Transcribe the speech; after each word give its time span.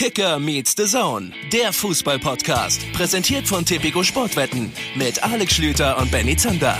Kicker 0.00 0.38
meets 0.38 0.74
the 0.78 0.86
Zone, 0.86 1.30
der 1.52 1.74
Fußball-Podcast. 1.74 2.90
Präsentiert 2.94 3.46
von 3.46 3.66
Tipico 3.66 4.02
Sportwetten 4.02 4.72
mit 4.94 5.22
Alex 5.22 5.52
Schlüter 5.52 5.98
und 5.98 6.10
Benny 6.10 6.34
Zander. 6.38 6.74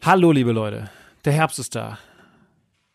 Hallo, 0.00 0.32
liebe 0.32 0.52
Leute. 0.52 0.88
Der 1.26 1.34
Herbst 1.34 1.58
ist 1.58 1.74
da. 1.74 1.98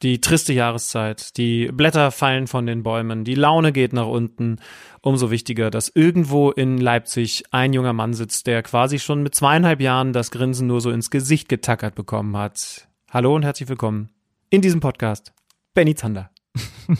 Die 0.02 0.20
triste 0.20 0.52
Jahreszeit. 0.52 1.38
Die 1.38 1.68
Blätter 1.71 2.12
fallen 2.12 2.48
von 2.48 2.66
den 2.66 2.84
Bäumen. 2.84 3.23
Die 3.23 3.36
Laune 3.36 3.71
geht 3.71 3.94
nach 3.94 4.08
unten. 4.08 4.58
Umso 5.02 5.31
wichtiger, 5.31 5.72
dass 5.72 5.90
irgendwo 5.90 6.52
in 6.52 6.77
Leipzig 6.77 7.44
ein 7.52 7.72
junger 7.72 7.94
Mann 7.94 8.13
sitzt, 8.13 8.48
der 8.48 8.62
quasi 8.62 9.00
schon 9.00 9.23
mit 9.23 9.36
zweieinhalb 9.36 9.80
Jahren 9.80 10.12
das 10.12 10.31
Grinsen 10.31 10.67
nur 10.67 10.81
so 10.81 10.91
ins 10.91 11.09
Gesicht 11.09 11.48
getackert 11.48 11.95
bekommen 11.95 12.36
hat. 12.36 12.89
Hallo 13.09 13.34
und 13.36 13.44
herzlich 13.44 13.70
willkommen 13.70 14.09
in 14.50 14.62
diesem 14.62 14.81
Podcast. 14.81 15.34
Benny 15.73 15.95
Zander. 15.95 16.30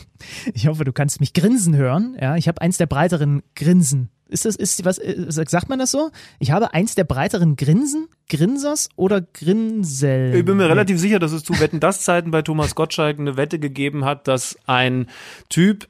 Ich 0.54 0.66
hoffe, 0.66 0.84
du 0.84 0.92
kannst 0.92 1.20
mich 1.20 1.32
grinsen 1.32 1.76
hören. 1.76 2.16
Ja, 2.20 2.36
ich 2.36 2.48
habe 2.48 2.60
eins 2.60 2.76
der 2.76 2.86
breiteren 2.86 3.42
Grinsen. 3.54 4.10
Ist 4.28 4.44
das, 4.44 4.56
ist, 4.56 4.84
was, 4.84 4.98
äh, 4.98 5.26
sagt 5.28 5.68
man 5.68 5.78
das 5.78 5.90
so? 5.92 6.10
Ich 6.40 6.50
habe 6.50 6.74
eins 6.74 6.94
der 6.94 7.04
breiteren 7.04 7.54
Grinsen, 7.56 8.08
Grinsers 8.28 8.88
oder 8.96 9.20
Grinsel? 9.20 10.34
Ich 10.34 10.44
bin 10.44 10.56
mir 10.56 10.68
relativ 10.68 10.98
sicher, 10.98 11.18
dass 11.18 11.32
es 11.32 11.44
zu 11.44 11.58
Wetten 11.60 11.78
das 11.78 12.02
Zeiten 12.02 12.32
bei 12.32 12.42
Thomas 12.42 12.74
Gottschalk 12.74 13.18
eine 13.18 13.36
Wette 13.36 13.58
gegeben 13.58 14.04
hat, 14.04 14.26
dass 14.26 14.56
ein 14.66 15.06
Typ 15.48 15.88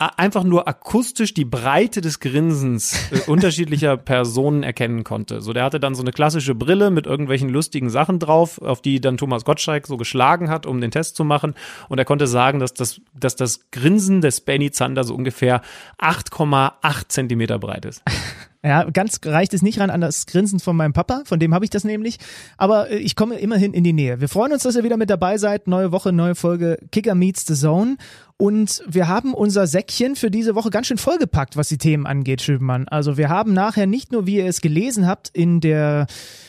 einfach 0.00 0.44
nur 0.44 0.66
akustisch 0.66 1.34
die 1.34 1.44
Breite 1.44 2.00
des 2.00 2.20
Grinsens 2.20 3.12
äh, 3.12 3.18
unterschiedlicher 3.30 3.96
Personen 3.96 4.62
erkennen 4.62 5.04
konnte. 5.04 5.42
So, 5.42 5.52
der 5.52 5.64
hatte 5.64 5.78
dann 5.78 5.94
so 5.94 6.02
eine 6.02 6.12
klassische 6.12 6.54
Brille 6.54 6.90
mit 6.90 7.06
irgendwelchen 7.06 7.50
lustigen 7.50 7.90
Sachen 7.90 8.18
drauf, 8.18 8.60
auf 8.62 8.80
die 8.80 9.00
dann 9.00 9.18
Thomas 9.18 9.44
Gottschalk 9.44 9.86
so 9.86 9.96
geschlagen 9.96 10.48
hat, 10.48 10.66
um 10.66 10.80
den 10.80 10.90
Test 10.90 11.16
zu 11.16 11.24
machen. 11.24 11.54
Und 11.88 11.98
er 11.98 12.04
konnte 12.04 12.26
sagen, 12.26 12.60
dass 12.60 12.72
das, 12.72 13.00
dass 13.14 13.36
das 13.36 13.70
Grinsen 13.70 14.20
des 14.20 14.40
Benny 14.40 14.70
Zander 14.70 15.04
so 15.04 15.14
ungefähr 15.14 15.60
8,8 15.98 17.08
Zentimeter 17.08 17.58
breit 17.58 17.84
ist. 17.84 18.02
Ja, 18.62 18.84
ganz 18.90 19.20
reicht 19.24 19.54
es 19.54 19.62
nicht 19.62 19.80
ran 19.80 19.88
an 19.88 20.02
das 20.02 20.26
Grinsen 20.26 20.60
von 20.60 20.76
meinem 20.76 20.92
Papa, 20.92 21.22
von 21.24 21.40
dem 21.40 21.54
habe 21.54 21.64
ich 21.64 21.70
das 21.70 21.84
nämlich. 21.84 22.18
Aber 22.58 22.90
äh, 22.90 22.98
ich 22.98 23.16
komme 23.16 23.38
immerhin 23.38 23.72
in 23.72 23.84
die 23.84 23.94
Nähe. 23.94 24.20
Wir 24.20 24.28
freuen 24.28 24.52
uns, 24.52 24.64
dass 24.64 24.76
ihr 24.76 24.84
wieder 24.84 24.98
mit 24.98 25.08
dabei 25.08 25.38
seid. 25.38 25.66
Neue 25.66 25.92
Woche, 25.92 26.12
neue 26.12 26.34
Folge 26.34 26.78
Kicker 26.92 27.14
Meets 27.14 27.46
the 27.46 27.54
Zone. 27.54 27.96
Und 28.36 28.82
wir 28.86 29.08
haben 29.08 29.34
unser 29.34 29.66
Säckchen 29.66 30.14
für 30.16 30.30
diese 30.30 30.54
Woche 30.54 30.70
ganz 30.70 30.86
schön 30.86 30.98
vollgepackt, 30.98 31.56
was 31.56 31.68
die 31.68 31.78
Themen 31.78 32.06
angeht, 32.06 32.42
Schübenmann. 32.42 32.88
Also 32.88 33.16
wir 33.16 33.28
haben 33.28 33.52
nachher 33.54 33.86
nicht 33.86 34.12
nur, 34.12 34.26
wie 34.26 34.36
ihr 34.36 34.46
es 34.46 34.60
gelesen 34.60 35.06
habt, 35.06 35.28
in 35.30 35.60
der 35.60 36.06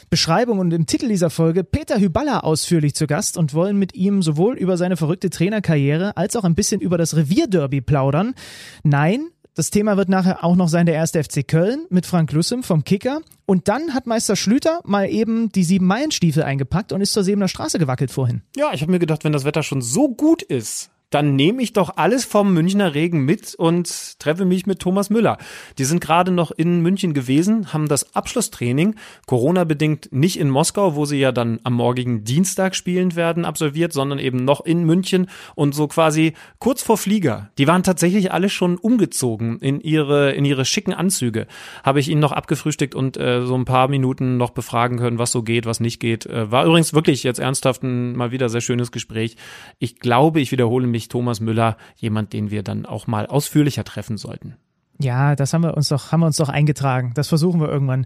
Beschreibung 0.09 0.59
und 0.59 0.73
im 0.73 0.85
Titel 0.85 1.07
dieser 1.07 1.29
Folge 1.29 1.63
Peter 1.63 1.97
Hyballa 1.97 2.41
ausführlich 2.41 2.93
zu 2.93 3.07
Gast 3.07 3.37
und 3.37 3.53
wollen 3.53 3.77
mit 3.77 3.93
ihm 3.93 4.21
sowohl 4.21 4.57
über 4.57 4.75
seine 4.75 4.97
verrückte 4.97 5.29
Trainerkarriere 5.29 6.15
als 6.17 6.35
auch 6.35 6.43
ein 6.43 6.55
bisschen 6.55 6.81
über 6.81 6.97
das 6.97 7.15
Revierderby 7.15 7.79
plaudern. 7.79 8.35
Nein, 8.83 9.27
das 9.61 9.69
Thema 9.69 9.95
wird 9.95 10.09
nachher 10.09 10.43
auch 10.43 10.55
noch 10.55 10.69
sein 10.69 10.87
der 10.87 10.95
erste 10.95 11.23
FC 11.23 11.47
Köln 11.47 11.85
mit 11.91 12.07
Frank 12.07 12.31
Lüssem 12.31 12.63
vom 12.63 12.83
Kicker. 12.83 13.21
Und 13.45 13.67
dann 13.67 13.93
hat 13.93 14.07
Meister 14.07 14.35
Schlüter 14.35 14.79
mal 14.85 15.07
eben 15.07 15.51
die 15.51 15.63
sieben 15.63 15.85
Meilenstiefel 15.85 16.41
eingepackt 16.41 16.91
und 16.91 16.99
ist 16.99 17.13
zur 17.13 17.23
Siebener 17.23 17.47
Straße 17.47 17.77
gewackelt 17.77 18.09
vorhin. 18.09 18.41
Ja, 18.55 18.71
ich 18.73 18.81
habe 18.81 18.91
mir 18.91 18.97
gedacht, 18.97 19.23
wenn 19.23 19.33
das 19.33 19.45
Wetter 19.45 19.61
schon 19.61 19.83
so 19.83 20.09
gut 20.09 20.41
ist, 20.41 20.89
dann 21.11 21.35
nehme 21.35 21.61
ich 21.61 21.73
doch 21.73 21.97
alles 21.97 22.25
vom 22.25 22.53
Münchner 22.53 22.95
Regen 22.95 23.19
mit 23.19 23.53
und 23.55 24.19
treffe 24.19 24.45
mich 24.45 24.65
mit 24.65 24.79
Thomas 24.79 25.09
Müller. 25.09 25.37
Die 25.77 25.83
sind 25.83 26.01
gerade 26.01 26.31
noch 26.31 26.51
in 26.51 26.81
München 26.81 27.13
gewesen, 27.13 27.73
haben 27.73 27.87
das 27.87 28.15
Abschlusstraining, 28.15 28.95
Corona-bedingt 29.27 30.09
nicht 30.11 30.39
in 30.39 30.49
Moskau, 30.49 30.95
wo 30.95 31.05
sie 31.05 31.19
ja 31.19 31.31
dann 31.31 31.59
am 31.63 31.73
morgigen 31.73 32.23
Dienstag 32.23 32.75
spielend 32.75 33.15
werden, 33.15 33.45
absolviert, 33.45 33.93
sondern 33.93 34.19
eben 34.19 34.43
noch 34.43 34.61
in 34.61 34.85
München 34.85 35.27
und 35.55 35.75
so 35.75 35.87
quasi 35.87 36.33
kurz 36.59 36.81
vor 36.81 36.97
Flieger. 36.97 37.51
Die 37.57 37.67
waren 37.67 37.83
tatsächlich 37.83 38.31
alle 38.31 38.49
schon 38.49 38.77
umgezogen 38.77 39.59
in 39.59 39.81
ihre, 39.81 40.31
in 40.31 40.45
ihre 40.45 40.63
schicken 40.63 40.93
Anzüge. 40.93 41.45
Habe 41.83 41.99
ich 41.99 42.07
ihnen 42.07 42.21
noch 42.21 42.31
abgefrühstückt 42.31 42.95
und 42.95 43.17
äh, 43.17 43.45
so 43.45 43.55
ein 43.55 43.65
paar 43.65 43.89
Minuten 43.89 44.37
noch 44.37 44.51
befragen 44.51 44.97
können, 44.97 45.19
was 45.19 45.33
so 45.33 45.43
geht, 45.43 45.65
was 45.65 45.81
nicht 45.81 45.99
geht. 45.99 46.25
Äh, 46.25 46.49
war 46.51 46.65
übrigens 46.65 46.93
wirklich 46.93 47.23
jetzt 47.23 47.39
ernsthaft 47.39 47.83
ein 47.83 48.15
mal 48.15 48.31
wieder 48.31 48.47
sehr 48.47 48.61
schönes 48.61 48.91
Gespräch. 48.93 49.35
Ich 49.77 49.99
glaube, 49.99 50.39
ich 50.39 50.53
wiederhole 50.53 50.87
mich 50.87 51.00
sicherlich 51.01 51.09
Thomas 51.09 51.39
Müller 51.39 51.77
jemand, 51.95 52.33
den 52.33 52.51
wir 52.51 52.63
dann 52.63 52.85
auch 52.85 53.07
mal 53.07 53.25
ausführlicher 53.25 53.83
treffen 53.83 54.17
sollten. 54.17 54.55
Ja, 54.99 55.35
das 55.35 55.53
haben 55.53 55.63
wir 55.63 55.75
uns 55.75 55.89
doch, 55.89 56.11
haben 56.11 56.21
wir 56.21 56.27
uns 56.27 56.37
doch 56.37 56.49
eingetragen. 56.49 57.13
Das 57.15 57.27
versuchen 57.27 57.59
wir 57.59 57.69
irgendwann 57.69 58.05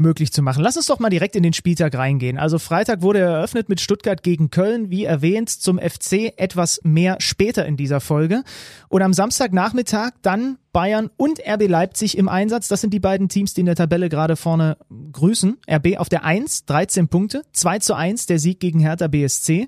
möglich 0.00 0.32
zu 0.32 0.42
machen. 0.42 0.62
Lass 0.62 0.76
uns 0.76 0.86
doch 0.86 1.00
mal 1.00 1.10
direkt 1.10 1.34
in 1.34 1.42
den 1.42 1.52
Spieltag 1.52 1.96
reingehen. 1.96 2.38
Also 2.38 2.60
Freitag 2.60 3.02
wurde 3.02 3.18
eröffnet 3.18 3.68
mit 3.68 3.80
Stuttgart 3.80 4.22
gegen 4.22 4.48
Köln, 4.48 4.90
wie 4.90 5.04
erwähnt, 5.04 5.50
zum 5.50 5.80
FC 5.80 6.32
etwas 6.36 6.80
mehr 6.84 7.16
später 7.18 7.66
in 7.66 7.76
dieser 7.76 7.98
Folge. 7.98 8.44
Und 8.88 9.02
am 9.02 9.12
Samstagnachmittag 9.12 10.12
dann 10.22 10.58
Bayern 10.72 11.10
und 11.16 11.40
RB 11.40 11.66
Leipzig 11.66 12.16
im 12.16 12.28
Einsatz. 12.28 12.68
Das 12.68 12.80
sind 12.80 12.94
die 12.94 13.00
beiden 13.00 13.28
Teams, 13.28 13.54
die 13.54 13.60
in 13.62 13.66
der 13.66 13.74
Tabelle 13.74 14.08
gerade 14.08 14.36
vorne 14.36 14.76
grüßen. 15.10 15.56
RB 15.68 15.98
auf 15.98 16.08
der 16.08 16.22
1, 16.22 16.66
13 16.66 17.08
Punkte, 17.08 17.42
2 17.52 17.80
zu 17.80 17.94
1 17.94 18.26
der 18.26 18.38
Sieg 18.38 18.60
gegen 18.60 18.78
Hertha 18.78 19.08
BSC 19.08 19.66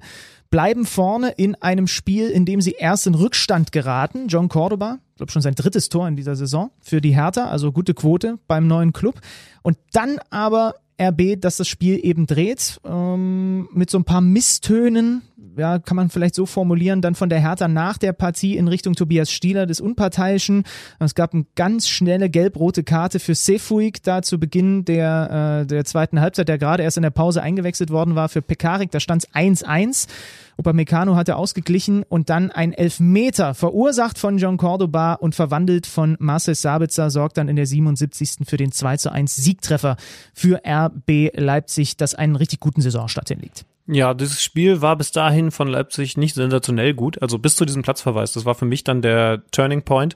bleiben 0.50 0.84
vorne 0.84 1.30
in 1.30 1.54
einem 1.56 1.86
Spiel, 1.86 2.28
in 2.28 2.44
dem 2.44 2.60
sie 2.60 2.72
erst 2.72 3.06
in 3.06 3.14
Rückstand 3.14 3.72
geraten. 3.72 4.26
John 4.28 4.48
Cordoba, 4.48 4.98
ich 5.10 5.16
glaube 5.16 5.32
schon 5.32 5.42
sein 5.42 5.54
drittes 5.54 5.88
Tor 5.88 6.08
in 6.08 6.16
dieser 6.16 6.36
Saison 6.36 6.70
für 6.80 7.00
die 7.00 7.14
Hertha, 7.14 7.46
also 7.46 7.72
gute 7.72 7.94
Quote 7.94 8.38
beim 8.48 8.66
neuen 8.66 8.92
Club. 8.92 9.20
Und 9.62 9.78
dann 9.92 10.18
aber 10.30 10.74
RB, 11.00 11.40
dass 11.40 11.56
das 11.56 11.68
Spiel 11.68 11.98
eben 12.02 12.26
dreht, 12.26 12.80
ähm, 12.84 13.68
mit 13.72 13.90
so 13.90 13.98
ein 13.98 14.04
paar 14.04 14.20
Misstönen, 14.20 15.22
ja, 15.56 15.78
kann 15.78 15.96
man 15.96 16.10
vielleicht 16.10 16.34
so 16.34 16.46
formulieren, 16.46 17.02
dann 17.02 17.14
von 17.14 17.28
der 17.28 17.40
Hertha 17.40 17.68
nach 17.68 17.98
der 17.98 18.12
Partie 18.12 18.56
in 18.56 18.68
Richtung 18.68 18.94
Tobias 18.94 19.30
Stieler 19.30 19.66
des 19.66 19.80
Unparteiischen. 19.80 20.64
Es 20.98 21.14
gab 21.14 21.34
eine 21.34 21.46
ganz 21.54 21.88
schnelle 21.88 22.30
gelb-rote 22.30 22.84
Karte 22.84 23.18
für 23.20 23.34
Sefuig 23.34 24.02
da 24.02 24.22
zu 24.22 24.38
Beginn 24.38 24.84
der, 24.84 25.62
äh, 25.62 25.66
der 25.66 25.84
zweiten 25.84 26.20
Halbzeit, 26.20 26.48
der 26.48 26.58
gerade 26.58 26.82
erst 26.82 26.96
in 26.96 27.02
der 27.02 27.10
Pause 27.10 27.42
eingewechselt 27.42 27.90
worden 27.90 28.14
war 28.14 28.28
für 28.28 28.42
Pekarik. 28.42 28.90
Da 28.90 29.00
stand 29.00 29.24
es 29.24 29.34
1-1. 29.34 30.08
Upamecano 30.56 31.16
hatte 31.16 31.36
ausgeglichen 31.36 32.02
und 32.02 32.28
dann 32.28 32.50
ein 32.50 32.72
Elfmeter 32.72 33.54
verursacht 33.54 34.18
von 34.18 34.36
John 34.36 34.58
Cordoba 34.58 35.14
und 35.14 35.34
verwandelt 35.34 35.86
von 35.86 36.16
Marcel 36.20 36.54
Sabitzer 36.54 37.10
sorgt 37.10 37.38
dann 37.38 37.48
in 37.48 37.56
der 37.56 37.66
77. 37.66 38.46
für 38.46 38.58
den 38.58 38.70
2 38.70 38.98
zu 38.98 39.10
1 39.10 39.36
Siegtreffer 39.36 39.96
für 40.34 40.60
RB 40.66 41.30
Leipzig, 41.34 41.96
das 41.96 42.14
einen 42.14 42.36
richtig 42.36 42.60
guten 42.60 42.82
Saisonstart 42.82 43.28
hinlegt. 43.28 43.64
Ja, 43.92 44.14
dieses 44.14 44.40
Spiel 44.40 44.82
war 44.82 44.94
bis 44.94 45.10
dahin 45.10 45.50
von 45.50 45.66
Leipzig 45.66 46.16
nicht 46.16 46.36
sensationell 46.36 46.94
gut. 46.94 47.20
Also 47.20 47.40
bis 47.40 47.56
zu 47.56 47.64
diesem 47.64 47.82
Platzverweis. 47.82 48.32
Das 48.32 48.44
war 48.44 48.54
für 48.54 48.64
mich 48.64 48.84
dann 48.84 49.02
der 49.02 49.42
Turning 49.50 49.82
Point. 49.82 50.14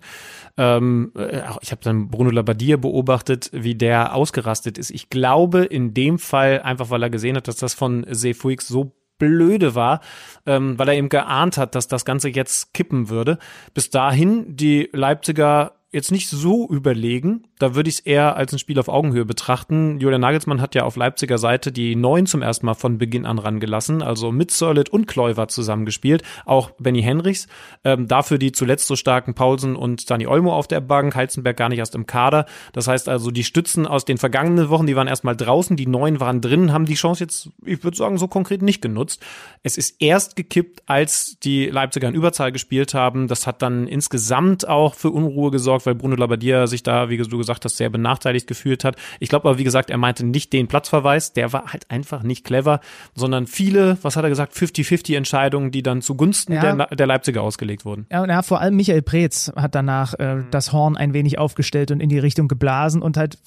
Ähm, 0.56 1.10
äh, 1.16 1.42
ich 1.60 1.72
habe 1.72 1.82
dann 1.82 2.08
Bruno 2.08 2.30
Labbadia 2.30 2.76
beobachtet, 2.76 3.50
wie 3.52 3.74
der 3.74 4.14
ausgerastet 4.14 4.78
ist. 4.78 4.90
Ich 4.90 5.10
glaube 5.10 5.64
in 5.64 5.92
dem 5.92 6.20
Fall 6.20 6.62
einfach, 6.62 6.90
weil 6.90 7.02
er 7.02 7.10
gesehen 7.10 7.36
hat, 7.36 7.48
dass 7.48 7.56
das 7.56 7.74
von 7.74 8.06
Sefuix 8.08 8.68
so 8.68 8.92
blöde 9.18 9.74
war, 9.74 10.00
ähm, 10.46 10.78
weil 10.78 10.88
er 10.88 10.94
eben 10.94 11.08
geahnt 11.08 11.58
hat, 11.58 11.74
dass 11.74 11.88
das 11.88 12.04
Ganze 12.04 12.28
jetzt 12.28 12.74
kippen 12.74 13.08
würde. 13.08 13.38
Bis 13.72 13.90
dahin 13.90 14.56
die 14.56 14.88
Leipziger 14.92 15.72
jetzt 15.94 16.10
nicht 16.10 16.28
so 16.28 16.68
überlegen. 16.68 17.44
Da 17.58 17.74
würde 17.74 17.88
ich 17.88 17.96
es 17.96 18.00
eher 18.00 18.36
als 18.36 18.52
ein 18.52 18.58
Spiel 18.58 18.78
auf 18.80 18.88
Augenhöhe 18.88 19.24
betrachten. 19.24 20.00
Julian 20.00 20.20
Nagelsmann 20.20 20.60
hat 20.60 20.74
ja 20.74 20.82
auf 20.82 20.96
Leipziger 20.96 21.38
Seite 21.38 21.70
die 21.70 21.94
Neun 21.94 22.26
zum 22.26 22.42
ersten 22.42 22.66
Mal 22.66 22.74
von 22.74 22.98
Beginn 22.98 23.24
an 23.24 23.38
rangelassen, 23.38 24.02
also 24.02 24.32
mit 24.32 24.50
Sörlet 24.50 24.88
und 24.88 25.06
Kleuver 25.06 25.46
zusammengespielt, 25.46 26.24
auch 26.44 26.70
Benny 26.72 27.00
Henrichs. 27.00 27.46
Ähm, 27.84 28.08
dafür 28.08 28.38
die 28.38 28.50
zuletzt 28.50 28.88
so 28.88 28.96
starken 28.96 29.34
Paulsen 29.34 29.76
und 29.76 30.10
Dani 30.10 30.26
Olmo 30.26 30.52
auf 30.52 30.66
der 30.66 30.80
Bank, 30.80 31.14
Heizenberg 31.14 31.56
gar 31.56 31.68
nicht 31.68 31.78
erst 31.78 31.94
im 31.94 32.06
Kader. 32.06 32.46
Das 32.72 32.88
heißt 32.88 33.08
also, 33.08 33.30
die 33.30 33.44
Stützen 33.44 33.86
aus 33.86 34.04
den 34.04 34.18
vergangenen 34.18 34.70
Wochen, 34.70 34.86
die 34.86 34.96
waren 34.96 35.06
erstmal 35.06 35.36
draußen, 35.36 35.76
die 35.76 35.86
Neun 35.86 36.18
waren 36.18 36.40
drin, 36.40 36.72
haben 36.72 36.86
die 36.86 36.94
Chance 36.94 37.22
jetzt, 37.22 37.50
ich 37.64 37.84
würde 37.84 37.96
sagen, 37.96 38.18
so 38.18 38.26
konkret 38.26 38.62
nicht 38.62 38.82
genutzt. 38.82 39.22
Es 39.62 39.78
ist 39.78 40.02
erst 40.02 40.34
gekippt, 40.34 40.82
als 40.86 41.38
die 41.38 41.66
Leipziger 41.66 42.08
in 42.08 42.14
Überzahl 42.14 42.50
gespielt 42.50 42.94
haben. 42.94 43.28
Das 43.28 43.46
hat 43.46 43.62
dann 43.62 43.86
insgesamt 43.86 44.66
auch 44.66 44.94
für 44.94 45.10
Unruhe 45.10 45.52
gesorgt 45.52 45.83
einfach, 45.84 45.86
weil 45.86 45.94
Bruno 45.94 46.16
Labbadia 46.16 46.66
sich 46.66 46.82
da, 46.82 47.08
wie 47.08 47.16
du 47.16 47.38
gesagt 47.38 47.64
hast, 47.64 47.76
sehr 47.76 47.90
benachteiligt 47.90 48.46
gefühlt 48.46 48.84
hat. 48.84 48.96
Ich 49.20 49.28
glaube 49.28 49.48
aber, 49.48 49.58
wie 49.58 49.64
gesagt, 49.64 49.90
er 49.90 49.98
meinte 49.98 50.24
nicht 50.24 50.52
den 50.52 50.66
Platzverweis, 50.66 51.32
der 51.32 51.52
war 51.52 51.72
halt 51.72 51.90
einfach 51.90 52.22
nicht 52.22 52.44
clever, 52.44 52.80
sondern 53.14 53.46
viele, 53.46 53.98
was 54.02 54.16
hat 54.16 54.24
er 54.24 54.30
gesagt, 54.30 54.54
50-50 54.54 55.16
Entscheidungen, 55.16 55.70
die 55.70 55.82
dann 55.82 56.02
zugunsten 56.02 56.52
ja. 56.52 56.74
der, 56.74 56.86
der 56.86 57.06
Leipziger 57.06 57.42
ausgelegt 57.42 57.84
wurden. 57.84 58.06
Ja, 58.10 58.22
und 58.22 58.30
ja, 58.30 58.42
vor 58.42 58.60
allem 58.60 58.76
Michael 58.76 59.02
Preetz 59.02 59.52
hat 59.56 59.74
danach 59.74 60.14
äh, 60.14 60.36
mhm. 60.36 60.46
das 60.50 60.72
Horn 60.72 60.96
ein 60.96 61.12
wenig 61.12 61.38
aufgestellt 61.38 61.90
und 61.90 62.00
in 62.00 62.08
die 62.08 62.18
Richtung 62.18 62.48
geblasen 62.48 63.02
und 63.02 63.16
halt, 63.16 63.38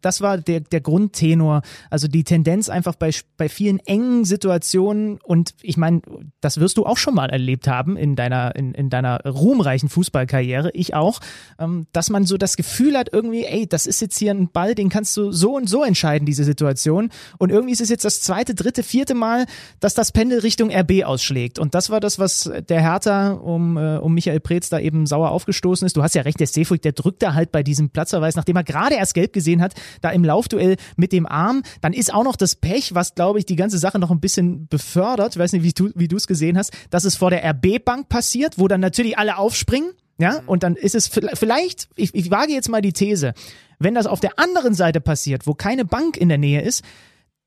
das 0.00 0.20
war 0.20 0.38
der, 0.38 0.60
der 0.60 0.80
Grundtenor, 0.80 1.62
also 1.90 2.08
die 2.08 2.24
Tendenz 2.24 2.68
einfach 2.68 2.94
bei, 2.94 3.10
bei 3.36 3.48
vielen 3.48 3.78
engen 3.80 4.24
Situationen 4.24 5.18
und 5.22 5.54
ich 5.62 5.76
meine, 5.76 6.02
das 6.40 6.60
wirst 6.60 6.76
du 6.76 6.86
auch 6.86 6.96
schon 6.96 7.14
mal 7.14 7.30
erlebt 7.30 7.68
haben 7.68 7.96
in 7.96 8.16
deiner, 8.16 8.54
in, 8.56 8.74
in 8.74 8.90
deiner 8.90 9.20
ruhmreichen 9.24 9.88
Fußballkarriere, 9.88 10.70
ich 10.72 10.94
auch, 10.94 11.20
ähm, 11.58 11.85
dass 11.92 12.10
man 12.10 12.24
so 12.24 12.36
das 12.36 12.56
Gefühl 12.56 12.96
hat 12.96 13.08
irgendwie, 13.12 13.44
ey, 13.44 13.66
das 13.66 13.86
ist 13.86 14.00
jetzt 14.00 14.18
hier 14.18 14.32
ein 14.32 14.50
Ball, 14.50 14.74
den 14.74 14.88
kannst 14.88 15.16
du 15.16 15.32
so 15.32 15.56
und 15.56 15.68
so 15.68 15.84
entscheiden, 15.84 16.26
diese 16.26 16.44
Situation. 16.44 17.10
Und 17.38 17.50
irgendwie 17.50 17.72
ist 17.72 17.80
es 17.80 17.88
jetzt 17.88 18.04
das 18.04 18.20
zweite, 18.20 18.54
dritte, 18.54 18.82
vierte 18.82 19.14
Mal, 19.14 19.46
dass 19.80 19.94
das 19.94 20.12
Pendel 20.12 20.40
Richtung 20.40 20.70
RB 20.70 21.04
ausschlägt. 21.04 21.58
Und 21.58 21.74
das 21.74 21.90
war 21.90 22.00
das, 22.00 22.18
was 22.18 22.50
der 22.68 22.80
Hertha 22.80 23.32
um, 23.32 23.76
äh, 23.76 23.98
um 23.98 24.14
Michael 24.14 24.40
Preetz 24.40 24.68
da 24.68 24.78
eben 24.78 25.06
sauer 25.06 25.30
aufgestoßen 25.30 25.86
ist. 25.86 25.96
Du 25.96 26.02
hast 26.02 26.14
ja 26.14 26.22
recht, 26.22 26.40
der 26.40 26.46
Seefuig, 26.46 26.82
der 26.82 26.92
drückt 26.92 27.22
da 27.22 27.34
halt 27.34 27.52
bei 27.52 27.62
diesem 27.62 27.90
Platzverweis, 27.90 28.36
nachdem 28.36 28.56
er 28.56 28.64
gerade 28.64 28.96
erst 28.96 29.14
gelb 29.14 29.32
gesehen 29.32 29.62
hat, 29.62 29.74
da 30.00 30.10
im 30.10 30.24
Laufduell 30.24 30.76
mit 30.96 31.12
dem 31.12 31.26
Arm, 31.26 31.62
dann 31.80 31.92
ist 31.92 32.12
auch 32.12 32.24
noch 32.24 32.36
das 32.36 32.56
Pech, 32.56 32.94
was 32.94 33.14
glaube 33.14 33.38
ich 33.38 33.46
die 33.46 33.56
ganze 33.56 33.78
Sache 33.78 33.98
noch 33.98 34.10
ein 34.10 34.20
bisschen 34.20 34.68
befördert, 34.68 35.34
ich 35.34 35.38
weiß 35.38 35.52
nicht, 35.52 35.64
wie 35.64 36.08
du 36.08 36.16
es 36.16 36.26
gesehen 36.26 36.58
hast, 36.58 36.72
dass 36.90 37.04
es 37.04 37.16
vor 37.16 37.30
der 37.30 37.44
RB-Bank 37.44 38.08
passiert, 38.08 38.58
wo 38.58 38.68
dann 38.68 38.80
natürlich 38.80 39.18
alle 39.18 39.38
aufspringen, 39.38 39.92
ja, 40.18 40.42
und 40.46 40.62
dann 40.62 40.76
ist 40.76 40.94
es 40.94 41.08
vielleicht, 41.08 41.88
ich, 41.96 42.14
ich 42.14 42.30
wage 42.30 42.52
jetzt 42.52 42.68
mal 42.68 42.80
die 42.80 42.92
These, 42.92 43.34
wenn 43.78 43.94
das 43.94 44.06
auf 44.06 44.20
der 44.20 44.38
anderen 44.38 44.74
Seite 44.74 45.00
passiert, 45.00 45.46
wo 45.46 45.54
keine 45.54 45.84
Bank 45.84 46.16
in 46.16 46.28
der 46.28 46.38
Nähe 46.38 46.62
ist, 46.62 46.82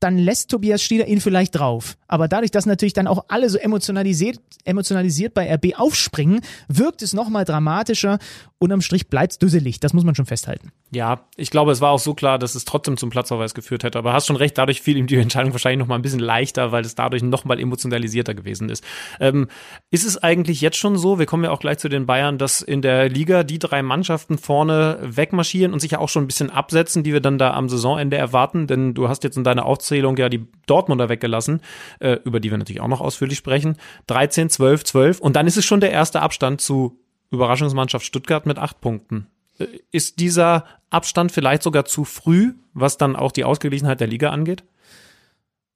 dann 0.00 0.16
lässt 0.16 0.50
Tobias 0.50 0.82
Stieder 0.82 1.06
ihn 1.06 1.20
vielleicht 1.20 1.58
drauf. 1.58 1.96
Aber 2.08 2.26
dadurch, 2.26 2.50
dass 2.50 2.64
natürlich 2.64 2.94
dann 2.94 3.06
auch 3.06 3.26
alle 3.28 3.50
so 3.50 3.58
emotionalisiert, 3.58 4.40
emotionalisiert 4.64 5.34
bei 5.34 5.52
RB 5.54 5.78
aufspringen, 5.78 6.40
wirkt 6.68 7.02
es 7.02 7.12
nochmal 7.12 7.44
dramatischer. 7.44 8.18
Unterm 8.62 8.82
Strich 8.82 9.08
bleibt's 9.08 9.38
düsselig. 9.38 9.80
Das 9.80 9.94
muss 9.94 10.04
man 10.04 10.14
schon 10.14 10.26
festhalten. 10.26 10.70
Ja, 10.92 11.24
ich 11.36 11.50
glaube, 11.50 11.72
es 11.72 11.80
war 11.80 11.92
auch 11.92 11.98
so 11.98 12.12
klar, 12.12 12.38
dass 12.38 12.54
es 12.54 12.66
trotzdem 12.66 12.98
zum 12.98 13.08
Platzverweis 13.08 13.54
geführt 13.54 13.84
hätte. 13.84 13.98
Aber 13.98 14.12
hast 14.12 14.26
schon 14.26 14.36
recht, 14.36 14.58
dadurch 14.58 14.82
fiel 14.82 14.98
ihm 14.98 15.06
die 15.06 15.16
Entscheidung 15.16 15.52
wahrscheinlich 15.52 15.78
noch 15.78 15.86
mal 15.86 15.94
ein 15.94 16.02
bisschen 16.02 16.20
leichter, 16.20 16.70
weil 16.70 16.84
es 16.84 16.94
dadurch 16.94 17.22
noch 17.22 17.46
mal 17.46 17.58
emotionalisierter 17.58 18.34
gewesen 18.34 18.68
ist. 18.68 18.84
Ähm, 19.18 19.48
ist 19.90 20.04
es 20.04 20.22
eigentlich 20.22 20.60
jetzt 20.60 20.76
schon 20.76 20.98
so, 20.98 21.18
wir 21.18 21.24
kommen 21.24 21.42
ja 21.42 21.52
auch 21.52 21.60
gleich 21.60 21.78
zu 21.78 21.88
den 21.88 22.04
Bayern, 22.04 22.36
dass 22.36 22.60
in 22.60 22.82
der 22.82 23.08
Liga 23.08 23.44
die 23.44 23.58
drei 23.58 23.82
Mannschaften 23.82 24.36
vorne 24.36 24.98
wegmarschieren 25.00 25.72
und 25.72 25.80
sich 25.80 25.92
ja 25.92 25.98
auch 25.98 26.10
schon 26.10 26.24
ein 26.24 26.28
bisschen 26.28 26.50
absetzen, 26.50 27.02
die 27.02 27.14
wir 27.14 27.20
dann 27.20 27.38
da 27.38 27.54
am 27.54 27.70
Saisonende 27.70 28.18
erwarten? 28.18 28.66
Denn 28.66 28.92
du 28.92 29.08
hast 29.08 29.24
jetzt 29.24 29.38
in 29.38 29.44
deiner 29.44 29.64
Aufzählung 29.64 30.18
ja 30.18 30.28
die 30.28 30.46
Dortmunder 30.66 31.08
weggelassen, 31.08 31.62
äh, 32.00 32.18
über 32.24 32.40
die 32.40 32.50
wir 32.50 32.58
natürlich 32.58 32.82
auch 32.82 32.88
noch 32.88 33.00
ausführlich 33.00 33.38
sprechen. 33.38 33.78
13, 34.08 34.50
12, 34.50 34.84
12 34.84 35.20
und 35.20 35.34
dann 35.34 35.46
ist 35.46 35.56
es 35.56 35.64
schon 35.64 35.80
der 35.80 35.92
erste 35.92 36.20
Abstand 36.20 36.60
zu 36.60 36.98
Überraschungsmannschaft 37.30 38.04
Stuttgart 38.04 38.46
mit 38.46 38.58
acht 38.58 38.80
Punkten. 38.80 39.26
Äh, 39.58 39.66
ist 39.90 40.20
dieser 40.20 40.64
Abstand 40.90 41.32
vielleicht 41.32 41.62
sogar 41.62 41.84
zu 41.84 42.04
früh, 42.04 42.54
was 42.74 42.98
dann 42.98 43.16
auch 43.16 43.32
die 43.32 43.44
Ausgeglichenheit 43.44 44.00
der 44.00 44.08
Liga 44.08 44.30
angeht? 44.30 44.64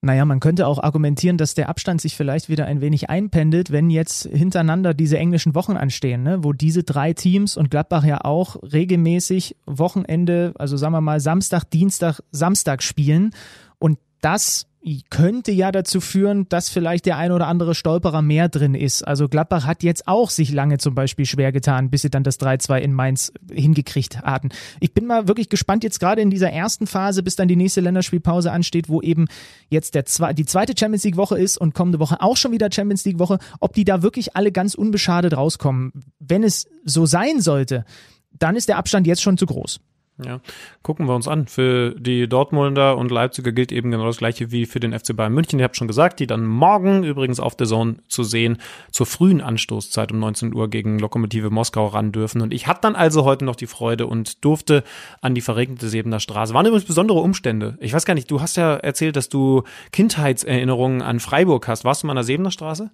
Naja, 0.04 0.26
man 0.26 0.38
könnte 0.38 0.66
auch 0.66 0.82
argumentieren, 0.82 1.38
dass 1.38 1.54
der 1.54 1.70
Abstand 1.70 1.98
sich 1.98 2.14
vielleicht 2.14 2.50
wieder 2.50 2.66
ein 2.66 2.82
wenig 2.82 3.08
einpendelt, 3.08 3.72
wenn 3.72 3.88
jetzt 3.88 4.24
hintereinander 4.24 4.92
diese 4.92 5.16
englischen 5.16 5.54
Wochen 5.54 5.78
anstehen, 5.78 6.22
ne? 6.22 6.44
wo 6.44 6.52
diese 6.52 6.82
drei 6.82 7.14
Teams 7.14 7.56
und 7.56 7.70
Gladbach 7.70 8.04
ja 8.04 8.22
auch 8.22 8.56
regelmäßig 8.62 9.56
Wochenende, 9.64 10.52
also 10.58 10.76
sagen 10.76 10.92
wir 10.92 11.00
mal 11.00 11.20
Samstag, 11.20 11.64
Dienstag, 11.64 12.20
Samstag 12.32 12.82
spielen. 12.82 13.30
Und 13.78 13.98
das 14.20 14.66
könnte 15.08 15.50
ja 15.50 15.72
dazu 15.72 16.00
führen, 16.00 16.46
dass 16.50 16.69
vielleicht 16.69 17.06
der 17.06 17.16
ein 17.16 17.32
oder 17.32 17.46
andere 17.46 17.75
Stolperer 17.75 18.20
mehr 18.20 18.50
drin 18.50 18.75
ist. 18.75 19.02
Also 19.02 19.28
Gladbach 19.28 19.66
hat 19.66 19.82
jetzt 19.82 20.06
auch 20.06 20.28
sich 20.28 20.52
lange 20.52 20.76
zum 20.76 20.94
Beispiel 20.94 21.25
schwer 21.25 21.52
getan, 21.52 21.88
bis 21.88 22.02
sie 22.02 22.10
dann 22.10 22.22
das 22.22 22.38
3-2 22.38 22.81
in 22.81 22.92
Mainz 22.92 23.32
hingekriegt 23.50 24.20
hatten. 24.20 24.50
Ich 24.81 24.92
bin 24.92 25.06
mal 25.06 25.26
wirklich 25.26 25.48
gespannt 25.48 25.84
jetzt 25.84 26.00
gerade 26.00 26.20
in 26.20 26.28
dieser 26.28 26.50
ersten 26.50 26.86
Phase, 26.86 27.22
bis 27.22 27.34
dann 27.34 27.48
die 27.48 27.56
nächste 27.56 27.81
Länderspielpause 27.81 28.52
ansteht, 28.52 28.90
wo 28.90 29.00
eben 29.00 29.26
jetzt 29.70 29.94
der 29.94 30.04
die 30.34 30.44
zweite 30.44 30.75
Champions 30.78 31.04
League 31.04 31.16
Woche 31.16 31.38
ist 31.38 31.56
und 31.56 31.72
kommende 31.72 31.98
Woche 31.98 32.20
auch 32.20 32.36
schon 32.36 32.52
wieder 32.52 32.70
Champions 32.70 33.06
League 33.06 33.19
Woche, 33.19 33.38
ob 33.60 33.72
die 33.72 33.84
da 33.84 34.02
wirklich 34.02 34.36
alle 34.36 34.52
ganz 34.52 34.75
unbeschadet 34.75 35.34
rauskommen. 35.34 35.92
Wenn 36.19 36.44
es 36.44 36.66
so 36.84 37.06
sein 37.06 37.40
sollte, 37.40 37.86
dann 38.32 38.54
ist 38.54 38.69
der 38.69 38.76
Abstand 38.76 39.06
jetzt 39.06 39.22
schon 39.22 39.38
zu 39.38 39.46
groß. 39.46 39.81
Ja, 40.22 40.40
gucken 40.82 41.08
wir 41.08 41.14
uns 41.16 41.26
an. 41.26 41.49
Für 41.49 41.90
die 41.99 42.28
Dortmunder 42.28 42.96
und 42.96 43.11
Leipziger 43.11 43.50
gilt 43.50 43.72
eben 43.72 43.90
genau 43.90 44.06
das 44.06 44.19
gleiche 44.19 44.52
wie 44.52 44.64
für 44.64 44.78
den 44.78 44.96
FC 44.96 45.16
Bayern 45.16 45.32
München. 45.32 45.58
Ihr 45.58 45.64
habt 45.64 45.76
schon 45.76 45.88
gesagt, 45.88 46.20
die 46.20 46.28
dann 46.28 46.46
morgen 46.46 47.02
übrigens 47.02 47.40
auf 47.40 47.56
der 47.56 47.66
Zone 47.66 47.96
zu 48.06 48.22
sehen 48.22 48.58
zur 48.93 49.06
frühen 49.06 49.40
Anstoßzeit 49.40 50.12
um 50.12 50.20
19 50.20 50.55
Uhr 50.55 50.70
gegen 50.70 51.00
Lokomotive 51.00 51.50
Moskau 51.50 51.88
ran 51.88 52.12
dürfen. 52.12 52.43
Und 52.43 52.55
ich 52.55 52.69
hatte 52.69 52.82
dann 52.82 52.94
also 52.94 53.25
heute 53.25 53.44
noch 53.44 53.56
die 53.56 53.66
Freude 53.66 54.06
und 54.06 54.44
durfte 54.44 54.84
an 55.20 55.34
die 55.34 55.40
verregnete 55.40 55.88
Sebener 55.88 56.20
Straße. 56.20 56.55
Waren 56.55 56.67
übrigens 56.67 56.87
besondere 56.87 57.19
Umstände. 57.19 57.76
Ich 57.81 57.93
weiß 57.93 58.05
gar 58.05 58.14
nicht, 58.14 58.31
du 58.31 58.40
hast 58.40 58.56
ja 58.56 58.76
erzählt, 58.76 59.17
dass 59.17 59.28
du 59.28 59.64
Kindheitserinnerungen 59.90 61.02
an 61.02 61.19
Freiburg 61.19 61.67
hast. 61.67 61.84
Warst 61.84 62.05
du 62.05 62.06
mal 62.06 62.12
an 62.12 62.19
der 62.19 62.25
Sebener 62.25 62.52
Straße? 62.52 62.93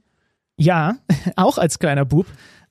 Ja, 0.56 0.96
auch 1.36 1.58
als 1.58 1.78
kleiner 1.78 2.06
Bub. 2.06 2.26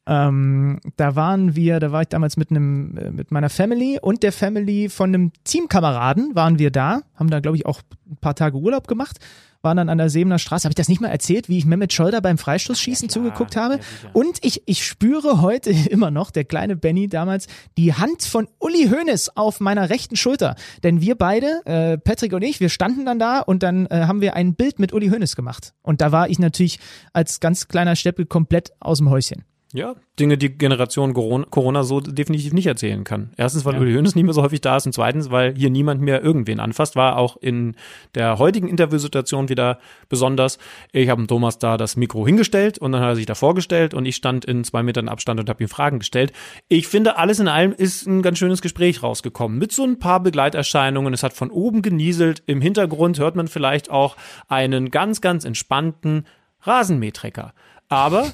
Ähm, 0.09 0.79
da 0.97 1.15
waren 1.15 1.55
wir, 1.55 1.79
da 1.79 1.91
war 1.91 2.01
ich 2.01 2.07
damals 2.07 2.35
mit 2.35 2.49
einem, 2.49 2.97
äh, 2.97 3.11
mit 3.11 3.29
meiner 3.29 3.49
Family 3.49 3.99
und 4.01 4.23
der 4.23 4.31
Family 4.31 4.89
von 4.89 5.09
einem 5.09 5.31
Teamkameraden 5.43 6.33
waren 6.33 6.57
wir 6.57 6.71
da, 6.71 7.01
haben 7.13 7.29
da 7.29 7.39
glaube 7.39 7.57
ich 7.57 7.67
auch 7.67 7.81
ein 8.09 8.17
paar 8.17 8.33
Tage 8.33 8.57
Urlaub 8.57 8.87
gemacht, 8.87 9.19
waren 9.61 9.77
dann 9.77 9.89
an 9.89 9.99
der 9.99 10.09
Sebener 10.09 10.39
Straße. 10.39 10.63
Habe 10.63 10.71
ich 10.71 10.77
das 10.77 10.87
nicht 10.87 10.99
mal 10.99 11.09
erzählt, 11.09 11.47
wie 11.47 11.59
ich 11.59 11.65
Mehmet 11.65 11.93
Scholder 11.93 12.21
beim 12.21 12.39
Freistoßschießen 12.39 13.07
ja, 13.07 13.13
zugeguckt 13.13 13.55
habe? 13.55 13.75
Ja, 13.75 14.09
und 14.13 14.39
ich, 14.41 14.63
ich 14.65 14.83
spüre 14.83 15.41
heute 15.41 15.69
immer 15.89 16.09
noch, 16.09 16.31
der 16.31 16.45
kleine 16.45 16.75
Benny 16.75 17.07
damals, 17.07 17.45
die 17.77 17.93
Hand 17.93 18.23
von 18.23 18.47
Uli 18.57 18.87
Hoeneß 18.89 19.37
auf 19.37 19.59
meiner 19.59 19.91
rechten 19.91 20.15
Schulter. 20.15 20.55
Denn 20.83 21.01
wir 21.01 21.15
beide, 21.15 21.61
äh, 21.65 21.99
Patrick 21.99 22.33
und 22.33 22.41
ich, 22.41 22.59
wir 22.59 22.69
standen 22.69 23.05
dann 23.05 23.19
da 23.19 23.41
und 23.41 23.61
dann 23.61 23.85
äh, 23.87 24.05
haben 24.07 24.21
wir 24.21 24.35
ein 24.35 24.55
Bild 24.55 24.79
mit 24.79 24.91
Uli 24.91 25.09
Hoeneß 25.09 25.35
gemacht. 25.35 25.73
Und 25.83 26.01
da 26.01 26.11
war 26.11 26.29
ich 26.29 26.39
natürlich 26.39 26.79
als 27.13 27.39
ganz 27.39 27.67
kleiner 27.67 27.95
Steppel 27.95 28.25
komplett 28.25 28.71
aus 28.79 28.97
dem 28.97 29.11
Häuschen. 29.11 29.43
Ja, 29.71 29.93
Dinge, 30.19 30.39
die 30.39 30.49
Generation 30.49 31.13
Corona 31.13 31.83
so 31.83 31.99
definitiv 31.99 32.53
nicht 32.53 32.65
erzählen 32.65 33.03
kann. 33.03 33.29
Erstens, 33.37 33.65
weil 33.65 33.75
ja. 33.75 33.79
Uli 33.79 33.93
Hoeneß 33.93 34.15
nicht 34.15 34.23
mehr 34.23 34.33
so 34.33 34.41
häufig 34.41 34.61
da 34.61 34.77
ist 34.77 34.87
und 34.87 34.93
zweitens, 34.93 35.29
weil 35.29 35.53
hier 35.55 35.69
niemand 35.69 36.01
mehr 36.01 36.23
irgendwen 36.23 36.59
anfasst, 36.59 36.95
war 36.95 37.17
auch 37.17 37.37
in 37.37 37.75
der 38.15 38.39
heutigen 38.39 38.67
Interviewsituation 38.67 39.47
wieder 39.47 39.77
besonders. 40.09 40.57
Ich 40.91 41.09
habe 41.09 41.27
Thomas 41.27 41.59
da 41.59 41.77
das 41.77 41.97
Mikro 41.97 42.25
hingestellt 42.25 42.79
und 42.79 42.93
dann 42.93 43.01
hat 43.01 43.09
er 43.09 43.15
sich 43.15 43.27
da 43.27 43.35
vorgestellt 43.35 43.93
und 43.93 44.07
ich 44.07 44.15
stand 44.15 44.43
in 44.43 44.63
zwei 44.63 44.81
Metern 44.81 45.07
Abstand 45.07 45.39
und 45.39 45.49
habe 45.49 45.63
ihm 45.63 45.69
Fragen 45.69 45.99
gestellt. 45.99 46.33
Ich 46.67 46.87
finde, 46.87 47.17
alles 47.17 47.39
in 47.39 47.47
allem 47.47 47.71
ist 47.71 48.07
ein 48.07 48.23
ganz 48.23 48.39
schönes 48.39 48.63
Gespräch 48.63 49.03
rausgekommen 49.03 49.59
mit 49.59 49.71
so 49.71 49.83
ein 49.83 49.99
paar 49.99 50.19
Begleiterscheinungen. 50.19 51.13
Es 51.13 51.21
hat 51.21 51.33
von 51.33 51.51
oben 51.51 51.83
genieselt. 51.83 52.41
Im 52.47 52.59
Hintergrund 52.59 53.19
hört 53.19 53.35
man 53.35 53.47
vielleicht 53.47 53.91
auch 53.91 54.17
einen 54.47 54.89
ganz, 54.89 55.21
ganz 55.21 55.45
entspannten 55.45 56.25
Rasenmähtrecker. 56.61 57.53
Aber 57.91 58.27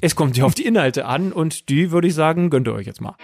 es 0.00 0.16
kommt 0.16 0.38
ja 0.38 0.46
auf 0.46 0.54
die 0.54 0.64
Inhalte 0.64 1.04
an 1.04 1.32
und 1.32 1.68
die 1.68 1.90
würde 1.92 2.08
ich 2.08 2.14
sagen, 2.14 2.48
gönnt 2.48 2.66
ihr 2.66 2.72
euch 2.72 2.86
jetzt 2.86 3.02
mal. 3.02 3.14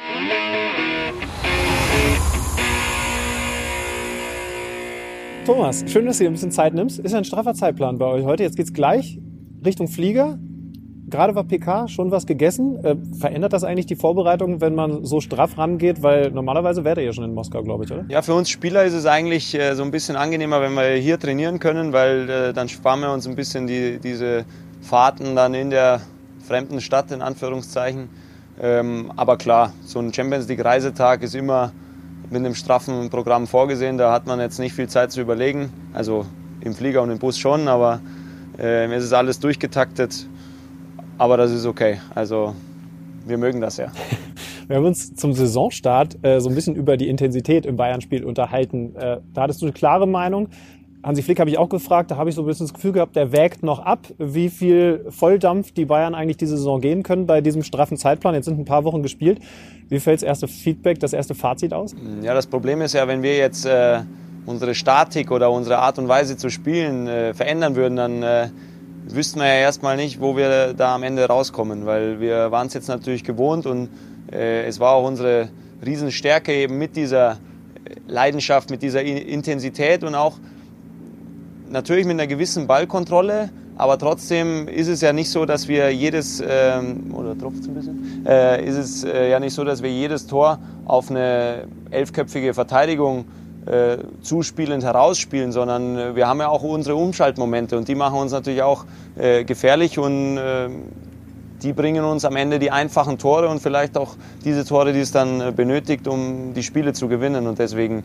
Thomas, 5.46 5.82
schön, 5.90 6.04
dass 6.04 6.18
du 6.18 6.24
dir 6.24 6.30
ein 6.30 6.34
bisschen 6.34 6.50
Zeit 6.50 6.74
nimmst. 6.74 6.98
Ist 6.98 7.14
ein 7.14 7.24
straffer 7.24 7.54
Zeitplan 7.54 7.96
bei 7.96 8.04
euch 8.04 8.24
heute. 8.26 8.42
Jetzt 8.42 8.58
geht's 8.58 8.74
gleich 8.74 9.18
Richtung 9.64 9.88
Flieger. 9.88 10.38
Gerade 11.08 11.34
war 11.34 11.44
PK, 11.44 11.88
schon 11.88 12.10
was 12.10 12.26
gegessen. 12.26 12.84
Äh, 12.84 12.96
verändert 13.18 13.54
das 13.54 13.64
eigentlich 13.64 13.86
die 13.86 13.96
Vorbereitung, 13.96 14.60
wenn 14.60 14.74
man 14.74 15.06
so 15.06 15.22
straff 15.22 15.56
rangeht? 15.56 16.02
Weil 16.02 16.30
normalerweise 16.32 16.84
wäre 16.84 17.00
ihr 17.00 17.06
ja 17.06 17.12
schon 17.14 17.24
in 17.24 17.32
Moskau, 17.32 17.62
glaube 17.62 17.84
ich, 17.84 17.90
oder? 17.90 18.04
Ja, 18.10 18.20
für 18.20 18.34
uns 18.34 18.50
Spieler 18.50 18.84
ist 18.84 18.92
es 18.92 19.06
eigentlich 19.06 19.54
äh, 19.54 19.74
so 19.74 19.84
ein 19.84 19.90
bisschen 19.90 20.16
angenehmer, 20.16 20.60
wenn 20.60 20.74
wir 20.74 20.96
hier 20.96 21.18
trainieren 21.18 21.60
können, 21.60 21.94
weil 21.94 22.28
äh, 22.28 22.52
dann 22.52 22.68
sparen 22.68 23.00
wir 23.00 23.10
uns 23.10 23.26
ein 23.26 23.36
bisschen 23.36 23.66
die, 23.66 23.98
diese 23.98 24.44
Fahrten 24.80 25.36
dann 25.36 25.54
in 25.54 25.70
der 25.70 26.00
fremden 26.46 26.80
Stadt, 26.80 27.10
in 27.10 27.22
Anführungszeichen. 27.22 28.08
Ähm, 28.60 29.12
aber 29.16 29.36
klar, 29.36 29.72
so 29.84 29.98
ein 30.00 30.12
Champions 30.12 30.48
League 30.48 30.64
Reisetag 30.64 31.22
ist 31.22 31.34
immer 31.34 31.72
mit 32.30 32.44
einem 32.44 32.54
straffen 32.54 33.10
Programm 33.10 33.46
vorgesehen. 33.46 33.98
Da 33.98 34.12
hat 34.12 34.26
man 34.26 34.40
jetzt 34.40 34.58
nicht 34.58 34.74
viel 34.74 34.88
Zeit 34.88 35.12
zu 35.12 35.20
überlegen. 35.20 35.72
Also 35.92 36.26
im 36.60 36.74
Flieger 36.74 37.02
und 37.02 37.10
im 37.10 37.18
Bus 37.18 37.38
schon, 37.38 37.68
aber 37.68 38.00
äh, 38.58 38.92
es 38.92 39.04
ist 39.04 39.12
alles 39.12 39.38
durchgetaktet. 39.38 40.26
Aber 41.18 41.36
das 41.36 41.50
ist 41.50 41.66
okay. 41.66 42.00
Also 42.14 42.54
wir 43.26 43.38
mögen 43.38 43.60
das 43.60 43.76
ja. 43.76 43.92
Wir 44.68 44.76
haben 44.76 44.84
uns 44.84 45.14
zum 45.14 45.32
Saisonstart 45.32 46.18
äh, 46.22 46.40
so 46.40 46.50
ein 46.50 46.54
bisschen 46.54 46.74
über 46.74 46.98
die 46.98 47.08
Intensität 47.08 47.64
im 47.64 47.76
Bayern-Spiel 47.76 48.22
unterhalten. 48.22 48.94
Äh, 48.96 49.20
da 49.32 49.42
hattest 49.42 49.62
du 49.62 49.66
eine 49.66 49.72
klare 49.72 50.06
Meinung. 50.06 50.50
Hansi 51.02 51.22
Flick 51.22 51.38
habe 51.38 51.48
ich 51.48 51.58
auch 51.58 51.68
gefragt, 51.68 52.10
da 52.10 52.16
habe 52.16 52.28
ich 52.28 52.34
so 52.34 52.42
ein 52.42 52.46
bisschen 52.46 52.66
das 52.66 52.74
Gefühl 52.74 52.92
gehabt, 52.92 53.14
der 53.14 53.30
wägt 53.30 53.62
noch 53.62 53.78
ab, 53.78 54.00
wie 54.18 54.48
viel 54.48 55.06
Volldampf 55.10 55.72
die 55.72 55.84
Bayern 55.84 56.14
eigentlich 56.14 56.38
diese 56.38 56.56
Saison 56.56 56.80
gehen 56.80 57.02
können 57.02 57.26
bei 57.26 57.40
diesem 57.40 57.62
straffen 57.62 57.96
Zeitplan. 57.96 58.34
Jetzt 58.34 58.46
sind 58.46 58.58
ein 58.58 58.64
paar 58.64 58.84
Wochen 58.84 59.02
gespielt. 59.02 59.38
Wie 59.88 60.00
fällt 60.00 60.16
das 60.16 60.24
erste 60.24 60.48
Feedback, 60.48 60.98
das 60.98 61.12
erste 61.12 61.34
Fazit 61.34 61.72
aus? 61.72 61.94
Ja, 62.22 62.34
das 62.34 62.46
Problem 62.46 62.82
ist 62.82 62.94
ja, 62.94 63.06
wenn 63.06 63.22
wir 63.22 63.36
jetzt 63.36 63.64
äh, 63.64 64.00
unsere 64.44 64.74
Statik 64.74 65.30
oder 65.30 65.50
unsere 65.52 65.78
Art 65.78 65.98
und 65.98 66.08
Weise 66.08 66.36
zu 66.36 66.50
spielen 66.50 67.06
äh, 67.06 67.32
verändern 67.32 67.76
würden, 67.76 67.96
dann 67.96 68.22
äh, 68.22 68.48
wüssten 69.06 69.38
wir 69.38 69.46
ja 69.46 69.60
erstmal 69.60 69.96
nicht, 69.96 70.20
wo 70.20 70.36
wir 70.36 70.74
da 70.74 70.96
am 70.96 71.04
Ende 71.04 71.24
rauskommen, 71.26 71.86
weil 71.86 72.20
wir 72.20 72.50
waren 72.50 72.66
es 72.66 72.74
jetzt 72.74 72.88
natürlich 72.88 73.22
gewohnt 73.22 73.66
und 73.66 73.88
äh, 74.32 74.64
es 74.64 74.80
war 74.80 74.94
auch 74.94 75.06
unsere 75.06 75.48
Riesenstärke 75.84 76.52
eben 76.52 76.76
mit 76.76 76.96
dieser 76.96 77.38
Leidenschaft, 78.08 78.70
mit 78.70 78.82
dieser 78.82 79.02
Intensität 79.02 80.02
und 80.02 80.14
auch 80.14 80.38
natürlich 81.70 82.04
mit 82.04 82.14
einer 82.14 82.26
gewissen 82.26 82.66
Ballkontrolle, 82.66 83.50
aber 83.76 83.98
trotzdem 83.98 84.66
ist 84.68 84.88
es 84.88 85.00
ja 85.00 85.12
nicht 85.12 85.30
so, 85.30 85.46
dass 85.46 85.68
wir 85.68 85.94
jedes, 85.94 86.42
ähm, 86.46 87.14
oder 87.14 87.38
tropft 87.38 87.64
ein 87.64 87.74
bisschen, 87.74 88.26
äh, 88.26 88.64
ist 88.64 88.76
es 88.76 89.04
äh, 89.04 89.30
ja 89.30 89.38
nicht 89.38 89.54
so, 89.54 89.64
dass 89.64 89.82
wir 89.82 89.90
jedes 89.90 90.26
Tor 90.26 90.58
auf 90.84 91.10
eine 91.10 91.68
elfköpfige 91.90 92.54
Verteidigung 92.54 93.26
äh, 93.66 93.98
zuspielend 94.22 94.82
herausspielen, 94.82 95.52
sondern 95.52 96.16
wir 96.16 96.26
haben 96.26 96.40
ja 96.40 96.48
auch 96.48 96.62
unsere 96.62 96.96
Umschaltmomente 96.96 97.76
und 97.76 97.86
die 97.86 97.94
machen 97.94 98.18
uns 98.18 98.32
natürlich 98.32 98.62
auch 98.62 98.84
äh, 99.16 99.44
gefährlich 99.44 99.98
und 99.98 100.38
äh, 100.38 100.68
die 101.62 101.72
bringen 101.72 102.04
uns 102.04 102.24
am 102.24 102.36
Ende 102.36 102.58
die 102.58 102.70
einfachen 102.70 103.18
Tore 103.18 103.48
und 103.48 103.60
vielleicht 103.60 103.96
auch 103.96 104.16
diese 104.44 104.64
Tore, 104.64 104.92
die 104.92 105.00
es 105.00 105.12
dann 105.12 105.40
äh, 105.40 105.52
benötigt, 105.54 106.06
um 106.06 106.54
die 106.54 106.62
Spiele 106.62 106.92
zu 106.92 107.08
gewinnen. 107.08 107.46
Und 107.46 107.58
deswegen 107.58 108.04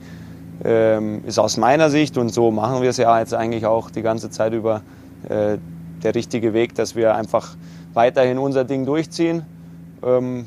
ähm, 0.63 1.23
ist 1.25 1.39
aus 1.39 1.57
meiner 1.57 1.89
Sicht, 1.89 2.17
und 2.17 2.29
so 2.29 2.51
machen 2.51 2.81
wir 2.81 2.89
es 2.89 2.97
ja 2.97 3.19
jetzt 3.19 3.33
eigentlich 3.33 3.65
auch 3.65 3.89
die 3.89 4.01
ganze 4.01 4.29
Zeit 4.29 4.53
über, 4.53 4.81
äh, 5.29 5.57
der 6.03 6.15
richtige 6.15 6.53
Weg, 6.53 6.75
dass 6.75 6.95
wir 6.95 7.15
einfach 7.15 7.55
weiterhin 7.93 8.37
unser 8.37 8.63
Ding 8.65 8.85
durchziehen. 8.85 9.45
Ähm, 10.03 10.45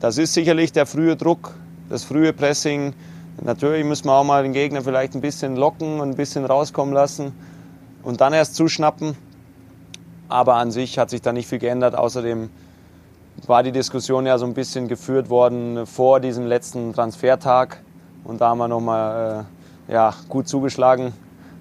das 0.00 0.18
ist 0.18 0.34
sicherlich 0.34 0.72
der 0.72 0.86
frühe 0.86 1.16
Druck, 1.16 1.54
das 1.88 2.04
frühe 2.04 2.32
Pressing. 2.32 2.92
Natürlich 3.42 3.84
müssen 3.84 4.06
wir 4.06 4.12
auch 4.12 4.24
mal 4.24 4.42
den 4.42 4.52
Gegner 4.52 4.82
vielleicht 4.82 5.14
ein 5.14 5.20
bisschen 5.20 5.56
locken 5.56 6.00
und 6.00 6.10
ein 6.10 6.16
bisschen 6.16 6.44
rauskommen 6.44 6.94
lassen 6.94 7.32
und 8.02 8.20
dann 8.20 8.32
erst 8.32 8.54
zuschnappen. 8.54 9.16
Aber 10.28 10.56
an 10.56 10.70
sich 10.70 10.98
hat 10.98 11.10
sich 11.10 11.22
da 11.22 11.32
nicht 11.32 11.48
viel 11.48 11.58
geändert. 11.58 11.94
Außerdem 11.94 12.50
war 13.46 13.62
die 13.62 13.72
Diskussion 13.72 14.26
ja 14.26 14.38
so 14.38 14.46
ein 14.46 14.54
bisschen 14.54 14.88
geführt 14.88 15.30
worden 15.30 15.86
vor 15.86 16.20
diesem 16.20 16.46
letzten 16.46 16.92
Transfertag. 16.92 17.82
Und 18.26 18.40
da 18.40 18.48
haben 18.48 18.58
wir 18.58 18.68
nochmal 18.68 19.46
äh, 19.88 19.92
ja, 19.92 20.14
gut 20.28 20.48
zugeschlagen 20.48 21.12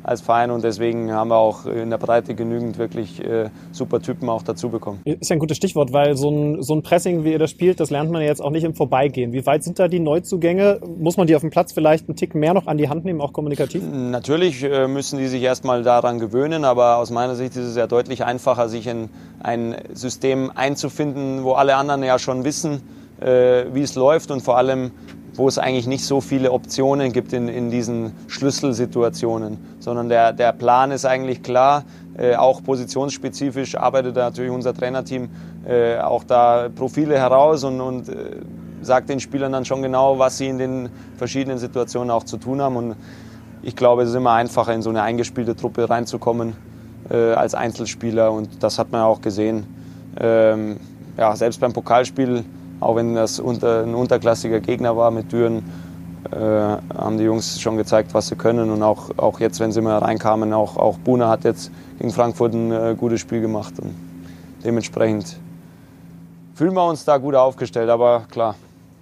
als 0.06 0.22
Verein 0.22 0.52
und 0.52 0.64
deswegen 0.64 1.12
haben 1.12 1.30
wir 1.30 1.38
auch 1.38 1.66
in 1.66 1.90
der 1.90 1.98
Breite 1.98 2.36
genügend 2.36 2.78
wirklich 2.78 3.24
äh, 3.24 3.50
super 3.72 4.00
Typen 4.00 4.30
auch 4.30 4.44
dazu 4.44 4.70
bekommen. 4.70 5.02
Ist 5.04 5.30
ja 5.30 5.36
ein 5.36 5.40
gutes 5.40 5.58
Stichwort, 5.58 5.94
weil 5.94 6.16
so 6.16 6.30
ein, 6.30 6.62
so 6.62 6.76
ein 6.76 6.84
Pressing, 6.84 7.24
wie 7.24 7.32
ihr 7.32 7.40
das 7.40 7.50
spielt, 7.50 7.80
das 7.80 7.90
lernt 7.90 8.12
man 8.12 8.22
ja 8.22 8.28
jetzt 8.28 8.40
auch 8.40 8.52
nicht 8.52 8.64
im 8.66 8.76
Vorbeigehen. 8.76 9.34
Wie 9.34 9.44
weit 9.48 9.64
sind 9.64 9.80
da 9.80 9.88
die 9.88 10.00
Neuzugänge? 10.00 10.80
Muss 11.00 11.18
man 11.18 11.26
die 11.26 11.36
auf 11.36 11.42
dem 11.42 11.50
Platz 11.50 11.74
vielleicht 11.74 12.08
einen 12.08 12.16
Tick 12.16 12.36
mehr 12.36 12.54
noch 12.54 12.68
an 12.68 12.78
die 12.78 12.88
Hand 12.88 13.04
nehmen, 13.04 13.20
auch 13.20 13.34
kommunikativ? 13.34 13.82
Natürlich 13.92 14.64
äh, 14.64 14.88
müssen 14.88 15.18
die 15.18 15.26
sich 15.26 15.42
erstmal 15.42 15.82
daran 15.82 16.20
gewöhnen, 16.20 16.66
aber 16.66 16.98
aus 16.98 17.10
meiner 17.10 17.34
Sicht 17.34 17.56
ist 17.56 17.66
es 17.66 17.76
ja 17.76 17.88
deutlich 17.88 18.24
einfacher, 18.24 18.70
sich 18.70 18.86
in 18.86 19.10
ein 19.42 19.76
System 19.94 20.52
einzufinden, 20.54 21.44
wo 21.44 21.54
alle 21.54 21.78
anderen 21.78 22.04
ja 22.04 22.20
schon 22.20 22.44
wissen, 22.44 22.84
äh, 23.20 23.66
wie 23.74 23.82
es 23.82 23.96
läuft 23.96 24.30
und 24.30 24.42
vor 24.42 24.58
allem 24.58 24.92
wo 25.36 25.48
es 25.48 25.58
eigentlich 25.58 25.88
nicht 25.88 26.06
so 26.06 26.22
viele 26.22 26.52
Optionen 26.52 27.12
gibt 27.12 27.34
in, 27.34 27.48
in 27.48 27.70
diesen 27.70 28.14
Schlüsselsituationen, 28.28 29.58
sondern 29.80 30.10
der, 30.10 30.34
der 30.34 30.54
Plan 30.54 30.92
ist 30.92 31.06
eigentlich 31.06 31.44
klar, 31.44 31.84
äh, 32.18 32.36
auch 32.36 32.64
positionsspezifisch 32.64 33.76
arbeitet 33.76 34.16
natürlich 34.16 34.52
unser 34.52 34.74
Trainerteam 34.74 35.30
äh, 35.68 35.98
auch 35.98 36.24
da 36.24 36.70
Profile 36.74 37.18
heraus 37.18 37.64
und, 37.64 37.82
und 37.82 38.10
äh, 38.10 38.14
sagt 38.82 39.10
den 39.10 39.20
Spielern 39.20 39.52
dann 39.52 39.66
schon 39.66 39.82
genau, 39.82 40.20
was 40.20 40.38
sie 40.38 40.48
in 40.48 40.58
den 40.58 40.90
verschiedenen 41.18 41.58
Situationen 41.58 42.12
auch 42.12 42.24
zu 42.24 42.38
tun 42.38 42.62
haben. 42.62 42.78
Und 42.78 42.96
ich 43.64 43.76
glaube, 43.76 44.04
es 44.04 44.10
ist 44.10 44.16
immer 44.16 44.34
einfacher, 44.34 44.74
in 44.74 44.82
so 44.82 44.92
eine 44.92 45.02
eingespielte 45.02 45.56
Truppe 45.56 45.90
reinzukommen 45.90 46.54
äh, 47.10 47.34
als 47.34 47.56
Einzelspieler 47.56 48.32
und 48.32 48.64
das 48.64 48.80
hat 48.80 48.92
man 48.92 49.02
auch 49.02 49.22
gesehen. 49.22 49.66
Ähm, 50.20 50.78
ja, 51.18 51.36
selbst 51.36 51.60
beim 51.60 51.74
Pokalspiel 51.74 52.46
auch 52.80 52.96
wenn 52.96 53.16
das 53.16 53.40
unter, 53.40 53.84
ein 53.84 53.96
unterklassiger 53.96 54.60
Gegner 54.60 54.96
war 54.98 55.12
mit 55.12 55.32
Düren, 55.32 55.64
äh, 56.32 56.38
haben 56.38 57.18
die 57.18 57.24
Jungs 57.24 57.60
schon 57.60 57.78
gezeigt, 57.78 58.14
was 58.14 58.28
sie 58.28 58.36
können. 58.36 58.72
Und 58.72 58.82
auch, 58.84 59.12
auch 59.18 59.40
jetzt, 59.40 59.60
wenn 59.60 59.72
sie 59.72 59.82
mal 59.82 59.98
reinkamen, 60.00 60.54
auch, 60.54 60.78
auch 60.78 60.98
Buna 60.98 61.30
hat 61.30 61.44
jetzt 61.44 61.72
gegen 62.00 62.12
Frankfurt 62.12 62.54
ein 62.54 62.72
äh, 62.72 62.96
gutes 62.98 63.22
Spiel 63.22 63.42
gemacht. 63.42 63.74
Und 63.80 63.94
dementsprechend 64.64 65.38
fühlen 66.56 66.74
wir 66.74 66.88
uns 66.88 67.06
da 67.06 67.18
gut 67.18 67.36
aufgestellt. 67.36 67.90
Aber 67.90 68.24
klar, 68.32 68.56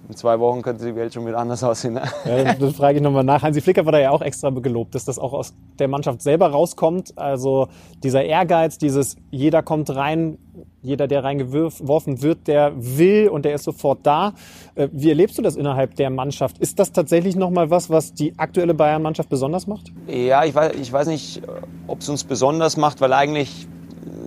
in 0.08 0.16
zwei 0.16 0.38
Wochen 0.38 0.62
könnte 0.62 0.84
die 0.84 0.94
Welt 0.94 1.14
schon 1.14 1.26
wieder 1.26 1.38
anders 1.38 1.62
aussehen. 1.64 1.94
Ne? 1.94 2.02
Ja, 2.24 2.44
das, 2.44 2.58
das 2.58 2.76
frage 2.76 2.98
ich 2.98 3.02
nochmal 3.02 3.24
nach. 3.24 3.42
Hansi 3.42 3.60
Flicker 3.60 3.84
war 3.84 3.92
da 3.92 3.98
ja 3.98 4.10
auch 4.10 4.20
extra 4.20 4.50
gelobt, 4.50 4.94
dass 4.94 5.04
das 5.04 5.18
auch 5.18 5.32
aus 5.32 5.54
der 5.78 5.88
Mannschaft 5.88 6.22
selber 6.22 6.48
rauskommt. 6.48 7.16
Also 7.16 7.68
dieser 8.02 8.24
Ehrgeiz, 8.24 8.76
dieses 8.78 9.16
jeder 9.30 9.62
kommt 9.62 9.94
rein, 9.94 10.38
jeder, 10.82 11.08
der 11.08 11.24
reingeworfen 11.24 12.22
wird, 12.22 12.46
der 12.46 12.72
will 12.76 13.28
und 13.28 13.44
der 13.44 13.54
ist 13.54 13.64
sofort 13.64 14.00
da. 14.02 14.34
Äh, 14.74 14.88
wie 14.92 15.08
erlebst 15.08 15.38
du 15.38 15.42
das 15.42 15.56
innerhalb 15.56 15.94
der 15.96 16.10
Mannschaft? 16.10 16.58
Ist 16.58 16.78
das 16.78 16.92
tatsächlich 16.92 17.36
nochmal 17.36 17.70
was, 17.70 17.88
was 17.88 18.12
die 18.12 18.38
aktuelle 18.38 18.74
Bayern-Mannschaft 18.74 19.30
besonders 19.30 19.66
macht? 19.66 19.92
Ja, 20.06 20.44
ich 20.44 20.54
weiß, 20.54 20.74
ich 20.74 20.92
weiß 20.92 21.08
nicht, 21.08 21.42
ob 21.86 22.00
es 22.00 22.08
uns 22.08 22.24
besonders 22.24 22.76
macht, 22.76 23.00
weil 23.00 23.12
eigentlich 23.14 23.66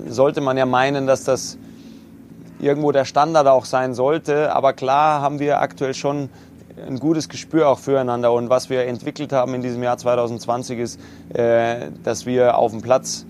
sollte 0.07 0.41
man 0.41 0.57
ja 0.57 0.65
meinen, 0.65 1.05
dass 1.05 1.23
das 1.23 1.59
irgendwo 2.59 2.91
der 2.91 3.05
Standard 3.05 3.47
auch 3.47 3.65
sein 3.65 3.93
sollte. 3.93 4.53
Aber 4.53 4.73
klar 4.73 5.21
haben 5.21 5.39
wir 5.39 5.61
aktuell 5.61 5.93
schon 5.93 6.29
ein 6.85 6.99
gutes 6.99 7.29
Gespür 7.29 7.69
auch 7.69 7.79
füreinander. 7.79 8.31
Und 8.31 8.49
was 8.49 8.69
wir 8.69 8.85
entwickelt 8.85 9.33
haben 9.33 9.53
in 9.53 9.61
diesem 9.61 9.83
Jahr 9.83 9.97
2020 9.97 10.79
ist, 10.79 10.99
äh, 11.33 11.87
dass 12.03 12.25
wir 12.25 12.57
auf 12.57 12.71
dem 12.71 12.81
Platz 12.81 13.25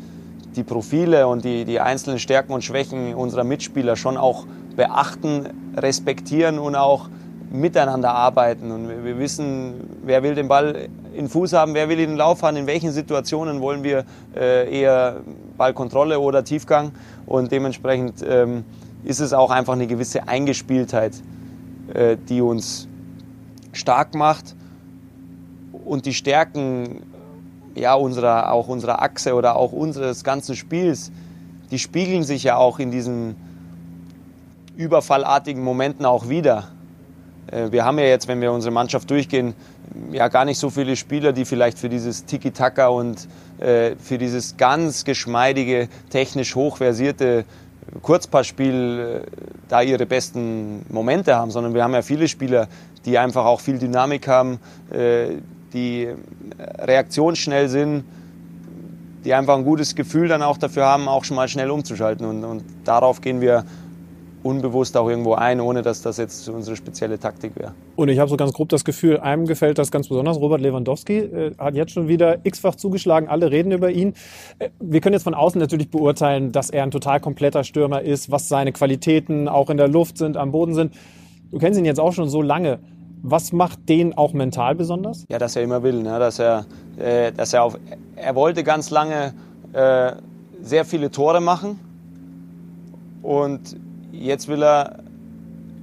die 0.56 0.64
Profile 0.64 1.28
und 1.28 1.46
die, 1.46 1.66
die 1.66 1.80
einzelnen 1.80 2.20
Stärken 2.20 2.52
und 2.52 2.64
Schwächen 2.64 3.14
unserer 3.14 3.44
Mitspieler 3.44 3.96
schon 3.96 4.18
auch 4.18 4.46
beachten, 4.76 5.48
respektieren 5.76 6.60
und 6.60 6.76
auch 6.76 7.10
miteinander 7.52 8.12
arbeiten. 8.12 8.72
Und 8.72 9.06
wir, 9.06 9.20
wissen, 9.20 10.00
wer 10.04 10.24
will 10.24 10.36
den 10.36 10.48
Ball 10.48 10.90
in 11.14 11.30
Fuß 11.30 11.54
haben, 11.54 11.74
wer 11.74 11.90
will 11.90 12.00
ihn 12.00 12.12
in 12.12 12.18
Lauf 12.18 12.44
haben, 12.44 12.58
in 12.58 12.68
welchen 12.68 12.92
Situationen 12.92 13.62
wollen 13.62 13.84
wir 13.84 14.04
äh, 14.36 14.80
eher 14.80 15.18
Ballkontrolle 15.58 16.20
oder 16.20 16.44
Tiefgang. 16.44 16.92
Und 17.26 17.52
dementsprechend 17.52 18.26
ähm, 18.28 18.66
ist 19.08 19.22
es 19.22 19.32
auch 19.32 19.52
einfach 19.52 19.74
eine 19.74 19.88
gewisse 19.88 20.28
Eingespieltheit, 20.28 21.14
äh, 21.94 22.18
die 22.28 22.42
uns 22.42 22.90
stark 23.72 24.14
macht 24.16 24.54
und 25.86 26.06
die 26.06 26.14
Stärken 26.14 27.04
ja, 27.74 27.94
unserer, 27.94 28.52
auch 28.52 28.68
unserer 28.68 29.02
Achse 29.02 29.34
oder 29.34 29.56
auch 29.56 29.72
unseres 29.72 30.26
ganzen 30.26 30.58
Spiels, 30.58 31.12
die 31.72 31.80
spiegeln 31.80 32.24
sich 32.24 32.44
ja 32.44 32.58
auch 32.58 32.80
in 32.80 32.92
diesen 32.92 33.36
überfallartigen 34.76 35.64
Momenten 35.64 36.06
auch 36.06 36.28
wieder. 36.28 36.68
Äh, 37.50 37.72
wir 37.72 37.86
haben 37.86 38.00
ja 38.00 38.06
jetzt, 38.06 38.28
wenn 38.28 38.42
wir 38.42 38.52
unsere 38.52 38.74
Mannschaft 38.74 39.10
durchgehen, 39.10 39.54
ja 40.12 40.28
gar 40.28 40.44
nicht 40.44 40.60
so 40.60 40.70
viele 40.70 40.98
Spieler, 40.98 41.32
die 41.32 41.46
vielleicht 41.46 41.80
für 41.80 41.88
dieses 41.88 42.26
Tiki-Taka 42.26 42.88
und 42.88 43.26
äh, 43.60 43.96
für 43.96 44.18
dieses 44.18 44.58
ganz 44.58 45.06
geschmeidige, 45.06 45.88
technisch 46.10 46.56
hochversierte 46.56 47.46
Kurzpassspiel 48.02 49.24
äh, 49.26 49.32
da 49.68 49.82
ihre 49.82 50.06
besten 50.06 50.86
Momente 50.90 51.36
haben, 51.36 51.52
sondern 51.52 51.74
wir 51.74 51.84
haben 51.84 51.94
ja 51.94 52.02
viele 52.02 52.28
Spieler, 52.28 52.68
die 53.06 53.18
einfach 53.18 53.46
auch 53.46 53.60
viel 53.60 53.78
Dynamik 53.78 54.28
haben, 54.28 54.60
äh, 54.92 55.38
die 55.74 56.10
reaktionsschnell 56.80 57.68
sind, 57.70 58.04
die 59.26 59.34
einfach 59.34 59.56
ein 59.56 59.66
gutes 59.66 59.96
Gefühl 59.96 60.28
dann 60.28 60.42
auch 60.42 60.58
dafür 60.58 60.86
haben, 60.86 61.08
auch 61.08 61.24
schon 61.24 61.36
mal 61.36 61.48
schnell 61.48 61.70
umzuschalten. 61.70 62.26
Und, 62.26 62.44
und 62.44 62.64
darauf 62.86 63.22
gehen 63.22 63.42
wir 63.42 63.66
unbewusst 64.48 64.96
auch 64.98 65.10
irgendwo 65.10 65.34
ein, 65.34 65.60
ohne 65.60 65.82
dass 65.82 66.02
das 66.02 66.18
jetzt 66.18 66.48
unsere 66.50 66.76
spezielle 66.76 67.20
Taktik 67.20 67.56
wäre. 67.56 67.74
Und 67.96 68.10
ich 68.10 68.20
habe 68.20 68.30
so 68.30 68.38
ganz 68.38 68.54
grob 68.54 68.70
das 68.70 68.86
Gefühl, 68.86 69.20
einem 69.20 69.46
gefällt 69.46 69.78
das 69.78 69.92
ganz 69.92 70.08
besonders. 70.08 70.40
Robert 70.40 70.62
Lewandowski 70.62 71.18
äh, 71.18 71.56
hat 71.58 71.76
jetzt 71.76 71.92
schon 71.92 72.08
wieder 72.08 72.40
x-fach 72.44 72.76
zugeschlagen, 72.76 73.28
alle 73.28 73.52
reden 73.52 73.72
über 73.72 73.92
ihn. 73.92 74.14
Äh, 74.60 74.70
wir 74.80 75.02
können 75.02 75.14
jetzt 75.14 75.24
von 75.24 75.34
außen 75.34 75.60
natürlich 75.60 75.92
beurteilen, 75.92 76.52
dass 76.52 76.70
er 76.70 76.84
ein 76.84 76.92
total 76.92 77.20
kompletter 77.20 77.64
Stürmer 77.64 78.02
ist, 78.02 78.32
was 78.32 78.48
seine 78.48 78.72
Qualitäten 78.72 79.48
auch 79.48 79.70
in 79.70 79.78
der 79.78 79.88
Luft 79.88 80.18
sind, 80.18 80.38
am 80.38 80.52
Boden 80.52 80.74
sind. 80.74 80.94
Du 81.52 81.60
kennst 81.60 81.78
ihn 81.78 81.86
jetzt 81.86 82.00
auch 82.00 82.14
schon 82.14 82.30
so 82.30 82.42
lange. 82.42 82.80
Was 83.24 83.52
macht 83.52 83.90
den 83.90 84.18
auch 84.18 84.34
mental 84.34 84.76
besonders? 84.76 85.26
Ja, 85.30 85.40
dass 85.40 85.56
er 85.56 85.64
immer 85.64 85.84
will, 85.84 86.02
ne? 86.04 86.20
dass 86.20 86.40
er, 86.40 86.66
äh, 86.98 87.32
dass 87.32 87.52
er 87.54 87.64
auf, 87.64 87.78
er 88.16 88.36
wollte 88.36 88.64
ganz 88.64 88.90
lange 88.90 89.34
äh, 89.74 90.14
sehr 90.62 90.86
viele 90.86 91.12
Tore 91.12 91.42
machen 91.42 91.80
und 93.22 93.76
jetzt 94.18 94.48
will 94.48 94.64
er 94.64 95.00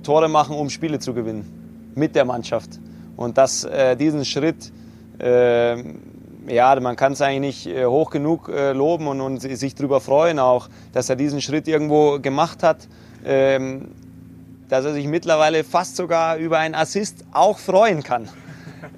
Tore 0.02 0.28
machen, 0.28 0.56
um 0.56 0.70
Spiele 0.70 0.98
zu 0.98 1.14
gewinnen 1.14 1.92
mit 1.94 2.14
der 2.14 2.24
Mannschaft. 2.24 2.78
Und 3.16 3.38
das, 3.38 3.64
äh, 3.64 3.96
diesen 3.96 4.24
Schritt, 4.24 4.72
äh, 5.18 5.76
ja, 6.48 6.78
man 6.80 6.96
kann 6.96 7.12
es 7.12 7.22
eigentlich 7.22 7.66
nicht 7.66 7.76
äh, 7.76 7.86
hoch 7.86 8.10
genug 8.10 8.48
äh, 8.48 8.72
loben 8.72 9.06
und, 9.06 9.20
und 9.20 9.40
sich 9.40 9.74
darüber 9.74 10.00
freuen 10.00 10.38
auch, 10.38 10.68
dass 10.92 11.08
er 11.08 11.16
diesen 11.16 11.40
Schritt 11.40 11.68
irgendwo 11.68 12.18
gemacht 12.20 12.62
hat. 12.62 12.88
Ähm, 13.24 13.88
dass 14.68 14.84
er 14.84 14.94
sich 14.94 15.06
mittlerweile 15.06 15.62
fast 15.62 15.96
sogar 15.96 16.36
über 16.36 16.58
einen 16.58 16.74
Assist 16.74 17.24
auch 17.32 17.58
freuen 17.58 18.02
kann. 18.02 18.28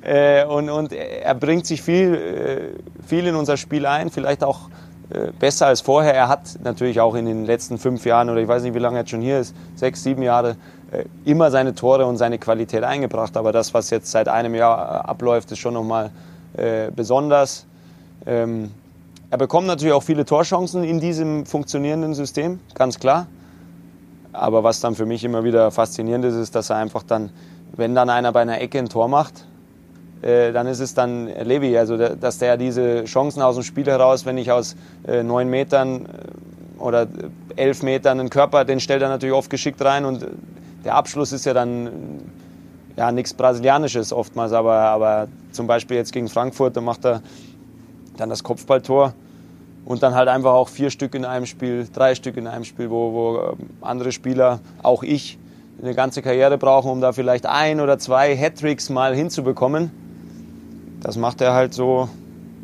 Äh, 0.02 0.44
und, 0.44 0.70
und 0.70 0.92
er 0.92 1.34
bringt 1.34 1.66
sich 1.66 1.82
viel, 1.82 2.14
äh, 2.14 3.06
viel 3.06 3.26
in 3.26 3.34
unser 3.34 3.56
Spiel 3.56 3.86
ein, 3.86 4.10
vielleicht 4.10 4.42
auch 4.42 4.68
besser 5.38 5.66
als 5.66 5.80
vorher. 5.80 6.14
Er 6.14 6.28
hat 6.28 6.58
natürlich 6.64 7.00
auch 7.00 7.14
in 7.14 7.26
den 7.26 7.44
letzten 7.46 7.78
fünf 7.78 8.04
Jahren 8.04 8.28
oder 8.28 8.40
ich 8.40 8.48
weiß 8.48 8.62
nicht, 8.64 8.74
wie 8.74 8.80
lange 8.80 8.96
er 8.96 9.00
jetzt 9.02 9.10
schon 9.10 9.20
hier 9.20 9.38
ist, 9.38 9.54
sechs, 9.76 10.02
sieben 10.02 10.22
Jahre, 10.22 10.56
äh, 10.90 11.04
immer 11.24 11.50
seine 11.50 11.74
Tore 11.74 12.06
und 12.06 12.16
seine 12.16 12.38
Qualität 12.38 12.84
eingebracht. 12.84 13.36
Aber 13.36 13.52
das, 13.52 13.74
was 13.74 13.90
jetzt 13.90 14.10
seit 14.10 14.28
einem 14.28 14.54
Jahr 14.54 15.04
äh, 15.04 15.08
abläuft, 15.08 15.50
ist 15.52 15.58
schon 15.58 15.74
nochmal 15.74 16.10
äh, 16.56 16.90
besonders. 16.94 17.66
Ähm, 18.24 18.70
er 19.30 19.38
bekommt 19.38 19.66
natürlich 19.66 19.92
auch 19.92 20.02
viele 20.02 20.24
Torchancen 20.24 20.84
in 20.84 21.00
diesem 21.00 21.44
funktionierenden 21.44 22.14
System, 22.14 22.60
ganz 22.74 23.00
klar. 23.00 23.26
Aber 24.32 24.62
was 24.62 24.80
dann 24.80 24.94
für 24.94 25.06
mich 25.06 25.24
immer 25.24 25.42
wieder 25.42 25.70
faszinierend 25.70 26.24
ist, 26.26 26.34
ist, 26.34 26.54
dass 26.54 26.70
er 26.70 26.76
einfach 26.76 27.02
dann, 27.02 27.30
wenn 27.76 27.94
dann 27.94 28.08
einer 28.08 28.30
bei 28.32 28.42
einer 28.42 28.60
Ecke 28.60 28.78
ein 28.78 28.88
Tor 28.88 29.08
macht, 29.08 29.34
äh, 29.34 29.44
dann 30.22 30.66
ist 30.66 30.80
es 30.80 30.94
dann 30.94 31.26
Levi. 31.26 31.76
Also, 31.76 31.96
dass 31.96 32.38
der 32.38 32.56
diese 32.56 33.04
Chancen 33.04 33.42
aus 33.42 33.54
dem 33.56 33.64
Spiel 33.64 33.86
heraus, 33.86 34.26
wenn 34.26 34.38
ich 34.38 34.50
aus 34.50 34.76
äh, 35.06 35.22
neun 35.22 35.48
Metern 35.48 36.06
äh, 36.06 36.82
oder 36.82 37.06
elf 37.56 37.82
Metern 37.82 38.20
einen 38.20 38.30
Körper, 38.30 38.64
den 38.64 38.80
stellt 38.80 39.02
er 39.02 39.08
natürlich 39.08 39.34
oft 39.34 39.50
geschickt 39.50 39.82
rein 39.84 40.04
und 40.04 40.26
der 40.84 40.94
Abschluss 40.94 41.32
ist 41.32 41.44
ja 41.46 41.54
dann 41.54 41.90
ja 42.96 43.12
nichts 43.12 43.34
Brasilianisches 43.34 44.12
oftmals, 44.12 44.52
aber, 44.52 44.74
aber 44.74 45.28
zum 45.52 45.66
Beispiel 45.66 45.96
jetzt 45.96 46.12
gegen 46.12 46.28
Frankfurt, 46.28 46.76
da 46.76 46.80
macht 46.80 47.04
er 47.04 47.22
dann 48.16 48.30
das 48.30 48.42
Kopfballtor 48.42 49.14
und 49.84 50.02
dann 50.02 50.14
halt 50.14 50.28
einfach 50.28 50.52
auch 50.52 50.68
vier 50.68 50.90
Stück 50.90 51.14
in 51.14 51.24
einem 51.24 51.46
Spiel, 51.46 51.86
drei 51.92 52.14
Stück 52.14 52.36
in 52.36 52.46
einem 52.46 52.64
Spiel, 52.64 52.90
wo, 52.90 53.12
wo 53.12 53.52
ähm, 53.52 53.70
andere 53.80 54.12
Spieler, 54.12 54.60
auch 54.82 55.02
ich, 55.02 55.38
eine 55.80 55.94
ganze 55.94 56.22
Karriere 56.22 56.56
brauchen, 56.56 56.90
um 56.90 57.00
da 57.00 57.12
vielleicht 57.12 57.46
ein 57.46 57.80
oder 57.80 57.98
zwei 57.98 58.36
Hattricks 58.36 58.88
mal 58.88 59.14
hinzubekommen. 59.14 60.05
Das 61.06 61.16
macht 61.16 61.40
er 61.40 61.52
halt 61.52 61.72
so 61.72 62.08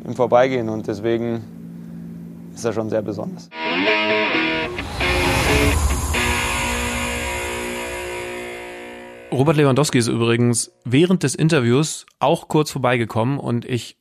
im 0.03 0.15
Vorbeigehen 0.15 0.67
und 0.67 0.85
deswegen 0.85 1.45
ist 2.53 2.65
er 2.65 2.73
schon 2.73 2.89
sehr 2.89 3.01
besonders. 3.01 3.49
Robert 9.31 9.55
Lewandowski 9.55 9.97
ist 9.97 10.09
übrigens 10.09 10.73
während 10.83 11.23
des 11.23 11.35
Interviews 11.35 12.05
auch 12.19 12.49
kurz 12.49 12.69
vorbeigekommen 12.69 13.39
und 13.39 13.63
ich 13.63 13.95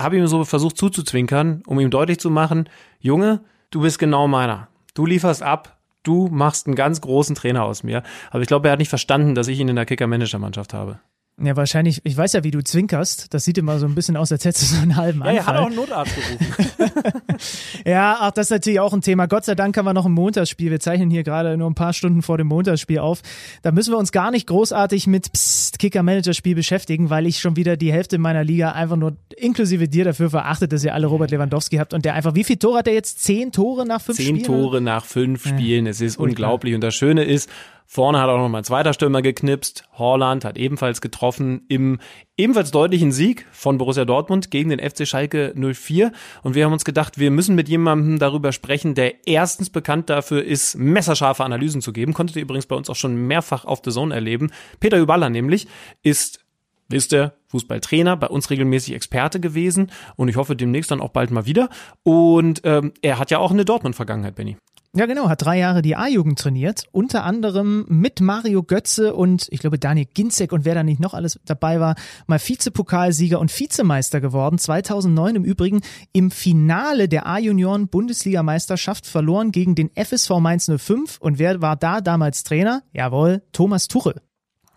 habe 0.00 0.16
ihm 0.16 0.28
so 0.28 0.46
versucht 0.46 0.78
zuzuzwinkern, 0.78 1.62
um 1.66 1.78
ihm 1.78 1.90
deutlich 1.90 2.18
zu 2.18 2.30
machen, 2.30 2.70
Junge, 3.00 3.44
du 3.68 3.82
bist 3.82 3.98
genau 3.98 4.26
meiner. 4.28 4.68
Du 4.94 5.04
lieferst 5.04 5.42
ab, 5.42 5.76
du 6.04 6.28
machst 6.28 6.66
einen 6.66 6.74
ganz 6.74 7.02
großen 7.02 7.34
Trainer 7.34 7.64
aus 7.64 7.82
mir. 7.82 8.02
Aber 8.30 8.40
ich 8.40 8.48
glaube, 8.48 8.68
er 8.68 8.72
hat 8.72 8.78
nicht 8.78 8.88
verstanden, 8.88 9.34
dass 9.34 9.48
ich 9.48 9.60
ihn 9.60 9.68
in 9.68 9.76
der 9.76 9.84
Kicker-Manager-Mannschaft 9.84 10.72
habe. 10.72 11.00
Ja, 11.42 11.56
wahrscheinlich, 11.56 12.00
ich 12.04 12.16
weiß 12.16 12.34
ja, 12.34 12.44
wie 12.44 12.52
du 12.52 12.62
zwinkerst. 12.62 13.34
Das 13.34 13.44
sieht 13.44 13.58
immer 13.58 13.80
so 13.80 13.86
ein 13.86 13.96
bisschen 13.96 14.16
aus, 14.16 14.30
als 14.30 14.44
hättest 14.44 14.70
du 14.70 14.76
so 14.76 14.82
einen 14.82 14.94
halben 14.94 15.20
Anfall. 15.20 15.34
Ja, 15.34 15.40
er 15.40 15.46
hat 15.46 15.56
auch 15.56 15.66
einen 15.66 15.74
Notarzt 15.74 16.14
gerufen. 16.14 17.36
ja, 17.84 18.18
ach, 18.20 18.30
das 18.30 18.46
ist 18.46 18.50
natürlich 18.50 18.78
auch 18.78 18.92
ein 18.92 19.00
Thema. 19.00 19.26
Gott 19.26 19.44
sei 19.44 19.56
Dank 19.56 19.76
haben 19.76 19.84
wir 19.84 19.94
noch 19.94 20.06
ein 20.06 20.12
Montagsspiel. 20.12 20.70
Wir 20.70 20.78
zeichnen 20.78 21.10
hier 21.10 21.24
gerade 21.24 21.56
nur 21.56 21.68
ein 21.68 21.74
paar 21.74 21.92
Stunden 21.92 22.22
vor 22.22 22.38
dem 22.38 22.46
Montagsspiel 22.46 23.00
auf. 23.00 23.20
Da 23.62 23.72
müssen 23.72 23.92
wir 23.92 23.98
uns 23.98 24.12
gar 24.12 24.30
nicht 24.30 24.46
großartig 24.46 25.08
mit 25.08 25.32
Psst, 25.32 25.80
Kicker-Manager-Spiel 25.80 26.54
beschäftigen, 26.54 27.10
weil 27.10 27.26
ich 27.26 27.40
schon 27.40 27.56
wieder 27.56 27.76
die 27.76 27.92
Hälfte 27.92 28.18
meiner 28.18 28.44
Liga 28.44 28.70
einfach 28.70 28.96
nur 28.96 29.16
inklusive 29.36 29.88
dir 29.88 30.04
dafür 30.04 30.30
verachtet, 30.30 30.72
dass 30.72 30.84
ihr 30.84 30.94
alle 30.94 31.08
Robert 31.08 31.32
Lewandowski 31.32 31.78
habt 31.78 31.94
und 31.94 32.04
der 32.04 32.14
einfach, 32.14 32.36
wie 32.36 32.44
viel 32.44 32.58
Tore 32.58 32.78
hat 32.78 32.86
er 32.86 32.94
jetzt? 32.94 33.24
Zehn 33.24 33.50
Tore 33.50 33.84
nach 33.84 34.00
fünf 34.00 34.18
Zehn 34.18 34.26
Spielen? 34.26 34.44
Zehn 34.44 34.54
Tore 34.54 34.80
nach 34.80 35.04
fünf 35.04 35.48
Spielen. 35.48 35.88
Es 35.88 36.00
ist 36.00 36.16
unglaublich. 36.16 36.76
Und 36.76 36.80
das 36.80 36.94
Schöne 36.94 37.24
ist, 37.24 37.50
Vorne 37.86 38.20
hat 38.20 38.28
auch 38.28 38.38
noch 38.38 38.48
mal 38.48 38.58
ein 38.58 38.64
zweiter 38.64 38.92
Stürmer 38.92 39.22
geknipst. 39.22 39.84
Horland 39.98 40.44
hat 40.44 40.56
ebenfalls 40.56 41.00
getroffen 41.00 41.64
im 41.68 42.00
ebenfalls 42.36 42.70
deutlichen 42.70 43.12
Sieg 43.12 43.46
von 43.52 43.78
Borussia 43.78 44.04
Dortmund 44.04 44.50
gegen 44.50 44.70
den 44.70 44.80
FC 44.80 45.06
Schalke 45.06 45.54
04. 45.54 46.10
Und 46.42 46.54
wir 46.54 46.64
haben 46.64 46.72
uns 46.72 46.84
gedacht, 46.84 47.18
wir 47.18 47.30
müssen 47.30 47.54
mit 47.54 47.68
jemandem 47.68 48.18
darüber 48.18 48.52
sprechen, 48.52 48.94
der 48.94 49.26
erstens 49.26 49.70
bekannt 49.70 50.10
dafür 50.10 50.42
ist, 50.42 50.76
messerscharfe 50.76 51.44
Analysen 51.44 51.82
zu 51.82 51.92
geben. 51.92 52.14
Konntet 52.14 52.36
ihr 52.36 52.42
übrigens 52.42 52.66
bei 52.66 52.74
uns 52.74 52.90
auch 52.90 52.96
schon 52.96 53.14
mehrfach 53.14 53.64
auf 53.64 53.82
The 53.84 53.90
Zone 53.90 54.14
erleben. 54.14 54.50
Peter 54.80 54.98
Hüballer 54.98 55.30
nämlich 55.30 55.68
ist 56.02 56.44
wisst 56.88 57.12
ihr, 57.12 57.32
Fußballtrainer, 57.48 58.16
bei 58.16 58.26
uns 58.28 58.50
regelmäßig 58.50 58.94
Experte 58.94 59.40
gewesen 59.40 59.90
und 60.16 60.28
ich 60.28 60.36
hoffe 60.36 60.54
demnächst 60.56 60.90
dann 60.90 61.00
auch 61.00 61.10
bald 61.10 61.30
mal 61.30 61.46
wieder. 61.46 61.68
Und 62.02 62.60
ähm, 62.64 62.92
er 63.00 63.18
hat 63.18 63.30
ja 63.30 63.38
auch 63.38 63.50
eine 63.50 63.64
Dortmund-Vergangenheit, 63.64 64.34
Benny. 64.34 64.56
Ja, 64.96 65.06
genau, 65.06 65.28
hat 65.28 65.44
drei 65.44 65.58
Jahre 65.58 65.82
die 65.82 65.96
A-Jugend 65.96 66.38
trainiert, 66.38 66.84
unter 66.92 67.24
anderem 67.24 67.84
mit 67.88 68.20
Mario 68.20 68.62
Götze 68.62 69.12
und 69.12 69.48
ich 69.50 69.58
glaube 69.58 69.76
Daniel 69.76 70.06
Ginzek 70.06 70.52
und 70.52 70.64
wer 70.64 70.76
da 70.76 70.84
nicht 70.84 71.00
noch 71.00 71.14
alles 71.14 71.40
dabei 71.44 71.80
war, 71.80 71.96
mal 72.28 72.38
Vizepokalsieger 72.38 73.40
und 73.40 73.50
Vizemeister 73.58 74.20
geworden. 74.20 74.56
2009 74.56 75.34
im 75.34 75.44
Übrigen 75.44 75.80
im 76.12 76.30
Finale 76.30 77.08
der 77.08 77.26
A-Junioren 77.26 77.88
Bundesligameisterschaft 77.88 79.04
verloren 79.04 79.50
gegen 79.50 79.74
den 79.74 79.90
FSV 79.96 80.38
Mainz 80.38 80.70
05 80.70 81.18
und 81.18 81.40
wer 81.40 81.60
war 81.60 81.74
da 81.74 82.00
damals 82.00 82.44
Trainer? 82.44 82.84
Jawohl, 82.92 83.42
Thomas 83.50 83.88
Tuchel. 83.88 84.20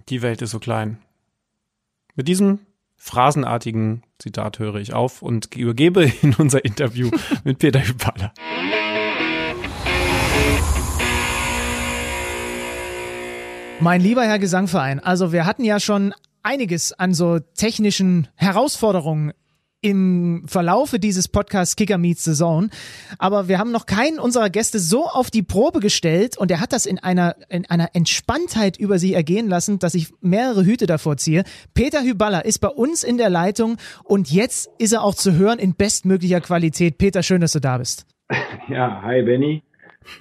Die 0.09 0.23
Welt 0.23 0.41
ist 0.41 0.49
so 0.49 0.57
klein. 0.57 0.97
Mit 2.15 2.27
diesem 2.27 2.57
phrasenartigen 2.95 4.01
Zitat 4.17 4.57
höre 4.57 4.77
ich 4.77 4.93
auf 4.93 5.21
und 5.21 5.55
übergebe 5.55 6.11
in 6.23 6.33
unser 6.33 6.65
Interview 6.65 7.11
mit 7.43 7.59
Peter 7.59 7.81
Hüballer. 7.87 8.33
Mein 13.79 14.01
lieber 14.01 14.23
Herr 14.23 14.39
Gesangverein, 14.39 14.99
also 14.99 15.31
wir 15.31 15.45
hatten 15.45 15.63
ja 15.63 15.79
schon 15.79 16.13
einiges 16.41 16.93
an 16.93 17.13
so 17.13 17.39
technischen 17.39 18.27
Herausforderungen 18.35 19.33
im 19.81 20.45
Verlaufe 20.47 20.97
dieses 20.97 21.27
Podcasts 21.27 21.75
Kicker 21.75 21.99
Meets 21.99 22.23
Saison. 22.23 22.69
Aber 23.19 23.47
wir 23.47 23.59
haben 23.59 23.71
noch 23.71 23.85
keinen 23.85 24.17
unserer 24.17 24.49
Gäste 24.49 24.79
so 24.79 25.05
auf 25.05 25.29
die 25.29 25.43
Probe 25.43 25.79
gestellt 25.79 26.37
und 26.37 26.49
er 26.49 26.59
hat 26.59 26.73
das 26.73 26.87
in 26.87 26.97
einer, 26.97 27.35
in 27.49 27.69
einer 27.69 27.89
Entspanntheit 27.93 28.77
über 28.77 28.97
sich 28.97 29.13
ergehen 29.13 29.47
lassen, 29.47 29.77
dass 29.77 29.93
ich 29.93 30.11
mehrere 30.21 30.65
Hüte 30.65 30.87
davor 30.87 31.17
ziehe. 31.17 31.43
Peter 31.75 32.01
Hüballer 32.01 32.45
ist 32.45 32.59
bei 32.59 32.69
uns 32.69 33.03
in 33.03 33.17
der 33.17 33.29
Leitung 33.29 33.77
und 34.03 34.31
jetzt 34.31 34.69
ist 34.79 34.93
er 34.93 35.03
auch 35.03 35.13
zu 35.13 35.33
hören 35.33 35.59
in 35.59 35.75
bestmöglicher 35.75 36.41
Qualität. 36.41 36.97
Peter, 36.97 37.21
schön, 37.21 37.41
dass 37.41 37.51
du 37.51 37.59
da 37.59 37.77
bist. 37.77 38.05
Ja, 38.69 39.01
hi 39.01 39.21
Benny. 39.21 39.63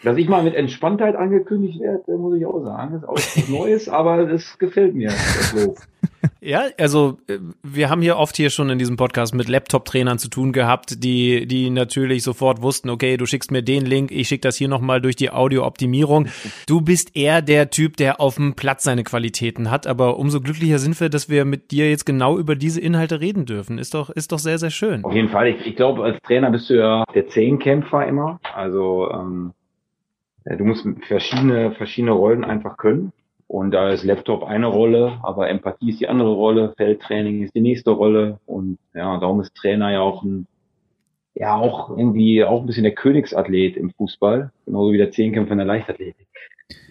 Dass 0.03 0.16
ich 0.16 0.29
mal 0.29 0.42
mit 0.42 0.55
Entspanntheit 0.55 1.16
angekündigt 1.16 1.81
werde, 1.81 2.16
muss 2.16 2.37
ich 2.37 2.46
auch 2.46 2.62
sagen. 2.62 2.92
Das 2.92 3.03
ist 3.03 3.09
auch 3.09 3.14
was 3.14 3.49
Neues, 3.49 3.88
aber 3.90 4.27
das 4.27 4.59
gefällt 4.59 4.94
mir. 4.94 5.09
Das 5.09 5.55
ja, 6.40 6.64
also 6.79 7.18
äh, 7.29 7.38
wir 7.62 7.90
haben 7.90 8.03
hier 8.03 8.16
oft 8.18 8.37
hier 8.37 8.51
schon 8.51 8.70
in 8.70 8.79
diesem 8.79 8.96
Podcast 8.96 9.35
mit 9.35 9.49
Laptop-Trainern 9.49 10.18
zu 10.18 10.29
tun 10.29 10.53
gehabt, 10.53 11.03
die, 11.03 11.46
die 11.46 11.70
natürlich 11.70 12.22
sofort 12.22 12.62
wussten, 12.62 12.90
okay, 12.90 13.16
du 13.16 13.27
schickst 13.27 13.51
mir 13.51 13.62
den 13.62 13.85
Link, 13.85 14.11
ich 14.12 14.29
schicke 14.29 14.42
das 14.42 14.57
hier 14.57 14.68
nochmal 14.68 15.01
durch 15.01 15.16
die 15.16 15.31
Audio-Optimierung. 15.31 16.29
Du 16.66 16.81
bist 16.81 17.16
eher 17.16 17.42
der 17.42 17.70
Typ, 17.70 17.96
der 17.96 18.20
auf 18.20 18.37
dem 18.37 18.55
Platz 18.55 18.85
seine 18.85 19.05
Qualitäten 19.05 19.70
hat, 19.70 19.87
aber 19.87 20.18
umso 20.18 20.40
glücklicher 20.40 20.79
sind 20.79 20.99
wir, 21.01 21.09
dass 21.09 21.29
wir 21.29 21.44
mit 21.44 21.70
dir 21.70 21.88
jetzt 21.88 22.07
genau 22.07 22.38
über 22.38 22.57
diese 22.57 22.81
Inhalte 22.81 23.20
reden 23.20 23.46
dürfen. 23.46 23.79
Ist 23.79 23.94
doch, 23.94 24.11
ist 24.11 24.33
doch 24.33 24.38
sehr, 24.38 24.59
sehr 24.59 24.70
schön. 24.70 25.05
Auf 25.05 25.14
jeden 25.14 25.29
Fall. 25.29 25.49
Ich, 25.49 25.66
ich 25.66 25.77
glaube, 25.77 26.03
als 26.03 26.18
Trainer 26.22 26.51
bist 26.51 26.70
du 26.70 26.75
ja 26.75 27.05
der 27.14 27.29
Zehnkämpfer 27.29 28.07
immer. 28.07 28.40
Also 28.55 29.11
ähm, 29.12 29.53
du 30.54 30.64
musst 30.64 30.87
verschiedene, 31.06 31.72
verschiedene 31.72 32.12
Rollen 32.12 32.44
einfach 32.44 32.76
können. 32.76 33.12
Und 33.48 33.70
da 33.70 33.90
ist 33.90 34.04
Laptop 34.04 34.44
eine 34.44 34.66
Rolle, 34.66 35.18
aber 35.22 35.48
Empathie 35.48 35.90
ist 35.90 36.00
die 36.00 36.09
andere 36.09 36.32
Rolle, 36.32 36.74
Feldtraining 36.76 37.42
ist 37.42 37.54
die 37.54 37.61
nächste 37.61 37.90
Rolle. 37.90 38.38
Und 38.46 38.78
ja, 38.94 39.18
darum 39.18 39.40
ist 39.40 39.54
Trainer 39.54 39.92
ja 39.92 40.00
auch 40.00 40.22
ein, 40.22 40.46
ja, 41.35 41.54
auch 41.54 41.90
irgendwie 41.90 42.42
auch 42.44 42.61
ein 42.61 42.66
bisschen 42.66 42.82
der 42.82 42.94
Königsathlet 42.94 43.76
im 43.76 43.90
Fußball, 43.90 44.50
genauso 44.64 44.92
wie 44.92 44.98
der 44.98 45.12
Zehnkämpfer 45.12 45.52
in 45.52 45.59
der 45.59 45.66
Leichtathletik. 45.66 46.26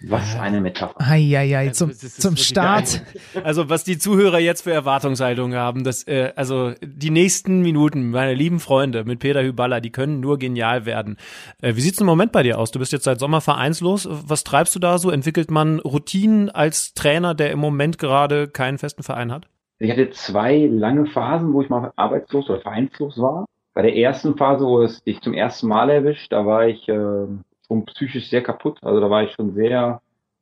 Was 0.08 0.38
eine 0.38 0.60
Metapher. 0.60 0.94
Eieiei, 0.98 1.68
zum, 1.68 1.90
also 1.90 2.08
zum 2.08 2.36
Start. 2.36 3.02
Geil. 3.34 3.42
Also 3.44 3.68
was 3.68 3.84
die 3.84 3.98
Zuhörer 3.98 4.38
jetzt 4.38 4.62
für 4.62 4.72
Erwartungshaltung 4.72 5.54
haben, 5.54 5.84
das, 5.84 6.06
äh, 6.06 6.32
also 6.34 6.72
die 6.82 7.10
nächsten 7.10 7.60
Minuten, 7.60 8.10
meine 8.10 8.34
lieben 8.34 8.58
Freunde 8.58 9.04
mit 9.04 9.18
Peter 9.18 9.42
Hüballer, 9.42 9.80
die 9.80 9.90
können 9.90 10.20
nur 10.20 10.38
genial 10.38 10.86
werden. 10.86 11.16
Äh, 11.60 11.76
wie 11.76 11.80
sieht's 11.80 12.00
im 12.00 12.06
Moment 12.06 12.32
bei 12.32 12.42
dir 12.42 12.58
aus? 12.58 12.70
Du 12.70 12.78
bist 12.78 12.92
jetzt 12.92 13.04
seit 13.04 13.18
Sommer 13.18 13.40
vereinslos. 13.40 14.08
Was 14.10 14.44
treibst 14.44 14.74
du 14.74 14.78
da 14.78 14.98
so? 14.98 15.10
Entwickelt 15.10 15.50
man 15.50 15.80
Routinen 15.80 16.48
als 16.48 16.94
Trainer, 16.94 17.34
der 17.34 17.50
im 17.50 17.58
Moment 17.58 17.98
gerade 17.98 18.48
keinen 18.48 18.78
festen 18.78 19.02
Verein 19.02 19.30
hat? 19.32 19.46
Ich 19.78 19.90
hatte 19.90 20.08
zwei 20.10 20.66
lange 20.70 21.06
Phasen, 21.06 21.52
wo 21.52 21.60
ich 21.60 21.68
mal 21.68 21.92
arbeitslos 21.96 22.48
oder 22.48 22.60
vereinslos 22.60 23.18
war. 23.18 23.44
Bei 23.74 23.82
der 23.82 23.94
ersten 23.94 24.38
Phase, 24.38 24.64
wo 24.64 24.80
es 24.80 25.02
dich 25.04 25.20
zum 25.20 25.34
ersten 25.34 25.68
Mal 25.68 25.90
erwischt, 25.90 26.32
da 26.32 26.46
war 26.46 26.66
ich 26.66 26.88
äh, 26.88 27.26
schon 27.66 27.84
psychisch 27.86 28.30
sehr 28.30 28.42
kaputt. 28.42 28.78
Also 28.82 29.00
da 29.00 29.10
war 29.10 29.22
ich 29.22 29.32
schon 29.32 29.54
sehr 29.54 30.00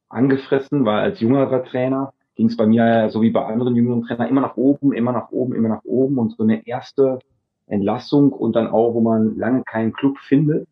angefressen, 0.09 0.85
weil 0.85 1.01
als 1.01 1.21
jüngerer 1.21 1.65
Trainer 1.65 2.13
ging 2.37 2.49
es 2.49 2.57
bei 2.57 2.67
mir, 2.67 3.09
so 3.11 3.23
wie 3.23 3.31
bei 3.31 3.45
anderen 3.45 3.77
jüngeren 3.77 4.03
Trainern, 4.03 4.29
immer 4.29 4.41
nach 4.41 4.57
oben, 4.57 4.93
immer 4.93 5.13
nach 5.13 5.31
oben, 5.31 5.55
immer 5.55 5.69
nach 5.69 5.85
oben. 5.85 6.19
Und 6.19 6.37
so 6.37 6.43
eine 6.43 6.67
erste 6.67 7.19
Entlassung 7.67 8.33
und 8.33 8.57
dann 8.57 8.69
auch, 8.69 8.95
wo 8.95 9.01
man 9.01 9.37
lange 9.37 9.63
keinen 9.65 9.93
Club 9.93 10.19
findet, 10.19 10.69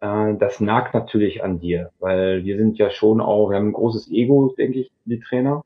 äh, 0.00 0.34
das 0.36 0.60
nagt 0.60 0.94
natürlich 0.94 1.42
an 1.42 1.60
dir, 1.60 1.90
weil 2.00 2.44
wir 2.44 2.58
sind 2.58 2.78
ja 2.78 2.90
schon 2.90 3.20
auch, 3.20 3.50
wir 3.50 3.56
haben 3.56 3.68
ein 3.68 3.72
großes 3.72 4.10
Ego, 4.10 4.54
denke 4.58 4.80
ich, 4.80 4.92
die 5.04 5.20
Trainer. 5.20 5.62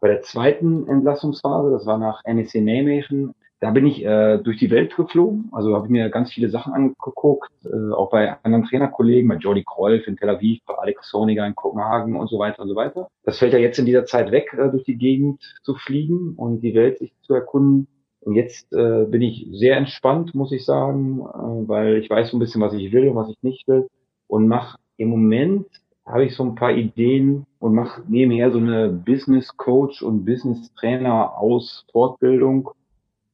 Bei 0.00 0.08
der 0.08 0.22
zweiten 0.22 0.88
Entlassungsphase, 0.88 1.70
das 1.70 1.86
war 1.86 1.98
nach 1.98 2.22
NEC 2.24 2.56
Nijmegen, 2.56 3.34
da 3.62 3.70
bin 3.70 3.86
ich 3.86 4.04
äh, 4.04 4.38
durch 4.38 4.58
die 4.58 4.72
Welt 4.72 4.96
geflogen. 4.96 5.48
Also 5.52 5.76
habe 5.76 5.86
ich 5.86 5.90
mir 5.92 6.10
ganz 6.10 6.32
viele 6.32 6.50
Sachen 6.50 6.72
angeguckt, 6.72 7.48
äh, 7.64 7.92
auch 7.92 8.10
bei 8.10 8.36
anderen 8.42 8.64
Trainerkollegen, 8.64 9.28
bei 9.28 9.36
Jordi 9.36 9.62
Kreuf 9.64 10.04
in 10.08 10.16
Tel 10.16 10.30
Aviv, 10.30 10.58
bei 10.66 10.74
Alex 10.74 11.08
Soniger 11.08 11.46
in 11.46 11.54
Kopenhagen 11.54 12.16
und 12.16 12.28
so 12.28 12.40
weiter 12.40 12.62
und 12.62 12.68
so 12.68 12.74
weiter. 12.74 13.06
Das 13.22 13.38
fällt 13.38 13.52
ja 13.52 13.60
jetzt 13.60 13.78
in 13.78 13.86
dieser 13.86 14.04
Zeit 14.04 14.32
weg, 14.32 14.52
äh, 14.52 14.68
durch 14.68 14.82
die 14.82 14.96
Gegend 14.96 15.40
zu 15.62 15.76
fliegen 15.76 16.34
und 16.36 16.62
die 16.62 16.74
Welt 16.74 16.98
sich 16.98 17.12
zu 17.22 17.34
erkunden. 17.34 17.86
Und 18.22 18.34
jetzt 18.34 18.72
äh, 18.72 19.04
bin 19.04 19.22
ich 19.22 19.46
sehr 19.52 19.76
entspannt, 19.76 20.34
muss 20.34 20.50
ich 20.50 20.64
sagen, 20.64 21.20
äh, 21.20 21.68
weil 21.68 21.98
ich 21.98 22.10
weiß 22.10 22.32
so 22.32 22.38
ein 22.38 22.40
bisschen, 22.40 22.60
was 22.60 22.74
ich 22.74 22.90
will 22.90 23.10
und 23.10 23.14
was 23.14 23.30
ich 23.30 23.40
nicht 23.42 23.68
will. 23.68 23.86
Und 24.26 24.48
mache 24.48 24.76
im 24.96 25.08
Moment 25.08 25.66
habe 26.04 26.24
ich 26.24 26.34
so 26.34 26.42
ein 26.42 26.56
paar 26.56 26.72
Ideen 26.72 27.46
und 27.60 27.74
mache 27.74 28.02
nebenher 28.08 28.50
so 28.50 28.58
eine 28.58 28.88
Business 28.88 29.56
Coach 29.56 30.02
und 30.02 30.24
Business 30.24 30.74
Trainer 30.74 31.38
aus 31.38 31.86
Fortbildung 31.92 32.70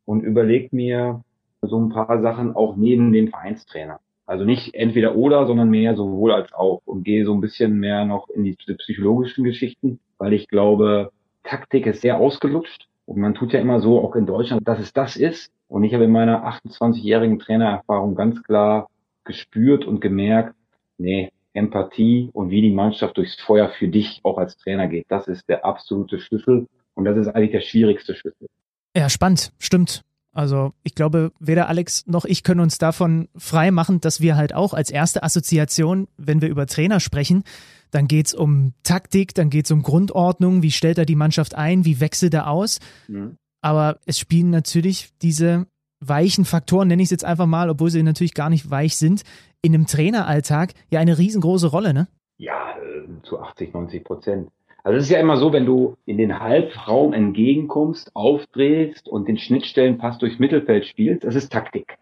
und 0.08 0.22
überlege 0.22 0.74
mir 0.74 1.22
so 1.60 1.78
ein 1.78 1.90
paar 1.90 2.22
Sachen 2.22 2.56
auch 2.56 2.76
neben 2.76 3.12
dem 3.12 3.28
Vereinstrainer. 3.28 4.00
Also 4.24 4.44
nicht 4.44 4.74
entweder 4.74 5.16
oder, 5.16 5.46
sondern 5.46 5.68
mehr 5.68 5.96
sowohl 5.96 6.32
als 6.32 6.50
auch 6.54 6.80
und 6.86 7.04
gehe 7.04 7.26
so 7.26 7.34
ein 7.34 7.42
bisschen 7.42 7.78
mehr 7.78 8.06
noch 8.06 8.26
in 8.30 8.42
die 8.42 8.54
psychologischen 8.54 9.44
Geschichten, 9.44 10.00
weil 10.16 10.32
ich 10.32 10.48
glaube, 10.48 11.10
Taktik 11.44 11.86
ist 11.86 12.00
sehr 12.00 12.18
ausgelutscht 12.18 12.88
und 13.04 13.20
man 13.20 13.34
tut 13.34 13.52
ja 13.52 13.60
immer 13.60 13.80
so, 13.80 14.00
auch 14.00 14.16
in 14.16 14.24
Deutschland, 14.24 14.66
dass 14.66 14.78
es 14.78 14.94
das 14.94 15.16
ist. 15.16 15.52
Und 15.68 15.84
ich 15.84 15.92
habe 15.92 16.04
in 16.04 16.12
meiner 16.12 16.42
28-jährigen 16.46 17.38
Trainererfahrung 17.38 18.14
ganz 18.14 18.42
klar 18.42 18.88
gespürt 19.24 19.84
und 19.84 20.00
gemerkt, 20.00 20.54
nee, 20.96 21.30
Empathie 21.52 22.30
und 22.32 22.50
wie 22.50 22.62
die 22.62 22.72
Mannschaft 22.72 23.18
durchs 23.18 23.38
Feuer 23.42 23.68
für 23.68 23.88
dich 23.88 24.20
auch 24.22 24.38
als 24.38 24.56
Trainer 24.56 24.88
geht, 24.88 25.04
das 25.10 25.28
ist 25.28 25.50
der 25.50 25.66
absolute 25.66 26.18
Schlüssel 26.18 26.66
und 26.94 27.04
das 27.04 27.18
ist 27.18 27.28
eigentlich 27.28 27.52
der 27.52 27.60
schwierigste 27.60 28.14
Schlüssel. 28.14 28.48
Ja, 28.96 29.08
spannend, 29.08 29.52
stimmt. 29.58 30.04
Also 30.32 30.72
ich 30.84 30.94
glaube, 30.94 31.32
weder 31.40 31.68
Alex 31.68 32.06
noch 32.06 32.24
ich 32.24 32.42
können 32.44 32.60
uns 32.60 32.78
davon 32.78 33.28
frei 33.36 33.70
machen, 33.70 34.00
dass 34.00 34.20
wir 34.20 34.36
halt 34.36 34.54
auch 34.54 34.72
als 34.72 34.90
erste 34.90 35.22
Assoziation, 35.22 36.06
wenn 36.16 36.40
wir 36.40 36.48
über 36.48 36.66
Trainer 36.66 37.00
sprechen, 37.00 37.42
dann 37.90 38.06
geht's 38.06 38.34
um 38.34 38.74
Taktik, 38.82 39.34
dann 39.34 39.50
geht's 39.50 39.70
um 39.70 39.82
Grundordnung, 39.82 40.62
wie 40.62 40.70
stellt 40.70 40.98
er 40.98 41.06
die 41.06 41.16
Mannschaft 41.16 41.54
ein, 41.54 41.84
wie 41.84 42.00
wechselt 42.00 42.34
er 42.34 42.48
aus. 42.48 42.78
Mhm. 43.08 43.36
Aber 43.62 43.98
es 44.06 44.18
spielen 44.18 44.50
natürlich 44.50 45.10
diese 45.22 45.66
weichen 46.00 46.44
Faktoren, 46.44 46.88
nenne 46.88 47.02
ich 47.02 47.06
es 47.06 47.12
jetzt 47.12 47.24
einfach 47.24 47.46
mal, 47.46 47.70
obwohl 47.70 47.90
sie 47.90 48.02
natürlich 48.02 48.34
gar 48.34 48.50
nicht 48.50 48.70
weich 48.70 48.96
sind, 48.96 49.22
in 49.62 49.74
einem 49.74 49.86
Traineralltag 49.86 50.74
ja 50.90 51.00
eine 51.00 51.18
riesengroße 51.18 51.66
Rolle, 51.66 51.92
ne? 51.92 52.06
Ja, 52.36 52.76
äh, 52.78 53.22
zu 53.24 53.40
80, 53.40 53.74
90 53.74 54.04
Prozent. 54.04 54.50
Also 54.84 54.98
es 54.98 55.04
ist 55.04 55.10
ja 55.10 55.20
immer 55.20 55.36
so, 55.36 55.52
wenn 55.52 55.66
du 55.66 55.96
in 56.06 56.18
den 56.18 56.38
Halbraum 56.38 57.12
entgegenkommst, 57.12 58.14
aufdrehst 58.14 59.08
und 59.08 59.28
den 59.28 59.36
Schnittstellenpass 59.36 60.18
durchs 60.18 60.38
Mittelfeld 60.38 60.86
spielst, 60.86 61.24
das 61.24 61.34
ist 61.34 61.52
Taktik. 61.52 61.98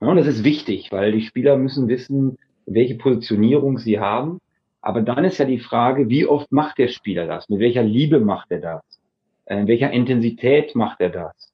Ja, 0.00 0.08
und 0.08 0.16
das 0.16 0.26
ist 0.26 0.44
wichtig, 0.44 0.92
weil 0.92 1.12
die 1.12 1.22
Spieler 1.22 1.56
müssen 1.56 1.88
wissen, 1.88 2.38
welche 2.66 2.96
Positionierung 2.96 3.78
sie 3.78 3.98
haben. 3.98 4.40
Aber 4.80 5.00
dann 5.00 5.24
ist 5.24 5.38
ja 5.38 5.44
die 5.44 5.58
Frage, 5.58 6.08
wie 6.08 6.26
oft 6.26 6.52
macht 6.52 6.78
der 6.78 6.88
Spieler 6.88 7.26
das? 7.26 7.48
Mit 7.48 7.60
welcher 7.60 7.82
Liebe 7.82 8.20
macht 8.20 8.50
er 8.50 8.60
das? 8.60 8.82
In 9.46 9.66
welcher 9.66 9.90
Intensität 9.90 10.74
macht 10.74 11.00
er 11.00 11.10
das? 11.10 11.52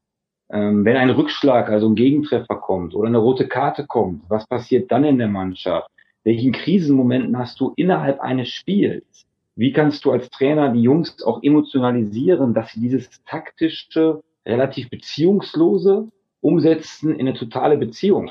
Ähm, 0.50 0.84
wenn 0.84 0.96
ein 0.96 1.10
Rückschlag, 1.10 1.68
also 1.70 1.88
ein 1.88 1.94
Gegentreffer 1.94 2.56
kommt 2.56 2.94
oder 2.94 3.08
eine 3.08 3.18
rote 3.18 3.48
Karte 3.48 3.86
kommt, 3.86 4.28
was 4.28 4.46
passiert 4.46 4.90
dann 4.92 5.04
in 5.04 5.18
der 5.18 5.28
Mannschaft? 5.28 5.88
Welchen 6.22 6.52
Krisenmomenten 6.52 7.38
hast 7.38 7.60
du 7.60 7.72
innerhalb 7.76 8.20
eines 8.20 8.48
Spiels? 8.48 9.23
Wie 9.56 9.72
kannst 9.72 10.04
du 10.04 10.10
als 10.10 10.28
Trainer 10.30 10.72
die 10.72 10.82
Jungs 10.82 11.22
auch 11.22 11.42
emotionalisieren, 11.42 12.54
dass 12.54 12.72
sie 12.72 12.80
dieses 12.80 13.08
taktische, 13.24 14.22
relativ 14.44 14.90
beziehungslose 14.90 16.08
umsetzen 16.40 17.14
in 17.14 17.28
eine 17.28 17.34
totale 17.34 17.78
Beziehung? 17.78 18.30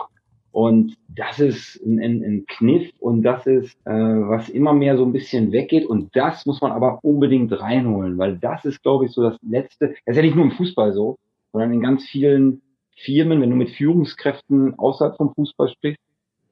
Und 0.51 0.95
das 1.07 1.39
ist 1.39 1.81
ein, 1.83 1.99
ein, 1.99 2.23
ein 2.23 2.45
Kniff 2.45 2.91
und 2.99 3.23
das 3.23 3.47
ist, 3.47 3.75
äh, 3.85 3.91
was 3.91 4.49
immer 4.49 4.73
mehr 4.73 4.97
so 4.97 5.03
ein 5.03 5.11
bisschen 5.11 5.51
weggeht. 5.51 5.85
Und 5.85 6.15
das 6.15 6.45
muss 6.45 6.61
man 6.61 6.71
aber 6.71 6.99
unbedingt 7.01 7.59
reinholen, 7.59 8.19
weil 8.19 8.37
das 8.37 8.63
ist, 8.63 8.83
glaube 8.83 9.05
ich, 9.05 9.11
so 9.11 9.23
das 9.23 9.37
Letzte. 9.41 9.95
Das 10.05 10.15
ist 10.15 10.17
ja 10.17 10.21
nicht 10.21 10.35
nur 10.35 10.45
im 10.45 10.51
Fußball 10.51 10.93
so, 10.93 11.17
sondern 11.51 11.73
in 11.73 11.81
ganz 11.81 12.03
vielen 12.05 12.61
Firmen, 12.95 13.41
wenn 13.41 13.49
du 13.49 13.55
mit 13.55 13.71
Führungskräften 13.71 14.77
außerhalb 14.77 15.17
vom 15.17 15.33
Fußball 15.33 15.69
sprichst, 15.69 15.99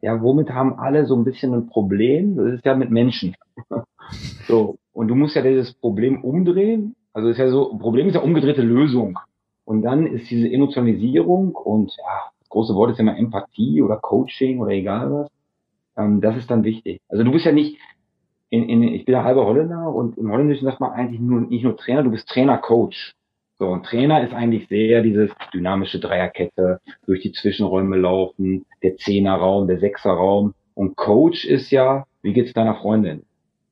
ja, 0.01 0.19
womit 0.19 0.49
haben 0.49 0.79
alle 0.79 1.05
so 1.05 1.15
ein 1.15 1.23
bisschen 1.23 1.53
ein 1.53 1.67
Problem? 1.67 2.35
Das 2.37 2.53
ist 2.53 2.65
ja 2.65 2.73
mit 2.73 2.89
Menschen. 2.89 3.35
So. 4.47 4.77
Und 4.93 5.07
du 5.07 5.15
musst 5.15 5.35
ja 5.35 5.41
dieses 5.41 5.73
Problem 5.73 6.23
umdrehen. 6.23 6.95
Also 7.13 7.29
ist 7.29 7.37
ja 7.37 7.49
so, 7.49 7.77
Problem 7.77 8.07
ist 8.07 8.15
ja 8.15 8.21
umgedrehte 8.21 8.61
Lösung. 8.61 9.17
Und 9.65 9.83
dann 9.83 10.07
ist 10.07 10.29
diese 10.29 10.49
Emotionalisierung 10.49 11.55
und 11.55 11.91
ja, 11.97 12.31
das 12.39 12.49
große 12.49 12.75
Wort 12.75 12.91
ist 12.91 12.99
immer 12.99 13.17
Empathie 13.17 13.81
oder 13.81 13.97
Coaching 13.97 14.59
oder 14.59 14.71
egal 14.71 15.11
was. 15.11 15.31
Ähm, 15.97 16.21
das 16.21 16.37
ist 16.37 16.49
dann 16.49 16.63
wichtig. 16.63 16.99
Also 17.09 17.23
du 17.23 17.31
bist 17.31 17.45
ja 17.45 17.51
nicht, 17.51 17.77
in, 18.49 18.67
in, 18.67 18.83
ich 18.83 19.05
bin 19.05 19.13
ja 19.13 19.23
halber 19.23 19.45
Holländer 19.45 19.93
und 19.93 20.17
im 20.17 20.31
Holländischen 20.31 20.65
sagt 20.65 20.79
man 20.79 20.91
eigentlich 20.91 21.21
nur, 21.21 21.41
nicht 21.41 21.63
nur 21.63 21.77
Trainer, 21.77 22.03
du 22.03 22.11
bist 22.11 22.27
Trainer-Coach. 22.27 23.13
So, 23.59 23.67
und 23.67 23.85
Trainer 23.85 24.23
ist 24.23 24.33
eigentlich 24.33 24.67
sehr 24.69 25.03
dieses 25.03 25.29
dynamische 25.53 25.99
Dreierkette, 25.99 26.81
durch 27.05 27.21
die 27.21 27.31
Zwischenräume 27.31 27.95
laufen, 27.95 28.65
der 28.81 28.97
Zehnerraum, 28.97 29.67
der 29.67 29.79
Sechserraum. 29.79 30.55
Und 30.73 30.97
Coach 30.97 31.45
ist 31.45 31.69
ja, 31.69 32.05
wie 32.23 32.33
geht's 32.33 32.53
deiner 32.53 32.75
Freundin? 32.75 33.23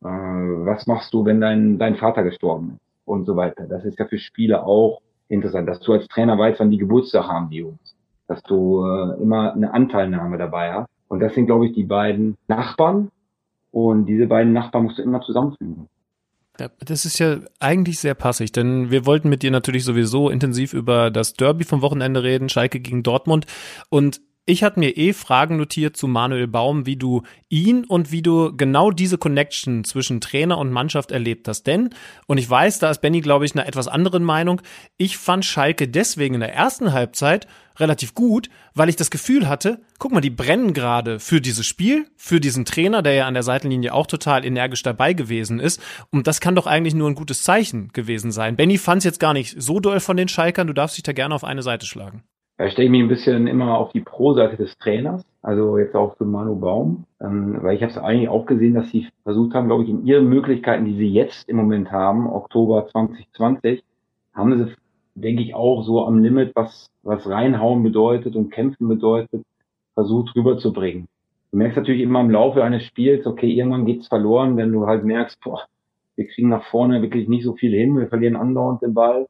Äh, 0.03 0.07
was 0.07 0.87
machst 0.87 1.13
du, 1.13 1.25
wenn 1.25 1.41
dein, 1.41 1.77
dein 1.77 1.95
Vater 1.95 2.23
gestorben 2.23 2.71
ist? 2.75 2.81
Und 3.05 3.25
so 3.25 3.35
weiter. 3.35 3.65
Das 3.65 3.85
ist 3.85 3.97
ja 3.97 4.05
für 4.05 4.19
Spieler 4.19 4.65
auch 4.65 5.01
interessant, 5.29 5.67
dass 5.67 5.79
du 5.79 5.93
als 5.93 6.07
Trainer 6.07 6.37
weißt, 6.37 6.59
wann 6.59 6.71
die 6.71 6.77
Geburtstag 6.77 7.27
haben, 7.27 7.49
die 7.49 7.57
Jungs. 7.57 7.95
Dass 8.27 8.41
du 8.43 8.85
äh, 8.85 9.21
immer 9.21 9.53
eine 9.53 9.73
Anteilnahme 9.73 10.37
dabei 10.37 10.73
hast. 10.73 10.89
Und 11.07 11.19
das 11.19 11.33
sind, 11.33 11.47
glaube 11.47 11.67
ich, 11.67 11.73
die 11.73 11.85
beiden 11.85 12.37
Nachbarn. 12.47 13.09
Und 13.71 14.05
diese 14.05 14.27
beiden 14.27 14.53
Nachbarn 14.53 14.85
musst 14.85 14.99
du 14.99 15.03
immer 15.03 15.21
zusammenfügen. 15.21 15.87
Ja, 16.59 16.69
das 16.85 17.05
ist 17.05 17.19
ja 17.19 17.37
eigentlich 17.59 17.99
sehr 17.99 18.15
passig, 18.15 18.51
denn 18.51 18.91
wir 18.91 19.05
wollten 19.05 19.29
mit 19.29 19.43
dir 19.43 19.51
natürlich 19.51 19.85
sowieso 19.85 20.29
intensiv 20.29 20.73
über 20.73 21.09
das 21.09 21.33
Derby 21.33 21.63
vom 21.63 21.81
Wochenende 21.81 22.21
reden, 22.21 22.49
Schalke 22.49 22.79
gegen 22.79 23.01
Dortmund. 23.01 23.45
Und 23.89 24.19
ich 24.49 24.63
hatte 24.63 24.79
mir 24.79 24.97
eh 24.97 25.13
Fragen 25.13 25.57
notiert 25.57 25.95
zu 25.95 26.07
Manuel 26.07 26.47
Baum, 26.47 26.87
wie 26.87 26.95
du 26.95 27.21
ihn 27.49 27.85
und 27.85 28.11
wie 28.11 28.23
du 28.23 28.55
genau 28.57 28.89
diese 28.89 29.19
Connection 29.19 29.83
zwischen 29.83 30.21
Trainer 30.21 30.57
und 30.57 30.71
Mannschaft 30.71 31.11
erlebt 31.11 31.47
hast. 31.47 31.67
Denn, 31.67 31.91
und 32.25 32.39
ich 32.39 32.49
weiß, 32.49 32.79
da 32.79 32.89
ist 32.89 33.01
Benny, 33.01 33.21
glaube 33.21 33.45
ich, 33.45 33.53
einer 33.53 33.67
etwas 33.67 33.87
anderen 33.87 34.23
Meinung, 34.23 34.61
ich 34.97 35.17
fand 35.17 35.45
Schalke 35.45 35.87
deswegen 35.87 36.33
in 36.33 36.39
der 36.39 36.53
ersten 36.53 36.93
Halbzeit 36.93 37.45
relativ 37.77 38.15
gut, 38.15 38.49
weil 38.73 38.89
ich 38.89 38.95
das 38.95 39.11
Gefühl 39.11 39.47
hatte, 39.47 39.81
guck 39.99 40.11
mal, 40.11 40.19
die 40.19 40.31
brennen 40.31 40.73
gerade 40.73 41.19
für 41.19 41.41
dieses 41.41 41.67
Spiel, 41.67 42.07
für 42.17 42.39
diesen 42.39 42.65
Trainer, 42.65 43.03
der 43.03 43.13
ja 43.13 43.27
an 43.27 43.35
der 43.35 43.43
Seitenlinie 43.43 43.93
auch 43.93 44.07
total 44.07 44.45
energisch 44.45 44.81
dabei 44.81 45.13
gewesen 45.13 45.59
ist. 45.59 45.79
Und 46.09 46.25
das 46.25 46.41
kann 46.41 46.55
doch 46.55 46.65
eigentlich 46.65 46.95
nur 46.95 47.07
ein 47.07 47.15
gutes 47.15 47.43
Zeichen 47.43 47.89
gewesen 47.93 48.31
sein. 48.31 48.55
Benny 48.55 48.79
fand 48.79 48.99
es 48.99 49.05
jetzt 49.05 49.19
gar 49.19 49.33
nicht 49.33 49.61
so 49.61 49.79
doll 49.79 49.99
von 49.99 50.17
den 50.17 50.27
Schalkern, 50.27 50.65
du 50.65 50.73
darfst 50.73 50.97
dich 50.97 51.03
da 51.03 51.13
gerne 51.13 51.35
auf 51.35 51.43
eine 51.43 51.61
Seite 51.61 51.85
schlagen. 51.85 52.23
Da 52.59 52.69
stelle 52.69 52.87
ich 52.87 52.91
mich 52.91 53.01
ein 53.01 53.07
bisschen 53.07 53.47
immer 53.47 53.77
auf 53.77 53.93
die 53.93 54.01
Pro-Seite 54.01 54.57
des 54.57 54.77
Trainers, 54.79 55.23
also 55.41 55.77
jetzt 55.77 55.95
auch 55.95 56.17
für 56.17 56.25
Manu 56.25 56.59
Baum, 56.59 57.05
ähm, 57.21 57.57
weil 57.61 57.77
ich 57.77 57.81
habe 57.81 57.93
es 57.93 57.97
eigentlich 57.97 58.27
auch 58.27 58.45
gesehen, 58.45 58.73
dass 58.73 58.89
sie 58.89 59.07
versucht 59.23 59.53
haben, 59.53 59.67
glaube 59.67 59.85
ich, 59.85 59.89
in 59.89 60.05
ihren 60.05 60.27
Möglichkeiten, 60.27 60.83
die 60.83 60.97
sie 60.97 61.07
jetzt 61.07 61.47
im 61.47 61.55
Moment 61.55 61.89
haben, 61.89 62.27
Oktober 62.27 62.85
2020, 62.87 63.81
haben 64.33 64.57
sie, 64.57 64.73
denke 65.15 65.41
ich, 65.41 65.55
auch 65.55 65.83
so 65.83 66.05
am 66.05 66.21
Limit, 66.21 66.53
was, 66.53 66.89
was 67.01 67.29
reinhauen 67.29 67.81
bedeutet 67.81 68.35
und 68.35 68.51
kämpfen 68.51 68.89
bedeutet, 68.89 69.41
versucht 69.93 70.35
rüberzubringen. 70.35 71.07
Du 71.51 71.59
merkst 71.59 71.77
natürlich 71.77 72.01
immer 72.01 72.19
im 72.19 72.29
Laufe 72.29 72.61
eines 72.61 72.83
Spiels, 72.83 73.25
okay, 73.25 73.49
irgendwann 73.49 73.85
geht's 73.85 74.09
verloren, 74.09 74.57
wenn 74.57 74.73
du 74.73 74.85
halt 74.85 75.05
merkst, 75.05 75.39
boah, 75.45 75.61
wir 76.17 76.27
kriegen 76.27 76.49
nach 76.49 76.65
vorne 76.65 77.01
wirklich 77.01 77.29
nicht 77.29 77.45
so 77.45 77.53
viel 77.53 77.71
hin, 77.71 77.97
wir 77.97 78.09
verlieren 78.09 78.35
andauernd 78.35 78.81
den 78.81 78.93
Ball 78.93 79.27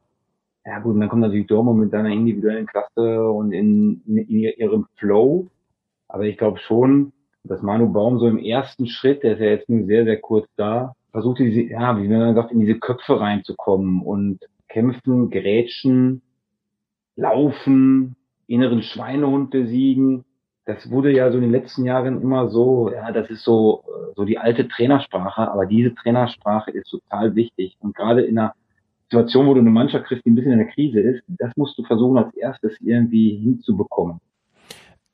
ja 0.64 0.78
gut, 0.80 0.94
und 0.94 1.00
dann 1.00 1.08
kommt 1.08 1.22
natürlich 1.22 1.46
Dortmund 1.46 1.80
mit 1.80 1.90
seiner 1.90 2.10
individuellen 2.10 2.66
Klasse 2.66 3.30
und 3.30 3.52
in, 3.52 4.02
in, 4.06 4.18
in 4.18 4.38
ihrem 4.58 4.86
Flow. 4.96 5.48
Aber 6.08 6.24
ich 6.24 6.36
glaube 6.36 6.58
schon, 6.58 7.12
dass 7.44 7.62
Manu 7.62 7.92
Baum 7.92 8.18
so 8.18 8.26
im 8.26 8.38
ersten 8.38 8.86
Schritt, 8.86 9.22
der 9.22 9.34
ist 9.34 9.40
ja 9.40 9.46
jetzt 9.46 9.68
nur 9.68 9.86
sehr, 9.86 10.04
sehr 10.04 10.20
kurz 10.20 10.46
da, 10.56 10.94
versucht 11.12 11.38
diese, 11.38 11.62
ja, 11.62 12.00
wie 12.00 12.08
man 12.08 12.34
sagt, 12.34 12.52
in 12.52 12.60
diese 12.60 12.78
Köpfe 12.78 13.18
reinzukommen 13.18 14.02
und 14.02 14.40
kämpfen, 14.68 15.30
grätschen, 15.30 16.22
laufen, 17.16 18.16
inneren 18.46 18.82
Schweinehund 18.82 19.50
besiegen. 19.50 20.24
Das 20.66 20.90
wurde 20.90 21.10
ja 21.10 21.30
so 21.30 21.38
in 21.38 21.42
den 21.42 21.52
letzten 21.52 21.84
Jahren 21.84 22.20
immer 22.20 22.48
so, 22.50 22.92
ja, 22.92 23.10
das 23.12 23.30
ist 23.30 23.42
so, 23.42 23.82
so 24.14 24.24
die 24.24 24.38
alte 24.38 24.68
Trainersprache, 24.68 25.50
aber 25.50 25.66
diese 25.66 25.94
Trainersprache 25.94 26.70
ist 26.70 26.90
total 26.90 27.34
wichtig. 27.34 27.76
Und 27.80 27.96
gerade 27.96 28.22
in 28.22 28.38
einer 28.38 28.54
Situation, 29.10 29.46
wo 29.46 29.54
du 29.54 29.60
eine 29.60 29.70
Mannschaft 29.70 30.06
kriegst, 30.06 30.24
die 30.24 30.30
ein 30.30 30.36
bisschen 30.36 30.52
in 30.52 30.58
der 30.58 30.68
Krise 30.68 31.00
ist, 31.00 31.22
das 31.26 31.50
musst 31.56 31.76
du 31.76 31.82
versuchen 31.82 32.16
als 32.16 32.32
erstes 32.36 32.76
irgendwie 32.80 33.36
hinzubekommen. 33.42 34.20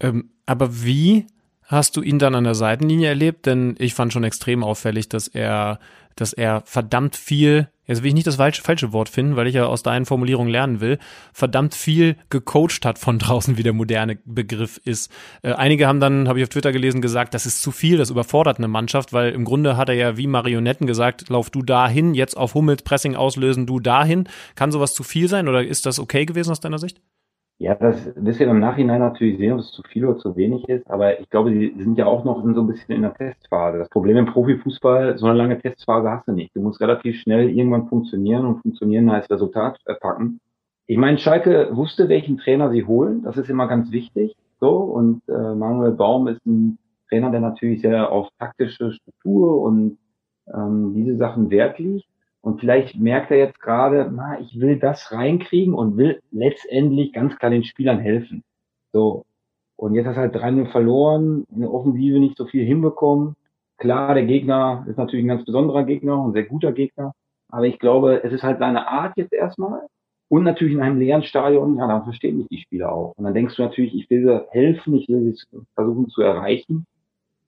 Ähm, 0.00 0.30
aber 0.44 0.84
wie 0.84 1.26
hast 1.62 1.96
du 1.96 2.02
ihn 2.02 2.18
dann 2.18 2.34
an 2.34 2.44
der 2.44 2.54
Seitenlinie 2.54 3.08
erlebt? 3.08 3.46
Denn 3.46 3.74
ich 3.78 3.94
fand 3.94 4.12
schon 4.12 4.24
extrem 4.24 4.62
auffällig, 4.62 5.08
dass 5.08 5.28
er, 5.28 5.78
dass 6.14 6.34
er 6.34 6.60
verdammt 6.66 7.16
viel, 7.16 7.68
jetzt 7.86 8.02
will 8.02 8.08
ich 8.08 8.14
nicht 8.14 8.26
das 8.26 8.36
falsche, 8.36 8.92
Wort 8.92 9.08
finden, 9.08 9.36
weil 9.36 9.46
ich 9.46 9.54
ja 9.54 9.66
aus 9.66 9.82
deinen 9.82 10.06
Formulierungen 10.06 10.50
lernen 10.50 10.80
will, 10.80 10.98
verdammt 11.32 11.74
viel 11.74 12.16
gecoacht 12.30 12.84
hat 12.84 12.98
von 12.98 13.18
draußen, 13.20 13.56
wie 13.56 13.62
der 13.62 13.72
moderne 13.72 14.18
Begriff 14.24 14.80
ist. 14.84 15.10
Äh, 15.42 15.52
einige 15.52 15.86
haben 15.86 16.00
dann, 16.00 16.28
habe 16.28 16.38
ich 16.38 16.44
auf 16.44 16.48
Twitter 16.48 16.72
gelesen, 16.72 17.00
gesagt, 17.00 17.34
das 17.34 17.46
ist 17.46 17.62
zu 17.62 17.70
viel, 17.70 17.98
das 17.98 18.10
überfordert 18.10 18.58
eine 18.58 18.68
Mannschaft, 18.68 19.12
weil 19.12 19.32
im 19.32 19.44
Grunde 19.44 19.76
hat 19.76 19.88
er 19.88 19.94
ja 19.94 20.16
wie 20.16 20.26
Marionetten 20.26 20.86
gesagt, 20.86 21.28
lauf 21.28 21.50
du 21.50 21.62
dahin, 21.62 22.14
jetzt 22.14 22.36
auf 22.36 22.54
Hummels 22.54 22.82
Pressing 22.82 23.16
auslösen, 23.16 23.66
du 23.66 23.80
dahin. 23.80 24.28
Kann 24.54 24.72
sowas 24.72 24.94
zu 24.94 25.02
viel 25.02 25.28
sein 25.28 25.48
oder 25.48 25.64
ist 25.64 25.86
das 25.86 25.98
okay 25.98 26.26
gewesen 26.26 26.50
aus 26.50 26.60
deiner 26.60 26.78
Sicht? 26.78 27.00
Ja, 27.58 27.74
das 27.74 28.14
wirst 28.16 28.38
du 28.40 28.44
im 28.44 28.60
Nachhinein 28.60 29.00
natürlich 29.00 29.38
sehen, 29.38 29.52
ob 29.54 29.60
es 29.60 29.72
zu 29.72 29.82
viel 29.82 30.04
oder 30.04 30.18
zu 30.18 30.36
wenig 30.36 30.68
ist. 30.68 30.90
Aber 30.90 31.18
ich 31.18 31.30
glaube, 31.30 31.50
sie 31.50 31.74
sind 31.78 31.96
ja 31.96 32.04
auch 32.04 32.22
noch 32.24 32.44
in 32.44 32.54
so 32.54 32.60
ein 32.60 32.66
bisschen 32.66 32.94
in 32.94 33.02
der 33.02 33.14
Testphase. 33.14 33.78
Das 33.78 33.88
Problem 33.88 34.18
im 34.18 34.26
Profifußball, 34.26 35.16
so 35.16 35.26
eine 35.26 35.38
lange 35.38 35.58
Testphase 35.58 36.10
hast 36.10 36.28
du 36.28 36.32
nicht. 36.32 36.54
Du 36.54 36.60
musst 36.60 36.82
relativ 36.82 37.16
schnell 37.16 37.48
irgendwann 37.48 37.88
funktionieren 37.88 38.44
und 38.44 38.60
funktionieren 38.60 39.10
heißt 39.10 39.30
Resultat 39.30 39.78
packen. 40.00 40.40
Ich 40.86 40.98
meine, 40.98 41.16
Schalke 41.16 41.70
wusste, 41.72 42.10
welchen 42.10 42.36
Trainer 42.36 42.70
sie 42.70 42.84
holen. 42.84 43.22
Das 43.22 43.38
ist 43.38 43.48
immer 43.48 43.68
ganz 43.68 43.90
wichtig. 43.90 44.36
So 44.60 44.76
und 44.76 45.22
äh, 45.28 45.54
Manuel 45.54 45.92
Baum 45.92 46.28
ist 46.28 46.44
ein 46.44 46.78
Trainer, 47.08 47.30
der 47.30 47.40
natürlich 47.40 47.80
sehr 47.80 48.12
auf 48.12 48.28
taktische 48.38 48.92
Struktur 48.92 49.62
und 49.62 49.98
ähm, 50.52 50.92
diese 50.94 51.16
Sachen 51.16 51.50
Wert 51.50 51.78
liegt. 51.78 52.06
Und 52.46 52.60
vielleicht 52.60 52.94
merkt 52.94 53.32
er 53.32 53.38
jetzt 53.38 53.60
gerade, 53.60 54.08
na, 54.14 54.38
ich 54.38 54.60
will 54.60 54.78
das 54.78 55.10
reinkriegen 55.10 55.74
und 55.74 55.96
will 55.96 56.20
letztendlich 56.30 57.12
ganz 57.12 57.36
klar 57.36 57.50
den 57.50 57.64
Spielern 57.64 57.98
helfen. 57.98 58.44
So. 58.92 59.24
Und 59.74 59.96
jetzt 59.96 60.06
hast 60.06 60.14
du 60.14 60.20
halt 60.20 60.36
3-0 60.36 60.70
verloren, 60.70 61.44
in 61.52 61.62
der 61.62 61.74
Offensive 61.74 62.20
nicht 62.20 62.36
so 62.36 62.46
viel 62.46 62.64
hinbekommen. 62.64 63.34
Klar, 63.78 64.14
der 64.14 64.26
Gegner 64.26 64.86
ist 64.88 64.96
natürlich 64.96 65.24
ein 65.24 65.28
ganz 65.28 65.44
besonderer 65.44 65.82
Gegner, 65.82 66.24
ein 66.24 66.34
sehr 66.34 66.44
guter 66.44 66.70
Gegner. 66.70 67.14
Aber 67.50 67.66
ich 67.66 67.80
glaube, 67.80 68.22
es 68.22 68.32
ist 68.32 68.44
halt 68.44 68.60
seine 68.60 68.86
Art 68.88 69.16
jetzt 69.16 69.32
erstmal. 69.32 69.80
Und 70.28 70.44
natürlich 70.44 70.74
in 70.74 70.82
einem 70.82 71.00
leeren 71.00 71.24
Stadion, 71.24 71.76
ja, 71.78 71.88
dann 71.88 72.04
verstehen 72.04 72.38
mich 72.38 72.46
die 72.46 72.60
Spieler 72.60 72.92
auch. 72.92 73.12
Und 73.16 73.24
dann 73.24 73.34
denkst 73.34 73.56
du 73.56 73.62
natürlich, 73.62 73.92
ich 73.92 74.08
will 74.08 74.22
sie 74.24 74.46
helfen, 74.50 74.94
ich 74.94 75.08
will 75.08 75.34
sie 75.34 75.64
versuchen 75.74 76.08
zu 76.10 76.22
erreichen. 76.22 76.86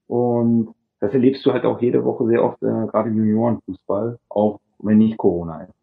Und 0.08 0.74
das 0.98 1.12
erlebst 1.12 1.46
du 1.46 1.52
halt 1.52 1.64
auch 1.64 1.80
jede 1.80 2.04
Woche 2.04 2.26
sehr 2.26 2.42
oft, 2.42 2.60
äh, 2.64 2.86
gerade 2.88 3.10
im 3.10 3.16
Juniorenfußball, 3.18 4.18
auch 4.28 4.58
wenn 4.78 4.98
nicht 4.98 5.16
Corona 5.16 5.62
ist. 5.62 5.74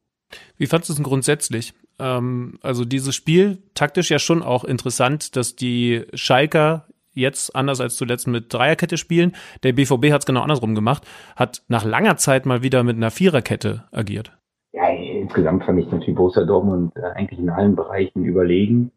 Wie 0.58 0.68
fandest 0.68 0.90
du 0.90 0.94
es 0.94 0.98
denn 0.98 1.04
grundsätzlich? 1.04 1.74
Ähm, 2.00 2.58
also 2.62 2.86
dieses 2.86 3.16
Spiel, 3.16 3.60
taktisch 3.74 4.12
ja 4.12 4.20
schon 4.20 4.44
auch 4.44 4.64
interessant, 4.64 5.36
dass 5.36 5.56
die 5.56 6.04
Schalker 6.14 6.86
jetzt 7.14 7.56
anders 7.56 7.80
als 7.80 7.96
zuletzt 7.96 8.28
mit 8.28 8.54
Dreierkette 8.54 8.98
spielen. 8.98 9.34
Der 9.64 9.74
BVB 9.74 10.12
hat 10.12 10.22
es 10.22 10.26
genau 10.26 10.42
andersrum 10.42 10.76
gemacht, 10.76 11.04
hat 11.36 11.64
nach 11.68 11.86
langer 11.86 12.18
Zeit 12.18 12.46
mal 12.46 12.62
wieder 12.62 12.84
mit 12.84 12.98
einer 12.98 13.12
Viererkette 13.12 13.86
agiert. 13.92 14.32
Ja, 14.74 14.90
insgesamt 14.90 15.64
fand 15.64 15.80
ich 15.80 15.90
natürlich 15.90 16.16
Borussia 16.16 16.44
Dortmund 16.44 16.94
äh, 16.98 17.02
eigentlich 17.16 17.40
in 17.40 17.50
allen 17.50 17.78
Bereichen 17.78 18.26
überlegen. 18.26 18.92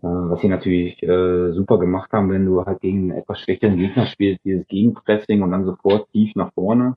Äh, 0.00 0.06
was 0.06 0.40
sie 0.40 0.48
natürlich 0.48 1.02
äh, 1.02 1.52
super 1.52 1.78
gemacht 1.78 2.12
haben, 2.12 2.30
wenn 2.30 2.46
du 2.46 2.64
halt 2.64 2.80
gegen 2.80 3.10
einen 3.10 3.20
etwas 3.20 3.40
schwächeren 3.40 3.76
Gegner 3.76 4.06
spielst, 4.06 4.44
dieses 4.44 4.66
Gegenpressing 4.68 5.42
und 5.42 5.50
dann 5.50 5.64
sofort 5.64 6.08
tief 6.12 6.34
nach 6.36 6.52
vorne. 6.52 6.96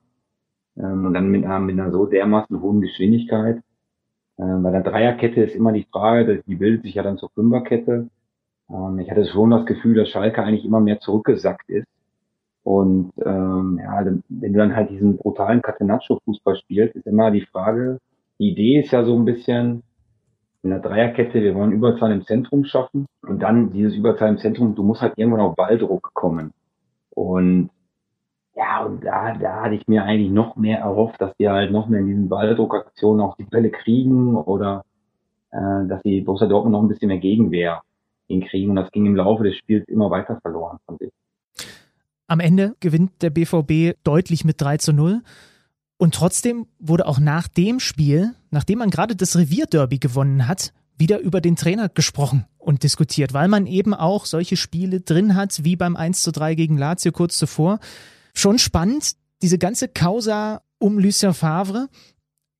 Ähm, 0.78 1.06
und 1.06 1.14
dann 1.14 1.28
mit 1.28 1.44
einer, 1.44 1.60
mit 1.60 1.78
einer 1.78 1.90
so 1.90 2.06
dermaßen 2.06 2.60
hohen 2.60 2.80
Geschwindigkeit. 2.80 3.62
Ähm, 4.38 4.62
bei 4.62 4.70
der 4.70 4.82
Dreierkette 4.82 5.42
ist 5.42 5.56
immer 5.56 5.72
die 5.72 5.86
Frage, 5.90 6.42
die 6.46 6.54
bildet 6.54 6.82
sich 6.82 6.94
ja 6.94 7.02
dann 7.02 7.18
zur 7.18 7.30
Fünferkette. 7.30 8.08
Ähm, 8.70 8.98
ich 8.98 9.10
hatte 9.10 9.26
schon 9.26 9.50
das 9.50 9.66
Gefühl, 9.66 9.96
dass 9.96 10.08
Schalke 10.08 10.42
eigentlich 10.42 10.64
immer 10.64 10.80
mehr 10.80 11.00
zurückgesackt 11.00 11.68
ist. 11.68 11.88
Und 12.62 13.12
ähm, 13.24 13.80
ja, 13.82 14.04
wenn 14.28 14.52
du 14.52 14.58
dann 14.58 14.76
halt 14.76 14.90
diesen 14.90 15.16
brutalen 15.16 15.62
Catenaccio-Fußball 15.62 16.56
spielst, 16.56 16.96
ist 16.96 17.06
immer 17.06 17.30
die 17.30 17.46
Frage, 17.46 17.98
die 18.38 18.50
Idee 18.50 18.80
ist 18.80 18.92
ja 18.92 19.04
so 19.04 19.16
ein 19.16 19.24
bisschen 19.24 19.82
in 20.62 20.70
der 20.70 20.80
Dreierkette, 20.80 21.40
wir 21.40 21.54
wollen 21.54 21.72
Überzahl 21.72 22.12
im 22.12 22.24
Zentrum 22.24 22.64
schaffen 22.64 23.06
und 23.22 23.42
dann 23.42 23.72
dieses 23.72 23.94
Überzahl 23.94 24.28
im 24.28 24.38
Zentrum, 24.38 24.74
du 24.74 24.82
musst 24.82 25.00
halt 25.00 25.14
irgendwann 25.16 25.40
auf 25.40 25.56
Balldruck 25.56 26.10
kommen. 26.14 26.52
Und 27.10 27.70
ja, 28.58 28.84
und 28.84 29.04
da, 29.04 29.34
da 29.34 29.62
hatte 29.62 29.76
ich 29.76 29.86
mir 29.86 30.02
eigentlich 30.02 30.32
noch 30.32 30.56
mehr 30.56 30.80
erhofft, 30.80 31.20
dass 31.20 31.32
die 31.38 31.48
halt 31.48 31.70
noch 31.70 31.88
mehr 31.88 32.00
in 32.00 32.08
diesen 32.08 32.28
Balldruckaktionen 32.28 33.24
auch 33.24 33.36
die 33.36 33.44
Bälle 33.44 33.70
kriegen 33.70 34.34
oder 34.34 34.84
äh, 35.52 35.86
dass 35.86 36.02
die 36.02 36.22
Borussia 36.22 36.48
Dortmund 36.48 36.72
noch 36.72 36.82
ein 36.82 36.88
bisschen 36.88 37.06
mehr 37.06 37.18
Gegenwehr 37.18 37.82
hinkriegen. 38.26 38.70
Und 38.70 38.76
das 38.76 38.90
ging 38.90 39.06
im 39.06 39.14
Laufe 39.14 39.44
des 39.44 39.56
Spiels 39.56 39.86
immer 39.86 40.10
weiter 40.10 40.40
verloren, 40.42 40.78
fand 40.86 41.02
ich. 41.02 41.10
Am 42.26 42.40
Ende 42.40 42.74
gewinnt 42.80 43.22
der 43.22 43.30
BVB 43.30 43.96
deutlich 44.02 44.44
mit 44.44 44.60
3 44.60 44.78
zu 44.78 44.92
0. 44.92 45.22
Und 45.96 46.14
trotzdem 46.14 46.66
wurde 46.80 47.06
auch 47.06 47.20
nach 47.20 47.46
dem 47.46 47.78
Spiel, 47.78 48.34
nachdem 48.50 48.80
man 48.80 48.90
gerade 48.90 49.14
das 49.14 49.36
Revierderby 49.36 49.98
gewonnen 49.98 50.48
hat, 50.48 50.72
wieder 50.96 51.20
über 51.20 51.40
den 51.40 51.54
Trainer 51.54 51.88
gesprochen 51.88 52.44
und 52.58 52.82
diskutiert, 52.82 53.32
weil 53.32 53.46
man 53.46 53.68
eben 53.68 53.94
auch 53.94 54.24
solche 54.26 54.56
Spiele 54.56 55.00
drin 55.00 55.36
hat, 55.36 55.64
wie 55.64 55.76
beim 55.76 55.94
1 55.94 56.22
zu 56.22 56.32
3 56.32 56.56
gegen 56.56 56.76
Lazio 56.76 57.12
kurz 57.12 57.38
zuvor 57.38 57.78
schon 58.38 58.58
spannend, 58.58 59.12
diese 59.42 59.58
ganze 59.58 59.88
Causa 59.88 60.62
um 60.78 60.98
Lucien 60.98 61.34
Favre. 61.34 61.88